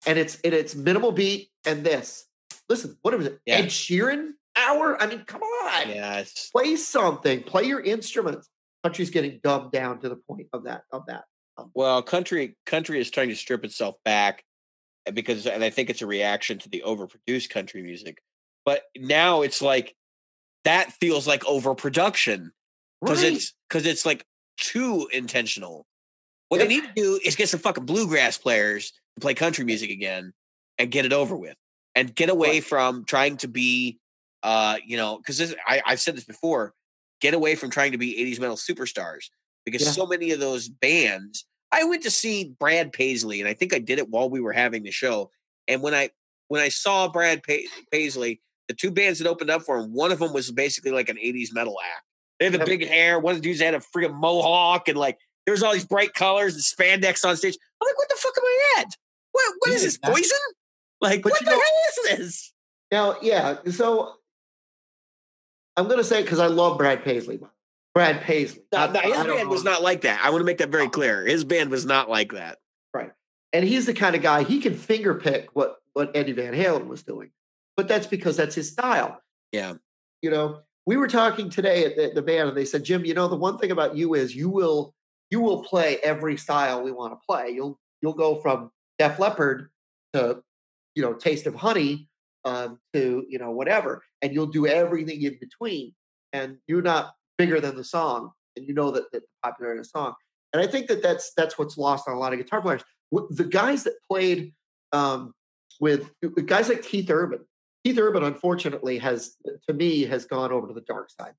And 0.06 0.18
it's 0.18 0.40
and 0.40 0.52
it's 0.52 0.74
minimal 0.74 1.12
beat 1.12 1.50
and 1.64 1.84
this. 1.84 2.26
Listen, 2.68 2.96
what 3.02 3.16
was 3.16 3.26
it? 3.26 3.40
Yeah. 3.46 3.56
Ed 3.56 3.66
Sheeran 3.66 4.30
hour? 4.56 5.00
I 5.00 5.06
mean, 5.06 5.24
come 5.26 5.42
on. 5.42 5.88
Yeah. 5.88 6.24
Play 6.52 6.76
something. 6.76 7.42
Play 7.44 7.64
your 7.64 7.80
instruments. 7.80 8.48
Country's 8.82 9.10
getting 9.10 9.40
dumbed 9.44 9.70
down 9.70 10.00
to 10.00 10.08
the 10.08 10.16
point 10.16 10.48
of 10.52 10.64
that 10.64 10.82
of 10.92 11.06
that. 11.06 11.24
Well, 11.74 12.02
country 12.02 12.56
country 12.66 13.00
is 13.00 13.10
trying 13.10 13.28
to 13.28 13.36
strip 13.36 13.64
itself 13.64 13.96
back 14.04 14.44
uh, 15.06 15.12
because, 15.12 15.46
and 15.46 15.62
I 15.62 15.70
think 15.70 15.90
it's 15.90 16.02
a 16.02 16.06
reaction 16.06 16.58
to 16.58 16.68
the 16.68 16.82
overproduced 16.86 17.50
country 17.50 17.82
music. 17.82 18.22
But 18.64 18.82
now 18.96 19.42
it's 19.42 19.60
like 19.60 19.94
that 20.64 20.92
feels 20.92 21.26
like 21.26 21.44
overproduction 21.46 22.52
because 23.04 23.22
Right. 23.22 23.32
it's 23.32 23.54
because 23.68 23.86
it's 23.86 24.06
like 24.06 24.24
too 24.56 25.08
intentional. 25.12 25.86
What 26.48 26.58
they 26.58 26.68
need 26.68 26.84
to 26.84 26.92
do 26.94 27.18
is 27.24 27.34
get 27.34 27.48
some 27.48 27.60
fucking 27.60 27.86
bluegrass 27.86 28.36
players 28.36 28.92
to 29.16 29.20
play 29.20 29.32
country 29.34 29.64
music 29.64 29.90
again 29.90 30.34
and 30.78 30.90
get 30.90 31.06
it 31.06 31.12
over 31.12 31.34
with, 31.34 31.56
and 31.94 32.14
get 32.14 32.28
away 32.28 32.60
Right. 32.60 32.64
from 32.64 33.04
trying 33.06 33.38
to 33.38 33.48
be, 33.48 33.98
uh, 34.42 34.76
you 34.84 34.96
know, 34.98 35.16
because 35.16 35.54
I 35.66 35.82
I've 35.84 36.00
said 36.00 36.14
this 36.16 36.24
before, 36.24 36.74
get 37.20 37.34
away 37.34 37.54
from 37.54 37.70
trying 37.70 37.92
to 37.92 37.98
be 37.98 38.18
'80s 38.18 38.38
metal 38.38 38.56
superstars 38.56 39.30
because 39.64 39.82
Yeah. 39.82 39.90
so 39.92 40.06
many 40.06 40.30
of 40.32 40.40
those 40.40 40.68
bands. 40.68 41.44
I 41.70 41.84
went 41.84 42.02
to 42.02 42.10
see 42.10 42.54
Brad 42.58 42.92
Paisley, 42.92 43.40
and 43.40 43.48
I 43.48 43.54
think 43.54 43.72
I 43.74 43.78
did 43.78 43.98
it 43.98 44.08
while 44.10 44.28
we 44.28 44.40
were 44.40 44.52
having 44.52 44.82
the 44.82 44.90
show. 44.90 45.30
And 45.68 45.82
when 45.82 45.94
I 45.94 46.10
when 46.48 46.60
I 46.60 46.68
saw 46.68 47.08
Brad 47.08 47.42
pa- 47.42 47.66
Paisley, 47.90 48.42
the 48.68 48.74
two 48.74 48.90
bands 48.90 49.18
that 49.18 49.28
opened 49.28 49.50
up 49.50 49.62
for 49.62 49.78
him, 49.78 49.94
one 49.94 50.12
of 50.12 50.18
them 50.18 50.32
was 50.34 50.50
basically 50.50 50.90
like 50.90 51.08
an 51.08 51.16
'80s 51.16 51.48
metal 51.52 51.76
act. 51.82 52.04
They 52.38 52.46
had 52.50 52.54
the 52.60 52.64
big 52.66 52.86
hair. 52.86 53.18
One 53.18 53.34
of 53.36 53.38
the 53.40 53.42
dudes 53.48 53.60
had 53.60 53.74
a 53.74 53.78
freaking 53.78 54.14
mohawk, 54.14 54.88
and 54.88 54.98
like 54.98 55.18
there 55.46 55.52
was 55.52 55.62
all 55.62 55.72
these 55.72 55.86
bright 55.86 56.12
colors 56.12 56.54
and 56.54 56.62
spandex 56.62 57.24
on 57.26 57.36
stage. 57.36 57.56
I'm 57.80 57.86
like, 57.88 57.96
what 57.96 58.08
the 58.08 58.16
fuck 58.16 58.34
am 58.36 58.44
I 58.44 58.74
at? 58.80 58.86
What 59.32 59.54
what 59.60 59.70
is 59.70 59.82
this 59.82 59.96
poison? 59.98 60.38
Like, 61.00 61.22
But 61.22 61.32
what 61.32 61.40
the 61.44 61.50
know- 61.50 61.52
hell 61.52 62.12
is 62.12 62.18
this? 62.18 62.52
Now, 62.92 63.16
yeah. 63.22 63.56
So 63.70 64.14
I'm 65.76 65.86
going 65.86 65.98
to 65.98 66.04
say 66.04 66.20
it 66.20 66.24
because 66.24 66.38
I 66.38 66.46
love 66.48 66.76
Brad 66.78 67.02
Paisley. 67.02 67.40
Brad 67.94 68.22
Paisley. 68.22 68.62
No, 68.72 68.86
his 68.88 69.16
band 69.24 69.48
was 69.48 69.64
not 69.64 69.82
like 69.82 70.02
that. 70.02 70.20
I 70.22 70.30
want 70.30 70.40
to 70.40 70.46
make 70.46 70.58
that 70.58 70.70
very 70.70 70.88
clear. 70.88 71.24
His 71.26 71.44
band 71.44 71.70
was 71.70 71.84
not 71.84 72.08
like 72.08 72.32
that. 72.32 72.58
Right. 72.94 73.10
And 73.52 73.64
he's 73.64 73.86
the 73.86 73.94
kind 73.94 74.16
of 74.16 74.22
guy 74.22 74.44
he 74.44 74.60
can 74.60 74.74
finger 74.74 75.14
pick 75.14 75.48
what 75.54 75.76
what 75.92 76.10
Eddie 76.16 76.32
Van 76.32 76.54
Halen 76.54 76.86
was 76.86 77.02
doing, 77.02 77.30
but 77.76 77.86
that's 77.88 78.06
because 78.06 78.36
that's 78.36 78.54
his 78.54 78.70
style. 78.70 79.20
Yeah. 79.52 79.74
You 80.22 80.30
know, 80.30 80.60
we 80.86 80.96
were 80.96 81.08
talking 81.08 81.50
today 81.50 81.84
at 81.84 81.96
the, 81.96 82.12
the 82.14 82.22
band, 82.22 82.48
and 82.48 82.56
they 82.56 82.64
said, 82.64 82.84
Jim, 82.84 83.04
you 83.04 83.12
know, 83.12 83.28
the 83.28 83.36
one 83.36 83.58
thing 83.58 83.70
about 83.70 83.96
you 83.96 84.14
is 84.14 84.34
you 84.34 84.48
will 84.48 84.94
you 85.30 85.40
will 85.40 85.62
play 85.62 85.98
every 86.02 86.36
style 86.36 86.82
we 86.82 86.92
want 86.92 87.12
to 87.12 87.18
play. 87.26 87.50
You'll 87.50 87.78
you'll 88.00 88.14
go 88.14 88.40
from 88.40 88.70
Def 88.98 89.18
Leppard 89.18 89.68
to 90.14 90.42
you 90.94 91.02
know 91.02 91.14
Taste 91.14 91.46
of 91.46 91.54
Honey 91.54 92.08
um, 92.44 92.78
to 92.94 93.24
you 93.28 93.38
know 93.38 93.50
whatever, 93.50 94.02
and 94.22 94.32
you'll 94.32 94.46
do 94.46 94.66
everything 94.66 95.22
in 95.22 95.38
between. 95.40 95.94
And 96.32 96.56
you're 96.66 96.82
not 96.82 97.12
bigger 97.38 97.60
than 97.60 97.76
the 97.76 97.84
song, 97.84 98.30
and 98.56 98.66
you 98.66 98.74
know 98.74 98.90
that, 98.90 99.10
that 99.12 99.22
the 99.22 99.28
popularity 99.42 99.78
of 99.80 99.84
the 99.84 99.88
song. 99.88 100.14
And 100.52 100.62
I 100.62 100.66
think 100.66 100.86
that 100.88 101.02
that's 101.02 101.32
that's 101.36 101.58
what's 101.58 101.76
lost 101.78 102.08
on 102.08 102.14
a 102.14 102.18
lot 102.18 102.32
of 102.32 102.38
guitar 102.38 102.60
players. 102.60 102.82
The 103.10 103.44
guys 103.44 103.84
that 103.84 103.94
played 104.10 104.52
um, 104.92 105.32
with 105.80 106.10
guys 106.46 106.68
like 106.68 106.82
Keith 106.82 107.10
Urban. 107.10 107.40
Keith 107.84 107.98
Urban, 107.98 108.22
unfortunately, 108.22 108.98
has 108.98 109.36
to 109.66 109.74
me 109.74 110.04
has 110.04 110.24
gone 110.24 110.52
over 110.52 110.68
to 110.68 110.74
the 110.74 110.82
dark 110.82 111.10
side. 111.10 111.34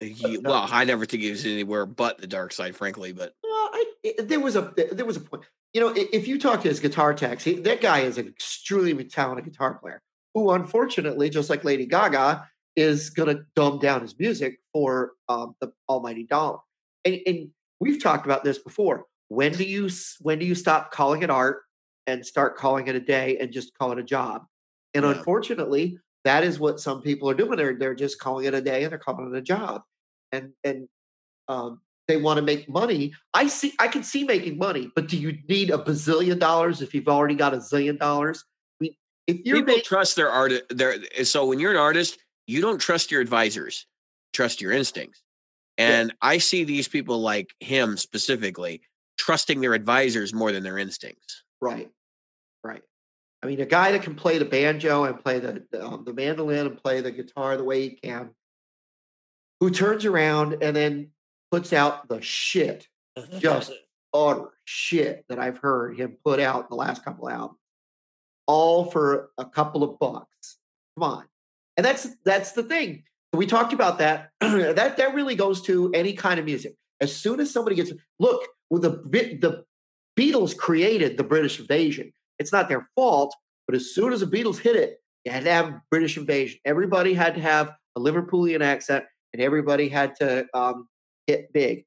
Uh, 0.00 0.06
uh, 0.06 0.08
he- 0.08 0.38
no. 0.38 0.50
well, 0.50 0.68
I 0.70 0.84
never 0.84 1.04
think 1.04 1.22
he 1.22 1.30
was 1.30 1.44
anywhere 1.44 1.86
but 1.86 2.18
the 2.18 2.26
dark 2.26 2.52
side, 2.52 2.76
frankly. 2.76 3.12
But 3.12 3.34
Well, 3.42 3.70
I, 3.72 3.84
it- 4.02 4.28
there 4.28 4.40
was 4.40 4.56
a 4.56 4.72
there 4.92 5.04
was 5.04 5.16
a 5.16 5.20
point. 5.20 5.44
You 5.74 5.82
know, 5.82 5.92
if 5.94 6.26
you 6.26 6.38
talk 6.38 6.62
to 6.62 6.68
his 6.68 6.80
guitar 6.80 7.12
techs, 7.12 7.44
he, 7.44 7.54
that 7.60 7.82
guy 7.82 8.00
is 8.00 8.16
an 8.16 8.26
extremely 8.26 9.04
talented 9.04 9.44
guitar 9.44 9.74
player 9.74 10.00
who, 10.32 10.50
unfortunately, 10.52 11.28
just 11.28 11.50
like 11.50 11.62
Lady 11.62 11.84
Gaga, 11.84 12.48
is 12.78 13.10
going 13.10 13.34
to 13.34 13.42
dumb 13.56 13.80
down 13.80 14.00
his 14.02 14.16
music 14.16 14.60
for 14.72 15.12
um, 15.28 15.56
the 15.60 15.72
almighty 15.88 16.22
dollar. 16.22 16.58
And, 17.04 17.18
and 17.26 17.48
we've 17.80 18.00
talked 18.00 18.24
about 18.24 18.44
this 18.44 18.58
before. 18.58 19.06
When 19.26 19.52
do 19.52 19.64
you 19.64 19.90
when 20.20 20.38
do 20.38 20.46
you 20.46 20.54
stop 20.54 20.92
calling 20.92 21.22
it 21.22 21.28
art 21.28 21.62
and 22.06 22.24
start 22.24 22.56
calling 22.56 22.86
it 22.86 22.94
a 22.94 23.00
day 23.00 23.36
and 23.38 23.52
just 23.52 23.76
call 23.76 23.90
it 23.90 23.98
a 23.98 24.02
job? 24.04 24.44
And 24.94 25.04
Yeah. 25.04 25.10
unfortunately, 25.10 25.98
that 26.24 26.44
is 26.44 26.60
what 26.60 26.78
some 26.78 27.02
people 27.02 27.28
are 27.28 27.34
doing. 27.34 27.56
They're 27.56 27.76
they're 27.76 27.96
just 27.96 28.20
calling 28.20 28.46
it 28.46 28.54
a 28.54 28.62
day 28.62 28.84
and 28.84 28.92
they're 28.92 28.98
calling 28.98 29.34
it 29.34 29.36
a 29.36 29.42
job. 29.42 29.82
And 30.30 30.52
and 30.62 30.88
um, 31.48 31.80
they 32.06 32.16
want 32.16 32.38
to 32.38 32.42
make 32.42 32.68
money. 32.68 33.12
I 33.34 33.48
see. 33.48 33.72
I 33.80 33.88
can 33.88 34.04
see 34.04 34.22
making 34.24 34.56
money, 34.56 34.90
but 34.94 35.08
do 35.08 35.16
you 35.18 35.36
need 35.48 35.70
a 35.70 35.78
bazillion 35.78 36.38
dollars 36.38 36.80
if 36.80 36.94
you've 36.94 37.08
already 37.08 37.34
got 37.34 37.54
a 37.54 37.58
zillion 37.58 37.98
dollars? 37.98 38.44
I 38.80 38.84
mean, 38.84 38.94
if 39.26 39.36
you're 39.44 39.56
people 39.56 39.74
making, 39.74 39.84
trust 39.84 40.16
their 40.16 40.30
art. 40.30 40.52
Their 40.70 40.96
so 41.24 41.44
when 41.44 41.58
you're 41.60 41.72
an 41.72 41.76
artist, 41.76 42.18
you 42.48 42.62
don't 42.62 42.80
trust 42.80 43.12
your 43.12 43.20
advisors, 43.20 43.86
trust 44.32 44.60
your 44.60 44.72
instincts. 44.72 45.22
And 45.76 46.12
I 46.20 46.38
see 46.38 46.64
these 46.64 46.88
people 46.88 47.20
like 47.20 47.54
him 47.60 47.96
specifically 47.96 48.80
trusting 49.18 49.60
their 49.60 49.74
advisors 49.74 50.34
more 50.34 50.50
than 50.50 50.64
their 50.64 50.78
instincts. 50.78 51.44
right, 51.60 51.90
right. 52.64 52.82
I 53.42 53.46
mean, 53.46 53.60
a 53.60 53.66
guy 53.66 53.92
that 53.92 54.02
can 54.02 54.16
play 54.16 54.38
the 54.38 54.44
banjo 54.44 55.04
and 55.04 55.22
play 55.22 55.38
the 55.38 55.64
the, 55.70 55.86
um, 55.86 56.02
the 56.04 56.12
mandolin 56.12 56.66
and 56.66 56.82
play 56.82 57.00
the 57.00 57.12
guitar 57.12 57.56
the 57.56 57.62
way 57.62 57.82
he 57.82 57.90
can, 57.90 58.30
who 59.60 59.70
turns 59.70 60.04
around 60.04 60.60
and 60.62 60.74
then 60.74 61.10
puts 61.52 61.72
out 61.72 62.08
the 62.08 62.20
shit, 62.20 62.88
just 63.38 63.72
utter 64.12 64.48
shit 64.64 65.24
that 65.28 65.38
I've 65.38 65.58
heard 65.58 66.00
him 66.00 66.16
put 66.24 66.40
out 66.40 66.62
in 66.62 66.66
the 66.70 66.76
last 66.76 67.04
couple 67.04 67.28
albums, 67.28 67.60
all 68.46 68.86
for 68.86 69.30
a 69.38 69.44
couple 69.44 69.84
of 69.84 69.98
bucks. 70.00 70.58
Come 70.96 71.04
on, 71.04 71.24
and 71.78 71.84
that's 71.84 72.08
that's 72.24 72.52
the 72.52 72.64
thing. 72.64 73.04
We 73.32 73.46
talked 73.46 73.72
about 73.72 73.98
that. 73.98 74.30
that 74.40 74.96
that 74.96 75.14
really 75.14 75.36
goes 75.36 75.62
to 75.62 75.90
any 75.94 76.12
kind 76.12 76.38
of 76.38 76.44
music. 76.44 76.74
As 77.00 77.14
soon 77.14 77.40
as 77.40 77.50
somebody 77.50 77.76
gets 77.76 77.92
look, 78.18 78.42
with 78.68 78.82
the 78.82 78.90
the 79.40 79.64
Beatles 80.18 80.56
created 80.56 81.16
the 81.16 81.24
British 81.24 81.60
invasion. 81.60 82.12
It's 82.40 82.52
not 82.52 82.68
their 82.68 82.88
fault, 82.96 83.34
but 83.66 83.76
as 83.76 83.94
soon 83.94 84.12
as 84.12 84.20
the 84.20 84.26
Beatles 84.26 84.58
hit 84.58 84.74
it, 84.74 84.98
you 85.24 85.30
had 85.30 85.44
to 85.44 85.52
have 85.52 85.80
British 85.90 86.16
invasion. 86.16 86.58
Everybody 86.64 87.14
had 87.14 87.36
to 87.36 87.40
have 87.40 87.72
a 87.96 88.00
Liverpoolian 88.00 88.60
accent, 88.60 89.04
and 89.32 89.40
everybody 89.40 89.88
had 89.88 90.16
to 90.16 90.46
um, 90.54 90.88
hit 91.28 91.52
big. 91.52 91.84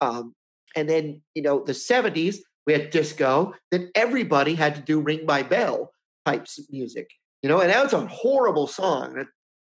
Um, 0.00 0.34
and 0.74 0.88
then 0.88 1.22
you 1.34 1.42
know 1.42 1.62
the 1.62 1.72
70s 1.72 2.38
we 2.66 2.72
had 2.72 2.90
disco 2.90 3.54
then 3.70 3.90
everybody 3.94 4.54
had 4.54 4.74
to 4.74 4.80
do 4.80 5.00
ring 5.00 5.24
my 5.26 5.42
bell 5.42 5.92
types 6.26 6.58
of 6.58 6.66
music 6.70 7.08
you 7.42 7.48
know 7.48 7.60
and 7.60 7.70
that 7.70 7.82
was 7.82 7.92
a 7.92 8.06
horrible 8.06 8.66
song 8.66 9.14
that 9.14 9.26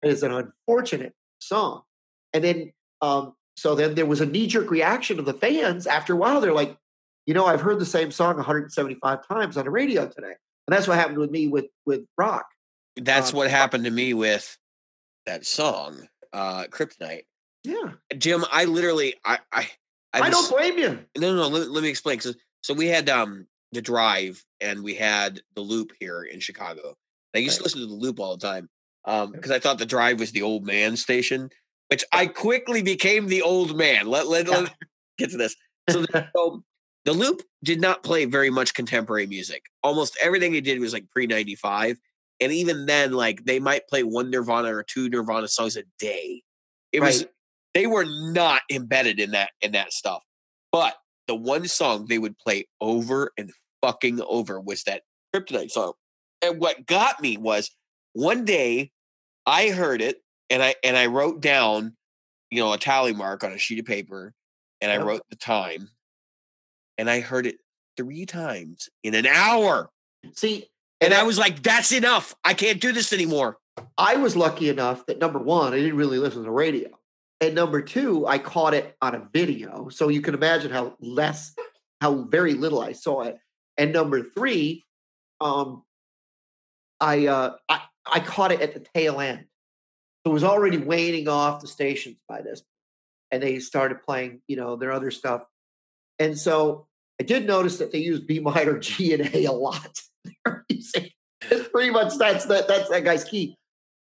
is 0.09 0.23
an 0.23 0.31
unfortunate 0.31 1.13
song 1.39 1.81
and 2.33 2.43
then 2.43 2.71
um 3.01 3.33
so 3.55 3.73
then 3.75 3.95
there 3.95 4.05
was 4.05 4.21
a 4.21 4.25
knee-jerk 4.25 4.69
reaction 4.69 5.19
of 5.19 5.25
the 5.25 5.33
fans 5.33 5.87
after 5.87 6.13
a 6.13 6.15
while 6.15 6.39
they're 6.41 6.53
like 6.53 6.77
you 7.25 7.33
know 7.33 7.45
i've 7.45 7.61
heard 7.61 7.79
the 7.79 7.85
same 7.85 8.11
song 8.11 8.35
175 8.37 9.27
times 9.27 9.57
on 9.57 9.65
the 9.65 9.71
radio 9.71 10.07
today 10.07 10.33
and 10.67 10.75
that's 10.75 10.87
what 10.87 10.97
happened 10.97 11.17
with 11.17 11.31
me 11.31 11.47
with 11.47 11.65
with 11.85 12.01
rock 12.17 12.45
That's 12.95 13.31
Um, 13.31 13.37
what 13.37 13.49
happened 13.49 13.85
to 13.85 13.91
me 13.91 14.13
with 14.13 14.57
that 15.25 15.45
song, 15.45 16.07
uh, 16.31 16.63
Kryptonite. 16.71 17.23
yeah 17.65 17.91
Jim, 18.17 18.45
I 18.51 18.63
literally, 18.63 19.15
I, 19.25 19.39
I, 19.51 19.69
I, 20.13 20.19
i, 20.21 20.29
was- 20.29 20.31
don't 20.31 20.49
blame 20.57 20.77
you 20.77 20.99
No, 21.17 21.35
no, 21.35 21.41
no. 21.43 21.47
Let, 21.49 21.69
let 21.69 21.83
me 21.83 21.89
explain. 21.89 22.21
So, 22.21 22.31
so 22.61 22.73
we 22.73 22.87
had 22.87 23.09
um 23.09 23.45
the 23.73 23.81
drive 23.81 24.41
and 24.61 24.83
we 24.83 24.95
had 24.95 25.41
the 25.55 25.61
loop 25.61 25.91
here 25.99 26.23
in 26.23 26.39
Chicago. 26.39 26.95
I 27.37 27.41
used 27.41 27.57
to 27.57 27.63
listen 27.63 27.81
to 27.81 27.87
the 27.87 27.93
loop 27.93 28.19
all 28.19 28.35
the 28.35 28.45
time 28.45 28.69
um 29.05 29.31
because 29.31 29.51
I 29.51 29.59
thought 29.59 29.77
the 29.77 29.85
drive 29.85 30.19
was 30.19 30.31
the 30.31 30.41
old 30.41 30.65
man 30.65 30.97
station, 30.97 31.49
which 31.89 32.03
I 32.11 32.27
quickly 32.27 32.81
became 32.81 33.27
the 33.27 33.41
old 33.41 33.77
man. 33.77 34.07
Let 34.07 34.27
let, 34.27 34.47
Yeah. 34.47 34.57
let 34.59 34.75
get 35.17 35.31
to 35.31 35.37
this. 35.37 35.55
So 35.89 36.01
the, 36.01 36.29
so 36.35 36.63
the 37.05 37.13
loop 37.13 37.41
did 37.63 37.79
not 37.79 38.03
play 38.03 38.25
very 38.25 38.49
much 38.49 38.73
contemporary 38.73 39.27
music. 39.27 39.63
Almost 39.83 40.17
everything 40.21 40.51
they 40.51 40.61
did 40.61 40.79
was 40.79 40.93
like 40.93 41.09
pre 41.09 41.27
ninety 41.27 41.55
five, 41.55 41.97
and 42.39 42.51
even 42.51 42.85
then, 42.85 43.13
like 43.13 43.45
they 43.45 43.59
might 43.59 43.87
play 43.87 44.03
one 44.03 44.29
Nirvana 44.29 44.75
or 44.75 44.83
two 44.83 45.09
Nirvana 45.09 45.47
songs 45.47 45.77
a 45.77 45.83
day. 45.99 46.43
It 46.91 47.01
was 47.01 47.25
they 47.73 47.87
were 47.87 48.05
not 48.05 48.61
embedded 48.71 49.19
in 49.19 49.31
that 49.31 49.51
in 49.61 49.71
that 49.73 49.93
stuff. 49.93 50.23
But 50.71 50.95
the 51.27 51.35
one 51.35 51.67
song 51.67 52.07
they 52.07 52.17
would 52.17 52.37
play 52.37 52.67
over 52.81 53.31
and 53.37 53.51
fucking 53.81 54.21
over 54.27 54.59
was 54.59 54.83
that 54.83 55.03
Kryptonite 55.33 55.71
song. 55.71 55.93
And 56.41 56.59
what 56.59 56.85
got 56.85 57.21
me 57.21 57.37
was 57.37 57.71
one 58.13 58.45
day 58.45 58.91
I 59.45 59.69
heard 59.69 60.01
it 60.01 60.21
and 60.49 60.61
I 60.61 60.75
and 60.83 60.95
I 60.95 61.07
wrote 61.07 61.41
down 61.41 61.97
you 62.49 62.61
know, 62.61 62.73
a 62.73 62.77
tally 62.77 63.13
mark 63.13 63.43
on 63.43 63.51
a 63.51 63.57
sheet 63.57 63.79
of 63.79 63.85
paper, 63.85 64.33
and 64.81 64.91
I 64.91 64.97
wrote 64.97 65.21
the 65.29 65.35
time, 65.35 65.89
and 66.97 67.09
I 67.09 67.19
heard 67.19 67.45
it 67.45 67.57
three 67.97 68.25
times 68.25 68.89
in 69.03 69.15
an 69.15 69.25
hour, 69.25 69.89
See, 70.33 70.65
and 71.01 71.13
I 71.13 71.23
was 71.23 71.37
like, 71.37 71.63
"That's 71.63 71.91
enough. 71.91 72.35
I 72.43 72.53
can't 72.53 72.79
do 72.79 72.91
this 72.91 73.11
anymore." 73.11 73.57
I 73.97 74.15
was 74.15 74.35
lucky 74.35 74.69
enough 74.69 75.05
that 75.05 75.19
number 75.19 75.39
one, 75.39 75.73
I 75.73 75.77
didn't 75.77 75.97
really 75.97 76.17
listen 76.17 76.39
to 76.39 76.43
the 76.43 76.51
radio. 76.51 76.89
And 77.41 77.53
number 77.53 77.81
two, 77.81 78.25
I 78.25 78.39
caught 78.39 78.73
it 78.73 78.95
on 79.03 79.13
a 79.13 79.29
video. 79.31 79.89
So 79.89 80.07
you 80.09 80.21
can 80.21 80.33
imagine 80.33 80.71
how 80.71 80.95
less, 80.99 81.53
how 82.01 82.23
very 82.23 82.55
little 82.55 82.81
I 82.81 82.93
saw 82.93 83.21
it. 83.21 83.37
And 83.77 83.93
number 83.93 84.23
three, 84.23 84.83
um, 85.39 85.83
I, 86.99 87.27
uh, 87.27 87.55
I, 87.69 87.81
I 88.11 88.19
caught 88.19 88.51
it 88.51 88.61
at 88.61 88.73
the 88.73 88.85
tail 88.95 89.19
end. 89.19 89.45
So 90.25 90.31
it 90.31 90.33
was 90.33 90.43
already 90.43 90.77
waning 90.77 91.27
off 91.27 91.61
the 91.61 91.67
stations 91.67 92.17
by 92.27 92.41
this. 92.41 92.63
And 93.31 93.43
they 93.43 93.59
started 93.59 94.01
playing, 94.03 94.41
you 94.47 94.55
know, 94.55 94.75
their 94.75 94.91
other 94.91 95.11
stuff. 95.11 95.43
And 96.19 96.37
so 96.37 96.87
I 97.19 97.23
did 97.23 97.45
notice 97.45 97.77
that 97.79 97.91
they 97.91 97.99
used 97.99 98.27
B 98.27 98.39
minor, 98.39 98.79
G, 98.79 99.13
and 99.13 99.33
A 99.33 99.45
a 99.45 99.51
lot. 99.51 100.01
It's 101.49 101.69
pretty 101.69 101.91
much 101.91 102.17
that's 102.17 102.45
that 102.45 102.67
that's 102.67 102.89
that 102.89 103.03
guy's 103.03 103.23
key. 103.23 103.57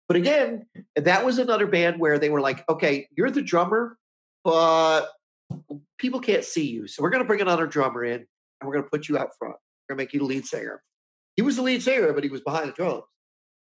But 0.07 0.17
again, 0.17 0.65
that 0.95 1.23
was 1.23 1.37
another 1.37 1.67
band 1.67 1.99
where 1.99 2.17
they 2.17 2.29
were 2.29 2.41
like, 2.41 2.67
okay, 2.67 3.07
you're 3.15 3.29
the 3.29 3.43
drummer, 3.43 3.97
but 4.43 5.09
people 5.99 6.19
can't 6.19 6.43
see 6.43 6.67
you. 6.67 6.87
So 6.87 7.03
we're 7.03 7.11
going 7.11 7.21
to 7.21 7.27
bring 7.27 7.41
another 7.41 7.67
drummer 7.67 8.03
in 8.03 8.15
and 8.15 8.67
we're 8.67 8.73
going 8.73 8.85
to 8.85 8.89
put 8.89 9.07
you 9.07 9.17
out 9.17 9.29
front. 9.37 9.55
We're 9.87 9.95
going 9.95 9.99
to 9.99 10.03
make 10.03 10.13
you 10.13 10.19
the 10.21 10.25
lead 10.25 10.47
singer. 10.47 10.81
He 11.39 11.41
was 11.41 11.55
the 11.55 11.61
lead 11.61 11.81
singer, 11.81 12.11
but 12.11 12.25
he 12.25 12.29
was 12.29 12.41
behind 12.41 12.67
the 12.67 12.73
drums. 12.73 13.05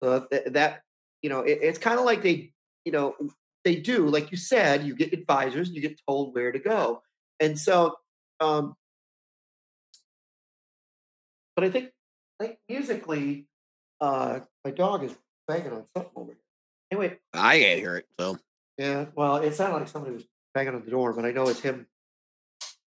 So 0.02 0.26
th- 0.32 0.54
that, 0.54 0.82
you 1.22 1.30
know, 1.30 1.42
it, 1.42 1.60
it's 1.62 1.78
kind 1.78 2.00
of 2.00 2.04
like 2.04 2.24
they, 2.24 2.52
you 2.84 2.92
know, 2.92 3.14
they 3.64 3.76
do, 3.76 4.08
like 4.08 4.32
you 4.32 4.38
said, 4.38 4.86
you 4.86 4.96
get 4.96 5.14
advisors, 5.14 5.70
you 5.70 5.80
get 5.80 6.02
told 6.08 6.34
where 6.34 6.52
to 6.52 6.58
go. 6.58 7.04
And 7.40 7.60
so, 7.60 7.94
um, 8.40 8.74
but 11.56 11.64
I 11.64 11.70
think, 11.70 11.92
like 12.40 12.58
musically, 12.68 13.46
uh, 14.02 14.40
my 14.66 14.72
dog 14.72 15.04
is 15.04 15.16
banging 15.48 15.72
on 15.72 15.86
something 15.96 16.12
over 16.16 16.32
here. 16.32 16.42
Anyway, 16.90 17.20
I 17.36 17.60
can't 17.60 17.80
hear 17.82 17.98
it. 17.98 18.08
So 18.20 18.40
yeah, 18.80 19.06
well, 19.14 19.36
it 19.36 19.54
sounded 19.54 19.78
like 19.78 19.90
somebody 19.90 20.16
was 20.16 20.24
banging 20.56 20.74
on 20.74 20.84
the 20.86 20.90
door, 20.90 21.14
but 21.14 21.24
I 21.24 21.34
know 21.34 21.48
it's 21.50 21.60
him. 21.60 21.86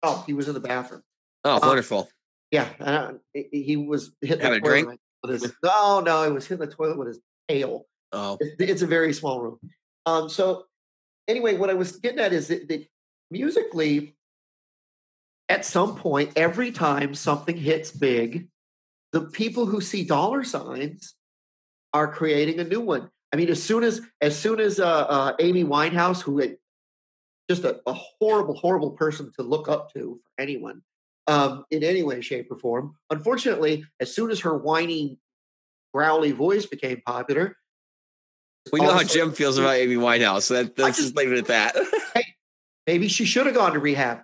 Oh, 0.03 0.23
he 0.27 0.33
was 0.33 0.47
in 0.47 0.53
the 0.53 0.59
bathroom. 0.59 1.01
oh, 1.45 1.55
Uh, 1.55 1.59
wonderful. 1.63 2.11
Yeah, 2.51 2.69
uh, 2.79 3.13
he- 3.33 3.77
was 3.77 4.11
hitting 4.21 4.45
a 4.45 4.51
the 4.51 4.59
drink? 4.59 4.87
toilet 4.87 4.99
with 5.23 5.41
his. 5.41 5.53
No, 5.63 5.99
no, 5.99 6.23
he 6.25 6.31
was 6.31 6.47
hitting 6.47 6.65
the 6.65 6.73
toilet 6.73 6.97
with 6.97 7.09
his 7.09 7.19
tail. 7.49 7.85
Oh, 8.13 8.37
It's, 8.39 8.55
it's 8.59 8.81
a 8.81 8.87
very 8.87 9.13
small 9.13 9.41
room. 9.41 9.59
Um, 10.05 10.29
so 10.29 10.65
anyway, 11.27 11.57
what 11.57 11.69
I 11.69 11.73
was 11.73 11.93
getting 11.97 12.19
at 12.19 12.31
is 12.31 12.47
that, 12.47 12.67
that 12.69 12.87
musically, 13.29 14.15
at 15.49 15.65
some 15.65 15.95
point, 15.95 16.31
every 16.35 16.71
time 16.71 17.13
something 17.13 17.57
hits 17.57 17.91
big, 17.91 18.47
the 19.11 19.21
people 19.21 19.65
who 19.65 19.81
see 19.81 20.03
dollar 20.05 20.43
signs 20.43 21.15
are 21.93 22.11
creating 22.11 22.59
a 22.59 22.63
new 22.63 22.81
one. 22.81 23.09
I 23.33 23.35
mean, 23.35 23.49
as 23.49 23.61
soon 23.61 23.83
as 23.83 24.01
as 24.21 24.37
soon 24.39 24.59
as 24.61 24.79
uh, 24.79 24.85
uh, 24.87 25.33
Amy 25.39 25.65
Winehouse, 25.65 26.21
who 26.21 26.39
had 26.39 26.57
just 27.49 27.63
a, 27.65 27.81
a 27.85 27.93
horrible, 27.93 28.55
horrible 28.55 28.91
person 28.91 29.31
to 29.35 29.43
look 29.43 29.67
up 29.67 29.93
to 29.93 30.19
for 30.23 30.41
anyone 30.41 30.81
um, 31.27 31.65
in 31.71 31.83
any 31.83 32.03
way, 32.03 32.21
shape, 32.21 32.51
or 32.51 32.57
form. 32.57 32.95
Unfortunately, 33.09 33.85
as 33.99 34.13
soon 34.13 34.31
as 34.31 34.39
her 34.41 34.57
whiny, 34.57 35.17
growly 35.93 36.31
voice 36.31 36.65
became 36.65 37.01
popular, 37.05 37.55
we 38.71 38.81
know 38.81 38.93
how 38.93 39.03
Jim 39.03 39.31
feels 39.31 39.57
about 39.57 39.75
Amy 39.75 39.95
Winehouse. 39.95 40.43
So 40.43 40.55
that, 40.55 40.77
let's 40.77 40.97
just- 40.97 41.09
just 41.09 41.15
leave 41.15 41.31
it 41.31 41.37
at 41.37 41.45
that. 41.47 41.75
maybe 42.85 43.07
she 43.07 43.25
should 43.25 43.45
have 43.45 43.55
gone 43.55 43.73
to 43.73 43.79
rehab. 43.79 44.19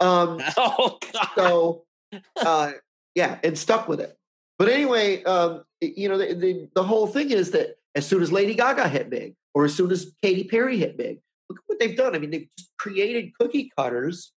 Um, 0.00 0.40
oh 0.56 0.98
God. 1.12 1.28
so 1.36 1.84
uh, 2.36 2.72
yeah, 3.14 3.38
and 3.42 3.58
stuck 3.58 3.88
with 3.88 4.00
it. 4.00 4.16
But 4.58 4.68
anyway, 4.68 5.22
um, 5.24 5.64
you 5.80 6.08
know, 6.08 6.18
the, 6.18 6.34
the 6.34 6.68
the 6.74 6.82
whole 6.82 7.06
thing 7.06 7.30
is 7.30 7.52
that 7.52 7.76
as 7.94 8.06
soon 8.06 8.22
as 8.22 8.32
Lady 8.32 8.54
Gaga 8.54 8.88
hit 8.88 9.10
big, 9.10 9.34
or 9.54 9.64
as 9.64 9.74
soon 9.74 9.90
as 9.90 10.12
Katy 10.22 10.44
Perry 10.44 10.78
hit 10.78 10.96
big, 10.96 11.20
look 11.48 11.58
at 11.58 11.64
what 11.66 11.78
they've 11.78 11.96
done. 11.96 12.14
I 12.14 12.18
mean, 12.18 12.30
they've 12.30 12.48
just 12.58 12.70
created 12.78 13.32
cookie 13.38 13.70
cutters. 13.76 14.32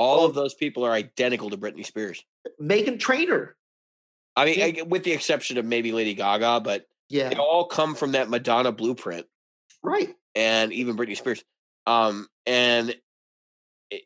All 0.00 0.24
of 0.24 0.34
those 0.34 0.54
people 0.54 0.84
are 0.84 0.92
identical 0.92 1.50
to 1.50 1.58
Britney 1.58 1.84
Spears. 1.84 2.24
Meghan 2.60 2.98
Trainor, 2.98 3.54
I 4.34 4.46
mean, 4.46 4.58
Yeah. 4.58 4.82
I- 4.82 4.82
with 4.82 5.04
the 5.04 5.12
exception 5.12 5.58
of 5.58 5.66
maybe 5.66 5.92
Lady 5.92 6.14
Gaga, 6.14 6.60
but 6.60 6.86
yeah, 7.10 7.28
they 7.28 7.36
all 7.36 7.66
come 7.66 7.94
from 7.94 8.12
that 8.12 8.30
Madonna 8.30 8.72
blueprint, 8.72 9.26
right, 9.82 10.14
and 10.34 10.72
even 10.72 10.96
Britney 10.96 11.16
Spears. 11.18 11.44
Um, 11.86 12.28
and 12.46 12.98
it, 13.90 14.04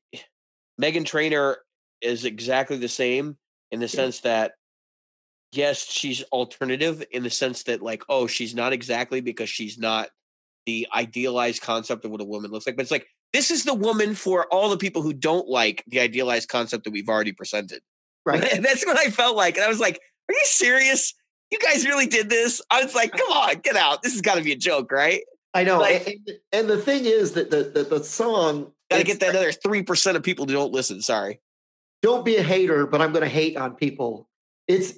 Meghan 0.81 1.07
Trainor 1.07 1.59
is 2.01 2.25
exactly 2.25 2.77
the 2.77 2.89
same 2.89 3.37
in 3.71 3.79
the 3.79 3.89
sense 3.89 4.21
that 4.21 4.55
yes, 5.53 5.85
she's 5.89 6.25
alternative 6.25 7.05
in 7.13 7.23
the 7.23 7.31
sense 7.31 7.63
that 7.65 7.81
like, 7.83 8.03
oh, 8.09 8.27
she's 8.27 8.55
not 8.55 8.73
exactly 8.73 9.21
because 9.21 9.49
she's 9.49 9.79
not 9.79 10.09
the 10.67 10.89
idealized 10.93 11.63
concept 11.63 12.05
of 12.05 12.11
what 12.11 12.21
a 12.21 12.25
woman 12.25 12.51
looks 12.51 12.67
like, 12.67 12.75
but 12.75 12.83
it's 12.83 12.91
like 12.91 13.07
this 13.35 13.51
is 13.51 13.65
the 13.65 13.75
woman 13.75 14.15
for 14.15 14.47
all 14.47 14.71
the 14.71 14.79
people 14.79 15.03
who 15.03 15.13
don't 15.13 15.47
like 15.49 15.85
the 15.89 16.01
idealized 16.01 16.49
concept 16.49 16.85
that 16.85 16.93
we've 16.93 17.09
already 17.09 17.33
presented. 17.33 17.83
right. 18.25 18.41
That's 18.63 18.87
what 18.87 18.97
I 18.99 19.11
felt 19.11 19.37
like. 19.37 19.57
And 19.57 19.65
I 19.65 19.69
was 19.69 19.81
like, 19.81 19.97
are 20.31 20.33
you 20.33 20.41
serious? 20.45 21.13
You 21.51 21.59
guys 21.59 21.85
really 21.85 22.07
did 22.07 22.31
this? 22.31 22.63
I 22.71 22.83
was 22.83 22.95
like, 22.95 23.13
come 23.13 23.31
on, 23.31 23.57
get 23.57 23.77
out. 23.77 24.03
This 24.03 24.13
has 24.13 24.23
got 24.23 24.37
to 24.37 24.43
be 24.43 24.53
a 24.53 24.57
joke, 24.57 24.91
right? 24.91 25.21
I 25.53 25.65
know. 25.65 25.79
like- 25.81 26.07
and, 26.07 26.31
and- 26.53 26.69
the 26.71 26.79
thing 26.79 27.05
is 27.05 27.33
that 27.33 27.51
the 27.51 27.65
the, 27.65 27.83
the 27.99 28.03
song 28.05 28.73
Got 28.91 28.99
to 28.99 29.05
get 29.05 29.21
that 29.21 29.35
other 29.35 29.51
3% 29.51 30.15
of 30.17 30.23
people 30.23 30.47
who 30.47 30.53
don't 30.53 30.73
listen. 30.73 31.01
Sorry. 31.01 31.41
don't 32.03 32.25
be 32.25 32.37
a 32.37 32.43
hater, 32.43 32.87
but 32.87 33.01
I'm 33.01 33.13
going 33.13 33.23
to 33.25 33.29
hate 33.29 33.57
on 33.57 33.75
people. 33.77 34.29
It's 34.69 34.95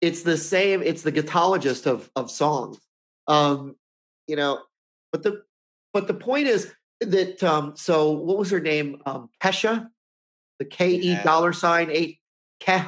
it's 0.00 0.22
the 0.22 0.36
same. 0.36 0.82
It's 0.82 1.02
the 1.02 1.12
guitarologist 1.12 1.86
of 1.86 2.10
of 2.16 2.30
songs. 2.30 2.78
Um, 3.26 3.76
you 4.28 4.36
know, 4.36 4.60
but 5.12 5.22
the 5.22 5.42
but 5.92 6.06
the 6.06 6.14
point 6.14 6.46
is 6.46 6.72
that 7.00 7.42
um, 7.42 7.76
so 7.76 8.12
what 8.12 8.38
was 8.38 8.50
her 8.50 8.60
name? 8.60 9.00
Um, 9.06 9.30
Kesha, 9.42 9.88
the 10.58 10.64
K 10.64 10.90
E 10.94 11.12
Yeah. 11.14 11.22
dollar 11.22 11.52
sign 11.52 11.90
eight 11.90 12.18
Ke 12.60 12.86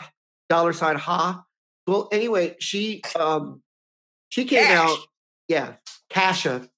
dollar 0.48 0.72
sign 0.72 0.96
ha. 0.96 1.44
Well, 1.86 2.09
anyway, 2.12 2.57
she 2.61 3.02
um 3.18 3.62
she 4.28 4.44
came 4.44 4.64
Cash. 4.64 4.78
out. 4.78 4.98
Yeah, 5.48 5.74
Kasha. 6.11 6.68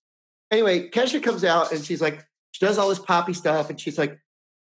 Anyway, 0.51 0.89
Kesha 0.89 1.23
comes 1.23 1.45
out 1.45 1.73
and 1.73 1.85
she's 1.85 2.01
like, 2.01 2.25
she 2.53 2.65
does 2.65 2.79
all 2.79 2.89
this 2.89 2.99
poppy 2.99 3.33
stuff, 3.35 3.71
and 3.71 3.81
she's 3.81 3.99
like, 3.99 4.19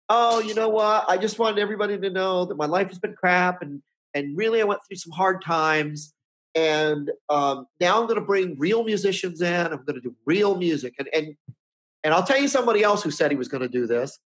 oh, 0.09 0.39
you 0.39 0.53
know 0.53 0.69
what? 0.69 1.05
I 1.07 1.17
just 1.17 1.39
wanted 1.39 1.59
everybody 1.59 1.97
to 1.97 2.09
know 2.09 2.45
that 2.45 2.55
my 2.57 2.65
life 2.65 2.89
has 2.89 2.99
been 2.99 3.13
crap, 3.15 3.61
and 3.61 3.81
and 4.13 4.37
really 4.37 4.61
I 4.61 4.65
went 4.65 4.81
through 4.87 4.97
some 4.97 5.11
hard 5.11 5.43
times, 5.43 6.13
and 6.55 7.11
um, 7.29 7.67
now 7.79 7.99
I'm 7.99 8.07
going 8.07 8.19
to 8.19 8.25
bring 8.25 8.57
real 8.57 8.83
musicians 8.83 9.41
in. 9.41 9.53
I'm 9.67 9.83
going 9.85 9.95
to 9.95 10.01
do 10.01 10.15
real 10.25 10.55
music, 10.55 10.95
and 10.99 11.07
and 11.13 11.35
and 12.05 12.13
I'll 12.13 12.23
tell 12.23 12.39
you 12.39 12.47
somebody 12.47 12.83
else 12.83 13.01
who 13.01 13.09
said 13.09 13.31
he 13.31 13.37
was 13.37 13.47
going 13.47 13.63
to 13.63 13.67
do 13.67 13.87
this. 13.87 14.19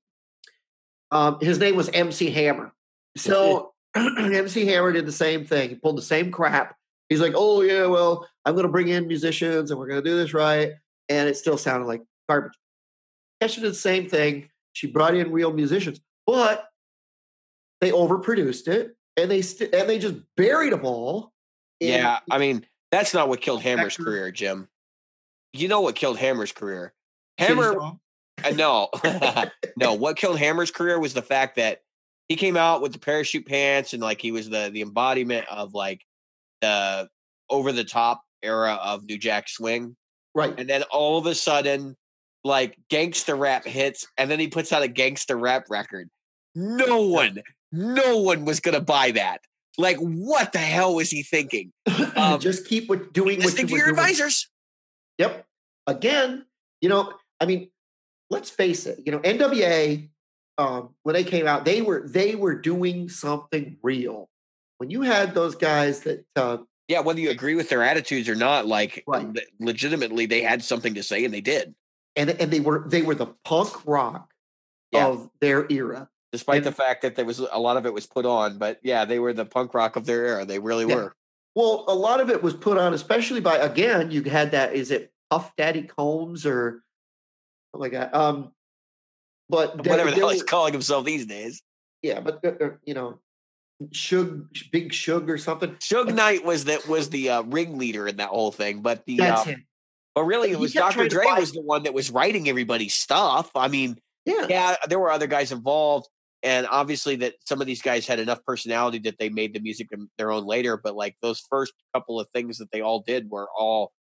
um, 1.10 1.36
his 1.40 1.58
name 1.58 1.76
was 1.76 1.90
MC 1.90 2.30
Hammer. 2.30 2.72
So 3.14 3.74
MC 3.94 4.64
Hammer 4.64 4.92
did 4.92 5.04
the 5.04 5.12
same 5.12 5.44
thing. 5.44 5.68
He 5.68 5.74
pulled 5.74 5.98
the 5.98 6.02
same 6.02 6.30
crap. 6.30 6.74
He's 7.10 7.20
like, 7.20 7.34
oh 7.36 7.60
yeah, 7.60 7.84
well, 7.86 8.26
I'm 8.46 8.54
going 8.54 8.66
to 8.66 8.72
bring 8.72 8.88
in 8.88 9.06
musicians, 9.06 9.70
and 9.70 9.78
we're 9.78 9.86
going 9.86 10.02
to 10.02 10.10
do 10.10 10.16
this 10.16 10.32
right, 10.32 10.72
and 11.10 11.28
it 11.28 11.36
still 11.36 11.58
sounded 11.58 11.86
like 11.86 12.02
garbage. 12.26 12.52
Kesha 13.42 13.56
did 13.56 13.72
the 13.72 13.74
same 13.74 14.08
thing. 14.08 14.48
She 14.72 14.86
brought 14.86 15.14
in 15.14 15.30
real 15.30 15.52
musicians, 15.52 16.00
but 16.26 16.68
they 17.82 17.90
overproduced 17.90 18.66
it, 18.66 18.96
and 19.18 19.30
they 19.30 19.42
st- 19.42 19.74
and 19.74 19.88
they 19.88 19.98
just 19.98 20.16
buried 20.38 20.72
them 20.72 20.86
all. 20.86 21.32
Yeah. 21.80 22.20
I 22.30 22.38
mean, 22.38 22.66
that's 22.90 23.12
not 23.12 23.28
what 23.28 23.42
killed 23.42 23.62
Hammer's 23.62 23.96
career, 23.96 24.30
Jim. 24.30 24.68
You 25.52 25.68
know 25.68 25.80
what 25.80 25.94
killed 25.94 26.18
Hammer's 26.18 26.52
career? 26.52 26.92
Hammer, 27.38 27.80
uh, 27.80 28.50
no, 28.54 28.88
no. 29.76 29.94
What 29.94 30.16
killed 30.16 30.38
Hammer's 30.38 30.70
career 30.70 30.98
was 30.98 31.14
the 31.14 31.22
fact 31.22 31.56
that 31.56 31.80
he 32.28 32.36
came 32.36 32.56
out 32.56 32.82
with 32.82 32.92
the 32.92 32.98
parachute 32.98 33.46
pants 33.46 33.92
and 33.92 34.02
like 34.02 34.20
he 34.20 34.32
was 34.32 34.48
the 34.50 34.70
the 34.72 34.82
embodiment 34.82 35.46
of 35.50 35.74
like 35.74 36.02
the 36.60 37.08
over 37.50 37.72
the 37.72 37.84
top 37.84 38.22
era 38.42 38.74
of 38.82 39.04
New 39.04 39.18
Jack 39.18 39.48
Swing. 39.48 39.96
right? 40.34 40.54
and 40.58 40.68
then 40.68 40.82
all 40.84 41.18
of 41.18 41.26
a 41.26 41.34
sudden 41.34 41.96
like 42.44 42.76
gangster 42.88 43.34
rap 43.34 43.64
hits 43.64 44.06
and 44.16 44.30
then 44.30 44.38
he 44.38 44.48
puts 44.48 44.72
out 44.72 44.82
a 44.82 44.88
gangster 44.88 45.36
rap 45.36 45.64
record 45.68 46.08
no 46.54 47.02
one 47.02 47.42
no 47.72 48.18
one 48.18 48.44
was 48.44 48.60
gonna 48.60 48.80
buy 48.80 49.10
that 49.10 49.40
like 49.76 49.96
what 49.98 50.52
the 50.52 50.58
hell 50.58 50.94
was 50.94 51.10
he 51.10 51.22
thinking 51.22 51.72
um, 52.16 52.38
just 52.38 52.66
keep 52.66 52.88
what, 52.88 53.12
doing 53.12 53.38
what 53.38 53.46
listening 53.46 53.66
to 53.66 53.74
your 53.74 53.86
doing. 53.86 53.98
advisors 53.98 54.48
Yep. 55.18 55.44
Again, 55.86 56.44
you 56.80 56.88
know, 56.88 57.12
I 57.40 57.46
mean, 57.46 57.70
let's 58.30 58.50
face 58.50 58.86
it. 58.86 59.00
You 59.04 59.12
know, 59.12 59.18
NWA 59.20 60.08
um, 60.58 60.90
when 61.04 61.14
they 61.14 61.24
came 61.24 61.46
out, 61.46 61.64
they 61.64 61.82
were 61.82 62.06
they 62.06 62.34
were 62.34 62.54
doing 62.54 63.08
something 63.08 63.76
real. 63.82 64.28
When 64.78 64.90
you 64.90 65.02
had 65.02 65.34
those 65.34 65.54
guys 65.54 66.00
that 66.00 66.24
uh, 66.36 66.58
yeah 66.88 67.00
whether 67.00 67.20
you 67.20 67.30
agree 67.30 67.54
with 67.54 67.68
their 67.68 67.82
attitudes 67.82 68.28
or 68.28 68.34
not 68.34 68.66
like 68.66 69.04
Right. 69.06 69.26
legitimately 69.60 70.26
they 70.26 70.42
had 70.42 70.62
something 70.64 70.94
to 70.94 71.02
say 71.02 71.24
and 71.24 71.32
they 71.34 71.40
did 71.40 71.74
and 72.16 72.30
and 72.30 72.50
they 72.50 72.60
were 72.60 72.84
they 72.88 73.02
were 73.02 73.14
the 73.14 73.26
punk 73.44 73.86
rock 73.86 74.30
Yeah. 74.92 75.06
of 75.08 75.30
their 75.40 75.66
era. 75.70 76.08
Despite 76.32 76.58
And- 76.58 76.66
the 76.66 76.72
fact 76.72 77.02
that 77.02 77.16
there 77.16 77.24
was 77.24 77.38
a 77.38 77.58
lot 77.58 77.76
of 77.76 77.86
it 77.86 77.92
was 77.92 78.06
put 78.06 78.26
on, 78.26 78.58
but 78.58 78.78
yeah, 78.82 79.04
they 79.04 79.18
were 79.18 79.32
the 79.32 79.44
punk 79.46 79.74
rock 79.74 79.96
of 79.96 80.06
their 80.06 80.26
era. 80.26 80.44
They 80.44 80.58
really 80.58 80.86
Yeah. 80.88 80.94
were. 80.96 81.14
Well, 81.58 81.86
a 81.88 81.94
lot 81.94 82.20
of 82.20 82.30
it 82.30 82.40
was 82.40 82.54
put 82.54 82.78
on, 82.78 82.94
especially 82.94 83.40
by 83.40 83.56
again, 83.56 84.12
you 84.12 84.22
had 84.22 84.52
that. 84.52 84.74
Is 84.74 84.92
it 84.92 85.10
Puff 85.28 85.56
Daddy 85.56 85.82
Combs 85.82 86.46
or 86.46 86.84
oh 87.74 87.80
my 87.80 87.88
god? 87.88 88.14
Um, 88.14 88.52
but 89.48 89.82
they- 89.82 89.90
Whatever 89.90 90.10
the 90.12 90.16
hell 90.18 90.28
he's 90.28 90.44
calling 90.44 90.72
himself 90.72 91.04
these 91.04 91.26
days. 91.26 91.60
yeah, 92.00 92.20
but 92.20 92.38
uh, 92.44 92.64
uh, 92.64 92.70
you 92.84 92.94
know, 92.94 93.18
Shug, 93.90 94.46
Big 94.70 94.92
Shug 94.92 95.28
or 95.28 95.36
something. 95.36 95.70
Suge 95.80 96.14
Knight 96.14 96.44
was 96.44 96.66
that 96.66 96.86
was 96.86 97.10
the 97.10 97.30
uh, 97.30 97.42
ringleader 97.42 98.06
in 98.06 98.18
that 98.18 98.28
whole 98.28 98.52
thing, 98.52 98.80
but 98.80 99.04
the 99.06 99.16
That's 99.16 99.40
uh, 99.40 99.44
him. 99.50 99.66
but 100.14 100.22
really 100.26 100.52
it 100.52 100.60
was 100.60 100.72
Dr. 100.72 101.08
Dre 101.08 101.24
was 101.26 101.50
the 101.50 101.62
one 101.62 101.82
that 101.82 101.92
was 101.92 102.08
writing 102.08 102.48
everybody's 102.48 102.94
stuff. 102.94 103.50
I 103.56 103.66
mean, 103.66 103.98
Yeah, 104.24 104.46
yeah, 104.48 104.76
there 104.88 105.00
were 105.00 105.10
other 105.10 105.26
guys 105.26 105.50
involved, 105.50 106.08
and 106.42 106.66
obviously 106.70 107.16
that 107.16 107.34
some 107.46 107.60
of 107.60 107.66
these 107.66 107.82
guys 107.82 108.06
had 108.06 108.18
enough 108.20 108.44
personality 108.44 108.98
that 109.00 109.18
they 109.18 109.28
made 109.28 109.54
the 109.54 109.60
music 109.60 109.88
their 110.18 110.30
own 110.30 110.46
later. 110.46 110.76
But 110.76 110.94
like 110.96 111.16
those 111.22 111.40
first 111.50 111.72
couple 111.94 112.20
of 112.20 112.28
things 112.30 112.58
that 112.58 112.70
they 112.70 112.80
all 112.80 113.00
did 113.06 113.30
were 113.30 113.48
all 113.58 113.92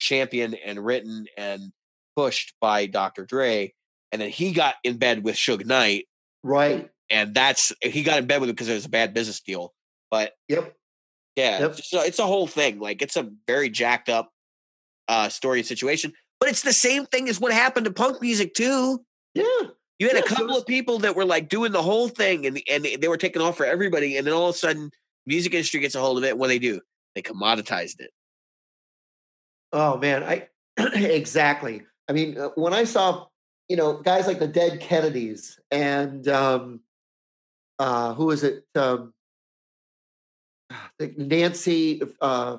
championed 0.00 0.56
and 0.64 0.84
written 0.84 1.26
and 1.36 1.72
pushed 2.16 2.54
by 2.60 2.86
Dr. 2.86 3.24
Dre, 3.26 3.72
and 4.12 4.20
then 4.22 4.30
he 4.30 4.52
got 4.52 4.76
in 4.84 4.96
bed 4.98 5.24
with 5.24 5.36
Suge 5.36 5.64
Knight, 5.66 6.06
right. 6.42 6.90
and 7.10 7.34
that's 7.34 7.72
he 7.82 8.02
got 8.02 8.18
in 8.18 8.26
bed 8.26 8.40
with 8.40 8.48
him 8.50 8.54
because 8.54 8.68
it 8.68 8.74
was 8.74 8.86
a 8.86 8.90
bad 8.90 9.14
business 9.14 9.40
deal. 9.40 9.72
But 10.10 10.32
Yep. 10.48 10.74
yeah, 11.36 11.60
Yep. 11.60 11.78
it's, 11.78 11.92
a, 11.92 11.98
it's 12.06 12.18
a 12.18 12.26
whole 12.26 12.46
thing. 12.46 12.78
Like 12.78 13.02
it's 13.02 13.16
a 13.16 13.28
very 13.46 13.68
jacked 13.70 14.08
up 14.08 14.30
uh, 15.08 15.28
story 15.28 15.58
and 15.60 15.66
situation. 15.66 16.12
But 16.40 16.48
it's 16.50 16.62
the 16.62 16.72
same 16.72 17.06
thing 17.06 17.28
as 17.28 17.40
what 17.40 17.52
happened 17.52 17.86
to 17.86 17.92
punk 17.92 18.20
music 18.20 18.54
too. 18.54 19.04
Yeah. 19.34 19.44
You 19.98 20.08
had 20.08 20.16
Yeah, 20.16 20.22
a 20.22 20.28
so 20.28 20.34
couple 20.34 20.56
of 20.56 20.66
people 20.66 20.98
that 21.00 21.14
were 21.14 21.24
like 21.24 21.48
doing 21.48 21.72
the 21.72 21.82
whole 21.82 22.08
thing, 22.08 22.46
and 22.46 22.60
and 22.68 22.84
they 22.84 23.08
were 23.08 23.16
taking 23.16 23.40
off 23.40 23.56
for 23.56 23.64
everybody, 23.66 24.16
and 24.16 24.26
then 24.26 24.34
all 24.34 24.48
of 24.48 24.54
a 24.54 24.58
sudden, 24.58 24.90
music 25.26 25.54
industry 25.54 25.80
gets 25.80 25.94
a 25.94 26.00
hold 26.00 26.18
of 26.18 26.24
it. 26.24 26.36
What 26.36 26.48
do 26.48 26.54
they 26.54 26.58
do? 26.58 26.80
They 27.14 27.22
commoditized 27.22 28.00
it. 28.00 28.10
Oh 29.72 29.96
man, 29.98 30.22
I 30.24 30.48
exactly. 30.94 31.82
I 32.08 32.12
mean, 32.12 32.36
uh, 32.38 32.50
when 32.56 32.74
I 32.74 32.84
saw, 32.84 33.26
you 33.68 33.76
know, 33.76 33.98
guys 34.02 34.26
like 34.26 34.38
the 34.38 34.48
Dead 34.48 34.80
Kennedys 34.80 35.58
and 35.70 36.26
um, 36.28 36.80
uh, 37.78 38.14
who 38.14 38.30
is 38.30 38.42
it? 38.42 38.64
Um, 38.74 39.14
Nancy, 41.16 42.02
uh, 42.20 42.58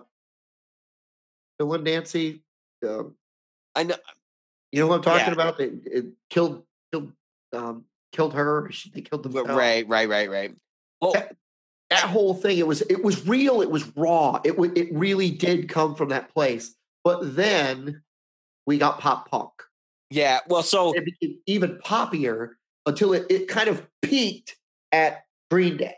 the 1.60 1.66
one 1.66 1.84
Nancy. 1.84 2.44
Um, 2.86 3.16
I 3.76 3.84
know. 3.84 3.96
you 4.72 4.80
know 4.80 4.88
what 4.88 4.98
I'm 4.98 5.02
talking 5.02 5.28
Yeah. 5.28 5.34
about? 5.34 5.58
They 5.58 5.66
it 5.66 6.06
killed 6.30 6.64
killed 6.92 7.12
um, 7.56 7.86
killed 8.12 8.34
her. 8.34 8.66
Or 8.66 8.72
she, 8.72 8.90
they 8.90 9.02
killed 9.02 9.24
themselves. 9.24 9.50
Right, 9.50 9.88
right, 9.88 10.08
right, 10.10 10.30
right. 10.30 10.56
Well, 11.02 11.14
That- 11.14 11.36
That 11.92 12.04
whole 12.10 12.34
thing. 12.34 12.58
It 12.58 12.66
was 12.68 12.82
it 12.82 13.04
was 13.04 13.28
real. 13.28 13.62
It 13.62 13.70
was 13.70 13.86
raw. 13.96 14.40
It 14.44 14.58
wa- 14.58 14.70
it 14.76 14.88
really 14.92 15.30
did 15.30 15.70
come 15.70 15.94
from 15.96 16.10
that 16.10 16.34
place. 16.34 16.74
But 17.04 17.36
then 17.36 18.02
we 18.66 18.80
got 18.80 19.00
pop 19.00 19.30
punk. 19.30 19.52
yeah. 20.10 20.40
Well, 20.48 20.64
so 20.64 20.94
it 20.96 21.06
became 21.06 21.38
even 21.46 21.78
poppier 21.86 22.56
until 22.88 23.14
it, 23.14 23.28
it 23.30 23.48
kind 23.48 23.70
of 23.70 23.86
peaked 24.02 24.56
at 24.92 25.26
Green 25.52 25.78
Day. 25.78 25.96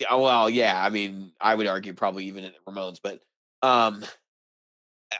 Yeah, 0.00 0.14
well, 0.16 0.50
yeah. 0.50 0.78
I 0.84 0.90
mean, 0.90 1.32
I 1.40 1.54
would 1.54 1.66
argue 1.66 1.94
probably 1.94 2.26
even 2.26 2.44
at 2.44 2.52
the 2.52 2.70
Ramones, 2.70 2.98
but 3.02 3.20
um, 3.62 4.04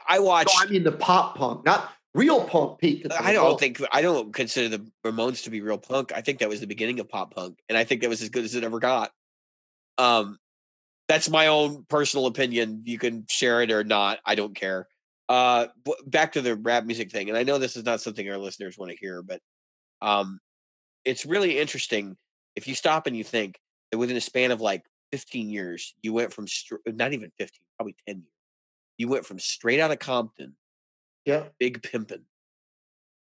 I 0.07 0.19
watched. 0.19 0.55
No, 0.59 0.67
I 0.67 0.69
mean 0.69 0.83
the 0.83 0.91
pop 0.91 1.35
punk, 1.37 1.65
not 1.65 1.91
real 2.17 2.43
punk 2.43 2.79
peak. 2.79 3.05
I 3.19 3.31
don't 3.31 3.59
think 3.59 3.81
I 3.91 4.01
don't 4.01 4.33
consider 4.33 4.77
the 4.77 4.91
Ramones 5.05 5.43
to 5.43 5.49
be 5.49 5.61
real 5.61 5.77
punk. 5.77 6.11
I 6.13 6.21
think 6.21 6.39
that 6.39 6.49
was 6.49 6.59
the 6.59 6.67
beginning 6.67 6.99
of 6.99 7.07
pop 7.07 7.33
punk, 7.33 7.59
and 7.69 7.77
I 7.77 7.83
think 7.83 8.01
that 8.01 8.09
was 8.09 8.21
as 8.21 8.29
good 8.29 8.43
as 8.43 8.55
it 8.55 8.63
ever 8.63 8.79
got. 8.79 9.11
Um, 9.97 10.37
that's 11.07 11.29
my 11.29 11.47
own 11.47 11.85
personal 11.87 12.25
opinion. 12.25 12.81
You 12.85 12.97
can 12.97 13.25
share 13.29 13.61
it 13.61 13.71
or 13.71 13.83
not. 13.83 14.19
I 14.25 14.35
don't 14.35 14.55
care. 14.55 14.87
Uh, 15.29 15.67
back 16.05 16.33
to 16.33 16.41
the 16.41 16.55
rap 16.55 16.85
music 16.85 17.11
thing, 17.11 17.29
and 17.29 17.37
I 17.37 17.43
know 17.43 17.57
this 17.57 17.77
is 17.77 17.85
not 17.85 18.01
something 18.01 18.29
our 18.29 18.37
listeners 18.37 18.77
want 18.77 18.91
to 18.91 18.97
hear, 18.97 19.21
but 19.21 19.41
um, 20.01 20.39
it's 21.05 21.25
really 21.25 21.59
interesting 21.59 22.17
if 22.55 22.67
you 22.67 22.75
stop 22.75 23.07
and 23.07 23.15
you 23.15 23.23
think 23.23 23.59
that 23.91 23.97
within 23.97 24.17
a 24.17 24.21
span 24.21 24.51
of 24.51 24.61
like 24.61 24.83
15 25.11 25.49
years, 25.49 25.93
you 26.01 26.13
went 26.13 26.33
from 26.33 26.47
str- 26.47 26.75
not 26.87 27.13
even 27.13 27.31
15, 27.37 27.49
probably 27.77 27.95
10 28.07 28.17
years, 28.17 28.33
you 28.97 29.07
went 29.07 29.25
from 29.25 29.39
straight 29.39 29.79
out 29.79 29.91
of 29.91 29.99
Compton, 29.99 30.55
Yeah, 31.27 31.43
big 31.59 31.81
pimpin'. 31.83 32.21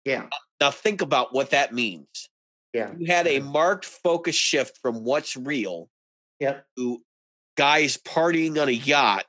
yeah, 0.06 0.28
Now 0.62 0.70
think 0.72 1.02
about 1.02 1.34
what 1.34 1.50
that 1.50 1.74
means. 1.74 2.30
yeah, 2.72 2.92
You 2.98 3.08
had 3.08 3.26
a 3.28 3.40
uh-huh. 3.40 3.50
marked 3.50 3.86
focus 3.86 4.36
shift 4.36 4.78
from 4.82 5.04
what's 5.04 5.36
real 5.36 5.90
yeah. 6.40 6.60
to 6.78 7.02
guys 7.58 7.98
partying 7.98 8.62
on 8.62 8.70
a 8.70 8.72
yacht, 8.74 9.26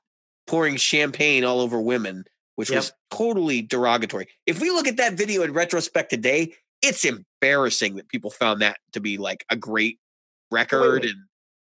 pouring 0.47 0.77
champagne 0.77 1.43
all 1.43 1.61
over 1.61 1.81
women, 1.81 2.25
which 2.57 2.69
Yep. 2.71 2.77
was 2.77 2.93
totally 3.11 3.63
derogatory. 3.63 4.29
If 4.45 4.61
we 4.61 4.71
look 4.71 4.87
at 4.87 4.99
that 4.99 5.15
video 5.15 5.43
in 5.43 5.53
retrospect 5.55 6.11
today, 6.11 6.53
it's 6.83 7.05
embarrassing 7.07 7.97
that 7.97 8.09
people 8.09 8.31
found 8.31 8.61
that 8.61 8.77
to 8.93 9.01
be 9.01 9.17
like 9.17 9.45
a 9.49 9.57
great 9.57 9.99
record. 10.51 11.05
And 11.07 11.15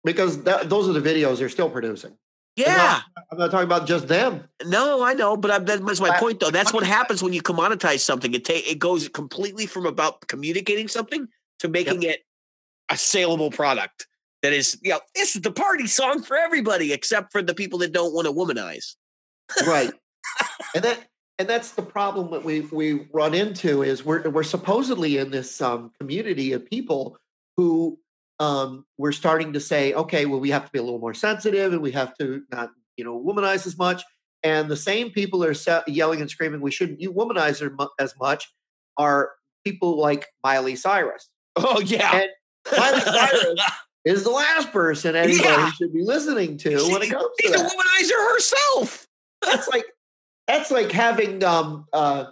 Because 0.05 0.43
that, 0.45 0.71
those 0.71 0.89
are 0.89 0.93
the 0.99 1.01
videos 1.07 1.39
they're 1.39 1.49
still 1.51 1.69
producing. 1.69 2.17
Yeah, 2.57 3.01
I'm 3.31 3.39
not 3.39 3.51
talking 3.51 3.67
about 3.67 3.87
just 3.87 4.09
them. 4.09 4.45
no, 4.65 5.03
I 5.03 5.15
know, 5.15 5.37
but 5.37 5.51
I'm, 5.51 5.65
that's 5.65 6.01
my 6.01 6.19
point 6.19 6.41
though. 6.41 6.51
That's 6.51 6.73
what 6.73 6.85
happens 6.85 7.23
when 7.23 7.33
you 7.33 7.43
commoditize 7.43 8.01
something. 8.01 8.33
It 8.35 8.45
ta- 8.45 8.53
it 8.55 8.79
goes 8.79 9.09
completely 9.09 9.67
from 9.67 9.87
about 9.87 10.27
communicating 10.29 10.89
something 10.89 11.29
to 11.61 11.69
making 11.69 12.03
it 12.05 12.21
a 12.91 12.97
saleable 12.97 13.51
product. 13.51 14.07
That 14.43 14.53
is, 14.53 14.79
you 14.83 14.91
know, 14.91 15.01
this 15.15 15.35
is 15.35 15.43
the 15.43 15.51
party 15.51 15.87
song 15.87 16.23
for 16.23 16.37
everybody 16.37 16.93
except 16.93 17.33
for 17.33 17.41
the 17.41 17.55
people 17.55 17.79
that 17.79 17.93
don't 17.93 18.13
want 18.13 18.27
to 18.27 18.33
womanize. 18.33 18.95
right 19.67 19.93
and 20.75 20.85
that 20.85 21.07
and 21.39 21.49
that's 21.49 21.73
the 21.73 21.83
problem 21.83 22.31
that 22.31 22.45
we 22.45 22.61
we 22.73 23.07
run 23.13 23.35
into 23.35 23.83
is 23.83 24.05
we're 24.05 24.29
we're 24.31 24.43
supposedly 24.43 25.19
in 25.19 25.31
this 25.31 25.61
um, 25.61 25.91
community 25.99 26.53
of 26.53 26.65
people 26.67 27.17
who 27.57 27.99
um, 28.41 28.85
we're 28.99 29.12
starting 29.12 29.53
to 29.53 29.61
say 29.61 29.93
okay 29.95 30.26
well 30.26 30.41
we 30.41 30.51
have 30.51 30.64
to 30.66 30.72
be 30.72 30.78
a 30.78 30.82
little 30.82 30.99
more 30.99 31.14
sensitive 31.14 31.72
and 31.72 31.80
we 31.82 31.93
have 31.93 32.16
to 32.18 32.43
not 32.51 32.70
you 32.97 33.05
know 33.05 33.18
womanize 33.22 33.66
as 33.66 33.78
much 33.78 34.03
and 34.43 34.68
the 34.68 34.76
same 34.76 35.11
people 35.11 35.43
are 35.45 35.55
se- 35.55 35.82
yelling 35.87 36.20
and 36.20 36.30
screaming 36.30 36.61
we 36.61 36.70
shouldn't 36.70 37.01
you 37.01 37.12
womanize 37.12 37.61
her 37.61 37.70
mu- 37.78 37.87
as 37.99 38.14
much 38.20 38.53
are 38.99 39.30
people 39.64 39.99
like 39.99 40.26
Miley 40.43 40.76
Cyrus 40.76 41.28
Oh 41.57 41.80
yeah. 41.80 42.11
And 42.22 42.28
Miley 42.76 43.01
Cyrus 43.01 43.61
is 44.05 44.24
the 44.24 44.30
last 44.30 44.72
person 44.72 45.14
anybody 45.16 45.45
Yeah. 45.49 45.70
should 45.70 45.93
be 45.93 46.03
listening 46.03 46.59
to 46.59 46.70
when 46.90 47.02
it 47.02 47.06
She- 47.06 47.11
comes 47.12 47.24
to 47.39 47.43
She's 47.48 47.61
a 47.61 47.65
womanizer 47.65 48.32
herself. 48.32 49.06
that's 49.43 49.69
like 49.69 49.85
that's 50.48 50.70
like 50.70 50.90
having 50.93 51.43
um 51.44 51.86
uh, 51.93 52.27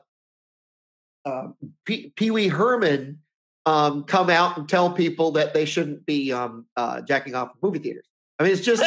uh 1.25 1.49
Pee 1.87 2.31
Wee 2.31 2.49
Herman 2.49 3.21
um 3.67 4.05
come 4.05 4.31
out 4.31 4.57
and 4.59 4.69
tell 4.69 4.91
people 4.93 5.33
that 5.33 5.55
they 5.55 5.65
shouldn't 5.65 6.05
be 6.07 6.33
um 6.33 6.67
uh 6.77 7.01
jacking 7.03 7.35
off 7.35 7.49
in 7.51 7.55
movie 7.63 7.79
theaters. 7.79 8.07
I 8.39 8.45
mean, 8.45 8.53
it's 8.53 8.63
just 8.63 8.83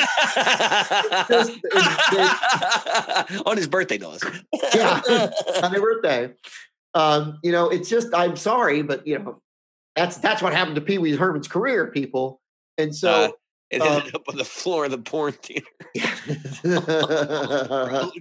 just- 1.30 1.52
On 3.47 3.56
his 3.56 3.68
birthday, 3.68 3.97
less. 3.99 4.19
Yeah. 4.76 5.02
on 5.64 5.72
their 5.72 5.81
birthday. 5.81 6.34
Um, 6.93 7.39
you 7.43 7.52
know, 7.53 7.69
it's 7.69 7.88
just 7.89 8.14
I'm 8.14 8.35
sorry, 8.35 8.81
but 8.81 9.06
you 9.07 9.18
know, 9.19 9.41
that's 9.95 10.18
that's 10.18 10.41
what 10.41 10.53
happened 10.53 10.76
to 10.76 10.81
Pee 10.81 10.97
Wee 10.97 11.15
Herman's 11.15 11.47
career, 11.47 11.88
people. 11.88 12.41
And 12.77 12.89
Uh, 12.91 12.93
so 12.93 13.38
it 13.69 13.81
um, 13.81 13.88
ended 13.99 14.15
up 14.15 14.23
on 14.27 14.35
the 14.38 14.43
floor 14.45 14.85
of 14.85 14.91
the 14.91 14.97
porn 14.97 15.31
theater. 15.34 15.65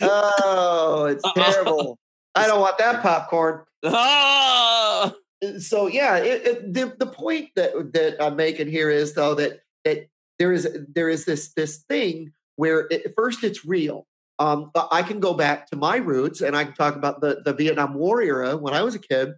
oh, 0.00 1.04
it's 1.06 1.32
terrible. 1.32 1.98
I 2.34 2.46
don't 2.46 2.60
want 2.60 2.78
that 2.78 3.02
popcorn. 3.02 3.64
Ah! 3.84 5.12
So 5.58 5.86
yeah, 5.86 6.16
it, 6.16 6.46
it, 6.46 6.74
the 6.74 6.94
the 6.98 7.06
point 7.06 7.50
that 7.56 7.72
that 7.92 8.16
I'm 8.22 8.36
making 8.36 8.68
here 8.68 8.90
is 8.90 9.14
though 9.14 9.34
that 9.34 9.60
that 9.84 10.08
there 10.38 10.52
is 10.52 10.68
there 10.94 11.08
is 11.08 11.24
this 11.24 11.52
this 11.54 11.78
thing 11.88 12.32
where 12.56 12.86
it, 12.90 13.12
first 13.16 13.44
it's 13.44 13.64
real. 13.64 14.06
Um, 14.40 14.70
I 14.92 15.02
can 15.02 15.18
go 15.18 15.34
back 15.34 15.68
to 15.70 15.76
my 15.76 15.96
roots 15.96 16.40
and 16.40 16.56
I 16.56 16.64
can 16.64 16.74
talk 16.74 16.96
about 16.96 17.20
the 17.20 17.42
the 17.44 17.52
Vietnam 17.52 17.94
War 17.94 18.20
era 18.22 18.56
when 18.56 18.74
I 18.74 18.82
was 18.82 18.94
a 18.94 19.00
kid 19.00 19.30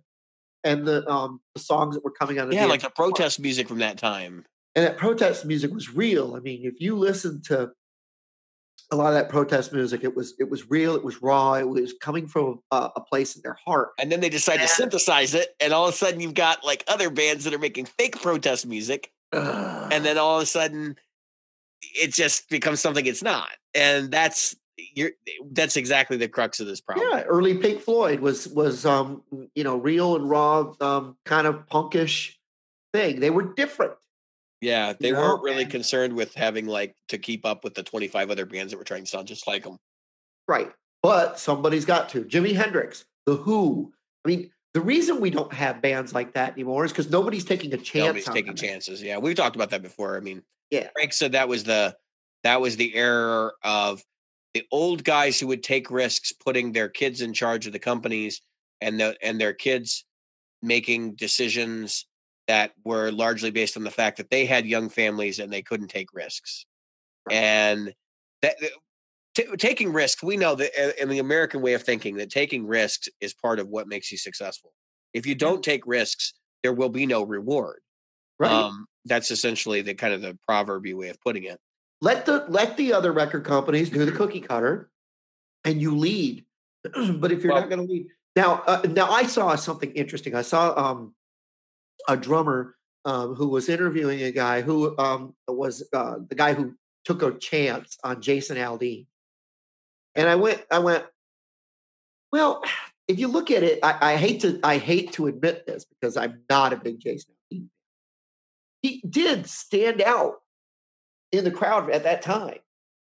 and 0.64 0.86
the 0.86 1.08
um 1.10 1.40
the 1.54 1.60
songs 1.60 1.94
that 1.94 2.04
were 2.04 2.10
coming 2.10 2.38
out 2.38 2.48
of 2.48 2.54
Yeah, 2.54 2.66
like 2.66 2.82
the 2.82 2.90
protest 2.90 3.40
music 3.40 3.68
from 3.68 3.78
that 3.78 3.96
time. 3.98 4.44
and 4.74 4.84
that 4.86 4.98
protest 4.98 5.44
music 5.44 5.72
was 5.72 5.94
real. 5.94 6.34
I 6.36 6.40
mean, 6.40 6.60
if 6.64 6.80
you 6.80 6.96
listen 6.96 7.40
to 7.46 7.70
a 8.92 8.96
lot 8.96 9.08
of 9.08 9.14
that 9.14 9.28
protest 9.28 9.72
music, 9.72 10.02
it 10.02 10.16
was 10.16 10.34
it 10.38 10.50
was 10.50 10.68
real, 10.70 10.94
it 10.94 11.04
was 11.04 11.22
raw, 11.22 11.54
it 11.54 11.68
was 11.68 11.94
coming 12.00 12.26
from 12.26 12.60
a, 12.70 12.90
a 12.96 13.00
place 13.00 13.36
in 13.36 13.42
their 13.42 13.56
heart. 13.64 13.90
And 13.98 14.10
then 14.10 14.20
they 14.20 14.28
decide 14.28 14.58
to 14.58 14.68
synthesize 14.68 15.34
it, 15.34 15.54
and 15.60 15.72
all 15.72 15.86
of 15.86 15.94
a 15.94 15.96
sudden 15.96 16.20
you've 16.20 16.34
got 16.34 16.64
like 16.64 16.84
other 16.88 17.10
bands 17.10 17.44
that 17.44 17.54
are 17.54 17.58
making 17.58 17.86
fake 17.86 18.20
protest 18.20 18.66
music, 18.66 19.12
and 19.32 20.04
then 20.04 20.18
all 20.18 20.36
of 20.36 20.42
a 20.42 20.46
sudden 20.46 20.96
it 21.82 22.12
just 22.12 22.48
becomes 22.48 22.80
something 22.80 23.06
it's 23.06 23.22
not. 23.22 23.50
And 23.74 24.10
that's 24.10 24.56
you're 24.94 25.12
that's 25.52 25.76
exactly 25.76 26.16
the 26.16 26.28
crux 26.28 26.60
of 26.60 26.66
this 26.66 26.80
problem. 26.80 27.06
Yeah, 27.12 27.22
early 27.22 27.56
Pink 27.58 27.80
Floyd 27.80 28.20
was 28.20 28.48
was 28.48 28.86
um 28.86 29.22
you 29.54 29.64
know 29.64 29.76
real 29.76 30.16
and 30.16 30.28
raw 30.28 30.72
um 30.80 31.16
kind 31.24 31.46
of 31.46 31.66
punkish 31.68 32.34
thing. 32.92 33.20
They 33.20 33.30
were 33.30 33.54
different. 33.54 33.92
Yeah, 34.60 34.92
they 34.98 35.08
You 35.08 35.14
know, 35.14 35.20
weren't 35.20 35.42
really 35.42 35.66
concerned 35.66 36.14
with 36.14 36.34
having 36.34 36.66
like 36.66 36.94
to 37.08 37.18
keep 37.18 37.46
up 37.46 37.64
with 37.64 37.74
the 37.74 37.82
25 37.82 38.30
other 38.30 38.44
bands 38.46 38.72
that 38.72 38.78
were 38.78 38.84
trying 38.84 39.04
to 39.04 39.10
sound 39.10 39.26
just 39.26 39.46
like 39.46 39.64
them. 39.64 39.78
Right. 40.46 40.70
But 41.02 41.38
somebody's 41.38 41.84
got 41.84 42.10
to. 42.10 42.24
Jimi 42.24 42.54
Hendrix, 42.54 43.04
The 43.26 43.36
Who. 43.36 43.92
I 44.24 44.28
mean, 44.28 44.50
the 44.74 44.80
reason 44.80 45.20
we 45.20 45.30
don't 45.30 45.52
have 45.52 45.80
bands 45.80 46.12
like 46.12 46.34
that 46.34 46.52
anymore 46.52 46.84
is 46.84 46.92
because 46.92 47.10
nobody's 47.10 47.44
taking 47.44 47.72
a 47.72 47.78
chance. 47.78 48.06
Nobody's 48.06 48.24
taking 48.26 48.54
chances. 48.54 49.02
Yeah, 49.02 49.18
we've 49.18 49.34
talked 49.34 49.56
about 49.56 49.70
that 49.70 49.82
before. 49.82 50.16
I 50.16 50.20
mean, 50.20 50.42
Yeah. 50.70 50.88
Frank 50.92 51.12
said 51.12 51.32
that 51.32 51.48
was 51.48 51.64
the 51.64 51.96
that 52.44 52.60
was 52.60 52.76
the 52.76 52.94
error 52.94 53.54
of 53.64 54.02
the 54.54 54.64
old 54.72 55.04
guys 55.04 55.38
who 55.38 55.46
would 55.46 55.62
take 55.62 55.90
risks, 55.90 56.32
putting 56.32 56.72
their 56.72 56.88
kids 56.88 57.20
in 57.20 57.32
charge 57.32 57.66
of 57.66 57.72
the 57.72 57.78
companies, 57.78 58.42
and 58.80 59.00
the 59.00 59.16
and 59.22 59.40
their 59.40 59.52
kids 59.52 60.04
making 60.62 61.14
decisions 61.14 62.06
that 62.50 62.72
were 62.84 63.12
largely 63.12 63.52
based 63.52 63.76
on 63.76 63.84
the 63.84 63.92
fact 63.92 64.16
that 64.16 64.28
they 64.28 64.44
had 64.44 64.66
young 64.66 64.88
families 64.88 65.38
and 65.38 65.52
they 65.52 65.62
couldn't 65.62 65.86
take 65.86 66.12
risks. 66.12 66.66
And 67.30 67.94
that 68.42 68.56
t- 69.36 69.46
taking 69.56 69.92
risks, 69.92 70.20
we 70.20 70.36
know 70.36 70.56
that 70.56 70.72
uh, 70.76 70.90
in 71.00 71.08
the 71.08 71.20
American 71.20 71.62
way 71.62 71.74
of 71.74 71.84
thinking, 71.84 72.16
that 72.16 72.28
taking 72.28 72.66
risks 72.66 73.08
is 73.20 73.32
part 73.32 73.60
of 73.60 73.68
what 73.68 73.86
makes 73.86 74.10
you 74.10 74.18
successful. 74.18 74.72
If 75.14 75.26
you 75.26 75.36
don't 75.36 75.62
take 75.62 75.86
risks, 75.86 76.34
there 76.64 76.72
will 76.72 76.88
be 76.88 77.06
no 77.06 77.22
reward. 77.22 77.78
Right. 78.40 78.50
Um, 78.50 78.86
that's 79.04 79.30
essentially 79.30 79.80
the 79.82 79.94
kind 79.94 80.12
of 80.12 80.20
the 80.20 80.36
proverby 80.48 80.92
way 80.92 81.08
of 81.10 81.20
putting 81.20 81.44
it. 81.44 81.60
let 82.02 82.26
the 82.26 82.46
let 82.48 82.76
the 82.76 82.92
other 82.92 83.12
record 83.12 83.44
companies 83.44 83.90
do 83.90 84.04
the 84.04 84.10
cookie 84.12 84.40
cutter, 84.40 84.90
and 85.64 85.80
you 85.80 85.96
lead. 85.96 86.44
but 86.82 87.30
if 87.30 87.44
you're 87.44 87.52
Well- 87.52 87.60
not 87.60 87.70
going 87.70 87.86
to 87.86 87.92
lead, 87.92 88.06
now 88.34 88.64
uh, 88.66 88.82
now 88.88 89.08
I 89.08 89.22
saw 89.22 89.54
something 89.54 89.92
interesting. 89.92 90.34
I 90.34 90.42
saw 90.42 90.74
um 90.76 91.14
a 92.08 92.16
drummer 92.16 92.76
um, 93.04 93.34
who 93.34 93.48
was 93.48 93.68
interviewing 93.68 94.22
a 94.22 94.30
guy 94.30 94.60
who 94.60 94.96
um, 94.98 95.34
was 95.48 95.82
uh, 95.92 96.16
the 96.28 96.34
guy 96.34 96.54
who 96.54 96.74
took 97.04 97.22
a 97.22 97.32
chance 97.32 97.98
on 98.04 98.20
Jason 98.20 98.56
Aldean, 98.56 99.06
and 100.14 100.28
I 100.28 100.36
went 100.36 100.62
I 100.70 100.78
went 100.78 101.04
well. 102.32 102.62
If 103.08 103.18
you 103.18 103.26
look 103.26 103.50
at 103.50 103.64
it, 103.64 103.80
I, 103.82 104.12
I 104.12 104.16
hate 104.16 104.40
to 104.42 104.60
I 104.62 104.78
hate 104.78 105.12
to 105.14 105.26
admit 105.26 105.66
this 105.66 105.84
because 105.84 106.16
I'm 106.16 106.42
not 106.48 106.72
a 106.72 106.76
big 106.76 107.00
Jason 107.00 107.34
Aldean. 107.52 107.68
He 108.82 109.02
did 109.08 109.46
stand 109.46 110.00
out 110.00 110.36
in 111.32 111.44
the 111.44 111.50
crowd 111.50 111.90
at 111.90 112.04
that 112.04 112.22
time. 112.22 112.58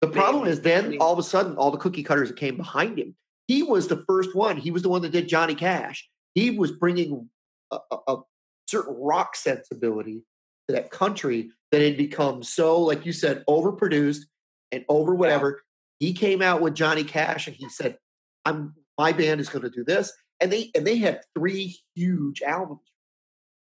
The 0.02 0.08
problem 0.08 0.48
is 0.48 0.62
then 0.62 0.98
all 1.00 1.14
of 1.14 1.20
a 1.20 1.24
sudden 1.24 1.56
all 1.56 1.72
the 1.72 1.78
cookie 1.78 2.04
cutters 2.04 2.30
that 2.30 2.38
came 2.38 2.58
behind 2.58 3.00
him. 3.00 3.16
He 3.48 3.64
was 3.64 3.88
the 3.88 4.04
first 4.08 4.36
one. 4.36 4.58
He 4.58 4.72
was 4.72 4.82
the 4.82 4.90
one 4.90 5.02
that 5.04 5.12
did 5.12 5.30
Johnny 5.30 5.56
Cash. 5.56 6.10
He 6.36 6.52
was 6.52 6.72
bringing 6.72 7.30
a, 7.72 7.78
a 8.08 8.18
certain 8.74 8.96
rock 9.00 9.36
sensibility 9.36 10.24
to 10.68 10.76
that 10.76 10.90
country 10.90 11.52
that 11.72 11.82
had 11.82 11.96
become 11.96 12.44
so, 12.44 12.82
like 12.82 13.06
you 13.06 13.14
said, 13.14 13.44
overproduced 13.48 14.22
and 14.72 14.84
over 14.90 15.14
whatever. 15.14 15.62
He 16.00 16.14
came 16.14 16.42
out 16.42 16.62
with 16.62 16.74
Johnny 16.74 17.04
Cash 17.04 17.48
and 17.48 17.56
he 17.56 17.70
said, 17.70 17.98
"I'm 18.46 18.74
my 18.98 19.12
band 19.14 19.40
is 19.40 19.50
going 19.50 19.64
to 19.64 19.70
do 19.70 19.84
this," 19.84 20.12
and 20.40 20.52
they 20.52 20.72
and 20.76 20.86
they 20.86 20.98
had 20.98 21.22
three 21.38 21.78
huge 21.96 22.42
albums. 22.42 22.82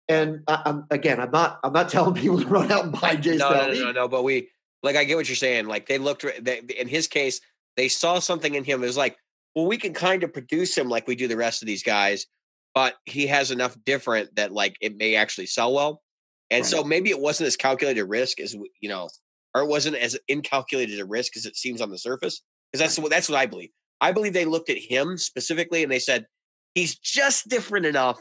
And 0.09 0.43
I, 0.49 0.63
I'm 0.67 0.87
again, 0.91 1.21
I'm 1.21 1.31
not 1.31 1.61
I'm 1.63 1.73
not 1.73 1.89
telling 1.91 2.15
people 2.15 2.41
to 2.41 2.47
run 2.47 2.73
out 2.73 2.85
and 2.85 3.01
buy 3.01 3.17
Jason 3.17 3.39
no, 3.39 3.51
no, 3.51 3.73
no, 3.73 3.85
no, 3.85 3.93
no. 3.93 4.09
But 4.09 4.25
we 4.25 4.49
like 4.83 4.97
I 4.97 5.05
get 5.05 5.17
what 5.17 5.29
you're 5.29 5.37
saying. 5.37 5.67
Like 5.67 5.87
they 5.87 5.99
looked 5.99 6.25
they, 6.41 6.61
in 6.79 6.89
his 6.89 7.07
case, 7.07 7.41
they 7.77 7.89
saw 7.89 8.19
something 8.19 8.55
in 8.55 8.65
him. 8.65 8.83
It 8.83 8.87
was 8.87 8.97
like, 8.97 9.17
well, 9.55 9.67
we 9.67 9.79
can 9.79 9.95
kind 9.95 10.23
of 10.23 10.33
produce 10.33 10.77
him 10.77 10.89
like 10.89 11.07
we 11.07 11.17
do 11.17 11.29
the 11.29 11.37
rest 11.37 11.63
of 11.63 11.67
these 11.67 11.83
guys, 11.83 12.27
but 12.75 12.95
he 13.07 13.27
has 13.27 13.51
enough 13.51 13.77
different 13.85 14.35
that 14.37 14.53
like 14.53 14.77
it 14.81 14.97
may 14.97 15.15
actually 15.17 15.47
sell 15.47 15.75
well. 15.75 16.03
And 16.51 16.65
so 16.65 16.83
maybe 16.83 17.11
it 17.11 17.21
wasn't 17.21 17.47
as 17.49 17.57
calculated 17.57 18.01
a 18.01 18.07
risk 18.07 18.41
as 18.41 18.55
you 18.81 18.89
know, 18.89 19.09
or 19.55 19.63
it 19.63 19.67
wasn't 19.69 19.97
as 19.97 20.19
incalculated 20.29 20.99
a 20.99 21.05
risk 21.05 21.37
as 21.37 21.45
it 21.47 21.57
seems 21.57 21.81
on 21.81 21.91
the 21.91 21.99
surface. 21.99 22.41
Because 22.73 22.81
that's 22.87 22.99
what 22.99 23.11
that's 23.11 23.29
what 23.29 23.39
I 23.39 23.47
believe. 23.47 23.71
I 24.01 24.13
believe 24.13 24.33
they 24.33 24.45
looked 24.45 24.71
at 24.71 24.79
him 24.79 25.19
specifically 25.19 25.83
and 25.83 25.91
they 25.93 25.99
said 25.99 26.27
he's 26.75 26.97
just 26.99 27.49
different 27.49 27.85
enough 27.87 28.21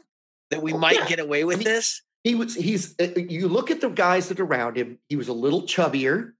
that 0.52 0.62
we 0.62 0.74
Oh, 0.74 0.78
might 0.78 0.96
yeah. 0.96 1.06
get 1.08 1.20
away 1.20 1.44
with 1.46 1.64
this. 1.64 2.02
he 2.24 2.36
was 2.36 2.56
he's 2.56 2.96
uh, 3.00 3.08
you 3.16 3.48
look 3.48 3.70
at 3.72 3.80
the 3.82 3.90
guys 3.90 4.28
that 4.30 4.40
are 4.40 4.46
around 4.46 4.76
him 4.78 4.98
he 5.10 5.16
was 5.16 5.28
a 5.28 5.34
little 5.34 5.62
chubbier 5.64 6.32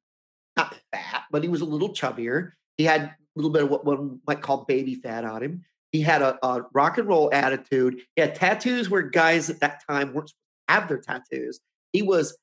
not 0.58 0.76
fat 0.94 1.24
but 1.32 1.44
he 1.44 1.50
was 1.50 1.62
a 1.62 1.66
little 1.66 1.90
chubbier 1.90 2.52
he 2.78 2.84
had 2.86 3.02
a 3.04 3.16
little 3.36 3.52
bit 3.52 3.64
of 3.64 3.70
what 3.70 3.86
one 3.86 4.20
might 4.26 4.42
call 4.42 4.66
baby 4.66 4.96
fat 4.96 5.24
on 5.24 5.44
him 5.44 5.66
he 5.98 6.04
had 6.04 6.22
a, 6.22 6.38
a 6.46 6.62
rock 6.74 6.98
and 6.98 7.08
roll 7.08 7.30
attitude 7.34 8.00
he 8.16 8.22
had 8.22 8.36
tattoos 8.36 8.90
where 8.90 9.02
guys 9.02 9.50
at 9.50 9.60
that 9.60 9.82
time 9.90 10.14
weren't 10.14 10.32
have 10.68 10.88
their 10.88 11.00
tattoos 11.00 11.60
he 11.94 12.02
was 12.02 12.38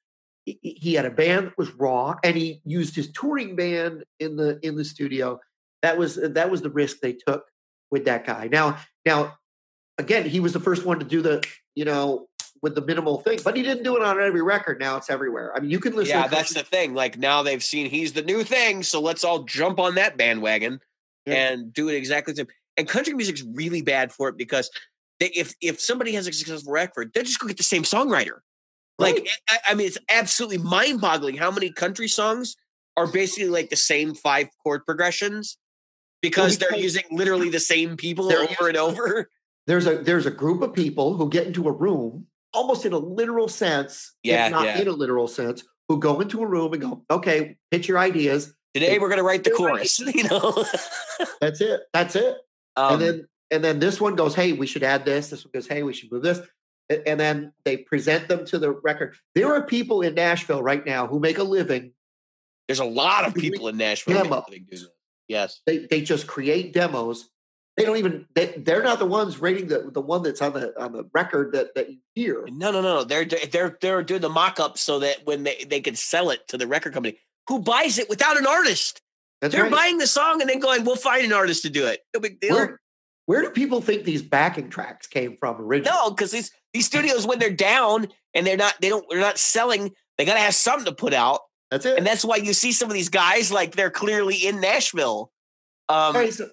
he- 0.44 0.58
he 0.62 0.94
had 0.94 1.04
a 1.06 1.10
band 1.10 1.46
that 1.46 1.56
was 1.58 1.70
raw 1.74 2.14
and 2.24 2.36
he 2.36 2.60
used 2.64 2.94
his 2.96 3.10
touring 3.12 3.54
band 3.56 4.04
in 4.18 4.36
the 4.36 4.58
in 4.66 4.74
the 4.76 4.84
studio 4.84 5.38
that 5.82 5.96
was 5.96 6.16
that 6.16 6.50
was 6.50 6.62
the 6.62 6.70
risk 6.70 6.98
they 7.00 7.12
took 7.12 7.44
with 7.90 8.04
that 8.06 8.26
guy 8.26 8.48
now 8.50 8.76
now 9.06 9.36
again 9.98 10.24
he 10.28 10.40
was 10.40 10.52
the 10.52 10.60
first 10.60 10.84
one 10.84 10.98
to 10.98 11.04
do 11.04 11.22
the 11.22 11.42
you 11.74 11.84
know 11.84 12.26
with 12.62 12.74
the 12.74 12.80
minimal 12.80 13.20
thing, 13.20 13.38
but 13.44 13.54
he 13.58 13.62
didn't 13.62 13.84
do 13.84 13.94
it 13.94 14.02
on 14.02 14.18
every 14.18 14.40
record. 14.40 14.80
Now 14.80 14.96
it's 14.96 15.10
everywhere. 15.10 15.52
I 15.54 15.60
mean, 15.60 15.70
you 15.70 15.78
can 15.78 15.94
listen. 15.94 16.16
Yeah, 16.16 16.28
that's 16.28 16.54
the 16.54 16.62
thing. 16.62 16.94
Like 16.94 17.18
now 17.18 17.42
they've 17.42 17.62
seen 17.62 17.90
he's 17.90 18.14
the 18.14 18.22
new 18.22 18.42
thing, 18.42 18.82
so 18.82 19.02
let's 19.02 19.22
all 19.22 19.42
jump 19.42 19.78
on 19.78 19.96
that 19.96 20.16
bandwagon 20.16 20.80
Yeah. 21.26 21.34
and 21.34 21.74
do 21.74 21.90
it 21.90 21.94
exactly 21.94 22.32
the 22.32 22.38
same. 22.38 22.46
And 22.76 22.88
country 22.88 23.14
music's 23.14 23.42
really 23.42 23.82
bad 23.82 24.12
for 24.12 24.28
it 24.28 24.36
because 24.36 24.70
they, 25.20 25.26
if 25.26 25.54
if 25.60 25.80
somebody 25.80 26.12
has 26.12 26.26
a 26.26 26.32
successful 26.32 26.72
record, 26.72 27.12
they're 27.14 27.22
just 27.22 27.38
go 27.38 27.46
get 27.46 27.56
the 27.56 27.62
same 27.62 27.82
songwriter. 27.82 28.38
Like 28.98 29.16
Right. 29.16 29.28
I, 29.50 29.58
I 29.70 29.74
mean, 29.74 29.86
it's 29.86 29.98
absolutely 30.08 30.58
mind-boggling 30.58 31.36
how 31.36 31.50
many 31.50 31.70
country 31.70 32.08
songs 32.08 32.56
are 32.96 33.06
basically 33.06 33.48
like 33.48 33.70
the 33.70 33.76
same 33.76 34.14
five 34.14 34.48
chord 34.62 34.84
progressions 34.86 35.58
because 36.22 36.58
they're 36.58 36.76
using 36.76 37.02
literally 37.10 37.50
the 37.50 37.60
same 37.60 37.96
people 37.96 38.32
over 38.32 38.68
and 38.68 38.76
over. 38.76 39.28
there's 39.66 39.86
a 39.86 39.98
there's 39.98 40.26
a 40.26 40.30
group 40.30 40.62
of 40.62 40.72
people 40.72 41.14
who 41.14 41.28
get 41.28 41.46
into 41.46 41.68
a 41.68 41.72
room 41.72 42.26
almost 42.52 42.86
in 42.86 42.92
a 42.92 42.98
literal 42.98 43.48
sense, 43.48 44.14
Yeah, 44.22 44.46
if 44.46 44.52
not 44.52 44.64
yeah. 44.64 44.80
in 44.80 44.88
a 44.88 44.92
literal 44.92 45.26
sense, 45.26 45.64
who 45.88 45.98
go 45.98 46.20
into 46.20 46.42
a 46.42 46.46
room 46.46 46.72
and 46.72 46.82
go, 46.82 47.04
okay, 47.10 47.56
pitch 47.70 47.88
your 47.88 47.98
ideas. 47.98 48.54
Today 48.72 48.98
we're 48.98 49.08
gonna 49.08 49.22
write 49.22 49.44
the 49.44 49.50
chorus. 49.50 50.00
You 50.14 50.24
know, 50.24 50.64
That's 51.40 51.60
it. 51.60 51.82
That's 51.92 52.16
it. 52.16 52.38
Um, 52.76 52.94
and 52.94 53.02
then 53.02 53.28
and 53.50 53.64
then 53.64 53.78
this 53.78 54.00
one 54.00 54.16
goes, 54.16 54.34
hey, 54.34 54.52
we 54.52 54.66
should 54.66 54.82
add 54.82 55.04
this. 55.04 55.30
This 55.30 55.44
one 55.44 55.52
goes, 55.52 55.66
hey, 55.66 55.82
we 55.82 55.92
should 55.92 56.10
move 56.10 56.22
this. 56.22 56.40
And 57.06 57.18
then 57.18 57.52
they 57.64 57.78
present 57.78 58.28
them 58.28 58.44
to 58.46 58.58
the 58.58 58.70
record. 58.70 59.16
There 59.34 59.54
are 59.54 59.62
people 59.62 60.02
in 60.02 60.14
Nashville 60.14 60.62
right 60.62 60.84
now 60.84 61.06
who 61.06 61.18
make 61.18 61.38
a 61.38 61.42
living. 61.42 61.92
there's 62.68 62.80
a 62.80 62.84
lot 62.84 63.26
of 63.26 63.34
people 63.34 63.68
in 63.68 63.76
Nashville. 63.76 64.22
Demo. 64.22 64.36
a 64.36 64.44
living 64.48 64.66
doing 64.68 64.82
this. 64.82 64.86
Yes. 65.28 65.60
They 65.66 65.86
they 65.86 66.02
just 66.02 66.26
create 66.26 66.72
demos. 66.72 67.30
They 67.76 67.84
don't 67.84 67.96
even 67.96 68.26
they, 68.34 68.54
they're 68.58 68.82
not 68.82 68.98
the 68.98 69.06
ones 69.06 69.40
rating 69.40 69.68
the, 69.68 69.90
the 69.90 70.00
one 70.00 70.22
that's 70.22 70.42
on 70.42 70.52
the 70.52 70.80
on 70.80 70.92
the 70.92 71.08
record 71.14 71.52
that, 71.52 71.74
that 71.74 71.90
you 71.90 71.98
hear. 72.14 72.44
No, 72.48 72.70
no, 72.70 72.80
no, 72.80 72.96
no. 72.96 73.04
They're 73.04 73.24
they're 73.24 73.78
they're 73.80 74.02
doing 74.02 74.20
the 74.20 74.28
mock-up 74.28 74.78
so 74.78 74.98
that 75.00 75.24
when 75.24 75.42
they 75.42 75.64
they 75.64 75.80
can 75.80 75.96
sell 75.96 76.30
it 76.30 76.46
to 76.48 76.58
the 76.58 76.66
record 76.66 76.92
company 76.92 77.18
who 77.48 77.60
buys 77.60 77.98
it 77.98 78.08
without 78.08 78.36
an 78.36 78.46
artist. 78.46 79.00
That's 79.44 79.54
they're 79.54 79.64
right. 79.64 79.72
buying 79.72 79.98
the 79.98 80.06
song 80.06 80.40
and 80.40 80.48
then 80.48 80.58
going, 80.58 80.84
"We'll 80.84 80.96
find 80.96 81.24
an 81.24 81.32
artist 81.32 81.62
to 81.62 81.70
do 81.70 81.86
it." 81.86 82.00
No 82.14 82.20
big 82.20 82.40
deal. 82.40 82.54
Where, 82.54 82.80
where 83.26 83.42
do 83.42 83.50
people 83.50 83.80
think 83.82 84.04
these 84.04 84.22
backing 84.22 84.70
tracks 84.70 85.06
came 85.06 85.36
from 85.36 85.60
originally? 85.60 85.94
No, 85.94 86.10
because 86.10 86.30
these 86.30 86.50
these 86.72 86.86
studios 86.86 87.26
when 87.26 87.38
they're 87.38 87.50
down 87.50 88.06
and 88.34 88.46
they're 88.46 88.56
not 88.56 88.74
they 88.80 88.88
don't 88.88 89.04
they're 89.10 89.20
not 89.20 89.38
selling, 89.38 89.92
they 90.18 90.24
got 90.24 90.34
to 90.34 90.40
have 90.40 90.54
something 90.54 90.86
to 90.86 90.92
put 90.94 91.12
out, 91.12 91.40
That's 91.70 91.84
it. 91.84 91.98
and 91.98 92.06
that's 92.06 92.24
why 92.24 92.36
you 92.36 92.54
see 92.54 92.72
some 92.72 92.88
of 92.88 92.94
these 92.94 93.10
guys 93.10 93.52
like 93.52 93.76
they're 93.76 93.90
clearly 93.90 94.36
in 94.36 94.60
Nashville. 94.60 95.30
Um, 95.88 96.14
Right, 96.16 96.32
so- 96.32 96.50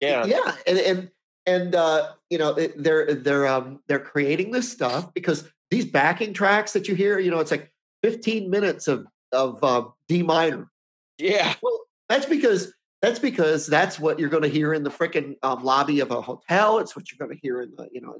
yeah, 0.00 0.26
yeah, 0.26 0.54
and 0.66 0.78
and 0.78 1.10
and 1.46 1.74
uh, 1.74 2.12
you 2.28 2.36
know 2.38 2.52
they're 2.52 3.14
they're 3.14 3.46
um 3.46 3.80
they're 3.88 3.98
creating 3.98 4.50
this 4.50 4.70
stuff 4.70 5.14
because 5.14 5.48
these 5.70 5.86
backing 5.86 6.34
tracks 6.34 6.74
that 6.74 6.86
you 6.86 6.94
hear, 6.94 7.18
you 7.18 7.30
know, 7.30 7.40
it's 7.40 7.50
like 7.50 7.72
15 8.02 8.50
minutes 8.50 8.88
of 8.88 9.06
of 9.32 9.62
uh, 9.64 9.84
D 10.08 10.22
minor. 10.22 10.70
yeah, 11.18 11.54
Well, 11.62 11.80
that's 12.08 12.26
because 12.26 12.72
that's 13.02 13.18
because 13.18 13.66
that's 13.66 13.98
what 13.98 14.18
you're 14.18 14.28
going 14.28 14.42
to 14.42 14.48
hear 14.48 14.72
in 14.72 14.82
the 14.82 14.90
freaking 14.90 15.36
um, 15.42 15.62
lobby 15.62 16.00
of 16.00 16.10
a 16.10 16.20
hotel. 16.20 16.78
It's 16.78 16.96
what 16.96 17.10
you're 17.10 17.24
going 17.24 17.36
to 17.36 17.40
hear 17.42 17.62
in 17.62 17.72
the 17.76 17.88
you 17.92 18.00
know 18.00 18.16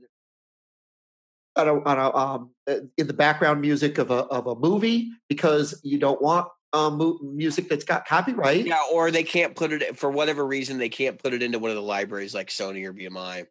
on 1.57 1.69
a, 1.69 1.85
on 1.85 1.99
a, 1.99 2.17
um, 2.17 2.51
uh, 2.69 2.81
in 2.99 3.07
the 3.07 3.15
background 3.15 3.61
music 3.61 3.99
of 3.99 4.11
a 4.11 4.25
of 4.27 4.47
a 4.47 4.55
movie 4.55 5.11
because 5.29 5.81
you 5.83 5.99
don't 5.99 6.21
want 6.21 6.49
um, 6.73 7.19
music 7.23 7.69
that's 7.69 7.85
got 7.85 8.07
copyright. 8.07 8.67
yeah. 8.67 8.79
Or 8.93 9.11
they 9.11 9.23
can't 9.23 9.55
put 9.55 9.73
it 9.73 9.99
for 9.99 10.11
whatever 10.11 10.47
reason 10.47 10.79
they 10.79 10.89
can't 10.89 11.19
put 11.21 11.33
it 11.33 11.43
into 11.43 11.59
one 11.59 11.71
of 11.71 11.77
the 11.77 11.83
libraries 11.83 12.35
like 12.35 12.49
Sony 12.49 12.85
or 12.85 12.93
BMI. 12.93 13.47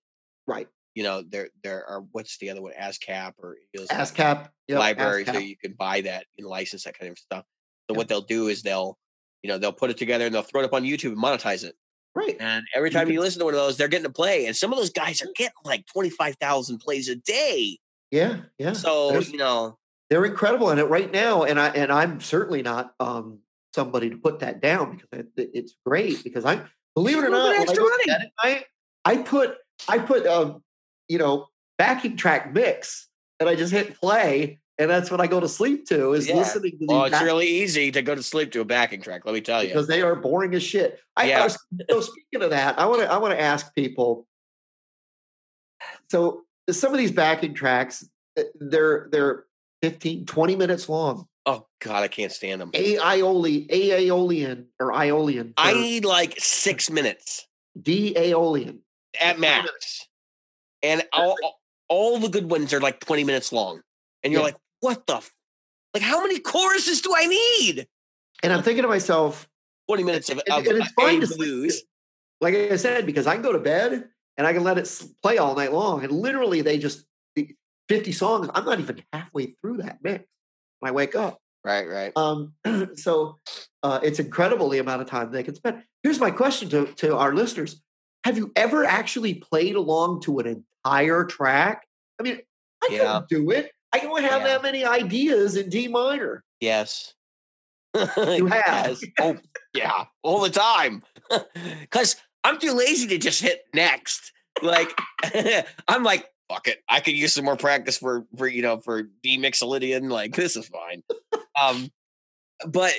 Right. 0.47 0.67
You 0.93 1.03
know, 1.03 1.23
there 1.27 1.49
there 1.63 1.85
are 1.89 2.03
what's 2.11 2.37
the 2.37 2.49
other 2.51 2.61
one, 2.61 2.73
ASCAP 2.79 3.33
or 3.39 3.57
Eagles- 3.73 3.89
ASCAP 3.89 4.49
yep, 4.67 4.79
library, 4.79 5.25
so 5.25 5.33
ASCAP. 5.33 5.47
you 5.47 5.57
can 5.57 5.73
buy 5.73 6.01
that 6.01 6.25
and 6.37 6.47
license 6.47 6.83
that 6.83 6.97
kind 6.97 7.11
of 7.11 7.17
stuff. 7.17 7.43
So 7.89 7.95
what 7.95 8.07
they'll 8.07 8.21
do 8.21 8.47
is 8.47 8.61
they'll, 8.61 8.97
you 9.45 9.49
know, 9.49 9.59
they'll 9.59 9.71
put 9.71 9.91
it 9.91 9.97
together 9.97 10.25
and 10.25 10.33
they'll 10.33 10.41
throw 10.41 10.61
it 10.61 10.65
up 10.65 10.73
on 10.73 10.81
YouTube 10.83 11.09
and 11.11 11.17
monetize 11.21 11.63
it. 11.63 11.75
Right. 12.15 12.35
And 12.39 12.63
every 12.73 12.89
time 12.89 13.07
you 13.09 13.13
can- 13.15 13.21
listen 13.21 13.39
to 13.39 13.45
one 13.45 13.53
of 13.53 13.59
those, 13.59 13.77
they're 13.77 13.87
getting 13.87 14.07
a 14.07 14.09
play. 14.11 14.47
And 14.47 14.55
some 14.55 14.73
of 14.73 14.79
those 14.79 14.89
guys 14.89 15.21
are 15.21 15.27
getting 15.35 15.53
like 15.63 15.85
25,000 15.93 16.79
plays 16.79 17.07
a 17.09 17.15
day. 17.15 17.77
Yeah. 18.09 18.37
Yeah. 18.57 18.73
So, 18.73 19.11
There's- 19.11 19.29
you 19.29 19.37
know, 19.37 19.77
they're 20.09 20.25
incredible 20.25 20.71
in 20.71 20.79
it 20.79 20.85
right 20.89 21.11
now, 21.11 21.43
and 21.43 21.59
I 21.59 21.67
and 21.69 21.91
I'm 21.91 22.21
certainly 22.21 22.61
not 22.63 22.93
um 22.99 23.39
somebody 23.75 24.09
to 24.09 24.17
put 24.17 24.39
that 24.39 24.61
down 24.61 24.91
because 24.97 25.09
it, 25.19 25.27
it- 25.37 25.51
it's 25.53 25.75
great 25.85 26.23
because 26.23 26.43
I 26.45 26.61
believe 26.95 27.17
it 27.19 27.23
or 27.25 27.29
not, 27.29 27.51
I 27.55 27.61
extra 27.61 27.75
go 27.83 27.89
to 27.89 28.07
money. 28.07 28.27
bed 28.43 28.65
I 29.03 29.17
put 29.17 29.57
I 29.87 29.99
put 29.99 30.25
um 30.25 30.63
you 31.07 31.17
know 31.19 31.47
backing 31.77 32.17
track 32.17 32.51
mix 32.53 33.07
and 33.39 33.47
I 33.49 33.55
just 33.55 33.71
hit 33.73 33.95
play 33.99 34.59
and 34.77 34.89
that's 34.89 35.09
what 35.09 35.21
I 35.21 35.27
go 35.27 35.39
to 35.39 35.47
sleep 35.47 35.85
to 35.87 36.13
is 36.13 36.27
Yeah. 36.27 36.35
listening 36.37 36.71
to 36.71 36.77
these 36.79 36.87
oh, 36.89 37.03
it's 37.03 37.21
really 37.21 37.47
easy 37.47 37.91
to 37.91 38.01
go 38.01 38.13
to 38.15 38.23
sleep 38.23 38.51
to 38.53 38.61
a 38.61 38.65
backing 38.65 39.01
track. 39.01 39.25
Let 39.25 39.33
me 39.33 39.41
tell 39.41 39.63
you. 39.63 39.69
because 39.69 39.87
they 39.87 40.01
are 40.01 40.15
boring 40.15 40.53
as 40.55 40.63
shit. 40.63 40.99
I, 41.15 41.23
I 41.23 41.25
Yeah. 41.27 41.43
was, 41.43 41.57
so 41.89 42.01
speaking 42.01 42.41
of 42.43 42.49
that, 42.49 42.77
I 42.79 42.85
want 42.85 43.01
to 43.01 43.11
I 43.11 43.17
want 43.17 43.33
to 43.33 43.41
ask 43.41 43.73
people. 43.75 44.27
So 46.09 46.43
some 46.69 46.91
of 46.93 46.97
these 46.97 47.11
backing 47.11 47.53
tracks, 47.53 48.07
uh, 48.37 48.43
they're 48.59 49.07
they're 49.11 49.45
15, 49.81 50.25
20 50.25 50.55
minutes 50.55 50.89
long. 50.89 51.27
Oh, 51.47 51.67
God, 51.79 52.01
I 52.03 52.07
can't 52.07 52.31
stand 52.31 52.59
them. 52.59 52.71
A 52.73 52.97
Aeolian, 52.97 53.67
A 53.69 54.05
Aeolian 54.07 54.67
or 54.79 54.91
Aeolian. 54.93 55.53
I 55.57 55.73
need 55.73 56.03
like 56.03 56.39
six 56.39 56.89
minutes 56.89 57.47
D 57.79 58.15
Aeolian. 58.17 58.79
at 59.21 59.39
max. 59.39 60.07
And 60.81 61.03
all, 61.13 61.35
all 61.87 62.19
the 62.19 62.29
good 62.29 62.49
ones 62.49 62.73
are 62.73 62.79
like 62.81 62.99
20 62.99 63.23
minutes 63.23 63.51
long. 63.53 63.81
And 64.23 64.33
you're 64.33 64.39
Yeah. 64.41 64.45
like, 64.45 64.55
what 64.85 65.07
the? 65.07 65.15
F-? 65.15 65.33
Like, 65.93 66.03
how 66.03 66.21
many 66.21 66.39
choruses 66.39 67.01
do 67.01 67.13
I 67.15 67.25
need? 67.25 67.87
And 68.43 68.53
I'm 68.53 68.61
thinking 68.61 68.83
to 68.83 68.87
myself, 68.87 69.49
20 69.89 70.03
minutes 70.03 70.29
of, 70.29 70.39
And- 70.47 70.59
of 70.59 70.67
and 70.67 70.77
it's 70.83 70.91
fine 70.91 71.21
to 71.21 71.35
lose. 71.37 71.81
like 72.41 72.53
I 72.53 72.75
said, 72.75 73.05
because 73.05 73.25
I 73.27 73.33
can 73.33 73.41
go 73.41 73.51
to 73.53 73.59
bed 73.59 74.09
and 74.37 74.45
I 74.45 74.53
can 74.53 74.63
let 74.63 74.77
it 74.77 75.01
play 75.23 75.37
all 75.39 75.55
night 75.55 75.73
long. 75.73 76.03
And 76.03 76.11
literally, 76.11 76.61
they 76.61 76.77
just 76.77 77.05
50 77.89 78.11
songs. 78.11 78.49
I'm 78.53 78.65
not 78.65 78.79
even 78.79 79.01
halfway 79.13 79.55
through 79.61 79.77
that 79.77 79.99
mix 80.03 80.25
when 80.79 80.89
I 80.89 80.93
wake 80.93 81.15
up. 81.15 81.39
Right, 81.63 81.87
right. 81.87 82.11
Um, 82.15 82.53
so 82.95 83.37
uh, 83.81 83.99
it's 84.03 84.19
incredible 84.19 84.69
the 84.69 84.79
amount 84.79 85.01
of 85.01 85.07
time 85.07 85.31
they 85.31 85.43
can 85.43 85.55
spend. 85.55 85.83
Here's 86.03 86.19
my 86.19 86.29
question 86.31 86.69
to, 86.69 86.85
to 87.01 87.15
our 87.17 87.33
listeners 87.33 87.81
Have 88.23 88.37
you 88.37 88.51
ever 88.55 88.85
actually 88.85 89.35
played 89.35 89.75
along 89.75 90.21
to 90.21 90.37
an 90.39 90.63
entire 90.85 91.23
track? 91.25 91.87
I 92.19 92.23
mean, 92.23 92.39
I 92.83 92.87
Yeah. 92.91 93.21
couldn't 93.27 93.29
do 93.29 93.51
it. 93.51 93.71
I 93.95 93.99
don't 93.99 94.23
have 94.23 94.41
Yeah. 94.41 94.47
that 94.47 94.63
many 94.63 94.83
ideas 94.83 95.55
in 95.55 95.69
D 95.69 95.87
minor. 95.87 96.43
Yes. 96.59 97.13
You 98.17 98.45
have. 98.51 98.97
Oh, 99.19 99.37
yeah, 99.73 100.05
all 100.23 100.41
the 100.41 100.49
time. 100.49 101.01
Because 101.81 102.15
I'm 102.43 102.59
too 102.59 102.73
lazy 102.73 103.07
to 103.07 103.17
just 103.17 103.41
hit 103.41 103.61
next. 103.73 104.31
Like, 104.61 104.91
I'm 105.87 106.03
like, 106.03 106.27
fuck 106.49 106.67
it. 106.67 106.79
I 106.89 106.99
could 106.99 107.15
use 107.15 107.33
some 107.33 107.45
more 107.45 107.55
practice 107.57 107.97
for, 107.97 108.25
for 108.37 108.47
you 108.47 108.61
know, 108.61 108.79
for 108.79 109.03
D 109.23 109.37
Mixolydian. 109.39 110.11
Like, 110.11 110.35
this 110.35 110.55
is 110.55 110.67
fine. 110.67 111.01
Um, 111.59 111.89
but 112.67 112.93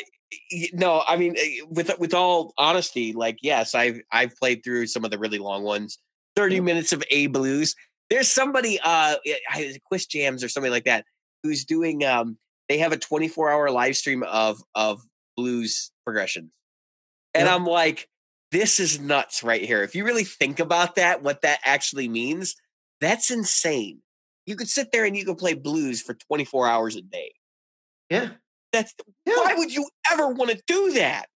no, 0.73 1.03
I 1.07 1.17
mean, 1.17 1.37
eh, 1.39 1.61
with 1.69 1.97
with 1.99 2.15
all 2.15 2.53
honesty, 2.59 3.13
like, 3.13 3.39
yes, 3.43 3.75
I've 3.75 4.01
I've 4.11 4.35
played 4.37 4.65
through 4.65 4.87
some 4.89 5.05
of 5.05 5.11
the 5.13 5.19
really 5.19 5.39
long 5.39 5.63
ones. 5.63 5.99
Thirty 6.35 6.61
minutes 6.61 6.93
of 6.93 7.05
A 7.11 7.29
blues. 7.29 7.77
There's 8.11 8.29
somebody, 8.29 8.79
uh, 8.81 9.17
I- 9.51 9.79
Quiz 9.87 10.07
Jams 10.07 10.45
or 10.45 10.49
something 10.49 10.71
like 10.73 10.85
that, 10.85 11.05
who's 11.43 11.65
doing. 11.65 12.05
Um, 12.05 12.39
they 12.69 12.79
have 12.79 12.93
a 12.93 12.97
24 12.97 13.51
hour 13.51 13.71
live 13.71 13.97
stream 13.97 14.23
of 14.23 14.63
of 14.75 15.03
blues 15.37 15.91
progressions, 16.05 16.53
and 17.35 17.47
Yeah. 17.47 17.55
I'm 17.55 17.65
like, 17.67 18.09
this 18.53 18.79
is 18.81 18.99
nuts 19.01 19.43
right 19.43 19.63
here. 19.63 19.83
If 19.83 19.95
you 19.95 20.05
really 20.05 20.25
think 20.25 20.61
about 20.61 20.95
that, 20.97 21.23
what 21.23 21.43
that 21.43 21.61
actually 21.65 22.09
means, 22.09 22.55
that's 23.01 23.31
insane. 23.31 24.03
You 24.47 24.55
could 24.57 24.69
sit 24.69 24.93
there 24.93 25.05
and 25.05 25.17
you 25.17 25.25
could 25.25 25.39
play 25.39 25.55
blues 25.55 26.01
for 26.01 26.15
24 26.15 26.69
hours 26.69 26.95
a 26.97 27.03
day. 27.03 27.35
Yeah. 28.09 28.31
That's 28.73 28.95
Yeah. 29.25 29.35
why 29.37 29.55
would 29.55 29.73
you 29.75 29.89
ever 30.13 30.29
want 30.29 30.53
to 30.53 30.63
do 30.67 30.93
that? 30.93 31.29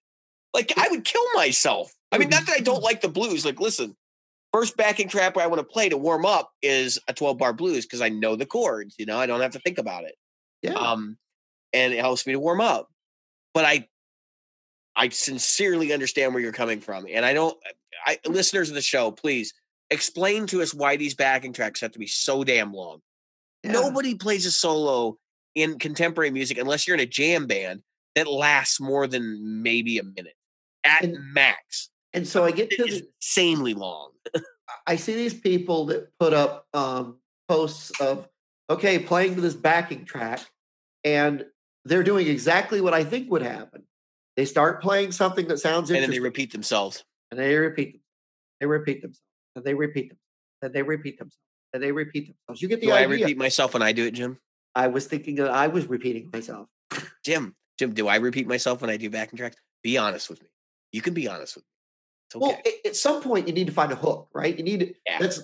Like 0.55 0.73
I 0.79 0.89
would 0.89 1.05
kill 1.05 1.25
myself. 1.35 1.93
I 2.13 2.19
mean, 2.19 2.29
not 2.29 2.47
that 2.47 2.57
I 2.57 2.61
don't 2.61 2.83
like 2.83 3.01
the 3.01 3.09
blues. 3.09 3.45
Like, 3.45 3.61
listen, 3.61 3.97
first 4.53 4.77
backing 4.77 5.09
track 5.09 5.37
I 5.37 5.47
want 5.47 5.61
to 5.61 5.65
play 5.65 5.89
to 5.89 5.97
warm 5.97 6.27
up 6.27 6.51
is 6.63 6.99
a 7.09 7.13
12 7.13 7.39
bar 7.39 7.53
blues 7.53 7.87
because 7.87 8.01
I 8.01 8.09
know 8.09 8.37
the 8.37 8.47
chords. 8.47 8.97
You 8.99 9.07
know, 9.07 9.19
I 9.19 9.27
don't 9.27 9.41
have 9.41 9.53
to 9.53 9.61
think 9.61 9.79
about 9.79 10.05
it. 10.05 10.17
Yeah. 10.63 10.73
Um, 10.75 11.17
and 11.73 11.93
it 11.93 12.01
helps 12.01 12.27
me 12.27 12.33
to 12.33 12.41
warm 12.41 12.61
up. 12.61 12.89
But 13.55 13.65
I, 13.65 13.89
I 14.97 15.09
sincerely 15.09 15.93
understand 15.93 16.35
where 16.35 16.43
you're 16.43 16.53
coming 16.53 16.81
from, 16.81 17.07
and 17.11 17.25
I 17.25 17.33
don't. 17.33 17.57
I 18.07 18.19
listeners 18.27 18.69
of 18.69 18.75
the 18.75 18.83
show, 18.83 19.11
please 19.11 19.53
explain 19.91 20.47
to 20.47 20.63
us 20.63 20.73
why 20.73 20.97
these 20.97 21.15
backing 21.15 21.53
tracks 21.53 21.81
have 21.81 21.93
to 21.93 21.99
be 21.99 22.07
so 22.07 22.45
damn 22.45 22.73
long. 22.73 23.01
Yeah. 23.63 23.73
Nobody 23.73 24.15
plays 24.15 24.47
a 24.47 24.51
solo 24.51 25.19
in 25.55 25.79
contemporary 25.79 26.31
music 26.31 26.59
unless 26.59 26.87
you're 26.87 26.95
in 26.95 27.01
a 27.01 27.07
jam 27.07 27.47
band 27.47 27.83
that 28.15 28.29
lasts 28.29 28.81
more 28.81 29.07
than 29.07 29.63
maybe 29.63 29.99
a 29.99 30.05
minute 30.05 30.35
at 30.85 31.05
And- 31.05 31.17
max. 31.33 31.91
And 32.13 32.27
so 32.27 32.45
I 32.45 32.51
get 32.51 32.71
to 32.71 32.85
the, 32.85 33.07
insanely 33.17 33.75
long. 33.75 34.11
I 34.87 34.97
see 34.97 35.15
these 35.15 35.35
people 35.35 35.87
that 35.87 36.09
put 36.19 36.33
up 36.33 36.67
um, 36.75 37.19
posts 37.49 37.93
of 38.01 38.29
okay, 38.69 38.99
playing 38.99 39.35
to 39.35 39.41
this 39.41 39.55
backing 39.55 40.05
track, 40.05 40.41
and 41.05 41.45
they're 41.85 42.05
doing 42.05 42.29
exactly 42.29 42.81
what 42.81 42.95
I 42.95 43.05
think 43.05 43.31
would 43.31 43.43
happen. 43.43 43.83
They 44.37 44.45
start 44.45 44.81
playing 44.81 45.13
something 45.13 45.49
that 45.49 45.59
sounds 45.59 45.91
And 45.91 45.97
then 45.97 46.05
interesting, 46.05 46.23
they 46.23 46.29
repeat 46.29 46.53
themselves. 46.53 47.05
and 47.31 47.41
they 47.41 47.57
repeat 47.57 47.93
them. 47.93 48.01
They 48.61 48.67
repeat 48.67 49.03
themselves, 49.03 49.23
and 49.57 49.65
they 49.65 49.75
repeat 49.75 50.09
them, 50.11 50.19
and 50.63 50.73
they 50.73 50.83
repeat 50.83 51.19
themselves, 51.19 51.39
and 51.73 51.83
they 51.83 51.93
repeat 51.93 52.27
themselves. 52.27 52.63
You 52.63 52.69
get 52.69 52.81
the 52.81 52.87
Do 52.87 52.93
I 52.93 53.03
repeat 53.03 53.37
myself 53.39 53.75
when 53.75 53.83
I 53.83 53.93
do 53.93 54.07
it, 54.07 54.13
Jim? 54.13 54.39
I 54.75 54.87
was 54.87 55.07
thinking 55.07 55.35
that 55.37 55.51
I 55.51 55.67
was 55.67 55.87
repeating 55.87 56.31
myself. 56.33 56.69
Jim, 57.25 57.55
Jim, 57.79 57.93
do 57.93 58.09
I 58.09 58.17
repeat 58.17 58.47
myself 58.47 58.81
when 58.83 58.91
I 58.91 58.97
do 58.97 59.11
backing 59.11 59.37
tracks? 59.37 59.57
Be 59.83 59.99
honest 59.99 60.31
with 60.31 60.43
me. 60.43 60.49
You 60.93 61.03
can 61.03 61.15
be 61.15 61.29
honest 61.29 61.57
with 61.57 61.65
me. 61.65 61.69
Okay. 62.35 62.47
Well, 62.47 62.59
at, 62.87 62.95
some 62.97 63.23
point, 63.23 63.49
you 63.49 63.53
need 63.55 63.67
to 63.67 63.73
find 63.73 63.91
a 63.91 63.97
hook, 63.97 64.29
right? 64.33 64.57
You 64.57 64.63
need 64.63 64.95
Yeah. 65.07 65.19
that's 65.19 65.41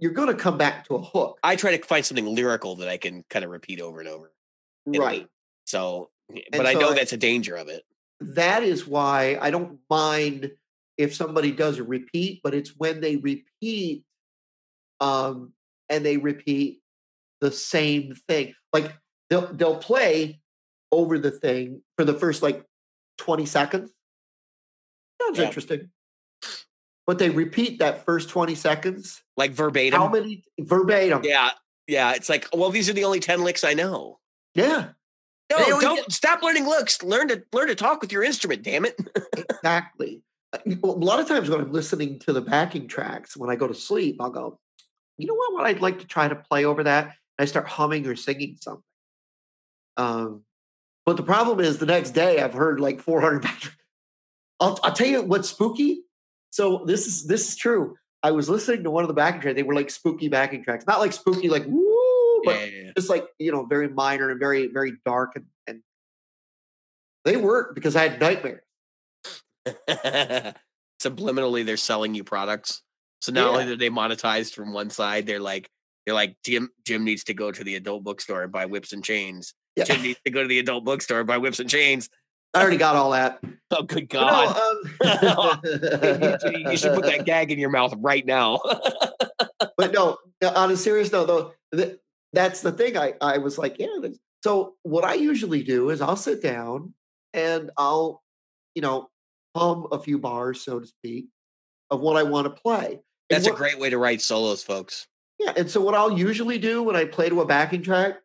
you're 0.00 0.12
going 0.12 0.28
to 0.28 0.34
come 0.34 0.58
back 0.58 0.86
to 0.88 0.96
a 0.96 1.02
hook, 1.02 1.38
I 1.42 1.56
try 1.56 1.76
to 1.76 1.82
find 1.86 2.04
something 2.04 2.34
lyrical 2.34 2.76
that 2.76 2.88
I 2.88 2.98
can 2.98 3.24
kind 3.30 3.44
of 3.44 3.50
repeat 3.50 3.80
over 3.80 4.00
and 4.00 4.08
over. 4.08 4.32
right? 4.86 5.26
So, 5.64 6.10
but 6.28 6.42
And 6.52 6.68
I 6.68 6.72
so 6.74 6.80
know 6.80 6.90
I- 6.90 6.94
that's 6.94 7.12
a 7.12 7.16
danger 7.16 7.56
of 7.56 7.68
it. 7.68 7.84
that 8.20 8.62
is 8.62 8.86
why 8.86 9.38
I 9.40 9.50
don't 9.50 9.78
mind 9.88 10.52
if 10.98 11.14
somebody 11.14 11.52
does 11.52 11.78
a 11.78 11.84
repeat, 11.84 12.40
but 12.44 12.54
it's 12.54 12.76
when 12.76 13.00
they 13.00 13.16
repeat 13.16 14.04
um 15.00 15.54
and 15.88 16.04
they 16.04 16.18
repeat 16.18 16.80
the 17.40 17.50
same 17.50 18.14
thing. 18.28 18.54
Like 18.74 18.94
they'll 19.30 19.50
they'll 19.54 19.78
play 19.78 20.40
over 20.92 21.18
the 21.18 21.30
thing 21.30 21.80
for 21.96 22.04
the 22.04 22.12
first 22.14 22.42
like 22.42 22.66
20 23.18 23.46
seconds. 23.46 23.90
Sounds 25.22 25.38
Yeah. 25.38 25.46
interesting. 25.46 25.90
But 27.10 27.18
they 27.18 27.28
repeat 27.28 27.80
that 27.80 28.04
first 28.04 28.28
20 28.28 28.54
seconds. 28.54 29.20
Like 29.36 29.50
verbatim. 29.50 29.98
How 30.00 30.06
many 30.08 30.44
verbatim? 30.60 31.24
Yeah. 31.24 31.50
Yeah. 31.88 32.12
It's 32.12 32.28
like, 32.28 32.46
well, 32.52 32.70
these 32.70 32.88
are 32.88 32.92
the 32.92 33.02
only 33.02 33.18
10 33.18 33.42
licks 33.42 33.64
I 33.64 33.74
know. 33.74 34.20
Yeah, 34.54 34.90
No, 35.50 35.80
don't 35.80 35.96
get- 35.96 36.12
stop 36.12 36.40
learning 36.40 36.68
licks. 36.68 37.02
Learn 37.02 37.26
to 37.26 37.42
learn 37.52 37.66
to 37.66 37.74
talk 37.74 38.00
with 38.00 38.12
your 38.12 38.22
instrument, 38.22 38.62
damn 38.62 38.84
it. 38.84 38.96
exactly. 39.50 40.22
Uh, 40.52 40.58
A 40.84 40.86
lot 40.86 41.18
of 41.18 41.26
times 41.26 41.50
when 41.50 41.60
I'm 41.60 41.72
listening 41.72 42.20
to 42.20 42.32
the 42.32 42.42
backing 42.42 42.86
tracks, 42.86 43.36
when 43.36 43.50
I 43.50 43.56
go 43.56 43.66
to 43.66 43.74
sleep, 43.74 44.18
I'll 44.20 44.30
go, 44.30 44.60
you 45.18 45.26
know 45.26 45.34
what? 45.34 45.52
What 45.52 45.66
I'd 45.66 45.80
like 45.80 45.98
to 45.98 46.06
try 46.06 46.28
to 46.28 46.36
play 46.36 46.64
over 46.64 46.84
that. 46.84 47.06
And 47.06 47.12
I 47.40 47.44
start 47.46 47.66
humming 47.66 48.06
or 48.06 48.14
singing 48.14 48.56
something. 48.60 48.84
Um, 49.96 50.44
but 51.04 51.16
the 51.16 51.24
problem 51.24 51.58
is 51.58 51.78
the 51.78 51.86
next 51.86 52.10
day 52.12 52.40
I've 52.40 52.54
heard 52.54 52.78
like 52.78 53.00
400. 53.00 53.44
I'll, 54.60 54.78
I'll 54.84 54.92
tell 54.92 55.08
you 55.08 55.22
what's 55.22 55.48
spooky. 55.48 56.04
So 56.50 56.84
this 56.86 57.06
is 57.06 57.26
this 57.26 57.48
is 57.48 57.56
true. 57.56 57.96
I 58.22 58.32
was 58.32 58.48
listening 58.50 58.84
to 58.84 58.90
one 58.90 59.02
of 59.04 59.08
the 59.08 59.14
backing 59.14 59.40
tracks. 59.40 59.56
They 59.56 59.62
were 59.62 59.74
like 59.74 59.90
spooky 59.90 60.28
backing 60.28 60.62
tracks, 60.64 60.84
not 60.86 60.98
like 61.00 61.12
spooky 61.12 61.48
like 61.48 61.64
woo, 61.66 62.42
but 62.44 62.70
yeah. 62.72 62.90
just 62.96 63.08
like 63.08 63.26
you 63.38 63.52
know, 63.52 63.64
very 63.64 63.88
minor 63.88 64.30
and 64.30 64.38
very 64.38 64.66
very 64.66 64.92
dark 65.04 65.32
and 65.36 65.46
and 65.66 65.82
they 67.24 67.36
work 67.36 67.74
because 67.74 67.96
I 67.96 68.08
had 68.08 68.20
nightmares. 68.20 68.62
Subliminally, 71.00 71.64
they're 71.64 71.76
selling 71.76 72.14
you 72.14 72.24
products. 72.24 72.82
So 73.20 73.32
not 73.32 73.52
Yeah. 73.52 73.60
only 73.60 73.72
are 73.72 73.76
they 73.76 73.90
monetized 73.90 74.54
from 74.54 74.72
one 74.72 74.90
side, 74.90 75.26
they're 75.26 75.40
like, 75.40 75.70
they're 76.04 76.14
like, 76.14 76.36
Jim, 76.44 76.70
Jim 76.86 77.04
needs 77.04 77.24
to 77.24 77.34
go 77.34 77.50
to 77.52 77.62
the 77.64 77.76
adult 77.76 78.04
bookstore 78.04 78.42
and 78.42 78.52
buy 78.52 78.66
whips 78.66 78.92
and 78.92 79.04
chains. 79.04 79.54
Yeah. 79.76 79.84
Jim 79.84 80.02
needs 80.02 80.18
to 80.24 80.30
go 80.30 80.42
to 80.42 80.48
the 80.48 80.58
adult 80.58 80.84
bookstore 80.84 81.18
and 81.20 81.26
buy 81.26 81.38
whips 81.38 81.60
and 81.60 81.68
chains. 81.68 82.08
I 82.54 82.60
already 82.60 82.76
got 82.76 82.96
all 82.96 83.10
that. 83.12 83.40
Oh, 83.72 83.84
good 83.84 84.08
God. 84.08 84.56
no, 85.00 85.42
um, 85.42 85.60
you, 86.72 86.76
should, 86.76 86.92
put 86.92 87.04
that 87.04 87.22
gag 87.24 87.52
in 87.52 87.58
your 87.60 87.70
mouth 87.70 87.94
right 87.98 88.26
now. 88.26 88.58
but 89.76 89.92
no, 89.92 90.18
on 90.42 90.72
a 90.72 90.76
serious 90.76 91.12
note, 91.12 91.26
though, 91.26 91.52
th- 91.72 91.96
that's 92.32 92.62
the 92.62 92.72
thing. 92.72 92.98
I, 92.98 93.14
I 93.20 93.38
was 93.38 93.58
like, 93.58 93.78
yeah. 93.78 94.08
So 94.42 94.74
what 94.82 95.04
I 95.04 95.14
usually 95.14 95.62
do 95.62 95.90
is 95.90 96.00
I'll 96.00 96.16
sit 96.16 96.42
down 96.42 96.94
and 97.32 97.70
I'll, 97.76 98.24
you 98.74 98.82
know, 98.82 99.08
hum 99.56 99.86
a 99.92 100.00
few 100.00 100.18
bars, 100.18 100.62
so 100.62 100.80
to 100.80 100.86
speak, 100.88 101.26
of 101.90 102.00
what 102.00 102.16
I 102.16 102.24
want 102.24 102.46
to 102.46 102.60
play. 102.60 103.00
That's 103.28 103.46
what, 103.46 103.54
a 103.54 103.56
great 103.56 103.78
way 103.78 103.90
to 103.90 103.98
write 103.98 104.20
solos, 104.20 104.64
folks. 104.64 105.06
Yeah, 105.38 105.52
and 105.56 105.70
so 105.70 105.80
what 105.80 105.94
I'll 105.94 106.18
usually 106.18 106.58
do 106.58 106.82
when 106.82 106.96
I 106.96 107.04
play 107.04 107.28
to 107.28 107.40
a 107.40 107.46
backing 107.46 107.82
track 107.82 108.18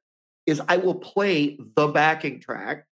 is 0.45 0.61
I 0.68 0.77
will 0.77 0.95
play 0.95 1.57
the 1.76 1.88
backing 1.88 2.39
track. 2.39 2.85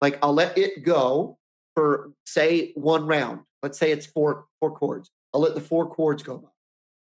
Like 0.00 0.18
I'll 0.22 0.32
let 0.32 0.56
it 0.56 0.84
go 0.84 1.38
for 1.74 2.12
say 2.26 2.72
one 2.74 3.06
round. 3.06 3.40
Let's 3.62 3.78
say 3.78 3.90
it's 3.92 4.06
four 4.06 4.46
four 4.60 4.72
chords. 4.72 5.10
I'll 5.34 5.40
let 5.40 5.54
the 5.54 5.60
four 5.60 5.88
chords 5.88 6.22
go 6.22 6.38
by. 6.38 6.48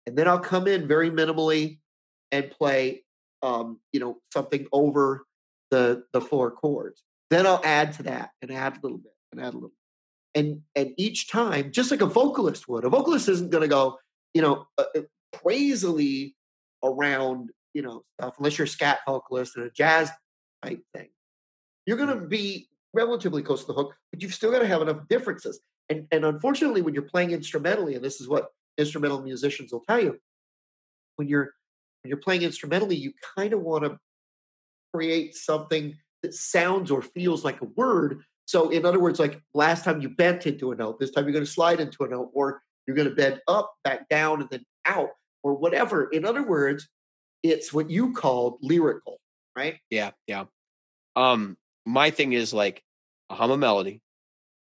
And 0.07 0.18
then 0.18 0.27
I'll 0.27 0.39
come 0.39 0.68
in 0.68 0.88
very 0.88 1.09
minimally 1.09 1.80
and 2.31 2.49
play 2.51 3.03
um, 3.41 3.80
you 3.91 3.99
know, 3.99 4.18
something 4.34 4.68
over 4.72 5.26
the 5.69 6.03
the 6.13 6.22
four 6.22 6.51
chords. 6.51 7.03
Then 7.30 7.47
I'll 7.47 7.61
add 7.63 7.93
to 7.93 8.03
that 8.03 8.31
and 8.41 8.51
add 8.51 8.73
a 8.73 8.80
little 8.84 8.97
bit 8.97 9.13
and 9.31 9.41
add 9.41 9.53
a 9.53 9.57
little. 9.57 9.69
bit. 9.69 9.76
And 10.34 10.61
and 10.76 10.93
each 10.97 11.30
time, 11.30 11.72
just 11.72 11.91
like 11.91 12.01
a 12.01 12.05
vocalist 12.05 12.68
would, 12.68 12.85
a 12.85 12.89
vocalist 12.89 13.27
isn't 13.30 13.51
going 13.51 13.63
to 13.63 13.68
go, 13.68 13.97
you 14.34 14.41
know, 14.41 14.68
uh, 14.77 14.85
uh, 14.95 15.01
crazily 15.34 16.35
around, 16.84 17.49
you 17.73 17.81
know, 17.81 18.03
stuff 18.19 18.35
unless 18.38 18.57
you're 18.57 18.65
a 18.65 18.69
scat 18.69 18.99
vocalist 19.05 19.57
and 19.57 19.65
a 19.65 19.72
jazz 19.72 20.09
type 20.63 20.81
thing. 20.95 21.09
You're 21.85 21.97
going 21.97 22.09
to 22.09 22.15
mm-hmm. 22.15 22.27
be 22.27 22.69
relatively 22.93 23.41
close 23.41 23.61
to 23.61 23.68
the 23.68 23.73
hook, 23.73 23.95
but 24.11 24.22
you've 24.22 24.34
still 24.34 24.51
got 24.51 24.59
to 24.59 24.68
have 24.68 24.81
enough 24.81 25.07
differences. 25.09 25.59
And 25.89 26.07
and 26.11 26.26
unfortunately, 26.26 26.81
when 26.81 26.93
you're 26.93 27.03
playing 27.03 27.31
instrumentally, 27.31 27.95
and 27.95 28.03
this 28.03 28.22
is 28.22 28.27
what 28.27 28.49
instrumental 28.77 29.22
musicians 29.22 29.72
will 29.72 29.84
tell 29.88 30.01
you, 30.01 30.18
when 31.15 31.27
you're 31.27 31.53
when 32.03 32.09
you're 32.09 32.18
playing 32.18 32.43
instrumentally, 32.43 32.95
you 32.95 33.13
kind 33.35 33.53
of 33.53 33.61
want 33.61 33.84
to 33.84 33.97
create 34.93 35.35
something 35.35 35.95
that 36.23 36.34
sounds 36.34 36.91
or 36.91 37.01
feels 37.01 37.43
like 37.43 37.61
a 37.61 37.65
word. 37.76 38.23
So, 38.45 38.69
in 38.69 38.85
other 38.85 38.99
words, 38.99 39.19
like 39.19 39.41
last 39.53 39.84
time 39.84 40.01
you 40.01 40.09
bent 40.09 40.45
into 40.45 40.72
a 40.72 40.76
note, 40.76 40.99
this 40.99 41.11
time 41.11 41.26
you're 41.26 41.34
going 41.34 41.45
to 41.45 41.51
slide 41.51 41.80
into 41.80 42.03
a 42.03 42.09
note, 42.09 42.31
or 42.34 42.61
you're 42.85 42.95
going 42.95 43.09
to 43.09 43.15
bend 43.15 43.39
up, 43.47 43.73
back 43.84 44.09
down, 44.09 44.41
and 44.41 44.49
then 44.49 44.63
out, 44.85 45.09
or 45.43 45.53
whatever. 45.53 46.05
In 46.09 46.26
other 46.26 46.43
words, 46.43 46.88
it's 47.43 47.72
what 47.72 47.89
you 47.89 48.13
called 48.13 48.57
lyrical, 48.61 49.19
right? 49.55 49.77
Yeah, 49.89 50.11
yeah. 50.27 50.45
Um, 51.15 51.57
my 51.85 52.09
thing 52.11 52.33
is 52.33 52.53
like 52.53 52.83
I'll 53.29 53.37
hum 53.37 53.51
a 53.51 53.57
melody, 53.57 54.01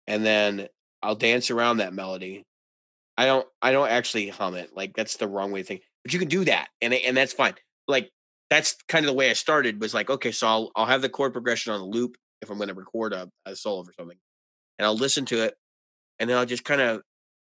and 0.07 0.25
then 0.25 0.69
I'll 1.03 1.17
dance 1.17 1.51
around 1.51 1.79
that 1.79 1.93
melody. 1.93 2.45
I 3.17 3.27
don't, 3.27 3.47
I 3.63 3.73
don't 3.73 3.89
actually 3.89 4.29
hum 4.29 4.55
it. 4.55 4.71
Like 4.75 4.95
that's 4.97 5.17
the 5.17 5.29
wrong 5.29 5.53
way 5.53 5.63
to 5.63 5.67
think. 5.67 5.83
But 6.03 6.13
you 6.13 6.19
can 6.19 6.29
do 6.29 6.45
that, 6.45 6.69
and 6.81 6.95
and 6.95 7.17
that's 7.17 7.33
fine. 7.33 7.55
Like 7.89 8.11
that's 8.51 8.77
kind 8.89 9.05
of 9.05 9.09
the 9.09 9.17
way 9.17 9.31
I 9.31 9.35
started. 9.35 9.81
Was 9.81 9.95
like, 9.95 10.11
okay, 10.11 10.33
so 10.33 10.47
I'll 10.47 10.71
I'll 10.77 10.87
have 10.87 11.03
the 11.03 11.09
chord 11.09 11.33
progression 11.33 11.73
on 11.73 11.81
the 11.81 11.87
loop 11.87 12.17
if 12.43 12.51
I'm 12.51 12.57
going 12.57 12.69
to 12.69 12.75
record 12.75 13.13
a, 13.13 13.29
a 13.47 13.57
solo 13.57 13.83
or 13.83 13.93
something, 13.99 14.19
and 14.79 14.87
I'll 14.87 14.97
listen 14.97 15.25
to 15.27 15.45
it, 15.45 15.55
and 16.19 16.29
then 16.29 16.37
I'll 16.37 16.47
just 16.47 16.65
kind 16.65 16.81
of, 16.81 17.03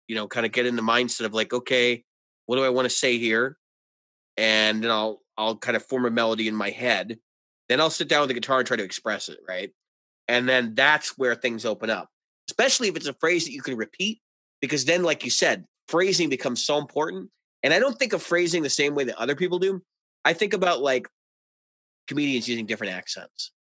you 0.08 0.16
know, 0.16 0.26
kind 0.26 0.46
of 0.46 0.52
get 0.52 0.66
in 0.66 0.76
the 0.76 0.82
mindset 0.82 1.26
of 1.26 1.34
like, 1.34 1.52
okay, 1.52 2.02
what 2.46 2.56
do 2.56 2.64
I 2.64 2.70
want 2.70 2.86
to 2.86 2.94
say 2.94 3.18
here, 3.18 3.56
and 4.36 4.82
then 4.82 4.90
I'll 4.90 5.20
I'll 5.36 5.56
kind 5.56 5.76
of 5.76 5.84
form 5.84 6.06
a 6.06 6.10
melody 6.10 6.48
in 6.48 6.54
my 6.54 6.70
head. 6.70 7.18
Then 7.70 7.80
I'll 7.80 7.88
sit 7.88 8.08
down 8.08 8.20
with 8.20 8.28
the 8.28 8.34
guitar 8.34 8.58
and 8.58 8.66
try 8.66 8.76
to 8.76 8.84
express 8.84 9.30
it, 9.30 9.38
right? 9.48 9.70
And 10.28 10.46
then 10.46 10.74
that's 10.74 11.16
where 11.16 11.34
things 11.34 11.64
open 11.64 11.88
up, 11.88 12.10
especially 12.50 12.88
if 12.88 12.96
it's 12.96 13.06
a 13.06 13.14
phrase 13.14 13.46
that 13.46 13.52
you 13.52 13.62
can 13.62 13.76
repeat, 13.76 14.20
because 14.60 14.84
then, 14.84 15.02
like 15.02 15.24
you 15.24 15.30
said, 15.30 15.64
phrasing 15.88 16.28
becomes 16.28 16.62
so 16.62 16.76
important 16.76 17.30
and 17.62 17.74
I 17.74 17.78
don't 17.78 17.98
think 17.98 18.12
of 18.12 18.22
phrasing 18.22 18.62
the 18.62 18.70
same 18.70 18.94
way 18.94 19.04
that 19.04 19.18
other 19.18 19.36
people 19.36 19.58
do. 19.58 19.82
I 20.24 20.32
think 20.32 20.54
about 20.54 20.80
like 20.80 21.08
comedians 22.06 22.48
using 22.48 22.66
different 22.66 22.94
accents 22.94 23.52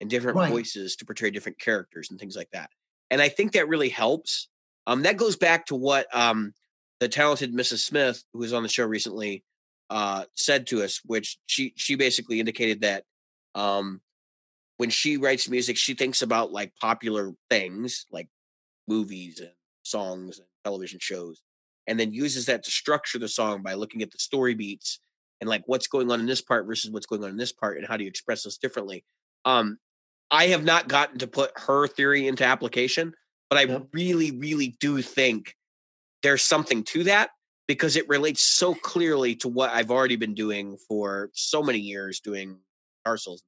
and 0.00 0.10
different 0.10 0.36
right. 0.36 0.50
voices 0.50 0.96
to 0.96 1.06
portray 1.06 1.30
different 1.30 1.58
characters 1.58 2.10
and 2.10 2.18
things 2.18 2.36
like 2.36 2.50
that. 2.52 2.70
And 3.10 3.22
I 3.22 3.28
think 3.28 3.52
that 3.52 3.68
really 3.68 3.88
helps. 3.88 4.48
Um, 4.86 5.02
that 5.02 5.16
goes 5.16 5.36
back 5.36 5.66
to 5.66 5.74
what 5.74 6.06
um, 6.14 6.52
the 7.00 7.08
talented 7.08 7.54
Mrs. 7.54 7.78
Smith, 7.78 8.22
who 8.32 8.40
was 8.40 8.52
on 8.52 8.62
the 8.62 8.68
show 8.68 8.84
recently, 8.84 9.42
uh, 9.88 10.24
said 10.34 10.66
to 10.68 10.82
us, 10.82 11.00
which 11.04 11.38
she 11.46 11.72
she 11.76 11.94
basically 11.94 12.40
indicated 12.40 12.80
that 12.82 13.04
um, 13.56 14.00
when 14.76 14.90
she 14.90 15.16
writes 15.16 15.48
music, 15.48 15.76
she 15.76 15.94
thinks 15.94 16.22
about 16.22 16.52
like 16.52 16.72
popular 16.80 17.32
things 17.50 18.06
like 18.12 18.28
movies 18.86 19.40
and 19.40 19.50
songs 19.82 20.38
and 20.38 20.46
television 20.64 21.00
shows, 21.00 21.42
and 21.88 21.98
then 21.98 22.12
uses 22.12 22.46
that 22.46 22.62
to 22.64 22.70
structure 22.70 23.18
the 23.18 23.28
song 23.28 23.62
by 23.62 23.74
looking 23.74 24.02
at 24.02 24.12
the 24.12 24.18
story 24.18 24.54
beats 24.54 25.00
and 25.40 25.48
like 25.48 25.62
what's 25.66 25.86
going 25.86 26.10
on 26.10 26.20
in 26.20 26.26
this 26.26 26.40
part 26.40 26.66
versus 26.66 26.90
what's 26.90 27.06
going 27.06 27.22
on 27.24 27.30
in 27.30 27.36
this 27.36 27.52
part 27.52 27.78
and 27.78 27.86
how 27.86 27.96
do 27.96 28.04
you 28.04 28.08
express 28.08 28.42
this 28.44 28.58
differently 28.58 29.04
um 29.44 29.78
i 30.30 30.46
have 30.48 30.64
not 30.64 30.88
gotten 30.88 31.18
to 31.18 31.26
put 31.26 31.52
her 31.56 31.86
theory 31.86 32.26
into 32.26 32.44
application 32.44 33.12
but 33.50 33.58
i 33.58 33.62
yep. 33.62 33.86
really 33.92 34.30
really 34.32 34.76
do 34.80 35.02
think 35.02 35.54
there's 36.22 36.42
something 36.42 36.82
to 36.82 37.04
that 37.04 37.30
because 37.68 37.96
it 37.96 38.08
relates 38.08 38.42
so 38.42 38.74
clearly 38.74 39.34
to 39.34 39.48
what 39.48 39.70
i've 39.70 39.90
already 39.90 40.16
been 40.16 40.34
doing 40.34 40.76
for 40.88 41.30
so 41.34 41.62
many 41.62 41.78
years 41.78 42.20
doing 42.20 42.58
parcels 43.06 43.42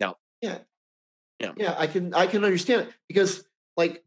now 0.00 0.16
yeah 0.40 0.58
yeah 1.38 1.52
yeah 1.56 1.74
i 1.78 1.86
can 1.86 2.14
i 2.14 2.26
can 2.26 2.44
understand 2.44 2.82
it 2.82 2.94
because 3.08 3.44
like 3.76 4.02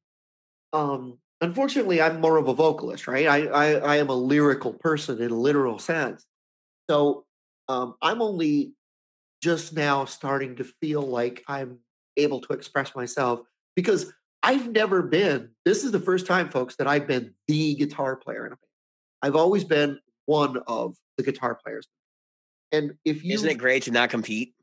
um 0.74 1.18
unfortunately, 1.42 2.02
I'm 2.02 2.22
more 2.22 2.38
of 2.38 2.48
a 2.48 2.54
vocalist, 2.54 3.08
right? 3.08 3.28
I, 3.28 3.48
I, 3.48 3.72
I 3.74 3.96
am 3.98 4.10
a 4.10 4.16
lyrical 4.16 4.74
person 4.74 5.22
in 5.22 5.32
a 5.32 5.36
literal 5.36 5.80
sense. 5.80 6.26
So 6.90 7.26
um, 7.68 7.96
I'm 8.02 8.22
only 8.22 8.74
just 9.42 9.74
now 9.74 10.06
starting 10.06 10.56
to 10.58 10.64
feel 10.64 11.02
like 11.02 11.44
I'm 11.48 11.80
able 12.16 12.42
to 12.42 12.54
express 12.54 12.96
myself 12.96 13.42
because 13.76 14.14
I've 14.44 14.72
never 14.72 15.02
been, 15.02 15.50
this 15.66 15.84
is 15.84 15.92
the 15.92 16.00
first 16.00 16.28
time, 16.28 16.50
folks, 16.50 16.76
that 16.78 16.88
I've 16.88 17.08
been 17.08 17.34
the 17.48 17.76
guitar 17.76 18.16
player 18.16 18.46
in 18.46 18.54
a 18.54 18.56
band. 18.56 18.60
I've 19.24 19.36
always 19.36 19.64
been 19.64 20.00
one 20.26 20.58
of 20.68 20.96
the 21.18 21.24
guitar 21.24 21.60
players. 21.64 21.88
And 22.72 22.96
if 23.06 23.24
you. 23.24 23.34
Isn't 23.34 23.50
it 23.50 23.58
great 23.58 23.84
to 23.84 23.92
not 23.92 24.10
compete? 24.10 24.54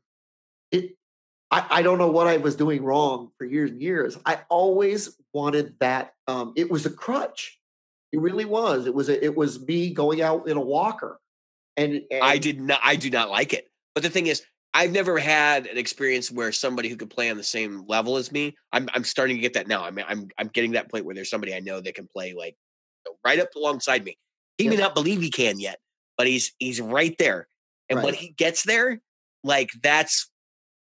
It, 0.71 0.95
I, 1.51 1.65
I 1.69 1.81
don't 1.81 1.97
know 1.97 2.11
what 2.11 2.27
I 2.27 2.37
was 2.37 2.55
doing 2.55 2.83
wrong 2.83 3.31
for 3.37 3.45
years 3.45 3.71
and 3.71 3.81
years. 3.81 4.17
I 4.25 4.39
always 4.49 5.15
wanted 5.33 5.75
that. 5.79 6.13
Um, 6.27 6.53
it 6.55 6.69
was 6.69 6.85
a 6.85 6.89
crutch. 6.89 7.59
It 8.11 8.19
really 8.19 8.45
was. 8.45 8.87
It 8.87 8.93
was 8.93 9.09
a, 9.09 9.23
it 9.23 9.35
was 9.35 9.59
me 9.65 9.91
going 9.91 10.21
out 10.21 10.47
in 10.47 10.57
a 10.57 10.61
walker. 10.61 11.19
And, 11.77 12.01
and 12.11 12.23
I 12.23 12.37
did 12.37 12.59
not. 12.59 12.79
I 12.83 12.95
do 12.95 13.09
not 13.09 13.29
like 13.29 13.53
it. 13.53 13.67
But 13.95 14.03
the 14.03 14.09
thing 14.09 14.27
is, 14.27 14.43
I've 14.73 14.91
never 14.91 15.17
had 15.17 15.65
an 15.65 15.77
experience 15.77 16.31
where 16.31 16.51
somebody 16.51 16.89
who 16.89 16.95
could 16.95 17.09
play 17.09 17.29
on 17.29 17.37
the 17.37 17.43
same 17.43 17.85
level 17.87 18.17
as 18.17 18.31
me. 18.31 18.55
I'm 18.71 18.89
I'm 18.93 19.03
starting 19.03 19.37
to 19.37 19.41
get 19.41 19.53
that 19.53 19.67
now. 19.67 19.83
I 19.83 19.91
mean, 19.91 20.05
I'm 20.07 20.29
I'm 20.37 20.47
getting 20.47 20.71
that 20.73 20.91
point 20.91 21.05
where 21.05 21.15
there's 21.15 21.29
somebody 21.29 21.55
I 21.55 21.59
know 21.59 21.79
that 21.79 21.95
can 21.95 22.07
play 22.07 22.33
like 22.33 22.55
right 23.25 23.39
up 23.39 23.55
alongside 23.55 24.03
me. 24.03 24.17
He 24.57 24.67
may 24.67 24.75
not 24.75 24.93
believe 24.93 25.21
he 25.21 25.31
can 25.31 25.59
yet, 25.59 25.79
but 26.17 26.27
he's 26.27 26.53
he's 26.59 26.81
right 26.81 27.15
there. 27.17 27.47
And 27.89 27.97
right. 27.97 28.05
when 28.05 28.13
he 28.13 28.29
gets 28.29 28.63
there, 28.63 28.99
like 29.43 29.69
that's 29.81 30.29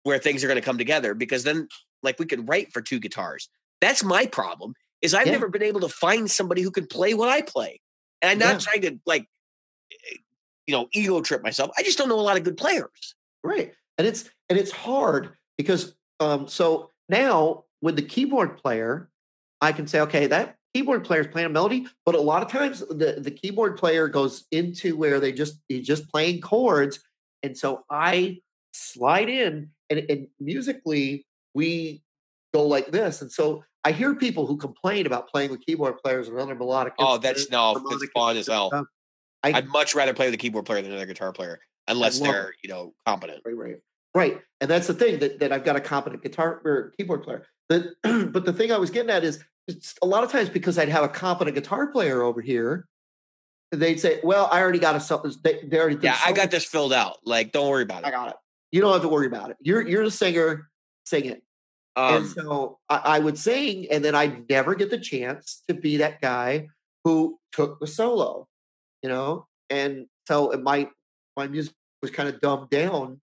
where 0.03 0.19
things 0.19 0.43
are 0.43 0.49
going 0.49 0.61
to 0.61 0.65
come 0.65 0.79
together 0.79 1.15
because 1.15 1.45
then 1.45 1.69
like 2.03 2.19
we 2.19 2.27
could 2.27 2.49
write 2.49 2.73
for 2.73 2.81
two 2.81 2.99
guitars. 2.99 3.49
That's 3.81 4.03
my 4.03 4.27
problem 4.27 4.75
is 5.03 5.15
I've 5.15 5.27
yeah. 5.27 5.33
never 5.33 5.49
been 5.49 5.63
able 5.63 5.81
to 5.81 5.89
find 5.89 6.31
somebody 6.31 6.63
who 6.63 6.71
can 6.71 6.87
play 6.87 7.15
what 7.15 7.29
I 7.29 7.43
play. 7.43 7.81
And 8.21 8.31
I'm 8.31 8.39
not 8.39 8.55
yeah. 8.55 8.59
trying 8.59 8.83
to 8.83 9.01
like 9.07 9.27
eh, 9.93 10.17
you 10.67 10.75
know, 10.75 10.89
ego 10.93 11.21
trip 11.21 11.43
myself. 11.43 11.71
I 11.77 11.83
just 11.83 11.99
don't 11.99 12.09
know 12.09 12.21
a 12.21 12.23
lot 12.23 12.37
of 12.37 12.45
good 12.45 12.57
players. 12.57 13.15
Right. 13.43 13.73
And 13.99 14.07
it's 14.07 14.29
and 14.49 14.59
it's 14.59 14.71
hard 14.71 15.31
because 15.57 15.95
um 16.19 16.49
so 16.49 16.91
now 17.09 17.65
with 17.83 17.97
the 17.97 18.03
keyboard 18.03 18.59
player, 18.59 19.09
I 19.61 19.73
can 19.73 19.87
say, 19.87 20.01
okay, 20.01 20.27
that 20.27 20.57
keyboard 20.75 21.05
player 21.05 21.21
is 21.21 21.27
playing 21.27 21.47
a 21.47 21.51
melody, 21.51 21.87
but 22.05 22.15
a 22.15 22.21
lot 22.21 22.43
of 22.43 22.51
times 22.51 22.81
the, 22.81 23.17
the 23.19 23.31
keyboard 23.31 23.77
player 23.77 24.09
goes 24.09 24.47
into 24.51 24.97
where 24.97 25.21
they 25.21 25.33
just 25.33 25.61
he's 25.69 25.87
just 25.87 26.09
playing 26.11 26.41
chords. 26.41 27.01
And 27.43 27.57
so 27.57 27.85
I 27.91 28.39
slide 28.73 29.29
in 29.29 29.71
and, 29.89 30.05
and 30.09 30.29
musically 30.39 31.27
we 31.55 32.03
go 32.55 32.67
like 32.67 32.91
this. 32.91 33.23
And 33.23 33.31
so 33.31 33.65
I 33.85 33.93
hear 33.93 34.15
people 34.15 34.47
who 34.47 34.57
complain 34.57 35.07
about 35.07 35.29
playing 35.29 35.51
with 35.51 35.65
keyboard 35.65 35.99
players 35.99 36.29
and 36.29 36.39
other 36.39 36.55
melodic. 36.55 36.95
Oh, 36.99 37.19
that's 37.19 37.51
no, 37.51 37.83
that's 37.89 38.07
fun 38.15 38.37
as 38.37 38.47
hell. 38.47 38.87
I, 39.43 39.53
would 39.53 39.69
much 39.69 39.95
rather 39.95 40.13
play 40.13 40.27
with 40.27 40.35
a 40.35 40.39
keyboard 40.39 40.67
player 40.67 40.83
than 40.83 40.91
another 40.91 41.07
guitar 41.07 41.33
player, 41.33 41.59
unless 41.89 42.21
they're 42.21 42.51
it. 42.51 42.57
you 42.63 42.69
know 42.69 42.93
competent. 43.07 43.41
Right, 43.45 43.57
right, 43.57 43.77
right. 44.15 44.41
And 44.61 44.71
that's 44.71 44.87
the 44.87 44.93
thing 44.93 45.19
that, 45.21 45.39
that 45.39 45.51
I've 45.51 45.65
got 45.65 45.77
a 45.77 45.81
competent 45.81 46.23
guitar 46.23 46.61
or 46.63 46.93
keyboard 46.99 47.23
player. 47.23 47.47
But 47.71 47.87
but 48.03 48.45
the 48.45 48.53
thing 48.53 48.71
I 48.71 48.77
was 48.77 48.91
getting 48.91 49.11
at 49.11 49.25
is 49.25 49.43
a 50.03 50.07
lot 50.07 50.25
of 50.25 50.31
times 50.31 50.49
because 50.49 50.79
I'd 50.79 50.89
have 50.89 51.05
a 51.05 51.09
competent 51.09 51.55
guitar 51.55 51.89
player 51.89 52.23
over 52.23 52.41
here, 52.41 52.87
they'd 53.73 54.01
say, 54.01 54.21
"Well, 54.23 54.49
I 54.51 54.61
already 54.61 54.79
got 54.79 54.97
a 54.97 55.33
they, 55.43 55.61
they 55.65 55.79
already 55.79 55.99
yeah, 56.03 56.19
I 56.25 56.33
got 56.33 56.51
this 56.51 56.65
filled 56.65 56.93
out. 56.93 57.19
Like, 57.25 57.53
don't 57.53 57.69
worry 57.69 57.83
about 57.83 58.03
it. 58.03 58.07
I 58.07 58.11
got 58.11 58.29
it. 58.29 58.37
You 58.73 58.81
don't 58.81 58.93
have 58.93 59.03
to 59.03 59.09
worry 59.09 59.27
about 59.27 59.51
it. 59.51 59.57
You're 59.61 59.87
you're 59.87 60.05
the 60.05 60.11
singer. 60.11 60.69
Sing 61.05 61.27
it." 61.27 61.43
Um, 61.97 62.17
and 62.17 62.27
so 62.27 62.79
I, 62.89 62.97
I, 63.05 63.19
would 63.19 63.37
sing, 63.37 63.87
and 63.91 64.05
then 64.05 64.15
I'd 64.15 64.49
never 64.49 64.75
get 64.77 64.91
the 64.91 64.99
chance 64.99 65.63
to 65.67 65.75
be 65.75 65.97
that 65.99 66.21
guy 66.21 66.69
who 67.05 67.39
took 67.53 67.81
the 67.81 67.87
solo, 67.87 68.47
you 69.03 69.09
know. 69.09 69.47
And 69.71 70.07
so 70.29 70.53
my 70.63 70.89
my 71.37 71.49
music 71.49 71.75
was 72.01 72.11
kind 72.11 72.29
of 72.29 72.41
dumbed 72.41 72.71
down 72.71 73.21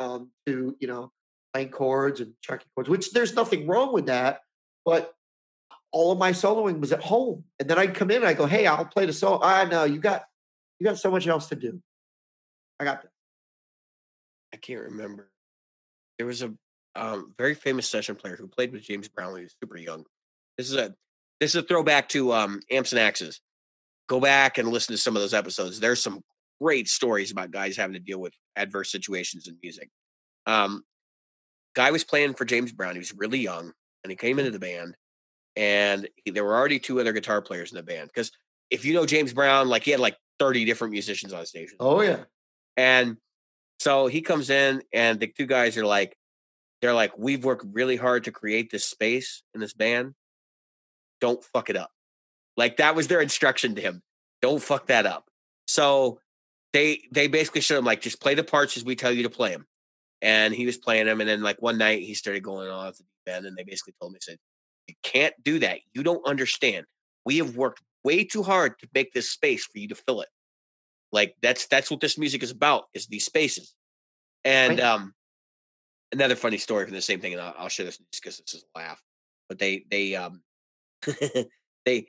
um, 0.00 0.30
to 0.46 0.76
you 0.78 0.88
know 0.88 1.10
playing 1.52 1.70
chords 1.70 2.20
and 2.20 2.34
checking 2.42 2.66
chords, 2.74 2.88
which 2.88 3.12
there's 3.12 3.34
nothing 3.34 3.66
wrong 3.66 3.92
with 3.92 4.06
that. 4.06 4.40
But 4.84 5.12
all 5.94 6.10
of 6.10 6.18
my 6.18 6.32
soloing 6.32 6.80
was 6.80 6.92
at 6.92 7.02
home. 7.02 7.44
And 7.60 7.70
then 7.70 7.78
I'd 7.78 7.94
come 7.94 8.10
in 8.10 8.18
and 8.18 8.26
I 8.26 8.34
go, 8.34 8.46
hey, 8.46 8.66
I'll 8.66 8.84
play 8.84 9.06
the 9.06 9.12
solo. 9.12 9.38
Ah, 9.40 9.64
know 9.64 9.84
you 9.84 10.00
got 10.00 10.24
you 10.78 10.84
got 10.84 10.98
so 10.98 11.10
much 11.10 11.26
else 11.28 11.48
to 11.48 11.54
do. 11.54 11.80
I 12.80 12.84
got 12.84 13.02
that. 13.02 13.10
I 14.52 14.56
can't 14.56 14.82
remember. 14.82 15.30
There 16.18 16.26
was 16.26 16.42
a 16.42 16.52
um, 16.96 17.32
very 17.38 17.54
famous 17.54 17.88
session 17.88 18.16
player 18.16 18.36
who 18.36 18.48
played 18.48 18.72
with 18.72 18.82
James 18.82 19.08
Brown 19.08 19.32
when 19.32 19.40
he 19.40 19.44
was 19.44 19.56
super 19.62 19.76
young. 19.76 20.04
This 20.58 20.68
is 20.68 20.76
a 20.76 20.94
this 21.40 21.54
is 21.54 21.62
a 21.62 21.62
throwback 21.62 22.08
to 22.10 22.32
um, 22.32 22.60
Amps 22.70 22.92
and 22.92 23.00
Axes. 23.00 23.40
Go 24.08 24.20
back 24.20 24.58
and 24.58 24.68
listen 24.68 24.94
to 24.94 25.00
some 25.00 25.14
of 25.14 25.22
those 25.22 25.34
episodes. 25.34 25.78
There's 25.78 26.02
some 26.02 26.22
great 26.60 26.88
stories 26.88 27.30
about 27.30 27.52
guys 27.52 27.76
having 27.76 27.94
to 27.94 28.00
deal 28.00 28.20
with 28.20 28.34
adverse 28.56 28.90
situations 28.90 29.46
in 29.46 29.56
music. 29.62 29.90
Um, 30.46 30.82
guy 31.74 31.92
was 31.92 32.04
playing 32.04 32.34
for 32.34 32.44
James 32.44 32.72
Brown. 32.72 32.94
He 32.94 32.98
was 32.98 33.14
really 33.14 33.38
young, 33.38 33.72
and 34.02 34.10
he 34.10 34.16
came 34.16 34.38
into 34.38 34.50
the 34.50 34.58
band, 34.58 34.96
and 35.56 36.08
he, 36.24 36.30
there 36.30 36.44
were 36.44 36.56
already 36.56 36.78
two 36.78 37.00
other 37.00 37.12
guitar 37.12 37.40
players 37.42 37.70
in 37.70 37.76
the 37.76 37.82
band. 37.82 38.08
Because 38.08 38.30
if 38.70 38.84
you 38.84 38.94
know 38.94 39.06
James 39.06 39.32
Brown, 39.32 39.68
like 39.68 39.84
he 39.84 39.90
had 39.90 40.00
like 40.00 40.16
30 40.38 40.64
different 40.64 40.92
musicians 40.92 41.32
on 41.32 41.46
stage. 41.46 41.74
Oh 41.78 42.00
yeah. 42.00 42.24
And 42.76 43.16
so 43.78 44.06
he 44.06 44.20
comes 44.22 44.50
in, 44.50 44.82
and 44.92 45.20
the 45.20 45.26
two 45.26 45.46
guys 45.46 45.76
are 45.76 45.86
like, 45.86 46.16
they're 46.80 46.94
like, 46.94 47.16
we've 47.16 47.44
worked 47.44 47.64
really 47.72 47.96
hard 47.96 48.24
to 48.24 48.32
create 48.32 48.70
this 48.70 48.84
space 48.84 49.42
in 49.54 49.60
this 49.60 49.72
band. 49.72 50.14
Don't 51.20 51.42
fuck 51.42 51.70
it 51.70 51.76
up. 51.76 51.90
Like 52.56 52.78
that 52.78 52.94
was 52.94 53.08
their 53.08 53.20
instruction 53.20 53.74
to 53.76 53.80
him. 53.80 54.02
Don't 54.42 54.62
fuck 54.62 54.88
that 54.88 55.06
up. 55.06 55.26
So 55.66 56.20
they 56.72 57.02
they 57.12 57.28
basically 57.28 57.62
showed 57.62 57.78
him 57.78 57.84
like 57.84 58.00
just 58.00 58.20
play 58.20 58.34
the 58.34 58.44
parts 58.44 58.76
as 58.76 58.84
we 58.84 58.96
tell 58.96 59.12
you 59.12 59.22
to 59.22 59.30
play 59.30 59.50
them. 59.50 59.66
And 60.20 60.54
he 60.54 60.66
was 60.66 60.76
playing 60.76 61.06
them, 61.06 61.20
and 61.20 61.28
then 61.28 61.42
like 61.42 61.60
one 61.60 61.78
night 61.78 62.02
he 62.02 62.14
started 62.14 62.42
going 62.42 62.68
off 62.68 62.96
the 62.96 63.04
deep 63.04 63.34
end, 63.34 63.46
and 63.46 63.56
they 63.56 63.64
basically 63.64 63.94
told 64.00 64.12
me, 64.12 64.18
said, 64.22 64.38
You 64.88 64.94
can't 65.02 65.34
do 65.42 65.58
that. 65.60 65.80
You 65.92 66.02
don't 66.02 66.26
understand. 66.26 66.86
We 67.24 67.38
have 67.38 67.56
worked 67.56 67.82
way 68.02 68.24
too 68.24 68.42
hard 68.42 68.78
to 68.80 68.88
make 68.94 69.12
this 69.12 69.30
space 69.30 69.64
for 69.64 69.78
you 69.78 69.88
to 69.88 69.94
fill 69.94 70.20
it. 70.20 70.28
Like 71.12 71.36
that's 71.42 71.66
that's 71.66 71.90
what 71.90 72.00
this 72.00 72.18
music 72.18 72.42
is 72.42 72.50
about, 72.50 72.84
is 72.94 73.06
these 73.06 73.24
spaces. 73.24 73.74
And 74.44 74.78
Right. 74.78 74.86
um 74.86 75.14
another 76.12 76.36
funny 76.36 76.58
story 76.58 76.84
from 76.84 76.94
the 76.94 77.02
same 77.02 77.20
thing, 77.20 77.32
and 77.32 77.42
I'll, 77.42 77.54
I'll 77.58 77.68
share 77.68 77.86
this 77.86 77.98
just 77.98 78.22
because 78.22 78.38
this 78.38 78.54
is 78.54 78.64
a 78.74 78.78
laugh. 78.78 79.02
But 79.48 79.58
they 79.58 79.84
they 79.90 80.16
um 80.16 80.42
they 81.84 82.08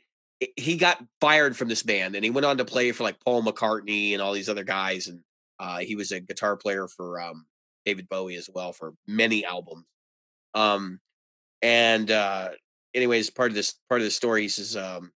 he 0.57 0.77
got 0.77 1.03
fired 1.21 1.55
from 1.55 1.69
this 1.69 1.83
band, 1.83 2.15
and 2.15 2.23
he 2.23 2.31
went 2.31 2.45
on 2.45 2.57
to 2.57 2.65
play 2.65 2.91
for 2.91 3.03
like 3.03 3.19
Paul 3.23 3.43
McCartney 3.43 4.13
and 4.13 4.21
all 4.21 4.33
these 4.33 4.49
other 4.49 4.63
guys, 4.63 5.07
and 5.07 5.21
uh, 5.59 5.77
he 5.77 5.95
was 5.95 6.11
a 6.11 6.19
guitar 6.19 6.57
player 6.57 6.87
for 6.87 7.21
um, 7.21 7.45
David 7.85 8.09
Bowie 8.09 8.35
as 8.35 8.49
well 8.53 8.73
for 8.73 8.93
many 9.07 9.45
albums. 9.45 9.85
Um, 10.53 10.99
and 11.61 12.11
uh, 12.11 12.49
anyways, 12.95 13.29
part 13.29 13.51
of 13.51 13.55
this 13.55 13.75
part 13.89 14.01
of 14.01 14.05
the 14.05 14.11
story, 14.11 14.43
he 14.43 14.47
says, 14.47 14.75
um, 14.75 15.11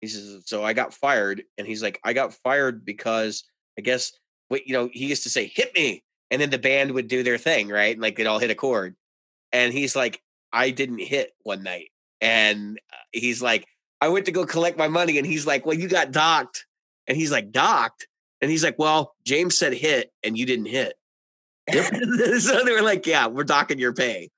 he 0.00 0.08
says, 0.08 0.42
so 0.44 0.64
I 0.64 0.72
got 0.72 0.92
fired, 0.92 1.44
and 1.56 1.66
he's 1.66 1.82
like, 1.82 2.00
I 2.04 2.12
got 2.12 2.34
fired 2.34 2.84
because 2.84 3.44
I 3.78 3.82
guess 3.82 4.12
what 4.48 4.66
you 4.66 4.74
know 4.74 4.90
he 4.92 5.06
used 5.06 5.22
to 5.22 5.30
say, 5.30 5.46
hit 5.46 5.74
me, 5.74 6.02
and 6.30 6.40
then 6.40 6.50
the 6.50 6.58
band 6.58 6.92
would 6.92 7.08
do 7.08 7.22
their 7.22 7.38
thing, 7.38 7.68
right? 7.68 7.94
And 7.94 8.02
like 8.02 8.16
they'd 8.16 8.26
all 8.26 8.38
hit 8.38 8.50
a 8.50 8.54
chord, 8.54 8.96
and 9.52 9.72
he's 9.72 9.96
like, 9.96 10.20
I 10.52 10.70
didn't 10.70 10.98
hit 10.98 11.30
one 11.44 11.62
night, 11.62 11.90
and 12.20 12.78
uh, 12.92 12.96
he's 13.12 13.40
like, 13.40 13.66
I 14.00 14.08
went 14.08 14.26
to 14.26 14.32
go 14.32 14.44
collect 14.44 14.76
my 14.76 14.88
money, 14.88 15.18
and 15.18 15.26
he's 15.26 15.46
like, 15.46 15.64
well, 15.64 15.78
you 15.78 15.88
got 15.88 16.12
docked, 16.12 16.66
and 17.06 17.16
he's 17.16 17.32
like, 17.32 17.52
docked, 17.52 18.08
and 18.40 18.50
he's 18.50 18.64
like, 18.64 18.78
well, 18.78 19.14
James 19.24 19.56
said 19.56 19.72
hit, 19.72 20.12
and 20.22 20.36
you 20.36 20.44
didn't 20.44 20.66
hit. 20.66 20.94
so 21.72 22.64
they 22.64 22.72
were 22.72 22.82
like, 22.82 23.06
yeah, 23.06 23.26
we're 23.26 23.44
docking 23.44 23.78
your 23.78 23.92
pay. 23.92 24.30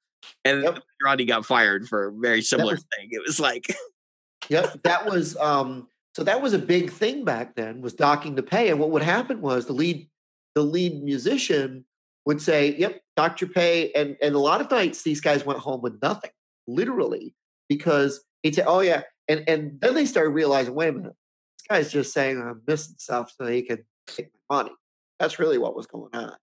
And 0.45 0.63
Yep. 0.63 0.83
Got 1.27 1.47
fired 1.47 1.89
for 1.89 2.09
a 2.09 2.13
very 2.13 2.43
similar 2.43 2.75
was- 2.75 2.85
thing. 2.97 3.09
It 3.11 3.23
was 3.27 3.39
like, 3.41 3.67
Yep. 4.49 4.83
That 4.85 5.07
was 5.07 5.37
um 5.37 5.89
so 6.15 6.25
that 6.25 6.41
was 6.43 6.53
a 6.53 6.59
big 6.59 6.91
thing 6.91 7.25
back 7.25 7.55
then 7.55 7.81
was 7.81 7.95
docking 7.95 8.35
the 8.35 8.43
pay. 8.43 8.71
And 8.71 8.81
what 8.81 8.91
would 8.91 9.03
happen 9.03 9.41
was 9.41 9.67
the 9.67 9.73
lead 9.73 10.09
the 10.55 10.63
lead 10.63 11.03
musician 11.03 11.85
would 12.27 12.41
say, 12.43 12.75
Yep, 12.77 13.01
dock 13.17 13.41
your 13.41 13.51
pay. 13.51 13.93
And 13.93 14.17
and 14.23 14.35
a 14.35 14.39
lot 14.39 14.61
of 14.61 14.71
nights 14.71 15.03
these 15.03 15.21
guys 15.21 15.45
went 15.47 15.61
home 15.61 15.81
with 15.83 16.01
nothing, 16.03 16.31
literally, 16.67 17.35
because 17.69 18.25
he'd 18.43 18.55
say, 18.55 18.65
Oh 18.67 18.81
yeah. 18.81 19.03
And 19.29 19.45
and 19.49 19.81
then 19.81 19.95
they 19.95 20.07
started 20.07 20.31
realizing, 20.31 20.75
wait 20.75 20.89
a 20.89 20.93
minute, 20.93 21.15
this 21.59 21.67
guy's 21.69 21.93
just 21.93 22.13
saying 22.13 22.41
I'm 22.41 22.63
missing 22.67 22.97
stuff 22.99 23.33
so 23.37 23.47
he 23.47 23.63
can 23.63 23.85
take 24.07 24.31
my 24.49 24.57
money. 24.63 24.75
That's 25.21 25.39
really 25.39 25.59
what 25.59 25.77
was 25.77 25.87
going 25.87 26.15
on 26.15 26.37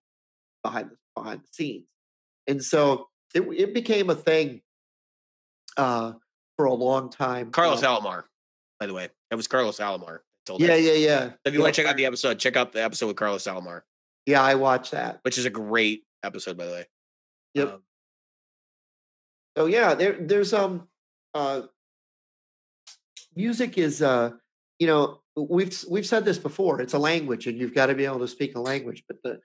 behind 0.62 0.90
the 0.90 0.96
behind 1.14 1.40
the 1.40 1.48
scenes. 1.50 1.86
And 2.46 2.62
so 2.62 3.08
it 3.36 3.42
it 3.56 3.74
became 3.74 4.10
a 4.10 4.14
thing 4.14 4.60
uh 5.76 6.12
for 6.56 6.64
a 6.66 6.74
long 6.74 7.10
time. 7.10 7.50
Carlos 7.50 7.82
Um, 7.82 8.02
Alomar, 8.02 8.24
by 8.80 8.86
the 8.86 8.94
way. 8.94 9.08
That 9.30 9.36
was 9.36 9.46
Carlos 9.46 9.78
Alomar. 9.78 10.20
Told 10.46 10.60
Yeah, 10.60 10.68
that. 10.68 10.80
yeah, 10.80 10.92
yeah. 10.92 11.30
If 11.44 11.52
you 11.54 11.60
want 11.60 11.74
to 11.74 11.82
check 11.82 11.90
out 11.90 11.96
the 11.96 12.06
episode, 12.06 12.38
check 12.38 12.56
out 12.56 12.72
the 12.72 12.82
episode 12.82 13.08
with 13.08 13.16
Carlos 13.16 13.44
Alomar, 13.44 13.82
Yeah, 14.26 14.42
I 14.42 14.54
watched 14.54 14.92
that. 14.92 15.18
which 15.22 15.38
is 15.38 15.44
a 15.44 15.50
great 15.50 16.04
episode, 16.22 16.56
by 16.56 16.66
the 16.66 16.72
way. 16.72 16.86
Yep. 17.54 17.68
Um, 17.74 17.82
So 19.56 19.66
yeah, 19.66 19.94
there 19.94 20.16
there's 20.20 20.52
um 20.54 20.88
uh 21.34 21.62
music 23.34 23.76
is 23.76 24.00
uh 24.02 24.30
you 24.78 24.86
know 24.86 25.20
we've 25.36 25.84
we've 25.90 26.06
said 26.06 26.24
this 26.24 26.38
before 26.38 26.80
it's 26.80 26.94
a 26.94 26.98
language 26.98 27.46
and 27.46 27.58
you've 27.58 27.74
got 27.74 27.86
to 27.86 27.94
be 27.94 28.06
able 28.06 28.20
to 28.20 28.28
speak 28.28 28.56
a 28.56 28.60
language 28.60 29.04
but 29.06 29.18
the 29.22 29.40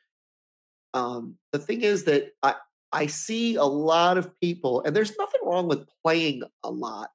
um 0.93 1.35
the 1.51 1.59
thing 1.59 1.81
is 1.81 2.05
that 2.05 2.31
I 2.41 2.55
I 2.91 3.07
see 3.07 3.55
a 3.55 3.63
lot 3.63 4.17
of 4.17 4.37
people 4.41 4.81
and 4.83 4.95
there's 4.95 5.17
nothing 5.17 5.41
wrong 5.43 5.67
with 5.67 5.87
playing 6.03 6.43
a 6.63 6.71
lot. 6.71 7.09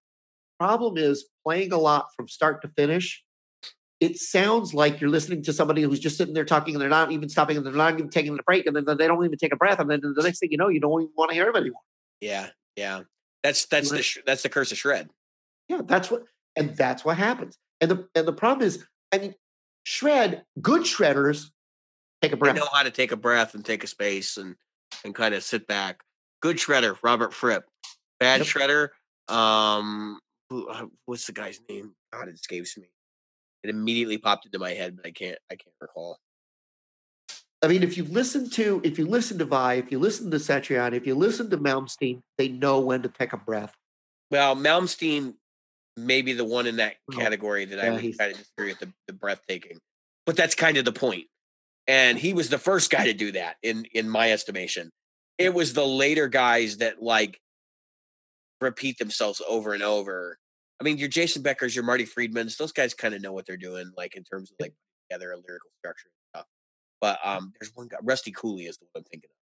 Problem 0.58 0.96
is 0.96 1.26
playing 1.44 1.72
a 1.72 1.78
lot 1.78 2.06
from 2.16 2.28
start 2.28 2.62
to 2.62 2.68
finish. 2.68 3.22
It 4.00 4.18
sounds 4.18 4.74
like 4.74 5.00
you're 5.00 5.10
listening 5.10 5.42
to 5.44 5.52
somebody 5.52 5.82
who's 5.82 6.00
just 6.00 6.16
sitting 6.16 6.34
there 6.34 6.44
talking 6.44 6.74
and 6.74 6.82
they're 6.82 6.88
not 6.88 7.12
even 7.12 7.28
stopping 7.28 7.56
and 7.56 7.64
they're 7.64 7.72
not 7.72 7.94
even 7.94 8.10
taking 8.10 8.38
a 8.38 8.42
break 8.42 8.66
and 8.66 8.76
then 8.76 8.84
they 8.96 9.06
don't 9.06 9.24
even 9.24 9.38
take 9.38 9.52
a 9.52 9.56
breath 9.56 9.78
and 9.80 9.90
then 9.90 10.00
the 10.02 10.22
next 10.22 10.38
thing 10.38 10.50
you 10.50 10.58
know 10.58 10.68
you 10.68 10.80
don't 10.80 11.02
even 11.02 11.12
want 11.16 11.30
to 11.30 11.34
hear 11.34 11.46
them 11.46 11.56
anymore. 11.56 11.80
yeah, 12.20 12.48
yeah. 12.76 13.02
That's 13.42 13.64
that's 13.66 13.90
the 13.90 14.02
sh- 14.02 14.18
that's 14.26 14.42
the 14.42 14.48
curse 14.48 14.72
of 14.72 14.78
shred. 14.78 15.08
Yeah, 15.68 15.80
that's 15.84 16.10
what, 16.10 16.24
and 16.56 16.76
that's 16.76 17.04
what 17.04 17.16
happens. 17.16 17.56
And 17.80 17.90
the 17.90 18.08
and 18.16 18.26
the 18.26 18.32
problem 18.32 18.66
is, 18.66 18.84
I 19.12 19.18
mean, 19.18 19.34
shred 19.84 20.42
good 20.60 20.82
shredders 20.82 21.50
take 22.22 22.32
a 22.32 22.36
They 22.36 22.40
breath. 22.40 22.56
know 22.56 22.66
how 22.72 22.82
to 22.82 22.90
take 22.90 23.12
a 23.12 23.16
breath 23.16 23.54
and 23.54 23.64
take 23.64 23.84
a 23.84 23.86
space 23.86 24.36
and 24.36 24.56
and 25.06 25.14
kind 25.14 25.34
of 25.34 25.42
sit 25.42 25.66
back. 25.66 26.02
Good 26.42 26.56
shredder, 26.56 26.96
Robert 27.02 27.32
Fripp. 27.32 27.64
Bad 28.20 28.40
Yep. 28.40 28.46
shredder, 28.46 28.88
um, 29.34 30.20
who, 30.50 30.68
uh, 30.68 30.86
what's 31.06 31.26
the 31.26 31.32
guy's 31.32 31.60
name? 31.68 31.94
God, 32.12 32.28
it 32.28 32.34
escapes 32.34 32.76
me. 32.76 32.90
It 33.62 33.70
immediately 33.70 34.18
popped 34.18 34.46
into 34.46 34.58
my 34.58 34.72
head, 34.72 34.96
but 34.96 35.06
I 35.06 35.10
can't 35.10 35.38
I 35.50 35.56
can't 35.56 35.74
recall. 35.80 36.18
I 37.62 37.68
mean, 37.68 37.82
if 37.82 37.96
you 37.96 38.04
listen 38.04 38.48
to 38.50 38.80
if 38.84 38.98
you 38.98 39.06
listen 39.06 39.38
to 39.38 39.44
Vai, 39.44 39.78
if 39.78 39.90
you 39.90 39.98
listen 39.98 40.30
to 40.30 40.36
Satriani, 40.36 40.94
if 40.94 41.06
you 41.06 41.14
listen 41.14 41.50
to 41.50 41.58
Malmsteen, 41.58 42.20
they 42.38 42.48
know 42.48 42.80
when 42.80 43.02
to 43.02 43.08
take 43.08 43.32
a 43.32 43.36
breath. 43.36 43.74
Well, 44.30 44.54
Malmsteen 44.54 45.34
may 45.96 46.22
be 46.22 46.32
the 46.32 46.44
one 46.44 46.66
in 46.66 46.76
that 46.76 46.96
Oh, 47.10 47.16
category 47.16 47.64
that 47.64 47.80
I 47.80 47.90
would 47.90 48.18
kind 48.18 48.32
of 48.32 48.38
disagree 48.38 48.68
with 48.68 48.80
the, 48.80 48.92
the 49.06 49.14
breathtaking. 49.14 49.78
But 50.26 50.36
that's 50.36 50.54
kind 50.54 50.76
of 50.76 50.84
the 50.84 50.92
point. 50.92 51.26
And 51.88 52.18
he 52.18 52.32
was 52.34 52.48
the 52.48 52.58
first 52.58 52.90
guy 52.90 53.04
to 53.04 53.14
do 53.14 53.32
that 53.32 53.56
in 53.62 53.84
in 53.94 54.08
my 54.08 54.32
estimation. 54.32 54.90
It 55.38 55.52
was 55.54 55.72
the 55.74 55.86
later 55.86 56.28
guys 56.28 56.78
that 56.78 57.02
like 57.02 57.40
repeat 58.60 58.98
themselves 58.98 59.42
over 59.48 59.74
and 59.74 59.82
over. 59.82 60.38
I 60.80 60.84
mean, 60.84 60.98
your 60.98 61.08
Jason 61.08 61.42
Beckers, 61.42 61.74
your 61.74 61.84
Marty 61.84 62.04
Friedmans, 62.04 62.56
those 62.56 62.72
guys 62.72 62.94
kind 62.94 63.14
of 63.14 63.22
know 63.22 63.32
what 63.32 63.46
they're 63.46 63.56
doing, 63.56 63.90
like 63.96 64.14
in 64.16 64.24
terms 64.24 64.50
of 64.50 64.56
like 64.60 64.72
putting 64.72 65.18
together 65.20 65.32
a 65.32 65.36
lyrical 65.36 65.70
structure 65.78 66.08
and 66.08 66.40
stuff. 66.40 66.46
But 67.00 67.18
um, 67.24 67.52
there's 67.60 67.72
one 67.74 67.88
guy, 67.88 67.98
Rusty 68.02 68.32
Cooley 68.32 68.64
is 68.64 68.76
the 68.78 68.86
one 68.92 69.00
I'm 69.02 69.04
thinking 69.10 69.28
of. 69.30 69.36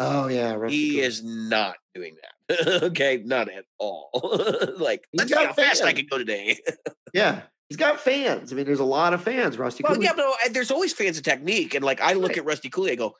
Oh 0.00 0.28
yeah, 0.28 0.52
Rusty 0.54 0.76
He 0.76 0.90
Cooley. 0.92 1.02
is 1.02 1.24
not 1.24 1.76
doing 1.94 2.16
that. 2.48 2.82
okay, 2.84 3.22
not 3.24 3.48
at 3.50 3.64
all. 3.78 4.10
like, 4.78 5.04
He's 5.12 5.18
let's 5.20 5.32
see 5.32 5.44
how 5.44 5.52
fast 5.52 5.82
I 5.82 5.92
can 5.92 6.06
go 6.10 6.18
today. 6.18 6.58
Yeah, 7.14 7.40
he's 7.70 7.78
got 7.78 7.98
fans. 8.00 8.52
I 8.52 8.56
mean, 8.56 8.66
there's 8.66 8.80
a 8.80 8.84
lot 8.84 9.14
of 9.14 9.22
fans. 9.22 9.56
Rusty. 9.56 9.82
well, 9.82 9.94
Cooley. 9.94 10.04
yeah, 10.04 10.12
but 10.14 10.26
uh, 10.26 10.48
there's 10.52 10.70
always 10.70 10.92
fans 10.92 11.16
of 11.16 11.24
technique, 11.24 11.74
and 11.74 11.82
like 11.82 12.02
I 12.02 12.12
look 12.12 12.28
Right. 12.32 12.38
at 12.38 12.44
Rusty 12.44 12.68
Cooley, 12.68 12.92
I 12.92 12.96
go, 12.96 13.14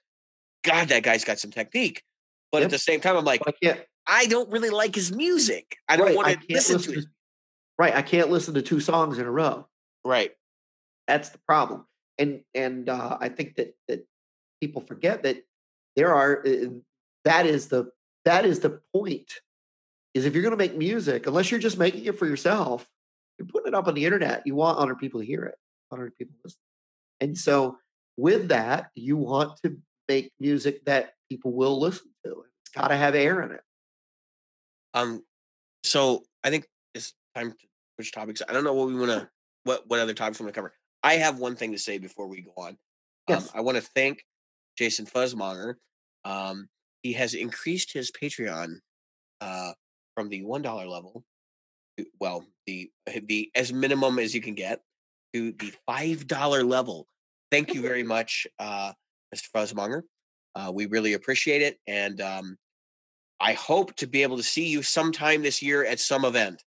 God, 0.63 0.89
that 0.89 1.03
guy's 1.05 1.25
got 1.25 1.39
some 1.39 1.51
technique. 1.51 2.03
But 2.51 2.59
Yep. 2.59 2.67
at 2.67 2.71
the 2.71 2.79
same 2.79 3.01
time, 3.01 3.17
I'm 3.17 3.25
like, 3.25 3.43
I 3.47 3.53
can't. 3.53 3.81
I 4.07 4.27
don't 4.27 4.51
really 4.51 4.71
like 4.71 4.95
his 4.95 5.13
music. 5.13 5.77
I 5.89 5.97
don't 5.97 6.07
right, 6.07 6.17
want 6.17 6.29
to 6.29 6.35
can't 6.35 6.51
listen 6.51 6.81
to 6.81 6.99
it. 7.01 7.05
Right, 7.79 7.95
I 7.95 8.03
can't 8.03 8.31
listen 8.31 8.55
to 8.55 8.63
two 8.63 8.81
songs 8.81 9.19
in 9.19 9.27
a 9.27 9.31
row. 9.31 9.67
Right. 10.05 10.33
That's 11.07 11.29
the 11.29 11.39
problem. 11.47 11.87
And 12.19 12.43
and 12.55 12.89
uh, 12.89 13.19
I 13.21 13.29
think 13.29 13.57
that 13.57 13.75
that 13.87 14.07
people 14.61 14.83
forget 14.83 15.23
that 15.23 15.45
there 15.95 16.15
are 16.15 16.43
uh, 16.47 16.71
that 17.25 17.47
is 17.47 17.69
the 17.69 17.91
that 18.25 18.45
is 18.45 18.61
the 18.61 18.81
point. 18.95 19.31
Is 20.15 20.25
if 20.25 20.35
you're 20.35 20.43
going 20.43 20.53
to 20.53 20.57
make 20.57 20.77
music, 20.77 21.27
unless 21.27 21.51
you're 21.51 21.61
just 21.61 21.79
making 21.79 22.07
it 22.07 22.19
for 22.19 22.27
yourself, 22.27 22.89
you're 23.39 23.47
putting 23.47 23.69
it 23.69 23.75
up 23.75 23.87
on 23.87 23.95
the 23.95 24.05
internet. 24.05 24.43
You 24.47 24.55
want 24.55 24.79
other 24.79 24.95
people 24.95 25.21
to 25.21 25.27
hear 25.27 25.45
it, 25.45 25.55
other 25.93 26.11
people 26.19 26.35
to 26.35 26.41
listen. 26.45 26.61
And 27.21 27.39
so, 27.39 27.79
with 28.17 28.49
that, 28.49 28.91
you 28.95 29.17
want 29.17 29.59
to 29.65 29.79
make 30.09 30.33
music 30.41 30.85
that 30.87 31.13
people 31.31 31.53
will 31.53 31.79
listen 31.79 32.07
to. 32.07 32.18
It's 32.69 32.79
got 32.79 32.89
to 32.89 32.97
have 32.97 33.15
air 33.15 33.41
in 33.43 33.53
it. 33.53 33.63
Um. 34.93 35.23
So 35.85 36.25
I 36.45 36.51
think 36.51 36.67
it's 36.95 37.15
time 37.35 37.53
to 37.53 37.57
switch 37.97 38.13
topics. 38.13 38.43
I 38.47 38.53
don't 38.53 38.65
know 38.65 38.75
what 38.75 38.89
we 38.89 38.95
want 38.95 39.11
to, 39.11 39.29
what 39.65 39.89
what 39.89 40.01
other 40.01 40.13
topics 40.13 40.39
we 40.39 40.45
want 40.45 40.55
to 40.55 40.59
cover. 40.59 40.75
I 41.03 41.15
have 41.15 41.39
one 41.39 41.57
thing 41.57 41.73
to 41.73 41.79
say 41.79 41.99
before 41.99 42.27
we 42.27 42.43
go 42.43 42.53
on. 42.59 42.77
Yes. 43.29 43.45
Um, 43.45 43.53
I 43.55 43.61
want 43.63 43.77
to 43.77 43.83
thank 43.83 44.25
Jason 44.77 45.07
Fuzzmonger. 45.07 45.75
Um, 46.25 46.69
he 47.03 47.15
has 47.15 47.35
increased 47.35 47.93
his 47.93 48.11
Patreon 48.11 48.81
uh, 49.41 49.73
from 50.15 50.29
the 50.29 50.45
one 50.45 50.61
dollar 50.61 50.87
level, 50.87 51.25
to, 51.97 52.05
well, 52.21 52.45
the 52.67 52.91
the 53.07 53.51
as 53.55 53.73
minimum 53.73 54.19
as 54.19 54.35
you 54.35 54.43
can 54.43 54.55
get, 54.55 54.81
to 55.33 55.53
the 55.53 55.73
five 55.87 56.27
dollar 56.27 56.65
level. 56.65 57.07
Thank 57.51 57.73
you 57.73 57.81
very 57.81 58.03
much, 58.15 58.47
uh, 58.59 58.93
Mr. 59.35 59.49
Fuzzmonger. 59.55 60.03
Uh, 60.59 60.73
we 60.73 60.87
really 60.87 61.13
appreciate 61.13 61.63
it, 61.63 61.79
and 61.87 62.21
um, 62.21 62.57
I 63.39 63.53
hope 63.53 63.95
to 63.97 64.07
be 64.09 64.25
able 64.25 64.37
to 64.39 64.43
see 64.43 64.67
you 64.67 64.83
sometime 64.83 65.43
this 65.43 65.63
year 65.63 65.85
at 65.85 66.01
some 66.01 66.25
event. 66.25 66.65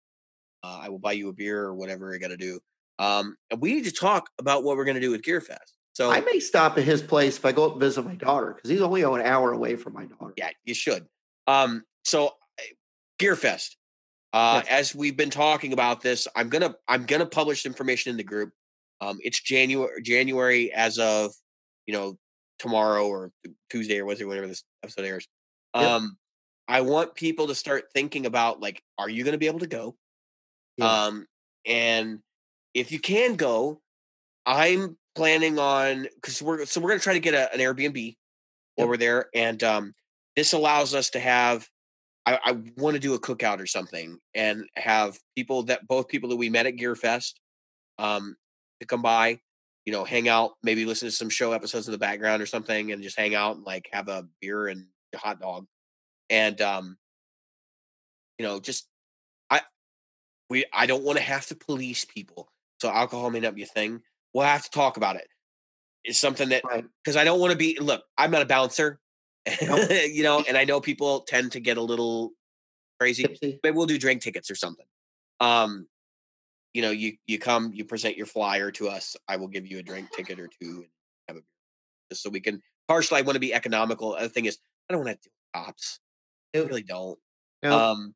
Uh, 0.64 0.80
I 0.84 0.90
will 0.90 1.00
buy 1.00 1.14
you 1.14 1.30
a 1.30 1.34
beer 1.34 1.64
or 1.64 1.74
whatever 1.74 2.14
I 2.14 2.18
got 2.20 2.28
to 2.28 2.38
do. 2.38 2.60
Um, 3.00 3.36
and 3.50 3.60
we 3.62 3.74
need 3.74 3.86
to 3.86 3.92
talk 3.92 4.30
about 4.38 4.64
what 4.64 4.78
we're 4.78 4.86
going 4.86 4.96
to 4.96 5.02
do 5.02 5.12
with 5.12 5.22
Gearfest. 5.22 5.72
So 5.94 6.12
I 6.12 6.20
may 6.22 6.40
stop 6.40 6.78
at 6.78 6.84
his 6.84 7.02
place 7.02 7.38
if 7.38 7.46
I 7.46 7.52
go 7.52 7.66
up 7.66 7.72
and 7.74 7.82
visit 7.82 8.06
my 8.06 8.16
daughter 8.16 8.54
because 8.54 8.70
he's 8.70 8.82
only 8.82 9.02
an 9.02 9.22
hour 9.22 9.54
away 9.54 9.76
from 9.76 9.94
my 9.94 10.06
daughter. 10.06 10.34
yeah, 10.38 10.50
you 10.66 10.74
should. 10.74 11.08
Um, 11.48 11.84
so 12.06 12.34
Gearfest. 13.20 13.76
Uh, 14.32 14.62
Yes. 14.64 14.92
as 14.92 14.96
we've 14.96 15.18
been 15.18 15.32
talking 15.32 15.74
about 15.74 16.02
this, 16.02 16.28
I'm 16.36 16.50
gonna 16.50 16.76
I'm 16.88 17.06
gonna 17.06 17.26
publish 17.26 17.66
information 17.66 18.12
in 18.12 18.18
the 18.18 18.24
group. 18.24 18.52
Um, 19.02 19.18
it's 19.24 19.42
January 19.42 20.02
January 20.04 20.72
as 20.72 21.00
of 21.00 21.34
you 21.88 21.94
know 21.96 22.18
tomorrow 22.60 23.08
or 23.08 23.32
Tuesday 23.70 24.00
or 24.00 24.06
Wednesday, 24.06 24.26
whenever 24.26 24.48
this 24.48 24.64
episode 24.84 25.06
airs. 25.06 25.28
Um, 25.74 26.18
I 26.68 26.82
want 26.82 27.16
people 27.16 27.48
to 27.48 27.56
start 27.56 27.86
thinking 27.94 28.26
about 28.26 28.60
like, 28.60 28.82
are 28.98 29.10
you 29.10 29.24
going 29.24 29.32
to 29.34 29.40
be 29.40 29.48
able 29.48 29.60
to 29.60 29.68
go? 29.68 29.96
Yeah. 30.78 31.06
Um, 31.06 31.26
and 31.66 32.20
if 32.74 32.92
you 32.92 33.00
can 33.00 33.36
go, 33.36 33.82
I'm 34.46 34.98
planning 35.16 35.60
on 35.60 36.08
because 36.16 36.42
we're 36.42 36.66
so 36.66 36.80
we're 36.80 36.90
going 36.90 37.00
to 37.00 37.04
try 37.04 37.14
to 37.14 37.20
get 37.20 37.34
a, 37.34 37.54
an 37.54 37.60
Airbnb 37.60 38.16
while 38.76 38.86
Yep. 38.86 38.90
we're 38.90 38.98
there, 38.98 39.26
and 39.34 39.64
um, 39.64 39.94
this 40.36 40.54
allows 40.54 40.94
us 40.94 41.10
to 41.12 41.20
have. 41.20 41.68
I, 42.26 42.40
I 42.44 42.58
want 42.78 42.94
to 42.94 43.00
do 43.00 43.16
a 43.16 43.20
cookout 43.20 43.60
or 43.60 43.66
something 43.66 44.20
and 44.36 44.66
have 44.76 45.18
people 45.36 45.64
that 45.64 45.88
both 45.88 46.10
people 46.10 46.30
that 46.30 46.36
we 46.36 46.50
met 46.50 46.68
at 46.68 46.76
Gear 46.76 46.96
Fest 46.96 47.40
um, 47.98 48.36
to 48.82 48.86
come 48.86 49.02
by, 49.02 49.40
you 49.90 49.96
know, 49.96 50.04
hang 50.04 50.30
out, 50.30 50.52
maybe 50.62 50.86
listen 50.86 51.08
to 51.08 51.12
some 51.12 51.30
show 51.30 51.52
episodes 51.52 51.88
in 51.88 51.92
the 51.92 51.98
background 51.98 52.44
or 52.44 52.46
something, 52.46 52.92
and 52.92 53.02
just 53.02 53.18
hang 53.18 53.34
out 53.34 53.56
and 53.56 53.66
like 53.66 53.90
have 53.92 54.08
a 54.08 54.28
beer 54.40 54.68
and 54.68 54.86
a 55.16 55.18
hot 55.18 55.42
dog, 55.42 55.66
and 56.30 56.62
um, 56.62 56.96
you 58.38 58.46
know, 58.46 58.60
just 58.60 58.88
I 59.50 59.62
we 60.48 60.64
I 60.72 60.86
don't 60.86 61.04
want 61.04 61.18
to 61.18 61.24
have 61.24 61.48
to 61.48 61.56
police 61.56 62.06
people, 62.06 62.52
so 62.80 62.92
alcohol 62.92 63.32
may 63.32 63.40
not 63.40 63.56
be 63.56 63.64
a 63.64 63.66
thing. 63.66 64.04
We'll 64.32 64.46
have 64.46 64.64
to 64.64 64.70
talk 64.70 64.98
about 64.98 65.16
it. 65.16 65.28
It's 66.04 66.20
something 66.20 66.50
that 66.50 66.62
because 67.04 67.18
I 67.18 67.24
don't 67.24 67.40
want 67.40 67.50
to 67.54 67.58
be. 67.58 67.80
Look, 67.80 68.04
I'm 68.16 68.30
not 68.30 68.44
a 68.44 68.46
bouncer, 68.46 69.00
Nope. 69.64 69.90
you 69.90 70.22
know, 70.22 70.44
and 70.48 70.56
I 70.56 70.66
know 70.66 70.80
people 70.80 71.22
tend 71.22 71.54
to 71.54 71.60
get 71.60 71.78
a 71.78 71.82
little 71.82 72.34
crazy. 73.00 73.26
Maybe 73.42 73.76
we'll 73.76 73.88
do 73.88 73.98
drink 73.98 74.22
tickets 74.22 74.52
or 74.52 74.56
something. 74.56 74.86
Um, 75.40 75.88
you 76.74 76.82
know, 76.82 76.92
you 76.92 77.18
you 77.28 77.40
come, 77.40 77.72
you 77.74 77.86
present 77.86 78.18
your 78.18 78.26
flyer 78.26 78.72
to 78.72 78.90
us. 78.90 79.16
I 79.28 79.38
will 79.38 79.48
give 79.48 79.66
you 79.68 79.80
a 79.80 79.84
drink 79.84 80.10
ticket 80.12 80.40
or 80.40 80.48
two 80.48 80.84
and 80.84 80.86
have 81.28 81.38
a 81.38 81.40
beer, 81.42 81.46
just 82.12 82.24
so 82.24 82.30
we 82.30 82.40
can. 82.40 82.62
Partially, 82.88 83.20
I 83.20 83.22
want 83.22 83.36
to 83.36 83.40
be 83.40 83.54
economical. 83.54 84.18
The 84.20 84.30
thing 84.30 84.46
is, 84.46 84.58
I 84.90 84.94
don't 84.94 85.04
want 85.06 85.22
to 85.22 85.30
do 85.30 85.34
cops. 85.54 86.00
I 86.56 86.60
really 86.60 86.84
don't. 86.84 87.20
No. 87.64 87.78
Um, 87.78 88.16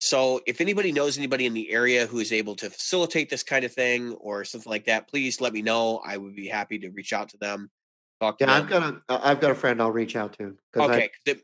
so 0.00 0.40
if 0.46 0.60
anybody 0.60 0.92
knows 0.92 1.16
anybody 1.18 1.46
in 1.46 1.54
the 1.54 1.70
area 1.70 2.06
who 2.06 2.18
is 2.18 2.32
able 2.32 2.54
to 2.56 2.68
facilitate 2.70 3.30
this 3.30 3.42
kind 3.42 3.64
of 3.64 3.72
thing 3.72 4.12
or 4.14 4.44
something 4.44 4.70
like 4.70 4.84
that, 4.84 5.08
please 5.08 5.40
let 5.40 5.52
me 5.52 5.62
know. 5.62 6.00
I 6.04 6.16
would 6.16 6.36
be 6.36 6.46
happy 6.46 6.78
to 6.80 6.90
reach 6.90 7.12
out 7.12 7.30
to 7.30 7.38
them. 7.38 7.70
Talk 8.20 8.38
to 8.38 8.44
yeah, 8.44 8.54
them. 8.54 8.62
I've 8.64 8.68
got 8.70 8.82
a 8.82 9.02
uh, 9.08 9.20
I've 9.22 9.40
got 9.40 9.50
a 9.50 9.54
friend 9.54 9.80
I'll 9.80 9.90
reach 9.90 10.14
out 10.14 10.36
to. 10.38 10.56
'cause 10.72 10.90
I- 10.90 11.10
that, 11.26 11.40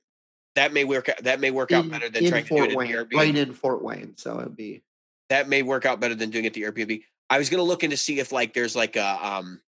that 0.56 0.72
may 0.72 0.84
work. 0.84 1.08
That 1.22 1.40
may 1.40 1.50
work 1.50 1.72
out 1.72 1.88
better 1.90 2.08
than 2.08 2.24
in 2.24 2.30
trying 2.30 2.44
to 2.44 2.54
do 2.54 2.62
it 2.64 2.72
at 2.72 2.78
the 2.78 2.92
Airbnb. 2.94 3.14
right 3.16 3.36
in 3.36 3.52
Fort 3.52 3.82
Wayne. 3.82 4.16
So 4.16 4.38
it'd 4.40 4.56
be 4.56 4.82
That 5.30 5.48
may 5.48 5.62
work 5.62 5.86
out 5.86 6.00
better 6.00 6.14
than 6.14 6.30
doing 6.30 6.44
it 6.44 6.54
the 6.54 6.62
Airbnb. 6.62 7.02
I 7.30 7.38
was 7.38 7.48
going 7.48 7.58
to 7.58 7.64
look 7.64 7.84
into 7.84 7.96
see 7.96 8.18
if 8.18 8.32
like 8.32 8.52
there's 8.52 8.76
like 8.76 8.96
a 8.96 9.26
um 9.26 9.60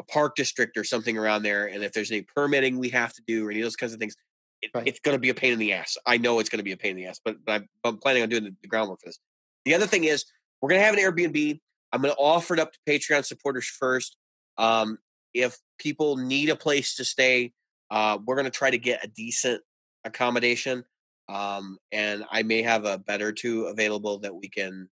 a 0.00 0.04
park 0.04 0.36
district 0.36 0.76
or 0.76 0.84
something 0.84 1.16
around 1.16 1.42
there, 1.42 1.66
and 1.66 1.82
if 1.82 1.92
there's 1.92 2.10
any 2.10 2.22
permitting 2.22 2.78
we 2.78 2.90
have 2.90 3.12
to 3.14 3.22
do 3.26 3.46
or 3.46 3.50
any 3.50 3.60
of 3.60 3.64
those 3.64 3.76
kinds 3.76 3.94
of 3.94 4.00
things. 4.00 4.14
It, 4.60 4.70
Right. 4.74 4.88
It's 4.88 5.00
going 5.00 5.14
to 5.14 5.20
be 5.20 5.28
a 5.28 5.34
pain 5.34 5.52
in 5.52 5.58
the 5.58 5.74
ass. 5.74 5.98
I 6.06 6.16
know 6.16 6.38
it's 6.38 6.48
going 6.48 6.58
to 6.58 6.64
be 6.64 6.72
a 6.72 6.76
pain 6.76 6.92
in 6.92 6.96
the 6.96 7.06
ass, 7.06 7.20
but, 7.22 7.36
but 7.44 7.52
I'm, 7.52 7.68
I'm 7.84 7.98
planning 7.98 8.22
on 8.22 8.30
doing 8.30 8.44
the, 8.44 8.54
the 8.62 8.68
groundwork 8.68 9.00
for 9.00 9.08
this. 9.08 9.18
The 9.66 9.74
other 9.74 9.86
thing 9.86 10.04
is 10.04 10.24
we're 10.62 10.70
going 10.70 10.80
to 10.80 10.84
have 10.86 10.94
an 10.94 11.00
Airbnb. 11.00 11.60
I'm 11.92 12.00
going 12.00 12.14
to 12.14 12.18
offer 12.18 12.54
it 12.54 12.60
up 12.60 12.72
to 12.72 12.78
Patreon 12.88 13.26
supporters 13.26 13.66
first. 13.66 14.16
Um, 14.56 14.98
if 15.34 15.58
people 15.78 16.16
need 16.16 16.48
a 16.48 16.56
place 16.56 16.94
to 16.96 17.04
stay, 17.04 17.52
uh, 17.90 18.18
we're 18.24 18.36
going 18.36 18.46
to 18.46 18.50
try 18.50 18.70
to 18.70 18.78
get 18.78 19.04
a 19.04 19.08
decent 19.08 19.62
accommodation. 20.04 20.84
Um, 21.28 21.78
and 21.92 22.24
I 22.30 22.42
may 22.42 22.62
have 22.62 22.86
a 22.86 22.96
bed 22.96 23.20
or 23.20 23.32
two 23.32 23.64
available 23.64 24.18
that 24.20 24.34
we 24.34 24.48
can, 24.48 24.88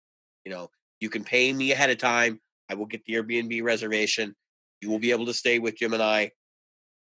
you 0.46 0.52
know, 0.52 0.70
you 1.00 1.10
can 1.10 1.24
pay 1.24 1.52
me 1.54 1.72
ahead 1.72 1.90
of 1.90 1.98
time. 1.98 2.40
I 2.70 2.76
will 2.76 2.86
get 2.86 3.04
the 3.06 3.14
Airbnb 3.14 3.64
reservation. 3.64 4.36
You 4.82 4.90
will 4.90 5.00
be 5.00 5.12
able 5.12 5.26
to 5.26 5.34
stay 5.34 5.60
with 5.60 5.78
Jim 5.78 5.94
and 5.94 6.04
I 6.04 6.32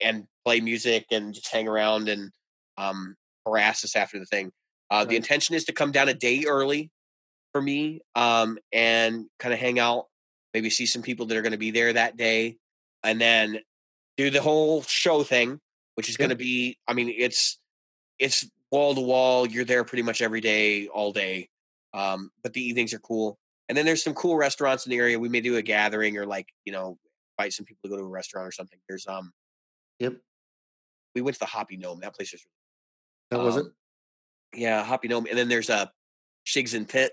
and 0.00 0.24
play 0.44 0.60
music 0.60 1.06
and 1.10 1.34
just 1.34 1.48
hang 1.52 1.68
around 1.68 2.08
and 2.08 2.30
um, 2.76 3.16
harass 3.44 3.84
us 3.84 3.96
after 3.96 4.18
the 4.18 4.26
thing. 4.26 4.52
Uh, 4.90 5.04
The 5.04 5.16
intention 5.16 5.54
is 5.54 5.64
to 5.64 5.72
come 5.72 5.92
down 5.92 6.08
a 6.08 6.14
day 6.14 6.44
early 6.46 6.90
for 7.52 7.60
me 7.60 8.00
um, 8.14 8.58
and 8.72 9.26
kind 9.38 9.52
of 9.52 9.60
hang 9.60 9.78
out, 9.78 10.06
maybe 10.54 10.70
see 10.70 10.86
some 10.86 11.02
people 11.02 11.26
that 11.26 11.36
are 11.36 11.42
going 11.42 11.52
to 11.52 11.58
be 11.58 11.70
there 11.70 11.92
that 11.92 12.16
day, 12.16 12.56
and 13.02 13.20
then 13.20 13.58
do 14.16 14.30
the 14.30 14.40
whole 14.40 14.82
show 14.82 15.22
thing, 15.22 15.60
which 15.94 16.08
is 16.08 16.16
going 16.16 16.30
to 16.30 16.36
be. 16.36 16.78
I 16.86 16.94
mean, 16.94 17.12
it's 17.16 17.58
it's 18.18 18.48
wall 18.70 18.94
to 18.94 19.00
wall. 19.00 19.46
You're 19.46 19.64
there 19.64 19.84
pretty 19.84 20.02
much 20.02 20.22
every 20.22 20.40
day, 20.40 20.88
all 20.88 21.12
day. 21.12 21.48
Um, 21.94 22.30
but 22.42 22.52
the 22.52 22.62
evenings 22.62 22.92
are 22.92 22.98
cool. 22.98 23.38
And 23.68 23.76
then 23.76 23.84
there's 23.84 24.02
some 24.02 24.14
cool 24.14 24.36
restaurants 24.36 24.86
in 24.86 24.90
the 24.90 24.96
area. 24.96 25.18
We 25.18 25.28
may 25.28 25.40
do 25.40 25.56
a 25.56 25.62
gathering 25.62 26.16
or 26.16 26.26
like 26.26 26.48
you 26.64 26.72
know 26.72 26.98
invite 27.38 27.52
some 27.52 27.66
people 27.66 27.80
to 27.84 27.90
go 27.90 27.96
to 27.96 28.04
a 28.04 28.08
restaurant 28.08 28.46
or 28.46 28.52
something. 28.52 28.78
There's 28.88 29.06
um 29.06 29.32
yep. 29.98 30.16
we 31.14 31.20
went 31.20 31.34
to 31.34 31.40
the 31.40 31.46
Hoppy 31.46 31.76
Gnome. 31.76 32.00
That 32.00 32.14
place 32.14 32.32
is 32.32 32.44
That 33.30 33.40
was 33.40 33.56
it. 33.56 33.60
Um, 33.60 33.74
yeah, 34.54 34.82
Hoppy 34.82 35.08
Gnome. 35.08 35.26
And 35.28 35.38
then 35.38 35.48
there's 35.48 35.70
a 35.70 35.90
Shigs 36.46 36.74
In 36.74 36.86
Pit. 36.86 37.12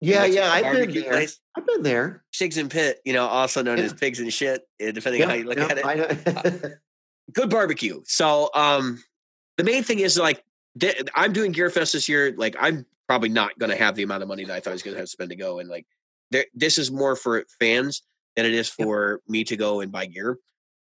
Yeah, 0.00 0.24
yeah. 0.24 0.50
I've 0.50 0.72
been 0.72 0.92
there. 0.92 1.10
place. 1.10 1.38
I've 1.56 1.66
been 1.66 1.82
there. 1.82 2.24
Shigs 2.34 2.56
In 2.56 2.68
Pit, 2.68 3.00
you 3.04 3.12
know, 3.12 3.26
also 3.26 3.62
known 3.62 3.78
Yeah. 3.78 3.84
as 3.84 3.92
pigs 3.94 4.18
and 4.18 4.32
shit, 4.32 4.62
eh, 4.80 4.90
depending 4.90 5.22
on 5.22 5.28
how 5.28 5.34
you 5.34 5.44
look 5.44 5.58
at 5.58 5.78
it. 5.78 6.62
Know. 6.64 6.70
good 7.32 7.50
barbecue. 7.50 8.00
So 8.04 8.50
um 8.54 9.02
the 9.58 9.64
main 9.64 9.82
thing 9.84 10.00
is 10.00 10.18
like 10.18 10.42
th- 10.80 11.02
I'm 11.14 11.32
doing 11.32 11.52
Gear 11.52 11.70
Fest 11.70 11.92
this 11.92 12.08
year. 12.08 12.34
Like 12.36 12.56
I'm 12.58 12.86
probably 13.08 13.28
not 13.28 13.58
going 13.58 13.70
to 13.70 13.76
have 13.76 13.94
the 13.94 14.02
amount 14.02 14.22
of 14.22 14.28
money 14.28 14.44
that 14.44 14.54
I 14.54 14.60
thought 14.60 14.70
I 14.70 14.74
was 14.74 14.82
going 14.82 14.94
to 14.94 15.00
have 15.00 15.06
to 15.08 15.10
spend 15.10 15.30
to 15.30 15.36
go. 15.36 15.58
And 15.58 15.68
like 15.68 15.86
there, 16.30 16.46
this 16.54 16.78
is 16.78 16.90
more 16.90 17.16
for 17.16 17.44
fans 17.60 18.02
than 18.36 18.46
it 18.46 18.54
is 18.54 18.72
Yep. 18.78 18.86
for 18.86 19.20
me 19.28 19.44
to 19.44 19.56
go 19.56 19.80
and 19.80 19.92
buy 19.92 20.06
gear 20.06 20.38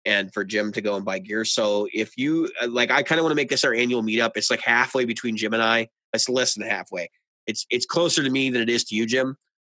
and 0.06 0.34
for 0.34 0.44
Jim 0.44 0.72
to 0.74 0.82
go 0.82 0.96
and 0.96 1.06
buy 1.06 1.20
gear. 1.20 1.46
So 1.46 1.88
if 1.94 2.18
you 2.18 2.50
uh, 2.62 2.68
like, 2.68 2.92
I 2.92 3.04
kind 3.04 3.20
of 3.20 3.24
want 3.24 3.32
to 3.32 3.36
make 3.36 3.50
this 3.50 3.64
our 3.64 3.74
annual 3.74 4.04
meetup. 4.04 4.32
It's 4.36 4.52
like 4.52 4.62
halfway 4.62 5.06
between 5.06 5.38
Jim 5.38 5.54
and 5.54 5.64
I. 5.64 5.90
It's 6.14 6.30
less 6.30 6.54
than 6.54 6.68
halfway. 6.68 7.10
It's 7.48 7.66
it's 7.70 7.86
closer 7.86 8.24
to 8.24 8.30
me 8.30 8.50
than 8.50 8.62
it 8.62 8.70
is 8.70 8.84
to 8.86 8.96
you, 8.96 9.06
Jim. 9.06 9.36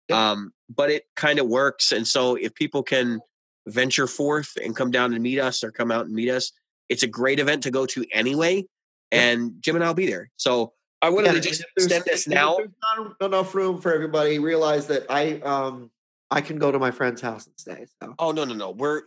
Yep. 0.10 0.18
Um, 0.18 0.54
but 0.70 0.90
it 0.90 1.04
kind 1.16 1.40
of 1.40 1.48
works. 1.48 1.92
And 1.92 2.08
so 2.08 2.36
if 2.36 2.54
people 2.56 2.84
can 2.84 3.22
venture 3.68 4.08
forth 4.08 4.52
and 4.62 4.76
come 4.76 4.92
down 4.92 5.14
and 5.14 5.24
meet 5.24 5.40
us 5.40 5.64
or 5.64 5.72
come 5.72 5.92
out 5.92 6.06
and 6.06 6.14
meet 6.14 6.30
us, 6.30 6.52
it's 6.90 7.04
a 7.04 7.08
great 7.08 7.40
event 7.40 7.64
to 7.64 7.72
go 7.72 7.86
to 7.86 8.06
anyway. 8.12 8.66
And 9.12 9.54
Jim 9.62 9.76
and 9.76 9.86
I'll 9.86 9.94
be 9.94 10.08
there. 10.08 10.30
So 10.38 10.74
I 11.04 11.10
wanted 11.10 11.28
Yeah, 11.28 11.34
to 11.34 11.40
just 11.42 11.66
extend 11.76 12.06
this 12.06 12.28
now. 12.28 12.56
There's 12.56 12.70
not 12.98 13.22
enough 13.22 13.54
room 13.54 13.82
for 13.82 13.94
everybody. 13.94 14.40
Realize 14.40 14.88
that 14.88 15.06
I 15.10 15.34
um 15.42 15.92
I 16.32 16.40
can 16.40 16.58
go 16.58 16.72
to 16.72 16.80
my 16.80 16.92
friend's 16.92 17.22
house 17.22 17.46
and 17.46 17.54
stay. 17.58 17.86
So 18.02 18.16
Oh 18.18 18.32
no, 18.32 18.46
no, 18.46 18.54
no. 18.54 18.72
We're 18.72 19.02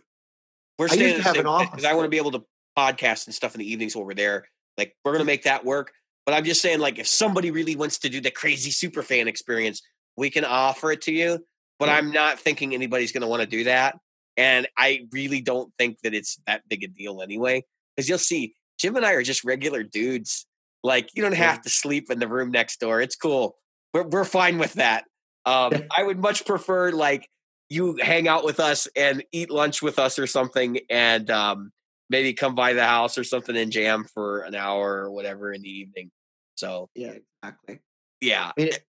we're 0.77 0.85
I 0.89 0.93
used 0.93 0.99
staying 0.99 1.17
to 1.17 1.23
have 1.23 1.37
an 1.37 1.47
office 1.47 1.71
because 1.71 1.85
I 1.85 1.93
want 1.93 2.05
to 2.05 2.09
be 2.09 2.17
able 2.17 2.31
to 2.31 2.45
podcast 2.77 3.25
and 3.25 3.33
stuff 3.33 3.55
in 3.55 3.59
the 3.59 3.69
evenings 3.69 3.95
while 3.95 4.05
we're 4.05 4.13
there. 4.13 4.47
Like 4.77 4.95
we're 5.03 5.13
gonna 5.13 5.25
make 5.25 5.43
that 5.43 5.65
work. 5.65 5.91
But 6.27 6.35
I'm 6.35 6.43
just 6.43 6.61
saying, 6.61 6.79
like, 6.79 6.99
if 6.99 7.07
somebody 7.07 7.51
really 7.51 7.77
wants 7.77 7.99
to 7.99 8.09
do 8.09 8.19
the 8.19 8.29
crazy 8.29 8.69
super 8.69 9.01
fan 9.01 9.29
experience, 9.29 9.81
we 10.17 10.29
can 10.29 10.43
offer 10.43 10.91
it 10.91 11.01
to 11.03 11.11
you. 11.11 11.45
But. 11.79 11.87
I'm 11.89 12.11
not 12.11 12.37
thinking 12.37 12.73
anybody's 12.73 13.11
gonna 13.11 13.27
want 13.27 13.41
to 13.41 13.47
do 13.47 13.63
that. 13.63 13.97
And 14.35 14.67
I 14.77 15.07
really 15.11 15.41
don't 15.41 15.73
think 15.79 15.99
that 16.01 16.13
it's 16.13 16.39
that 16.45 16.67
big 16.67 16.83
a 16.83 16.87
deal 16.87 17.21
anyway. 17.21 17.63
Because 17.95 18.09
you'll 18.09 18.17
see, 18.19 18.55
Jim 18.77 18.95
and 18.95 19.05
I 19.05 19.13
are 19.13 19.23
just 19.23 19.43
regular 19.43 19.83
dudes. 19.83 20.45
Like, 20.83 21.09
you 21.15 21.23
don't 21.23 21.35
have 21.35 21.61
to 21.63 21.69
sleep 21.69 22.11
in 22.11 22.19
the 22.19 22.27
room 22.27 22.51
next 22.51 22.79
door. 22.79 23.01
It's 23.01 23.15
cool. 23.15 23.57
We're 23.93 24.07
we're 24.07 24.25
fine 24.25 24.57
with 24.57 24.73
that. 24.73 25.05
Um, 25.45 25.71
I 25.97 26.03
would 26.03 26.19
much 26.19 26.45
prefer 26.45 26.91
like 26.91 27.29
you 27.69 27.97
hang 28.01 28.27
out 28.27 28.45
with 28.45 28.59
us 28.59 28.87
and 28.95 29.23
eat 29.31 29.49
lunch 29.49 29.81
with 29.81 29.99
us 29.99 30.17
or 30.19 30.27
something 30.27 30.79
and 30.89 31.29
um, 31.29 31.71
maybe 32.09 32.33
come 32.33 32.55
by 32.55 32.73
the 32.73 32.85
house 32.85 33.17
or 33.17 33.23
something 33.23 33.57
and 33.57 33.71
jam 33.71 34.05
for 34.13 34.41
an 34.41 34.55
hour 34.55 35.03
or 35.03 35.11
whatever 35.11 35.51
in 35.51 35.61
the 35.61 35.69
evening 35.69 36.09
so 36.55 36.89
yeah, 36.95 37.13
exactly. 37.43 37.81
yeah 38.21 38.51
I 38.57 38.61
mean, 38.61 38.67
it, 38.69 38.85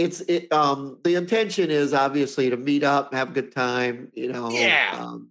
it's 0.00 0.20
it. 0.22 0.50
Um, 0.52 0.98
the 1.04 1.14
intention 1.16 1.70
is 1.70 1.92
obviously 1.92 2.48
to 2.50 2.56
meet 2.56 2.82
up, 2.82 3.12
have 3.12 3.30
a 3.30 3.32
good 3.32 3.54
time. 3.54 4.10
You 4.14 4.32
know, 4.32 4.50
Yeah. 4.50 4.96
Um, 4.98 5.28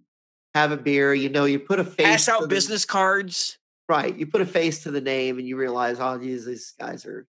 have 0.54 0.70
a 0.70 0.76
beer. 0.76 1.12
You 1.12 1.28
know, 1.28 1.44
you 1.44 1.58
put 1.58 1.80
a 1.80 1.84
face. 1.84 2.06
Pass 2.06 2.28
out 2.28 2.42
the- 2.42 2.48
business 2.48 2.84
cards. 2.84 3.58
Right. 3.90 4.16
You 4.16 4.26
put 4.26 4.40
a 4.40 4.46
face 4.46 4.82
to 4.84 4.90
the 4.90 5.00
name, 5.00 5.38
and 5.38 5.46
you 5.46 5.56
realize, 5.56 5.98
oh, 6.00 6.18
geez, 6.18 6.46
these 6.46 6.72
guys 6.78 7.04
are. 7.04 7.26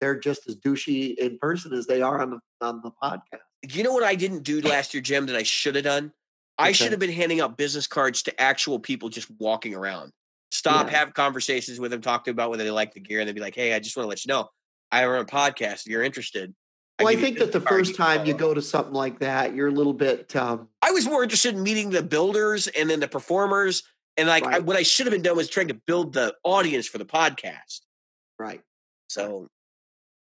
They're 0.00 0.18
just 0.18 0.48
as 0.48 0.56
douchey 0.56 1.14
in 1.16 1.36
person 1.38 1.74
as 1.74 1.86
they 1.86 2.00
are 2.00 2.22
on 2.22 2.30
the 2.30 2.38
on 2.62 2.80
the 2.82 2.90
podcast. 3.02 3.40
You 3.70 3.82
know 3.82 3.92
what 3.92 4.02
I 4.04 4.14
didn't 4.14 4.44
do 4.44 4.60
last 4.74 4.94
year, 4.94 5.02
Jim, 5.02 5.26
that 5.26 5.36
I 5.36 5.42
should 5.42 5.74
have 5.74 5.84
done? 5.84 6.12
I 6.56 6.68
Okay. 6.68 6.72
should 6.72 6.90
have 6.92 7.00
been 7.00 7.12
handing 7.12 7.40
out 7.42 7.58
business 7.58 7.86
cards 7.86 8.22
to 8.22 8.40
actual 8.40 8.78
people 8.78 9.10
just 9.10 9.30
walking 9.38 9.74
around. 9.74 10.12
Stop, 10.52 10.86
Yeah. 10.90 10.98
have 10.98 11.12
conversations 11.14 11.78
with 11.78 11.90
them, 11.90 12.00
talk 12.00 12.24
to 12.24 12.30
them 12.30 12.36
about 12.36 12.50
whether 12.50 12.64
they 12.64 12.70
like 12.70 12.94
the 12.94 13.00
gear, 13.00 13.20
and 13.20 13.28
they'd 13.28 13.34
be 13.34 13.40
like, 13.42 13.54
hey, 13.54 13.74
I 13.74 13.78
just 13.78 13.94
want 13.96 14.04
to 14.06 14.08
let 14.08 14.24
you 14.24 14.30
know 14.32 14.48
I 14.90 15.04
run 15.06 15.20
a 15.20 15.24
podcast. 15.26 15.84
If 15.84 15.88
you're 15.88 16.02
interested. 16.02 16.54
Well, 16.98 17.08
I 17.08 17.12
give 17.12 17.20
think 17.20 17.38
that 17.38 17.52
the 17.52 17.60
first 17.60 17.94
time 17.94 18.26
you 18.26 18.34
go 18.34 18.52
to 18.54 18.60
something 18.62 18.92
like 18.94 19.20
that, 19.20 19.54
you're 19.54 19.68
a 19.68 19.72
little 19.72 19.94
bit. 19.94 20.34
Um, 20.36 20.68
I 20.82 20.90
was 20.90 21.06
more 21.06 21.22
interested 21.22 21.54
in 21.54 21.62
meeting 21.62 21.90
the 21.90 22.02
builders 22.02 22.66
and 22.68 22.88
then 22.90 23.00
the 23.00 23.08
performers. 23.08 23.82
And 24.16 24.28
like 24.28 24.44
I, 24.44 24.58
what 24.58 24.76
I 24.76 24.82
should 24.82 25.06
have 25.06 25.12
been 25.12 25.22
doing 25.22 25.36
was 25.36 25.48
trying 25.48 25.68
to 25.68 25.80
build 25.86 26.12
the 26.12 26.34
audience 26.44 26.86
for 26.86 26.98
the 26.98 27.04
podcast. 27.04 27.80
right. 28.38 28.60
So 29.08 29.48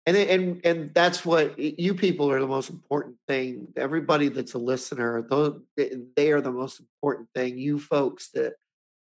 and 0.05 0.15
and 0.15 0.61
and 0.65 0.93
that's 0.93 1.25
what 1.25 1.57
you 1.59 1.93
people 1.93 2.31
are 2.31 2.39
the 2.39 2.47
most 2.47 2.69
important 2.69 3.17
thing. 3.27 3.67
Everybody 3.75 4.29
that's 4.29 4.53
a 4.53 4.59
listener 4.59 5.21
those 5.21 5.61
they 5.75 6.31
are 6.31 6.41
the 6.41 6.51
most 6.51 6.79
important 6.79 7.29
thing. 7.35 7.57
You 7.57 7.79
folks 7.79 8.29
that 8.31 8.53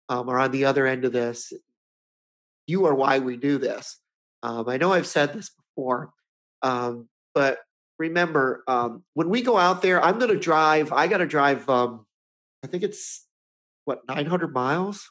um, 0.09 0.29
are 0.29 0.39
on 0.39 0.51
the 0.51 0.65
other 0.65 0.87
end 0.87 1.05
of 1.05 1.13
this 1.13 1.53
you 2.71 2.87
are 2.87 2.95
why 2.95 3.19
we 3.19 3.37
do 3.37 3.59
this. 3.59 3.99
Um, 4.43 4.71
i 4.71 4.79
know 4.79 4.91
i've 4.91 5.07
said 5.07 5.35
this 5.35 5.51
before 5.51 6.15
um, 6.63 7.11
but 7.35 7.59
remember 7.99 8.65
um, 8.67 9.05
when 9.13 9.29
we 9.29 9.43
go 9.43 9.59
out 9.59 9.83
there 9.83 10.03
i'm 10.03 10.19
going 10.19 10.31
to 10.31 10.39
drive 10.39 10.95
i 10.95 11.07
got 11.09 11.19
to 11.19 11.27
drive 11.27 11.69
um, 11.69 12.07
i 12.65 12.67
think 12.67 12.83
it's 12.83 13.27
what 13.91 14.07
900 14.09 14.55
miles 14.55 15.11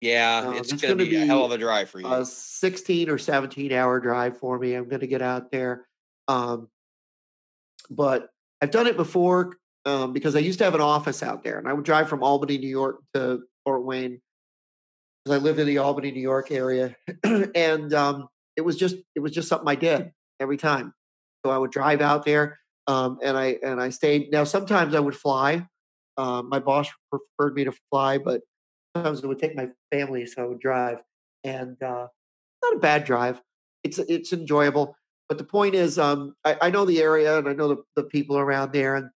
yeah, 0.00 0.44
Uh, 0.46 0.50
it's 0.52 0.72
it's 0.72 0.82
gonna, 0.82 0.94
gonna 0.94 1.08
be, 1.08 1.16
a 1.16 1.26
hell 1.26 1.44
of 1.44 1.52
a 1.52 1.58
drive 1.58 1.88
for 1.88 2.00
you. 2.00 2.06
a 2.06 2.24
16 2.24 3.08
or 3.08 3.18
17 3.18 3.72
hour 3.72 3.98
drive 3.98 4.38
for 4.38 4.58
me. 4.58 4.74
I'm 4.74 4.88
going 4.88 5.00
to 5.00 5.06
get 5.06 5.22
out 5.22 5.50
there. 5.50 5.86
Um, 6.28 6.68
but 7.90 8.28
I've 8.60 8.70
done 8.70 8.86
it 8.86 8.96
before 8.96 9.56
um, 9.84 10.12
because 10.12 10.36
I 10.36 10.40
used 10.40 10.58
to 10.58 10.64
have 10.64 10.74
an 10.74 10.80
office 10.80 11.22
out 11.22 11.42
there 11.42 11.58
and 11.58 11.66
I 11.68 11.72
would 11.72 11.84
drive 11.84 12.08
from 12.08 12.22
Albany, 12.22 12.58
New 12.58 12.68
York 12.68 12.98
to 13.14 13.42
Fort 13.64 13.84
Wayne 13.84 14.20
because 15.24 15.40
I 15.40 15.42
lived 15.42 15.58
in 15.58 15.66
the 15.66 15.78
Albany, 15.78 16.10
New 16.10 16.20
York 16.20 16.50
area. 16.50 16.94
and 17.24 17.94
um, 17.94 18.28
it 18.56 18.62
was 18.62 18.76
just, 18.76 18.96
it 19.14 19.20
was 19.20 19.32
just 19.32 19.48
something 19.48 19.68
I 19.68 19.76
did 19.76 20.12
every 20.40 20.56
time. 20.56 20.92
So 21.44 21.50
I 21.50 21.58
would 21.58 21.70
drive 21.70 22.02
out 22.02 22.26
there 22.26 22.58
um, 22.86 23.18
and 23.22 23.36
I, 23.36 23.56
and 23.62 23.80
I 23.80 23.90
stayed. 23.90 24.30
Now, 24.30 24.44
sometimes 24.44 24.94
I 24.94 25.00
would 25.00 25.16
fly. 25.16 25.66
Um, 26.16 26.48
my 26.48 26.58
boss 26.58 26.88
preferred 27.10 27.54
me 27.54 27.64
to 27.64 27.72
fly, 27.90 28.18
but 28.18 28.42
sometimes 28.94 29.22
it 29.22 29.26
would 29.26 29.38
take 29.38 29.54
my 29.54 29.68
family, 29.92 30.26
so 30.26 30.42
I 30.42 30.46
would 30.46 30.60
drive, 30.60 30.98
and 31.44 31.80
uh, 31.82 32.08
not 32.62 32.74
a 32.74 32.78
bad 32.78 33.04
drive. 33.04 33.40
It's 33.84 33.98
it's 33.98 34.32
enjoyable. 34.32 34.96
But 35.28 35.38
the 35.38 35.44
point 35.44 35.74
is, 35.74 35.98
um, 35.98 36.34
I, 36.44 36.56
I 36.62 36.70
know 36.70 36.84
the 36.84 37.02
area 37.02 37.36
and 37.38 37.48
I 37.48 37.52
know 37.52 37.68
the, 37.68 37.82
the 37.96 38.04
people 38.04 38.38
around 38.38 38.72
there, 38.72 38.94
and 38.94 39.10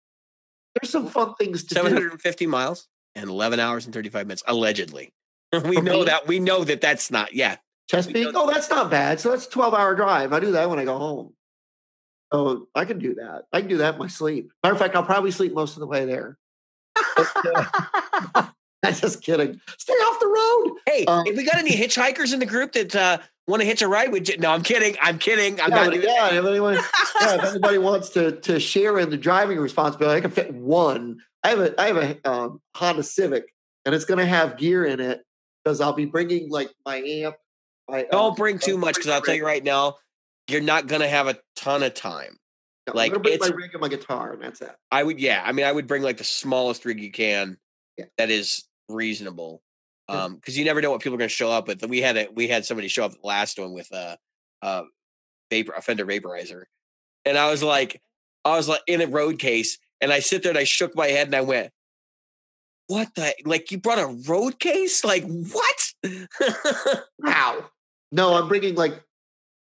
there's 0.74 0.90
some 0.90 1.08
fun 1.08 1.34
things 1.34 1.64
to 1.64 1.74
do. 1.74 1.80
750 1.82 2.46
miles 2.46 2.88
and 3.14 3.28
11 3.28 3.58
hours 3.60 3.86
and 3.86 3.94
35 3.94 4.26
minutes, 4.26 4.42
allegedly. 4.46 5.12
we 5.52 5.76
For 5.76 5.82
know 5.82 6.00
me? 6.00 6.04
that. 6.06 6.26
We 6.26 6.38
know 6.38 6.64
that 6.64 6.80
that's 6.80 7.10
not. 7.10 7.34
Yeah. 7.34 7.56
Chesapeake. 7.90 8.28
Oh, 8.34 8.50
that's 8.50 8.68
not 8.68 8.90
bad. 8.90 9.20
So 9.20 9.30
that's 9.30 9.46
a 9.46 9.50
12 9.50 9.74
hour 9.74 9.94
drive. 9.94 10.32
I 10.32 10.40
do 10.40 10.52
that 10.52 10.68
when 10.68 10.78
I 10.78 10.84
go 10.84 10.98
home. 10.98 11.34
So 12.32 12.68
I 12.74 12.84
can 12.84 12.98
do 12.98 13.14
that. 13.14 13.44
I 13.52 13.60
can 13.60 13.68
do 13.68 13.78
that 13.78 13.94
in 13.94 14.00
my 14.00 14.08
sleep. 14.08 14.50
Matter 14.62 14.74
of 14.74 14.80
fact, 14.80 14.96
I'll 14.96 15.04
probably 15.04 15.30
sleep 15.30 15.54
most 15.54 15.76
of 15.76 15.80
the 15.80 15.86
way 15.86 16.04
there. 16.04 16.36
But, 17.16 17.32
uh, 18.34 18.46
I'm 18.84 18.94
just 18.94 19.22
kidding. 19.22 19.60
Stay 19.78 19.92
off 19.92 20.20
the 20.20 20.26
road. 20.26 20.78
Hey, 20.86 21.04
Um, 21.06 21.26
if 21.26 21.36
we 21.36 21.44
got 21.44 21.56
any 21.56 21.72
hitchhikers 21.72 22.32
in 22.32 22.38
the 22.38 22.46
group 22.46 22.72
that 22.72 22.94
uh, 22.94 23.18
want 23.46 23.60
to 23.60 23.66
hitch 23.66 23.82
a 23.82 23.88
ride 23.88 24.12
with 24.12 24.28
you, 24.28 24.38
no, 24.38 24.50
I'm 24.52 24.62
kidding. 24.62 24.96
I'm 25.00 25.18
kidding. 25.18 25.60
I'm 25.60 25.70
yeah, 25.70 25.76
not 25.76 25.90
but 25.90 26.02
yeah, 26.02 26.34
if 26.34 26.44
anyone, 26.44 26.74
yeah, 27.20 27.34
if 27.36 27.44
anybody 27.44 27.78
wants 27.78 28.10
to 28.10 28.40
to 28.40 28.60
share 28.60 28.98
in 28.98 29.10
the 29.10 29.16
driving 29.16 29.58
responsibility, 29.58 30.18
I 30.18 30.20
can 30.20 30.30
fit 30.30 30.54
one. 30.54 31.20
I 31.42 31.50
have 31.50 31.60
a 31.60 31.80
I 31.80 31.86
have 31.86 31.96
a 31.96 32.30
um, 32.30 32.60
Honda 32.74 33.02
Civic, 33.02 33.52
and 33.84 33.94
it's 33.94 34.04
going 34.04 34.18
to 34.18 34.26
have 34.26 34.56
gear 34.56 34.84
in 34.84 35.00
it 35.00 35.22
because 35.64 35.80
I'll 35.80 35.92
be 35.92 36.04
bringing 36.04 36.50
like 36.50 36.70
my 36.84 36.96
amp. 36.96 37.36
My, 37.88 38.02
um, 38.02 38.08
Don't 38.10 38.36
bring 38.36 38.58
too 38.58 38.78
much 38.78 38.96
because 38.96 39.10
I'll 39.10 39.22
tell 39.22 39.34
you 39.34 39.46
right 39.46 39.62
now, 39.62 39.96
you're 40.48 40.60
not 40.60 40.86
going 40.86 41.02
to 41.02 41.08
have 41.08 41.28
a 41.28 41.38
ton 41.56 41.82
of 41.82 41.94
time. 41.94 42.36
No, 42.86 42.92
like, 42.94 43.12
I'm 43.14 43.22
bring 43.22 43.38
my 43.40 43.48
rig 43.48 43.72
and 43.72 43.80
my 43.80 43.88
guitar, 43.88 44.32
and 44.34 44.42
that's 44.42 44.60
it. 44.60 44.70
I 44.92 45.02
would, 45.02 45.18
yeah. 45.20 45.42
I 45.44 45.52
mean, 45.52 45.66
I 45.66 45.72
would 45.72 45.86
bring 45.86 46.02
like 46.02 46.18
the 46.18 46.24
smallest 46.24 46.84
rig 46.84 47.00
you 47.00 47.10
can 47.10 47.58
Yeah. 47.96 48.04
that 48.18 48.30
is 48.30 48.64
reasonable. 48.88 49.62
Yeah. 50.08 50.24
Um, 50.24 50.36
because 50.36 50.56
you 50.56 50.64
never 50.64 50.80
know 50.80 50.92
what 50.92 51.00
people 51.00 51.14
are 51.14 51.18
going 51.18 51.28
to 51.28 51.34
show 51.34 51.50
up 51.50 51.66
with. 51.66 51.84
We 51.84 52.00
had 52.00 52.16
a 52.16 52.28
we 52.32 52.46
had 52.46 52.64
somebody 52.64 52.86
show 52.86 53.04
up 53.04 53.12
the 53.12 53.26
last 53.26 53.58
one 53.58 53.72
with 53.72 53.90
a, 53.92 54.16
a 54.62 54.84
vapor 55.50 55.72
a 55.76 55.82
Fender 55.82 56.06
vaporizer, 56.06 56.64
and 57.24 57.36
I 57.36 57.50
was 57.50 57.60
like, 57.62 58.00
I 58.44 58.56
was 58.56 58.68
like 58.68 58.82
in 58.86 59.00
a 59.00 59.06
road 59.08 59.40
case, 59.40 59.78
and 60.00 60.12
I 60.12 60.20
sit 60.20 60.44
there 60.44 60.50
and 60.50 60.58
I 60.58 60.62
shook 60.64 60.94
my 60.94 61.08
head 61.08 61.26
and 61.26 61.34
I 61.34 61.40
went, 61.40 61.72
"What 62.86 63.12
the? 63.16 63.34
Like 63.44 63.72
you 63.72 63.78
brought 63.78 63.98
a 63.98 64.06
road 64.28 64.60
case? 64.60 65.02
Like 65.04 65.24
what?" 65.24 65.92
Wow. 67.18 67.64
No, 68.12 68.34
I'm 68.34 68.46
bringing 68.46 68.76
like 68.76 69.02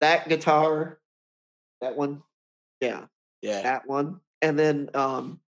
that 0.01 0.29
guitar, 0.29 0.99
that 1.81 1.95
one, 1.97 2.21
yeah, 2.81 3.05
yeah, 3.45 3.61
that 3.61 3.87
one, 3.87 4.19
and 4.41 4.57
then 4.57 4.89
um, 4.93 5.39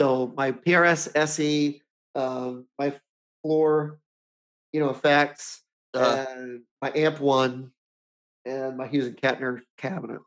so 0.00 0.32
my 0.36 0.52
PRS 0.52 1.08
SE, 1.14 1.82
um, 2.14 2.66
my 2.78 2.94
floor, 3.42 3.98
you 4.72 4.80
know, 4.80 4.90
effects, 4.90 5.62
uh, 5.94 6.26
and 6.28 6.62
my 6.80 6.92
amp 6.94 7.20
one, 7.20 7.72
and 8.44 8.76
my 8.76 8.86
Hughes 8.86 9.06
and 9.06 9.16
Kettner 9.16 9.60
cabinet, 9.76 10.20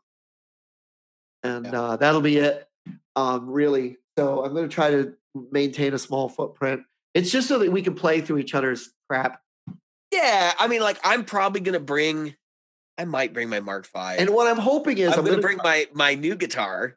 and 1.42 1.66
Yeah. 1.66 1.80
uh, 1.80 1.96
that'll 1.96 2.20
be 2.20 2.38
it. 2.38 2.68
Um, 3.16 3.48
really. 3.48 3.96
So 4.18 4.44
I'm 4.44 4.52
going 4.54 4.68
to 4.68 4.74
try 4.74 4.90
to 4.90 5.14
maintain 5.50 5.94
a 5.94 5.98
small 5.98 6.28
footprint. 6.28 6.82
It's 7.14 7.30
just 7.30 7.48
so 7.48 7.58
that 7.58 7.70
we 7.70 7.82
can 7.82 7.94
play 7.94 8.20
through 8.20 8.38
each 8.38 8.54
other's 8.54 8.90
crap. 9.08 9.40
yeah. 10.12 10.52
I 10.58 10.66
mean, 10.68 10.80
like 10.80 10.98
I'm 11.04 11.24
probably 11.24 11.60
gonna 11.60 11.80
bring. 11.80 12.34
I 12.98 13.04
might 13.04 13.32
bring 13.32 13.48
my 13.48 13.60
Mark 13.60 13.86
Five. 13.86 14.20
And 14.20 14.30
what 14.30 14.46
I'm 14.46 14.58
hoping 14.58 14.98
is 14.98 15.12
I'm, 15.12 15.18
I'm, 15.20 15.24
gonna 15.24 15.30
gonna 15.30 15.42
bring 15.42 15.58
my 15.58 15.86
my 15.92 16.14
new 16.14 16.34
guitar. 16.36 16.96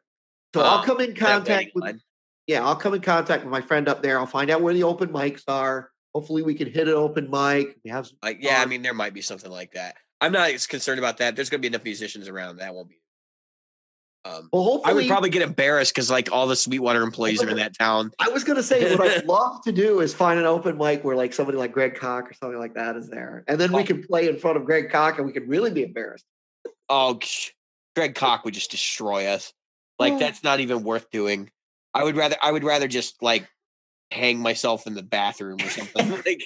So 0.54 0.62
I'll 0.62 0.82
come 0.82 1.00
in 1.00 1.14
contact 1.14 1.72
with 1.74 2.00
yeah, 2.46 2.64
I'll 2.64 2.76
come 2.76 2.94
in 2.94 3.02
contact 3.02 3.44
with 3.44 3.52
my 3.52 3.60
friend 3.60 3.88
up 3.88 4.02
there. 4.02 4.18
I'll 4.18 4.26
find 4.26 4.50
out 4.50 4.62
where 4.62 4.72
the 4.72 4.82
open 4.84 5.10
mics 5.10 5.42
are. 5.46 5.90
Hopefully, 6.14 6.42
we 6.42 6.54
can 6.54 6.70
hit 6.70 6.88
an 6.88 6.94
open 6.94 7.30
mic. 7.30 7.76
We 7.84 7.90
have 7.90 8.08
Like, 8.22 8.38
yeah, 8.40 8.62
I 8.62 8.66
mean, 8.66 8.80
there 8.80 8.94
might 8.94 9.12
be 9.12 9.20
something 9.20 9.50
like 9.50 9.72
that. 9.72 9.96
I'm 10.22 10.32
not 10.32 10.50
as 10.50 10.66
concerned 10.66 10.98
about 10.98 11.18
that. 11.18 11.36
There's 11.36 11.50
going 11.50 11.60
to 11.60 11.68
be 11.68 11.72
enough 11.72 11.84
musicians 11.84 12.26
around. 12.26 12.56
That 12.56 12.74
won't 12.74 12.88
be. 12.88 12.96
Um, 14.24 14.48
well, 14.52 14.80
I 14.84 14.92
would 14.94 15.06
probably 15.06 15.30
get 15.30 15.42
embarrassed 15.42 15.94
because 15.94 16.10
like 16.10 16.32
all 16.32 16.46
the 16.46 16.56
Sweetwater 16.56 17.02
employees 17.02 17.42
are 17.42 17.48
in 17.48 17.56
that 17.56 17.78
town. 17.78 18.10
I 18.18 18.28
was 18.28 18.44
gonna 18.44 18.64
say 18.64 18.94
what 18.96 19.08
I'd 19.08 19.24
love 19.26 19.62
to 19.62 19.72
do 19.72 20.00
is 20.00 20.12
find 20.12 20.40
an 20.40 20.44
open 20.44 20.76
mic 20.76 21.04
where 21.04 21.16
like 21.16 21.32
somebody 21.32 21.56
like 21.56 21.72
Greg 21.72 21.94
Koch 21.94 22.28
or 22.28 22.34
something 22.34 22.58
like 22.58 22.74
that 22.74 22.96
is 22.96 23.08
there, 23.08 23.44
and 23.46 23.60
then 23.60 23.72
we 23.72 23.82
Oh. 23.82 23.86
can 23.86 24.02
play 24.02 24.28
in 24.28 24.36
front 24.36 24.56
of 24.56 24.64
Greg 24.64 24.90
Koch 24.90 25.16
and 25.18 25.26
we 25.26 25.32
could 25.32 25.48
really 25.48 25.70
be 25.70 25.84
embarrassed. 25.84 26.24
Oh, 26.88 27.18
Greg 27.94 28.16
Koch 28.16 28.44
would 28.44 28.54
just 28.54 28.70
destroy 28.70 29.26
us. 29.26 29.52
Like 29.98 30.18
that's 30.18 30.42
not 30.44 30.60
even 30.60 30.82
worth 30.84 31.10
doing. 31.10 31.50
I 31.94 32.04
would 32.04 32.16
rather 32.16 32.36
I 32.42 32.52
would 32.52 32.64
rather 32.64 32.88
just 32.88 33.22
like 33.22 33.48
hang 34.10 34.38
myself 34.38 34.86
in 34.86 34.94
the 34.94 35.02
bathroom 35.02 35.58
or 35.60 35.68
something. 35.70 36.10
like 36.26 36.42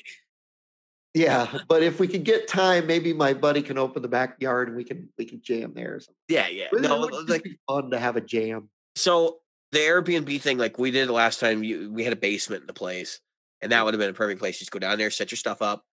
Yeah, 1.15 1.59
but 1.69 1.83
if 1.83 2.01
we 2.01 2.09
could 2.09 2.25
get 2.25 2.49
time, 2.49 2.87
maybe 2.87 3.13
my 3.13 3.35
buddy 3.35 3.61
can 3.63 3.77
open 3.77 4.01
the 4.03 4.09
backyard 4.09 4.69
and 4.69 4.77
we 4.77 4.85
can 4.85 5.09
we 5.19 5.25
can 5.27 5.43
jam 5.43 5.73
there. 5.75 5.97
Or 5.97 6.01
something. 6.01 6.15
yeah, 6.29 6.49
yeah. 6.49 6.69
It 6.73 6.81
No, 6.81 7.01
would 7.01 7.13
just 7.13 7.29
like 7.29 7.43
be 7.45 7.59
fun 7.69 7.91
to 7.91 7.99
have 7.99 8.17
a 8.17 8.21
jam. 8.23 8.71
so 8.97 9.41
the 9.73 9.79
Airbnb 9.79 10.41
thing, 10.41 10.59
like 10.59 10.79
we 10.79 10.91
did 10.91 11.09
last 11.11 11.41
time, 11.41 11.63
you, 11.65 11.91
we 11.91 12.05
had 12.05 12.13
a 12.13 12.17
basement 12.17 12.61
in 12.63 12.67
the 12.67 12.73
place, 12.75 13.21
and 13.63 13.73
that 13.73 13.85
would 13.85 13.95
have 13.95 13.99
been 13.99 14.11
a 14.11 14.15
perfect 14.15 14.39
place. 14.41 14.59
Just 14.59 14.71
go 14.71 14.79
down 14.79 14.99
there, 14.99 15.11
set 15.11 15.31
your 15.31 15.37
stuff 15.39 15.63
up, 15.63 15.85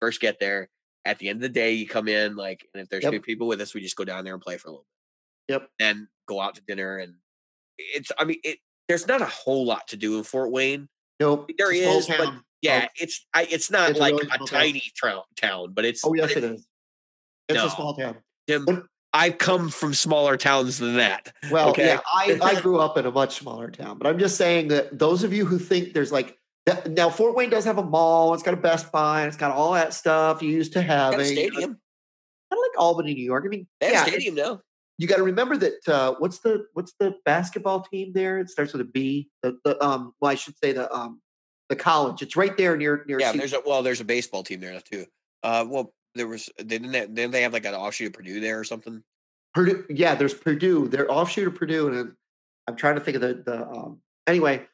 first 0.00 0.20
get 0.20 0.38
there. 0.38 0.68
At 1.06 1.18
the 1.18 1.28
end 1.30 1.38
of 1.38 1.42
the 1.42 1.48
day, 1.48 1.72
you 1.72 1.86
come 1.88 2.08
in, 2.08 2.36
like, 2.36 2.68
and 2.74 2.82
if 2.82 2.88
there's 2.90 3.02
Yep. 3.04 3.12
two 3.12 3.20
people 3.22 3.46
with 3.48 3.60
us, 3.60 3.74
we 3.74 3.80
just 3.80 3.96
go 3.96 4.04
down 4.04 4.24
there 4.24 4.34
and 4.34 4.42
play 4.42 4.56
for 4.58 4.68
a 4.68 4.70
little 4.70 4.86
Yep. 5.48 5.68
Then 5.78 6.08
go 6.28 6.40
out 6.40 6.54
to 6.56 6.62
dinner, 6.62 6.98
and 6.98 7.14
it's. 7.78 8.10
I 8.18 8.24
mean, 8.24 8.38
it. 8.44 8.58
There's 8.88 9.06
not 9.06 9.22
a 9.22 9.26
whole 9.26 9.64
lot 9.64 9.88
to 9.88 9.96
do 9.96 10.18
in 10.18 10.24
Fort 10.24 10.50
Wayne. 10.50 10.88
Nope, 11.20 11.50
There 11.56 11.72
is, 11.72 12.06
but 12.08 12.16
town. 12.16 12.44
Yeah, 12.62 12.88
it's. 12.96 13.26
I. 13.34 13.44
It's 13.50 13.70
not 13.70 13.90
It's 13.90 13.98
a 13.98 14.02
like 14.02 14.14
really 14.14 14.28
a 14.32 14.46
tiny 14.46 14.82
town, 15.02 15.22
town, 15.36 15.72
but 15.72 15.84
it's. 15.84 16.04
Oh 16.04 16.14
yes, 16.14 16.34
but 16.34 16.42
it 16.44 16.52
is. 16.52 16.66
It's 17.48 17.56
No. 17.56 17.66
a 17.66 17.70
small 17.70 17.94
town. 17.94 18.16
But- 18.46 18.84
I've 19.14 19.36
come 19.36 19.68
from 19.68 19.92
smaller 19.92 20.38
towns 20.38 20.78
than 20.78 20.96
that. 20.96 21.34
Well, 21.50 21.68
Okay. 21.70 21.84
yeah, 21.84 22.00
I, 22.10 22.38
I 22.42 22.60
grew 22.62 22.78
up 22.80 22.96
in 22.96 23.04
a 23.04 23.10
much 23.10 23.36
smaller 23.40 23.70
town, 23.70 23.98
but 23.98 24.06
I'm 24.06 24.18
just 24.18 24.38
saying 24.38 24.68
that 24.68 24.98
those 24.98 25.22
of 25.22 25.34
you 25.34 25.44
who 25.44 25.58
think 25.58 25.92
there's 25.92 26.10
like 26.10 26.38
that, 26.64 26.90
now 26.90 27.10
Fort 27.10 27.34
Wayne 27.36 27.50
does 27.50 27.66
have 27.66 27.76
a 27.76 27.84
mall, 27.84 28.32
it's 28.32 28.42
got 28.42 28.54
a 28.54 28.56
Best 28.56 28.90
Buy, 28.90 29.20
and 29.20 29.28
it's 29.28 29.36
got 29.36 29.50
all 29.54 29.72
that 29.74 29.92
stuff 29.92 30.40
you 30.40 30.48
used 30.48 30.72
to 30.72 30.80
having. 30.82 31.20
a 31.20 31.24
stadium. 31.26 31.60
Kind 31.60 31.78
of 32.52 32.58
like 32.58 32.78
Albany, 32.78 33.12
New 33.12 33.24
York. 33.24 33.44
I 33.44 33.48
mean, 33.48 33.66
They 33.80 33.88
have 33.88 33.94
yeah, 33.94 34.04
a 34.04 34.08
stadium 34.08 34.34
now. 34.34 34.62
You 34.98 35.08
got 35.08 35.16
to 35.16 35.22
remember 35.22 35.56
that 35.56 35.88
uh, 35.88 36.14
what's 36.18 36.38
the 36.40 36.66
what's 36.74 36.92
the 37.00 37.14
basketball 37.24 37.80
team 37.82 38.12
there? 38.12 38.38
It 38.38 38.50
starts 38.50 38.72
with 38.72 38.82
a 38.82 38.84
B. 38.84 39.30
The, 39.42 39.58
the 39.64 39.82
um 39.84 40.14
well 40.20 40.30
I 40.30 40.34
should 40.34 40.56
say 40.58 40.72
the 40.72 40.92
um 40.92 41.20
the 41.68 41.76
college. 41.76 42.22
It's 42.22 42.36
right 42.36 42.56
there 42.56 42.76
near 42.76 43.04
near. 43.06 43.18
Yeah, 43.20 43.32
C- 43.32 43.38
there's 43.38 43.52
a 43.52 43.60
well, 43.64 43.82
there's 43.82 44.00
a 44.00 44.04
baseball 44.04 44.42
team 44.42 44.60
there 44.60 44.78
too. 44.80 45.06
Uh, 45.42 45.64
well, 45.68 45.92
there 46.14 46.28
was 46.28 46.48
they 46.58 46.64
didn't 46.78 46.92
have, 46.94 47.14
didn't 47.14 47.32
they 47.32 47.42
have 47.42 47.52
like 47.52 47.64
an 47.64 47.74
offshoot 47.74 48.08
of 48.08 48.12
Purdue 48.12 48.40
there 48.40 48.58
or 48.60 48.64
something? 48.64 49.02
Purdue. 49.54 49.84
Yeah, 49.88 50.14
there's 50.14 50.34
Purdue. 50.34 50.88
They're 50.88 51.10
offshoot 51.10 51.48
of 51.48 51.54
Purdue, 51.54 51.88
and 51.88 52.12
I'm 52.68 52.76
trying 52.76 52.94
to 52.96 53.00
think 53.00 53.16
of 53.16 53.20
the 53.22 53.42
the 53.44 53.66
um. 53.68 54.00
Anyway, 54.26 54.66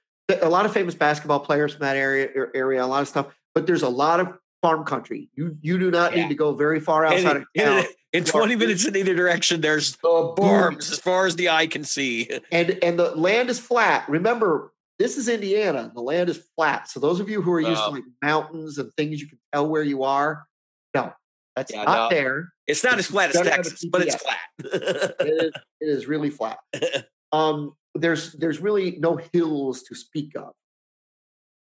a 0.43 0.49
lot 0.49 0.67
of 0.67 0.73
famous 0.73 0.95
basketball 0.95 1.41
players 1.41 1.73
from 1.73 1.81
that 1.83 1.97
area 1.97 2.29
er- 2.37 2.51
area. 2.55 2.85
A 2.85 2.87
lot 2.87 3.03
of 3.03 3.09
stuff, 3.09 3.27
but 3.55 3.67
there's 3.67 3.83
a 3.83 3.89
lot 3.89 4.21
of 4.21 4.37
farm 4.61 4.85
country. 4.85 5.31
You 5.35 5.57
you 5.63 5.79
do 5.79 5.91
not 5.91 6.15
Yeah. 6.17 6.23
need 6.23 6.29
to 6.29 6.35
go 6.35 6.53
very 6.55 6.81
far 6.81 7.07
outside 7.07 7.37
And 7.37 7.47
of 7.77 7.85
town. 7.85 7.85
In 8.13 8.25
20 8.25 8.57
minutes 8.57 8.85
in 8.87 8.97
either 8.97 9.15
direction, 9.15 9.61
there's 9.61 9.97
Uh, 10.05 10.35
farms 10.37 10.91
as 10.91 10.99
far 10.99 11.27
as 11.27 11.37
the 11.37 11.49
eye 11.51 11.67
can 11.67 11.85
see. 11.85 12.29
and 12.53 12.79
and 12.83 12.99
the 12.99 13.15
land 13.17 13.51
is 13.51 13.59
flat. 13.59 14.09
Remember, 14.09 14.73
this 14.99 15.17
is 15.17 15.29
Indiana. 15.29 15.93
The 15.95 16.01
land 16.01 16.29
is 16.31 16.43
flat. 16.57 16.89
So 16.89 17.01
those 17.01 17.21
of 17.21 17.29
you 17.29 17.43
who 17.43 17.53
are 17.53 17.61
used 17.61 17.81
Oh. 17.83 17.89
to 17.91 17.95
like 17.97 18.05
mountains 18.23 18.79
and 18.79 18.93
things 18.95 19.21
you 19.21 19.29
can 19.29 19.39
tell 19.53 19.69
where 19.69 19.83
you 19.83 20.03
are, 20.05 20.47
no, 20.95 21.13
that's 21.55 21.73
Yeah, 21.73 21.85
not 21.85 22.11
no. 22.11 22.17
there. 22.17 22.53
It's 22.67 22.83
not 22.85 22.99
as 22.99 23.07
flat 23.07 23.31
as 23.31 23.37
Gotta 23.37 23.51
have 23.51 23.61
a 23.61 23.63
Texas, 23.65 23.89
but 23.91 24.03
it's 24.03 24.17
flat. 24.17 24.39
It 24.59 25.23
is, 25.23 25.53
it 25.81 25.89
is 25.89 26.07
really 26.07 26.31
flat. 26.31 26.59
Um, 27.31 27.75
there's 27.95 28.33
there's 28.33 28.59
really 28.59 28.93
no 28.93 29.17
hills 29.35 29.83
to 29.83 29.95
speak 29.95 30.35
of. 30.35 30.55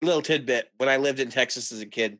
Little 0.04 0.22
tidbit: 0.22 0.70
When 0.78 0.90
I 0.90 0.98
lived 0.98 1.20
in 1.20 1.30
Texas 1.32 1.72
as 1.72 1.82
a 1.82 1.88
kid, 1.88 2.20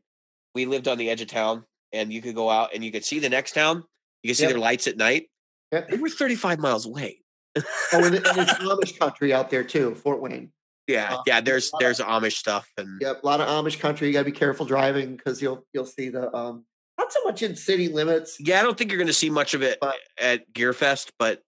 we 0.52 0.66
lived 0.66 0.88
on 0.88 0.98
the 0.98 1.08
edge 1.08 1.20
of 1.20 1.28
town, 1.28 1.64
and 1.92 2.12
you 2.12 2.20
could 2.20 2.34
go 2.34 2.50
out 2.50 2.70
and 2.74 2.82
you 2.84 2.90
could 2.90 3.04
see 3.04 3.20
the 3.20 3.28
next 3.28 3.52
town. 3.52 3.84
You 4.26 4.30
could 4.30 4.36
see 4.38 4.42
Yep. 4.42 4.50
their 4.54 4.58
lights 4.60 4.88
at 4.88 4.96
night. 4.96 5.28
Yep. 5.70 5.88
They 5.88 5.96
were 5.98 6.08
35 6.08 6.58
miles 6.58 6.84
away. 6.84 7.20
Oh, 7.56 7.62
and, 7.92 8.16
and 8.16 8.16
it's 8.16 8.52
Amish 8.54 8.98
country 8.98 9.32
out 9.32 9.50
there 9.50 9.62
too, 9.62 9.94
Fort 9.94 10.20
Wayne. 10.20 10.50
Yeah, 10.88 11.14
Uh, 11.14 11.22
yeah. 11.28 11.40
there's 11.40 11.70
There's 11.78 11.98
there's 11.98 12.08
Amish 12.08 12.32
stuff, 12.32 12.68
and 12.76 13.00
Yep, 13.00 13.22
a 13.22 13.26
lot 13.26 13.40
of 13.40 13.46
Amish 13.46 13.78
country. 13.78 14.08
You 14.08 14.12
got 14.12 14.20
to 14.20 14.24
be 14.24 14.32
careful 14.32 14.66
driving 14.66 15.14
because 15.16 15.40
you'll 15.40 15.64
you'll 15.72 15.86
see 15.86 16.08
the 16.08 16.34
um 16.36 16.64
not 16.98 17.12
so 17.12 17.20
much 17.24 17.40
in 17.42 17.54
city 17.54 17.86
limits. 17.88 18.36
yeah, 18.40 18.58
I 18.58 18.62
don't 18.62 18.76
think 18.76 18.90
you're 18.90 18.98
going 18.98 19.06
to 19.06 19.12
see 19.12 19.30
much 19.30 19.54
of 19.54 19.62
it 19.62 19.78
But- 19.80 19.94
at 20.20 20.52
Gearfest, 20.52 21.10
but 21.20 21.40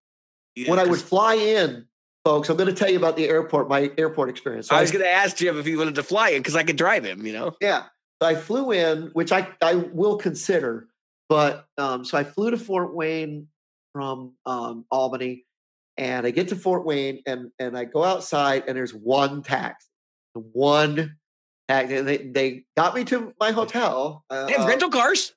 yeah, 0.55 0.71
When 0.71 0.79
I 0.79 0.85
would 0.85 1.01
fly 1.01 1.35
in, 1.35 1.87
folks, 2.25 2.49
I'm 2.49 2.57
going 2.57 2.69
to 2.69 2.75
tell 2.75 2.91
you 2.91 2.97
about 2.99 3.17
the 3.17 3.29
airport, 3.29 3.69
my 3.69 3.91
airport 3.99 4.29
experience. 4.29 4.69
So 4.69 4.77
I 4.77 4.83
was 4.83 4.91
going 4.93 5.05
to 5.05 5.11
ask 5.11 5.37
Jim 5.37 5.59
if 5.59 5.67
he 5.67 5.75
wanted 5.77 5.95
to 5.97 6.03
fly 6.05 6.31
in 6.31 6.41
because 6.43 6.55
I 6.57 6.63
could 6.65 6.77
drive 6.77 7.05
him. 7.05 7.25
You 7.27 7.33
know, 7.33 7.57
Yeah. 7.61 7.85
So 8.23 8.29
I 8.29 8.35
flew 8.35 8.73
in, 8.73 9.11
which 9.15 9.31
I, 9.33 9.49
I 9.63 9.75
will 9.75 10.17
consider, 10.17 10.89
but 11.29 11.67
um, 11.77 12.05
so 12.05 12.19
I 12.19 12.25
flew 12.25 12.51
to 12.51 12.57
Fort 12.57 12.95
Wayne 12.95 13.49
from 13.93 14.35
um, 14.47 14.85
Albany, 14.91 15.45
and 15.97 16.27
I 16.27 16.31
get 16.31 16.49
to 16.49 16.57
Fort 16.57 16.85
Wayne, 16.85 17.23
and 17.27 17.51
and 17.59 17.77
I 17.77 17.85
go 17.85 18.05
outside, 18.05 18.65
and 18.67 18.77
there's 18.77 18.95
one 18.95 19.43
taxi, 19.43 19.89
one 20.35 21.17
taxi, 21.69 21.97
and 21.97 22.09
they 22.09 22.19
they 22.19 22.65
got 22.77 22.95
me 22.95 23.05
to 23.05 23.33
my 23.41 23.51
hotel. 23.51 24.25
Uh, 24.31 24.47
they 24.47 24.53
have 24.53 24.67
rental 24.67 24.91
cars. 24.91 25.35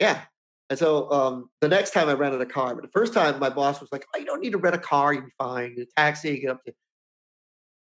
yeah. 0.00 0.22
And 0.70 0.78
so 0.78 1.10
um, 1.10 1.50
the 1.60 1.68
next 1.68 1.90
time 1.90 2.08
I 2.08 2.14
rented 2.14 2.40
a 2.40 2.46
car, 2.46 2.74
but 2.74 2.80
the 2.82 2.90
first 2.92 3.12
time 3.12 3.38
my 3.38 3.50
boss 3.50 3.78
was 3.78 3.92
like, 3.92 4.06
"Oh, 4.14 4.18
you 4.18 4.24
don't 4.24 4.40
need 4.40 4.52
to 4.52 4.58
rent 4.58 4.74
a 4.74 4.78
car. 4.78 5.12
You'll 5.12 5.24
be 5.24 5.32
fine. 5.36 5.74
You 5.76 5.84
taxi, 5.98 6.30
you 6.30 6.40
get 6.40 6.50
up 6.50 6.64
to." 6.64 6.72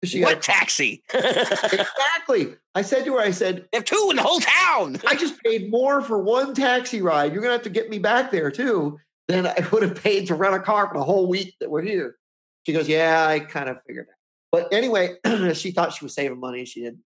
She 0.04 0.22
what 0.22 0.42
taxi? 0.42 1.04
Exactly. 1.14 2.56
I 2.76 2.82
said 2.82 3.06
to 3.06 3.16
her, 3.16 3.20
I 3.20 3.32
said, 3.32 3.68
have 3.74 3.84
two 3.84 4.08
in 4.10 4.16
the 4.16 4.24
whole 4.24 4.40
town. 4.40 4.98
I 5.08 5.16
just 5.16 5.42
paid 5.44 5.70
more 5.70 6.02
for 6.02 6.22
one 6.22 6.54
taxi 6.54 7.02
ride. 7.02 7.34
You're 7.34 7.42
gonna 7.42 7.54
have 7.54 7.64
to 7.64 7.70
get 7.70 7.90
me 7.90 8.00
back 8.00 8.32
there 8.32 8.52
too 8.52 9.00
than 9.28 9.48
I 9.48 9.68
would 9.72 9.84
have 9.84 9.96
paid 9.96 10.28
to 10.28 10.36
rent 10.36 10.56
a 10.56 10.60
car 10.60 10.88
for 10.88 10.98
the 10.98 11.04
whole 11.04 11.28
week 11.28 11.56
that 11.60 11.70
we're 11.70 11.82
here. 11.82 12.18
She 12.66 12.74
goes, 12.74 12.88
Yeah, 12.88 13.26
I 13.28 13.40
kind 13.40 13.70
of 13.70 13.78
figured 13.86 14.08
that. 14.08 14.16
But 14.52 14.74
anyway, 14.74 15.16
she 15.54 15.72
thought 15.72 15.94
she 15.94 16.06
was 16.06 16.14
saving 16.14 16.40
money. 16.40 16.66
She 16.66 16.82
didn't. 16.82 17.04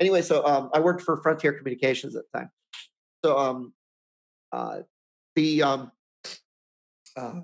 Anyway, 0.00 0.22
so 0.22 0.44
um, 0.44 0.70
I 0.74 0.80
worked 0.80 1.02
for 1.02 1.16
Frontier 1.22 1.52
Communications 1.52 2.16
at 2.16 2.24
the 2.32 2.38
time. 2.40 2.50
So 3.24 3.38
um, 3.38 3.72
uh, 4.52 4.80
the 5.36 5.62
um, 5.62 5.92
uh, 7.16 7.40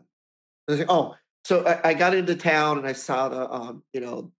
oh, 0.88 1.14
so 1.44 1.64
I, 1.66 1.90
I 1.90 1.94
got 1.94 2.14
into 2.14 2.34
town 2.36 2.78
and 2.78 2.86
I 2.86 2.92
saw 2.92 3.28
the 3.28 3.50
um, 3.50 3.82
you 3.92 4.00
know, 4.00 4.32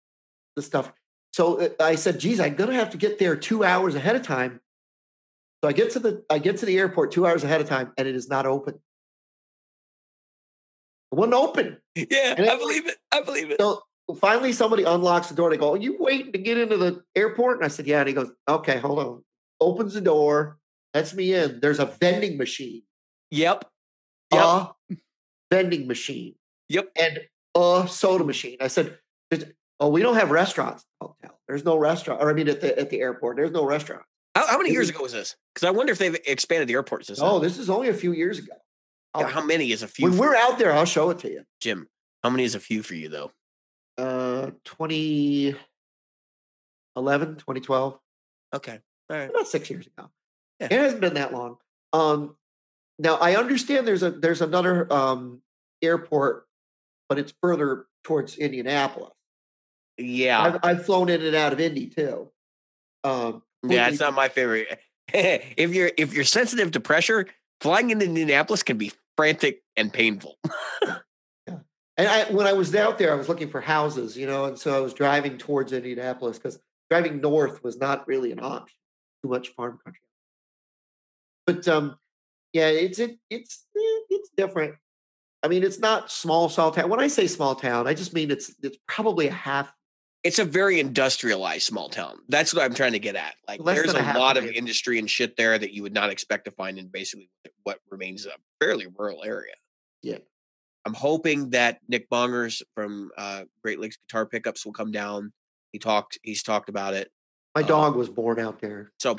the 0.57 0.63
stuff. 0.63 0.93
So 1.33 1.61
uh, 1.61 1.69
I 1.81 1.95
said, 1.95 2.19
"Geez, 2.19 2.41
I'm 2.41 2.55
gonna 2.55 2.75
have 2.75 2.91
to 2.91 2.97
get 2.97 3.19
there 3.19 3.37
two 3.37 3.65
hours 3.65 3.95
ahead 3.95 4.17
of 4.17 4.23
time." 4.23 4.61
So 5.63 5.69
I 5.69 5.73
get 5.73 5.91
to 5.93 5.99
the 5.99 6.25
I 6.31 6.39
get 6.39 6.59
to 6.59 6.67
the 6.67 6.79
airport 6.79 7.13
two 7.13 7.27
hours 7.27 7.45
ahead 7.45 7.61
of 7.61 7.69
time, 7.69 7.93
and 7.97 8.07
it 8.09 8.15
is 8.15 8.29
not 8.29 8.47
open. 8.47 8.75
It 11.13 11.17
wasn't 11.17 11.35
open. 11.35 11.79
yeah, 11.95 12.35
And 12.37 12.49
I 12.49 12.57
believe 12.57 12.87
it. 12.87 12.97
I 13.13 13.21
believe 13.23 13.51
it. 13.51 13.61
So 13.61 13.83
finally, 14.17 14.53
somebody 14.53 14.85
unlocks 14.85 15.29
the 15.29 15.35
door. 15.35 15.51
They 15.51 15.57
go, 15.57 15.75
"Are 15.75 15.79
you 15.79 15.97
waiting 15.99 16.33
to 16.33 16.39
get 16.39 16.59
into 16.59 16.77
the 16.77 17.03
airport?" 17.15 17.59
And 17.59 17.65
I 17.65 17.69
said, 17.69 17.87
"Yeah." 17.87 18.01
And 18.01 18.09
he 18.09 18.15
goes, 18.15 18.31
"Okay, 18.49 18.79
hold 18.79 18.99
on." 18.99 19.25
Opens 19.61 19.95
the 19.95 20.01
door, 20.01 20.59
lets 20.95 21.15
me 21.15 21.35
in. 21.35 21.61
There's 21.61 21.79
a 21.79 21.87
vending 21.87 22.39
machine. 22.39 22.83
Yep. 23.31 23.65
Yep. 24.33 24.43
A 24.43 24.75
vending 25.51 25.87
machine. 25.87 26.35
Yep. 26.71 26.91
And 26.97 27.21
a 27.55 27.87
soda 27.89 28.25
machine. 28.25 28.57
I 28.61 28.69
said, 28.69 28.97
"Oh, 29.79 29.89
we 29.89 30.03
don't 30.03 30.15
have 30.15 30.31
restaurants 30.31 30.87
hotel. 31.01 31.39
There's 31.47 31.65
no 31.65 31.77
restaurant. 31.77 32.23
Or 32.23 32.31
I 32.31 32.33
mean, 32.33 32.49
at 32.49 32.61
the 32.61 32.79
at 32.79 32.91
the 32.91 33.01
airport, 33.01 33.37
there's 33.37 33.51
no 33.51 33.65
restaurant." 33.67 34.03
How, 34.37 34.47
how 34.47 34.57
many 34.57 34.71
years 34.71 34.89
ago 34.89 35.03
was 35.03 35.13
this? 35.13 35.37
Because 35.53 35.67
I 35.67 35.73
wonder 35.73 35.93
if 35.93 35.99
they've 35.99 36.17
expanded 36.27 36.69
the 36.69 36.75
airport 36.75 37.05
system. 37.05 37.27
Oh, 37.29 37.41
this 37.41 37.59
is 37.59 37.69
only 37.69 37.89
a 37.89 37.95
few 37.95 38.13
years 38.13 38.39
ago. 38.39 38.55
Yeah, 39.19 39.27
how 39.27 39.45
many 39.45 39.73
is 39.73 39.83
a 39.83 39.89
few? 39.89 40.09
When 40.09 40.17
we're 40.17 40.37
out 40.37 40.59
there, 40.59 40.73
I'll 40.73 40.85
show 40.85 41.11
it 41.11 41.19
to 41.21 41.29
you. 41.31 41.43
Jim, 41.61 41.89
how 42.23 42.31
many 42.31 42.45
is 42.45 42.55
a 42.55 42.61
few 42.61 42.85
for 42.85 42.95
you 42.95 43.09
though? 43.09 43.33
Uh, 43.99 44.53
2011, 44.65 45.57
2012. 46.95 47.99
Okay. 48.55 48.79
All 49.11 49.17
right. 49.17 49.29
about 49.29 49.49
six 49.49 49.69
years 49.69 49.89
ago. 49.89 50.09
Yeah. 50.61 50.69
It 50.71 50.79
hasn't 50.79 51.01
been 51.01 51.15
that 51.15 51.33
long. 51.33 51.57
Um, 51.93 52.37
now 53.01 53.17
I 53.17 53.35
understand 53.35 53.89
there's 53.89 54.05
a 54.05 54.11
there's 54.13 54.43
another 54.43 54.93
um, 54.93 55.43
airport, 55.83 56.47
but 57.11 57.19
it's 57.19 57.35
further 57.43 57.87
towards 58.05 58.37
Indianapolis. 58.37 59.11
Yeah. 59.99 60.41
I've, 60.41 60.59
I've 60.63 60.87
flown 60.87 61.11
in 61.11 61.21
and 61.21 61.35
out 61.35 61.53
of 61.53 61.61
Indy 61.61 61.89
too. 61.89 62.31
Um, 63.05 63.43
yeah, 63.67 63.89
it's 63.89 64.01
not 64.01 64.15
my 64.15 64.29
favorite. 64.29 64.81
if 65.13 65.75
you're 65.75 65.91
if 65.99 66.15
you're 66.15 66.25
sensitive 66.25 66.71
to 66.71 66.81
pressure, 66.81 67.27
flying 67.61 67.91
into 67.91 68.07
Indianapolis 68.07 68.63
can 68.63 68.79
be 68.79 68.93
frantic 69.17 69.63
and 69.77 69.93
painful. 69.93 70.39
yeah. 70.87 71.59
And 71.97 72.09
I, 72.09 72.25
when 72.31 72.47
I 72.47 72.53
was 72.53 72.75
out 72.75 72.97
there, 72.97 73.13
I 73.13 73.17
was 73.17 73.29
looking 73.29 73.51
for 73.51 73.61
houses, 73.61 74.17
you 74.17 74.27
know, 74.27 74.47
and 74.47 74.59
so 74.59 74.75
I 74.75 74.81
was 74.81 74.95
driving 74.95 75.37
towards 75.37 75.73
Indianapolis 75.73 76.39
because 76.39 76.59
driving 76.89 77.21
north 77.21 77.63
was 77.65 77.77
not 77.77 78.07
really 78.07 78.33
an 78.33 78.41
option. 78.41 78.77
Too 79.23 79.29
much 79.29 79.49
farm 79.49 79.79
country. 79.85 80.01
But 81.47 81.67
um, 81.69 81.97
yeah, 82.53 82.69
it's 82.69 82.99
it, 82.99 83.19
it's 83.29 83.67
eh, 83.77 84.01
it's 84.11 84.31
different. 84.37 84.77
I 85.43 85.49
mean, 85.49 85.63
it's 85.63 85.79
not 85.79 86.11
small 86.11 86.49
small 86.49 86.71
town. 86.71 86.91
When 86.91 87.01
I 87.01 87.07
say 87.09 87.27
small 87.27 87.55
town, 87.55 87.87
I 87.87 87.95
just 87.95 88.13
mean 88.13 88.31
it's 88.31 88.55
it's 88.63 88.77
probably 88.87 89.29
a 89.29 89.33
half. 89.33 89.73
It's 90.23 90.39
a 90.39 90.45
very 90.45 90.81
industrialized 90.81 91.63
small 91.65 91.89
town. 91.89 92.19
That's 92.29 92.53
what 92.53 92.63
I'm 92.63 92.75
trying 92.75 92.93
to 92.93 92.99
get 92.99 93.17
at. 93.17 93.35
Like 93.49 93.65
there's 93.65 93.95
a 93.95 94.01
a 94.01 94.19
lot 94.19 94.37
of 94.37 94.45
industry 94.45 94.99
and 94.99 95.09
shit 95.09 95.37
there 95.37 95.59
that 95.59 95.73
you 95.73 95.83
would 95.83 95.95
not 95.95 96.11
expect 96.11 96.45
to 96.45 96.51
find 96.51 96.79
in 96.79 96.89
basically 96.89 97.31
what 97.63 97.79
remains 97.91 98.27
a 98.27 98.33
fairly 98.63 98.87
rural 98.99 99.25
area. 99.25 99.55
Yeah. 100.03 100.19
I'm 100.85 100.95
hoping 100.95 101.51
that 101.51 101.79
Nick 101.89 102.09
Bongers 102.11 102.63
from 102.75 103.11
uh, 103.17 103.45
Great 103.63 103.81
Lakes 103.81 103.99
Guitar 104.09 104.27
Pickups 104.27 104.65
will 104.65 104.73
come 104.73 104.93
down. 104.93 105.33
He 105.73 105.79
talked. 105.79 106.19
He's 106.23 106.43
talked 106.43 106.69
about 106.69 106.95
it. 106.95 107.11
My 107.55 107.63
Uh, 107.63 107.67
dog 107.67 107.97
was 107.97 108.09
born 108.09 108.39
out 108.39 108.61
there. 108.61 108.93
So 108.99 109.17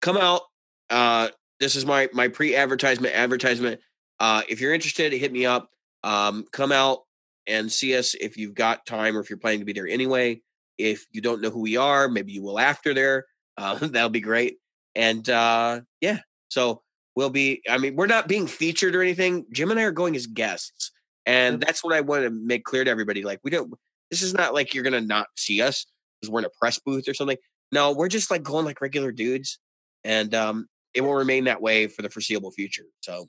come 0.00 0.16
out. 0.16 0.42
Uh, 0.90 1.28
this 1.60 1.76
is 1.76 1.86
my 1.86 2.08
my 2.12 2.28
pre-advertisement 2.28 3.14
advertisement. 3.14 3.80
Uh, 4.20 4.42
if 4.48 4.60
you're 4.60 4.74
interested, 4.74 5.12
hit 5.12 5.32
me 5.32 5.46
up. 5.46 5.70
Um, 6.02 6.44
come 6.52 6.72
out 6.72 7.00
and 7.46 7.70
see 7.70 7.96
us 7.96 8.14
if 8.14 8.36
you've 8.36 8.54
got 8.54 8.86
time 8.86 9.16
or 9.16 9.20
if 9.20 9.30
you're 9.30 9.38
planning 9.38 9.60
to 9.60 9.64
be 9.64 9.72
there 9.72 9.88
anyway. 9.88 10.40
If 10.78 11.06
you 11.12 11.20
don't 11.20 11.40
know 11.40 11.50
who 11.50 11.60
we 11.60 11.76
are, 11.76 12.08
maybe 12.08 12.32
you 12.32 12.42
will 12.42 12.58
after 12.58 12.94
there. 12.94 13.26
Uh, 13.56 13.74
that'll 13.80 14.10
be 14.10 14.20
great. 14.20 14.58
And 14.94 15.28
uh, 15.28 15.80
yeah, 16.00 16.20
so 16.48 16.82
we'll 17.16 17.30
be. 17.30 17.62
I 17.68 17.78
mean, 17.78 17.96
we're 17.96 18.06
not 18.06 18.28
being 18.28 18.46
featured 18.46 18.94
or 18.94 19.02
anything. 19.02 19.46
Jim 19.52 19.70
and 19.70 19.80
I 19.80 19.84
are 19.84 19.92
going 19.92 20.14
as 20.16 20.26
guests, 20.26 20.92
and 21.26 21.60
that's 21.60 21.82
what 21.82 21.94
I 21.94 22.00
want 22.00 22.24
to 22.24 22.30
make 22.30 22.64
clear 22.64 22.84
to 22.84 22.90
everybody. 22.90 23.24
Like, 23.24 23.40
we 23.42 23.50
don't. 23.50 23.72
This 24.10 24.22
is 24.22 24.34
not 24.34 24.54
like 24.54 24.74
you're 24.74 24.84
gonna 24.84 25.00
not 25.00 25.26
see 25.36 25.60
us 25.62 25.86
because 26.20 26.30
we're 26.30 26.40
in 26.40 26.44
a 26.44 26.50
press 26.60 26.78
booth 26.78 27.08
or 27.08 27.14
something. 27.14 27.38
No, 27.72 27.92
we're 27.92 28.08
just 28.08 28.30
like 28.30 28.42
going 28.44 28.64
like 28.64 28.80
regular 28.80 29.10
dudes, 29.10 29.58
and 30.04 30.32
um, 30.34 30.68
it 30.92 31.00
will 31.00 31.14
remain 31.14 31.44
that 31.44 31.60
way 31.60 31.88
for 31.88 32.02
the 32.02 32.10
foreseeable 32.10 32.50
future. 32.52 32.86
So. 33.00 33.28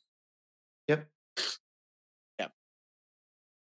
Yeah, 2.39 2.47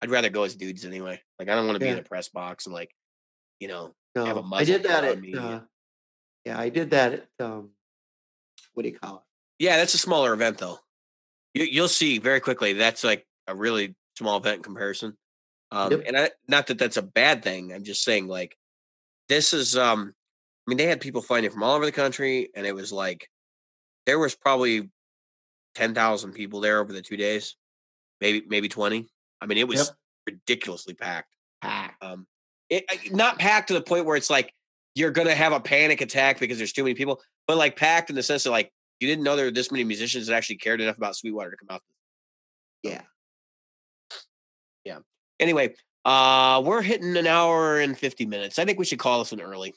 I'd 0.03 0.11
rather 0.11 0.29
go 0.31 0.45
as 0.45 0.55
dudes 0.57 0.85
anyway. 0.85 1.21
Like, 1.39 1.49
I 1.49 1.55
don't 1.55 1.67
want 1.67 1.77
to 1.77 1.81
be 1.81 1.89
in 1.89 1.95
Yeah. 1.97 2.01
a 2.01 2.05
press 2.05 2.29
box 2.29 2.67
and 2.67 2.75
like, 2.75 2.91
you 3.61 3.69
know, 3.69 3.95
have 4.15 4.37
a 4.37 4.43
No, 4.43 4.51
I 4.55 4.65
did 4.65 4.83
that 4.85 5.05
at. 5.05 5.21
me. 5.21 5.35
Uh, 5.35 5.61
yeah, 6.45 6.59
I 6.59 6.69
did 6.69 6.91
that 6.91 7.13
at. 7.13 7.29
Um, 7.41 7.71
what 8.75 8.83
do 8.83 8.89
you 8.89 8.99
call 8.99 9.17
it? 9.17 9.65
yeah, 9.65 9.77
that's 9.79 9.95
a 9.95 9.99
smaller 9.99 10.33
event 10.35 10.59
though. 10.59 10.79
You, 11.55 11.65
you'll 11.65 11.89
see 11.89 12.19
very 12.19 12.41
quickly. 12.41 12.75
That's 12.75 13.03
like 13.05 13.27
a 13.47 13.55
really 13.55 13.95
small 14.19 14.37
event 14.39 14.59
in 14.59 14.63
comparison. 14.63 15.17
Um, 15.71 15.91
Yep. 15.93 16.03
And 16.07 16.17
I, 16.17 16.31
not 16.47 16.67
that 16.69 16.79
that's 16.79 16.97
a 16.99 17.03
bad 17.03 17.43
thing. 17.43 17.73
I'm 17.73 17.85
just 17.85 18.05
saying, 18.05 18.27
like, 18.29 18.57
this 19.29 19.53
is. 19.53 19.77
um 19.77 20.15
I 20.67 20.71
mean, 20.71 20.79
they 20.79 20.87
had 20.87 21.01
people 21.01 21.23
flying 21.23 21.45
in 21.45 21.53
from 21.53 21.63
all 21.63 21.77
over 21.77 21.87
the 21.87 21.93
country, 21.93 22.51
and 22.55 22.67
it 22.67 22.75
was 22.75 22.93
like 22.93 23.31
there 24.05 24.19
was 24.19 24.35
probably 24.35 24.91
ten 25.77 25.95
thousand 25.95 26.33
people 26.33 26.61
there 26.61 26.81
over 26.81 26.93
the 26.93 27.03
two 27.03 27.17
days, 27.17 27.57
maybe 28.21 28.43
maybe 28.49 28.69
twenty. 28.69 29.09
I 29.41 29.47
mean, 29.47 29.59
it 29.59 29.69
was 29.69 29.89
Yep. 29.89 29.97
ridiculously 30.27 30.95
packed. 30.95 31.35
Packed. 31.61 32.03
Um, 32.03 32.27
it 32.71 32.85
not 33.13 33.39
packed 33.39 33.69
to 33.69 33.75
the 33.75 33.83
point 33.83 34.07
where 34.07 34.17
it's 34.17 34.31
like 34.31 34.53
you're 34.95 35.11
gonna 35.11 35.35
have 35.35 35.53
a 35.53 35.61
panic 35.61 36.01
attack 36.01 36.41
because 36.41 36.57
there's 36.59 36.73
too 36.73 36.83
many 36.83 36.95
people, 36.95 37.21
but 37.47 37.59
like 37.59 37.77
packed 37.77 38.09
in 38.11 38.17
the 38.17 38.23
sense 38.23 38.45
that 38.45 38.51
like 38.51 38.73
you 39.01 39.07
didn't 39.07 39.23
know 39.25 39.37
there 39.37 39.45
were 39.45 39.51
this 39.51 39.71
many 39.71 39.85
musicians 39.85 40.27
that 40.27 40.35
actually 40.35 40.57
cared 40.57 40.81
enough 40.81 40.97
about 40.97 41.15
Sweetwater 41.15 41.51
to 41.51 41.57
come 41.59 41.69
out. 41.71 41.83
Yeah. 42.83 43.03
Yeah. 44.85 45.01
Anyway, 45.39 45.75
uh, 46.07 46.63
we're 46.65 46.81
hitting 46.83 47.17
an 47.17 47.27
hour 47.27 47.79
and 47.81 47.97
fifty 47.99 48.25
minutes. 48.25 48.59
I 48.59 48.65
think 48.65 48.79
we 48.79 48.87
should 48.87 48.99
call 48.99 49.19
this 49.19 49.33
one 49.33 49.43
early. 49.43 49.75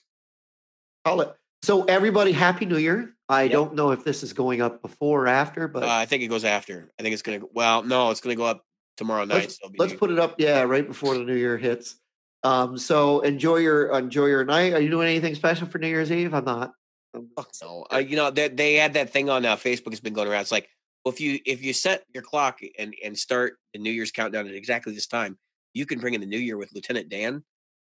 Call 1.04 1.20
it. 1.22 1.34
So 1.64 1.84
everybody, 1.84 2.32
happy 2.32 2.66
New 2.66 2.78
Year. 2.78 3.16
I 3.32 3.44
Yep. 3.44 3.52
don't 3.52 3.76
know 3.76 3.92
if 3.92 4.04
this 4.04 4.24
is 4.24 4.34
going 4.34 4.60
up 4.62 4.82
before 4.82 5.26
or 5.26 5.28
after, 5.28 5.68
but 5.68 5.84
Uh, 5.84 5.88
I 5.88 6.06
think 6.08 6.24
it 6.24 6.28
goes 6.28 6.44
after. 6.44 6.92
I 7.00 7.04
think 7.04 7.14
it's 7.14 7.22
gonna. 7.22 7.42
Well, 7.54 7.84
no, 7.84 8.10
it's 8.12 8.22
gonna 8.22 8.36
go 8.36 8.46
up 8.46 8.66
tomorrow 8.98 9.24
night. 9.26 9.36
let's, 9.42 9.60
so 9.60 9.72
let's 9.78 9.94
put 9.94 10.10
it 10.12 10.20
up. 10.20 10.40
Yeah, 10.40 10.62
right 10.64 10.86
before 10.88 11.16
the 11.18 11.24
New 11.24 11.36
Year 11.36 11.58
hits. 11.58 11.96
Um, 12.44 12.78
so 12.78 13.20
enjoy 13.22 13.58
your 13.58 13.92
enjoy 13.98 14.26
your 14.28 14.44
night. 14.46 14.74
Are 14.74 14.80
you 14.82 14.90
doing 14.90 15.08
anything 15.10 15.36
special 15.36 15.68
for 15.68 15.78
New 15.78 15.88
Year's 15.88 16.12
Eve? 16.12 16.34
I'm 16.34 16.46
not. 16.46 16.72
I'm- 17.14 17.30
Fuck 17.36 17.52
no. 17.62 17.86
Uh, 17.94 17.98
you 17.98 18.16
know, 18.16 18.32
they, 18.32 18.48
they 18.48 18.74
had 18.76 18.94
that 18.94 19.12
thing 19.12 19.30
on 19.30 19.46
uh, 19.46 19.56
Facebook. 19.58 19.92
It's 19.92 20.00
been 20.00 20.14
going 20.14 20.28
around. 20.28 20.42
It's 20.42 20.52
like, 20.52 20.68
well, 21.06 21.14
if 21.14 21.22
you 21.22 21.40
if 21.46 21.64
you 21.64 21.74
set 21.74 22.04
your 22.14 22.24
clock 22.24 22.60
and 22.78 22.96
and 23.04 23.18
start 23.18 23.58
the 23.74 23.80
New 23.80 23.92
Year's 23.92 24.12
countdown 24.12 24.48
at 24.48 24.56
exactly 24.56 24.94
this 24.94 25.08
time, 25.08 25.38
you 25.74 25.86
can 25.86 26.00
bring 26.00 26.14
in 26.16 26.22
the 26.22 26.28
New 26.28 26.40
Year 26.40 26.58
with 26.58 26.72
Lieutenant 26.74 27.10
Dan. 27.10 27.44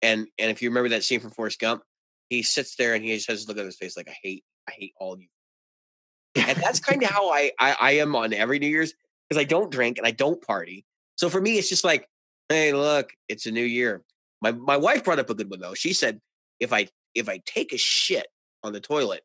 And 0.04 0.28
and 0.38 0.52
if 0.52 0.62
you 0.62 0.70
remember 0.70 0.90
that 0.90 1.04
scene 1.04 1.20
from 1.22 1.32
Forrest 1.32 1.60
Gump, 1.60 1.82
he 2.30 2.44
sits 2.44 2.76
there 2.76 2.94
and 2.94 3.04
he 3.04 3.16
just 3.16 3.28
has 3.30 3.40
this 3.40 3.48
look 3.48 3.58
on 3.58 3.66
his 3.66 3.78
face 3.78 3.96
like, 3.98 4.10
I 4.10 4.16
hate, 4.22 4.44
I 4.68 4.72
hate 4.72 4.94
all 5.00 5.14
of 5.14 5.22
you. 5.22 5.28
And 6.36 6.58
that's 6.58 6.80
kind 6.82 7.04
of 7.04 7.10
how 7.10 7.32
I, 7.32 7.52
I 7.60 7.76
I 7.80 7.92
am 7.94 8.16
on 8.16 8.34
every 8.34 8.60
New 8.60 8.68
Year's 8.68 8.94
because 9.30 9.42
I 9.42 9.46
don't 9.46 9.72
drink 9.72 9.98
and 9.98 10.08
I 10.08 10.12
don't 10.12 10.42
party. 10.42 10.86
So 11.16 11.30
for 11.30 11.40
me, 11.40 11.58
it's 11.58 11.70
just 11.70 11.84
like, 11.84 12.08
hey, 12.50 12.74
look, 12.74 13.12
it's 13.30 13.46
a 13.46 13.52
new 13.52 13.64
year. 13.64 14.04
My 14.42 14.52
my 14.52 14.78
wife 14.78 15.04
brought 15.04 15.20
up 15.20 15.30
a 15.30 15.36
good 15.36 15.50
one 15.50 15.60
though. 15.60 15.74
She 15.74 15.94
said 15.94 16.20
if 16.60 16.74
I 16.74 16.88
if 17.16 17.30
I 17.30 17.42
take 17.46 17.74
a 17.74 17.78
shit 17.78 18.28
on 18.64 18.74
the 18.74 18.80
toilet 18.80 19.22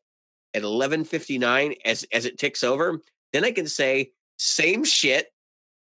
at 0.53 0.63
eleven 0.63 1.03
fifty 1.03 1.37
nine 1.37 1.75
as 1.85 2.05
as 2.11 2.25
it 2.25 2.37
ticks 2.37 2.63
over, 2.63 2.99
then 3.33 3.43
I 3.43 3.51
can 3.51 3.67
say 3.67 4.11
same 4.37 4.83
shit, 4.83 5.27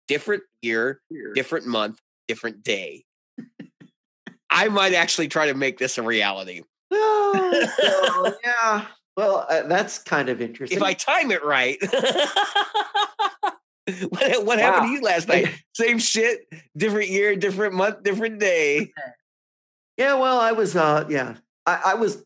different 0.07 0.43
year, 0.61 1.01
different 1.33 1.67
month, 1.67 1.99
different 2.27 2.63
day. 2.63 3.05
I 4.49 4.69
might 4.69 4.93
actually 4.93 5.27
try 5.27 5.47
to 5.47 5.53
make 5.53 5.77
this 5.77 5.97
a 5.97 6.03
reality. 6.03 6.61
Oh, 6.91 7.67
so, 7.77 8.37
yeah. 8.43 8.85
Well, 9.17 9.45
uh, 9.49 9.63
that's 9.63 9.97
kind 9.99 10.29
of 10.29 10.41
interesting. 10.41 10.77
If 10.77 10.83
I 10.83 10.93
time 10.93 11.31
it 11.31 11.43
right. 11.43 11.77
what 14.09 14.45
what 14.45 14.59
happened 14.59 14.87
to 14.87 14.91
you 14.91 15.01
last 15.01 15.27
night? 15.27 15.49
Same 15.73 15.99
shit, 15.99 16.47
different 16.75 17.09
year, 17.09 17.35
different 17.35 17.73
month, 17.73 18.03
different 18.03 18.39
day. 18.39 18.91
yeah, 19.97 20.15
well, 20.15 20.39
I 20.39 20.51
was. 20.51 20.75
Uh, 20.75 21.05
yeah, 21.09 21.35
I, 21.65 21.81
I 21.85 21.93
was. 21.95 22.23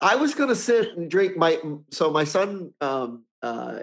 I 0.00 0.16
was 0.16 0.34
going 0.34 0.50
to 0.50 0.56
sit 0.56 0.96
and 0.96 1.10
drink 1.10 1.36
my. 1.36 1.58
So 1.90 2.10
my 2.10 2.24
son 2.24 2.72
um, 2.80 3.24
uh, 3.42 3.80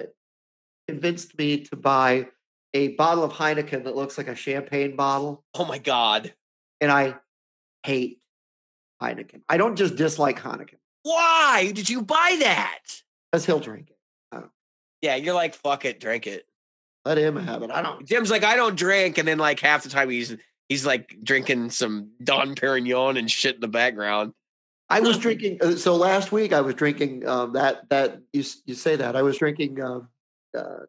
convinced 0.88 1.38
me 1.38 1.62
to 1.66 1.76
buy 1.76 2.28
a 2.74 2.90
bottle 2.90 3.24
of 3.24 3.34
Heineken 3.34 3.84
that 3.84 3.96
looks 3.96 4.18
like 4.18 4.28
a 4.28 4.36
champagne 4.36 4.96
bottle, 4.96 5.44
Oh 5.54 5.66
my 5.66 5.78
god. 5.78 6.34
and 6.82 6.92
I 6.92 7.16
hate 7.86 8.20
Heineken. 9.04 9.42
I 9.50 9.58
don't 9.58 9.76
just 9.76 9.96
dislike 9.96 10.40
Heineken 10.40 10.76
Why 11.04 11.72
did 11.74 11.90
you 11.90 12.02
buy 12.02 12.38
that? 12.40 12.80
because 13.32 13.46
he'll 13.46 13.60
drink 13.60 13.90
it. 13.90 13.98
Yeah, 15.02 15.16
you're 15.18 15.34
like, 15.34 15.54
fuck 15.54 15.84
it, 15.84 16.00
drink 16.00 16.28
it. 16.28 16.46
Let 17.04 17.18
him 17.18 17.36
have 17.36 17.62
it. 17.64 17.72
I 17.72 17.82
don't. 17.82 18.08
Jim's 18.08 18.32
like, 18.32 18.46
I 18.46 18.56
don't 18.56 18.78
drink, 18.78 19.18
and 19.18 19.28
then 19.28 19.38
like 19.38 19.60
half 19.60 19.84
the 19.84 19.90
time 19.90 20.10
he's 20.10 20.34
he's 20.70 20.86
like 20.86 21.18
drinking 21.22 21.72
some 21.72 22.12
Dom 22.24 22.56
Perignon 22.56 23.18
and 23.20 23.30
shit 23.30 23.56
in 23.56 23.60
the 23.62 23.68
background. 23.68 24.32
I 24.90 25.02
was 25.02 25.18
drinking. 25.26 25.58
Uh, 25.62 25.76
so 25.76 25.96
last 25.98 26.32
week 26.32 26.54
I 26.54 26.62
was 26.62 26.76
drinking 26.76 27.28
um, 27.28 27.52
that 27.54 27.90
that 27.90 28.20
you 28.32 28.46
you 28.66 28.76
say 28.76 28.96
that 28.96 29.18
I 29.18 29.24
was 29.24 29.38
drinking. 29.38 29.82
Um, 29.82 30.08
uh, 30.58 30.86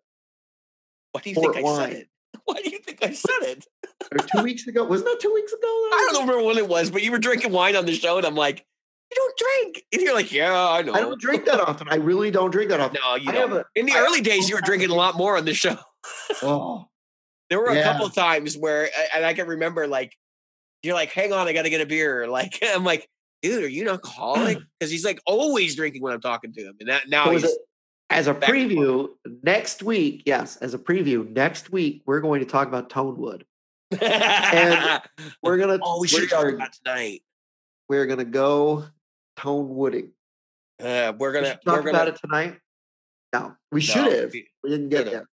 Why 1.11 1.21
do 1.23 1.31
you 1.31 1.35
Port 1.35 1.55
think 1.55 1.67
I 1.67 1.69
wine. 1.69 1.91
said 1.91 1.93
it? 2.03 2.09
Why 2.45 2.61
do 2.63 2.71
you 2.71 2.79
think 2.79 2.99
I 3.05 3.13
said 3.13 3.43
it? 3.43 3.67
Or 4.13 4.19
two 4.19 4.43
weeks 4.43 4.67
ago. 4.67 4.85
Wasn't 4.85 5.09
that 5.09 5.21
two 5.21 5.33
weeks 5.33 5.53
ago? 5.53 5.61
I 5.67 6.09
don't 6.13 6.27
remember 6.27 6.45
when 6.47 6.59
it 6.59 6.69
was, 6.69 6.91
but 6.91 7.03
you 7.03 7.11
were 7.11 7.19
drinking 7.19 7.53
wine 7.53 7.77
on 7.77 7.87
the 7.87 7.95
show, 7.95 8.17
and 8.19 8.27
I'm 8.27 8.35
like, 8.35 8.65
you 9.11 9.17
don't 9.17 9.37
drink, 9.39 9.85
and 9.93 10.03
you're 10.03 10.15
like, 10.15 10.33
yeah, 10.33 10.53
I 10.69 10.83
know. 10.83 10.93
I 10.95 11.01
don't 11.01 11.21
drink 11.21 11.45
that 11.47 11.61
often. 11.61 11.89
I 11.91 11.97
really 11.97 12.31
don't 12.31 12.51
drink 12.51 12.71
that 12.71 12.81
often. 12.81 12.99
No, 13.03 13.15
you 13.17 13.31
don't. 13.33 13.53
a- 13.53 13.65
In 13.77 13.87
the 13.87 13.93
I 13.93 14.01
early 14.01 14.21
days, 14.21 14.49
you 14.49 14.55
were 14.57 14.61
drinking 14.63 14.91
a 14.91 14.95
lot 14.95 15.17
more 15.17 15.37
on 15.37 15.45
the 15.45 15.55
show. 15.55 15.77
Oh, 16.43 16.87
There 17.51 17.61
were 17.61 17.69
a 17.69 17.83
couple 17.83 18.09
times 18.09 18.57
where, 18.57 18.89
and 19.15 19.25
I 19.25 19.35
can 19.35 19.47
remember, 19.47 19.87
like, 19.87 20.13
you're 20.83 20.95
like, 20.95 21.11
hang 21.13 21.33
on, 21.33 21.47
I 21.47 21.53
got 21.53 21.63
to 21.63 21.71
get 21.71 21.81
a 21.83 21.87
beer. 21.87 22.27
Like, 22.31 22.59
I'm 22.63 22.83
like, 22.85 23.07
dude, 23.43 23.63
are 23.65 23.69
you 23.69 23.83
an 23.83 23.89
alcoholic? 23.89 24.59
Because 24.81 24.91
he's 24.91 25.05
like 25.05 25.21
always 25.27 25.77
drinking 25.77 26.03
when 26.03 26.13
I'm 26.15 26.21
talking 26.21 26.53
to 26.55 26.61
him, 26.63 26.77
and 26.81 26.89
that 26.89 27.09
now 27.09 27.31
he's 27.31 27.45
as 27.45 27.51
a- 27.53 27.57
as 28.11 28.27
a 28.27 28.35
preview 28.35 29.09
next 29.43 29.83
week. 29.83 30.23
Yes, 30.27 30.57
as 30.57 30.75
a 30.75 30.79
preview 30.79 31.29
next 31.31 31.71
week, 31.71 32.03
we're 32.07 32.21
going 32.21 32.41
to 32.41 32.47
talk 32.47 32.69
about 32.69 32.89
Tonewood. 32.91 33.43
And- 34.03 35.03
We're 35.43 35.59
gonna. 35.59 35.79
oh, 35.83 36.01
we 36.01 36.09
should 36.09 36.29
talk 36.31 36.47
about 36.49 36.73
tonight. 36.73 37.23
We're 37.89 38.07
gonna 38.07 38.25
go 38.25 38.85
Tonewooding. 39.39 40.11
Uh, 40.83 41.13
we're 41.19 41.33
gonna 41.33 41.49
should 41.49 41.63
talk 41.63 41.85
we're 41.85 41.91
about 41.91 42.07
gonna 42.07 42.11
it 42.11 42.17
tonight. 42.21 42.59
No, 43.33 43.55
we 43.73 43.81
No, 43.81 43.85
should 43.85 44.13
have. 44.13 44.33
we- 44.33 44.49
We 44.63 44.71
didn't 44.71 44.89
get 44.89 45.07
there. 45.07 45.29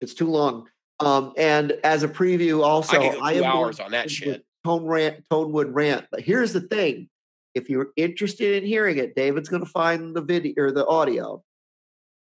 It's 0.00 0.14
too 0.14 0.28
long. 0.28 0.68
Um, 1.00 1.32
and 1.36 1.72
as 1.82 2.02
a 2.02 2.08
preview, 2.08 2.62
also, 2.64 3.00
I 3.00 3.18
I 3.22 3.32
am 3.34 3.44
hours 3.44 3.80
on 3.80 3.90
that 3.92 4.10
shit. 4.10 4.44
Tone 4.64 4.84
rant, 4.86 5.24
Tonewood 5.30 5.70
rant. 5.72 6.06
But 6.10 6.20
here's 6.20 6.52
the 6.52 6.60
thing: 6.60 7.08
if 7.54 7.68
you're 7.70 7.88
interested 7.96 8.62
in 8.62 8.68
hearing 8.68 8.98
it, 8.98 9.14
David's 9.14 9.48
going 9.48 9.64
to 9.64 9.70
find 9.70 10.14
the 10.14 10.20
video 10.22 10.54
or 10.58 10.72
the 10.72 10.86
audio. 10.86 11.42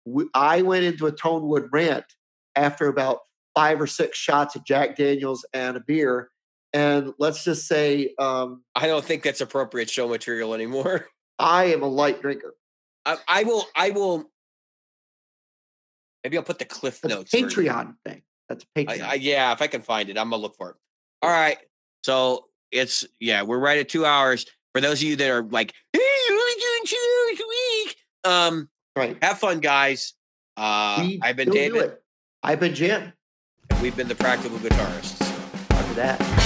We, 0.04 0.24
I 0.34 0.62
went 0.62 0.84
into 0.84 1.06
a 1.06 1.12
tone 1.12 1.42
Tonewood 1.42 1.68
rant 1.72 2.04
after 2.56 2.88
about 2.88 3.20
five 3.54 3.80
or 3.80 3.86
six 3.86 4.18
shots 4.18 4.56
of 4.56 4.64
Jack 4.64 4.96
Daniels 4.96 5.44
and 5.52 5.76
a 5.76 5.80
beer, 5.80 6.30
and 6.72 7.12
let's 7.18 7.44
just 7.44 7.66
say 7.66 8.14
um, 8.18 8.62
I 8.74 8.86
don't 8.86 9.04
think 9.04 9.22
that's 9.22 9.40
appropriate 9.40 9.90
show 9.90 10.08
material 10.08 10.54
anymore. 10.54 11.06
I 11.38 11.66
am 11.66 11.82
a 11.82 11.88
light 11.88 12.22
drinker. 12.22 12.54
I, 13.04 13.16
I 13.26 13.44
will. 13.44 13.64
I 13.74 13.90
will. 13.90 14.30
Maybe 16.24 16.36
I'll 16.36 16.44
put 16.44 16.58
the 16.58 16.64
cliff 16.64 17.00
That's 17.00 17.14
notes. 17.14 17.32
Patreon 17.32 17.96
thing. 18.06 18.22
That's 18.48 18.64
a 18.76 18.80
I, 18.80 18.84
Patreon. 18.84 19.02
I, 19.02 19.14
yeah, 19.14 19.52
if 19.52 19.60
I 19.60 19.66
can 19.66 19.82
find 19.82 20.08
it, 20.08 20.16
I'm 20.16 20.30
gonna 20.30 20.40
look 20.40 20.56
for 20.56 20.70
it. 20.70 20.76
All 21.22 21.30
right. 21.30 21.58
So 22.04 22.46
it's 22.70 23.04
yeah, 23.20 23.42
we're 23.42 23.58
right 23.58 23.78
at 23.78 23.88
two 23.88 24.04
hours. 24.04 24.46
For 24.74 24.80
those 24.80 25.02
of 25.02 25.08
you 25.08 25.16
that 25.16 25.30
are 25.30 25.42
like, 25.42 25.72
hey, 25.92 26.00
you're 26.28 26.38
only 26.38 26.54
doing 26.54 26.82
two 26.86 27.28
hours 27.28 27.40
a 27.40 27.48
week. 27.48 27.96
Um, 28.24 28.68
right. 28.96 29.18
have 29.22 29.38
fun, 29.38 29.60
guys. 29.60 30.14
Uh, 30.56 30.98
We 31.00 31.20
I've 31.22 31.36
been 31.36 31.50
David. 31.50 31.92
I've 32.42 32.60
been 32.60 32.74
Jim. 32.74 33.12
We've 33.82 33.96
been 33.96 34.06
the 34.06 34.14
practical 34.14 34.58
guitarists. 34.58 35.20
After 35.72 35.94
that. 35.94 36.41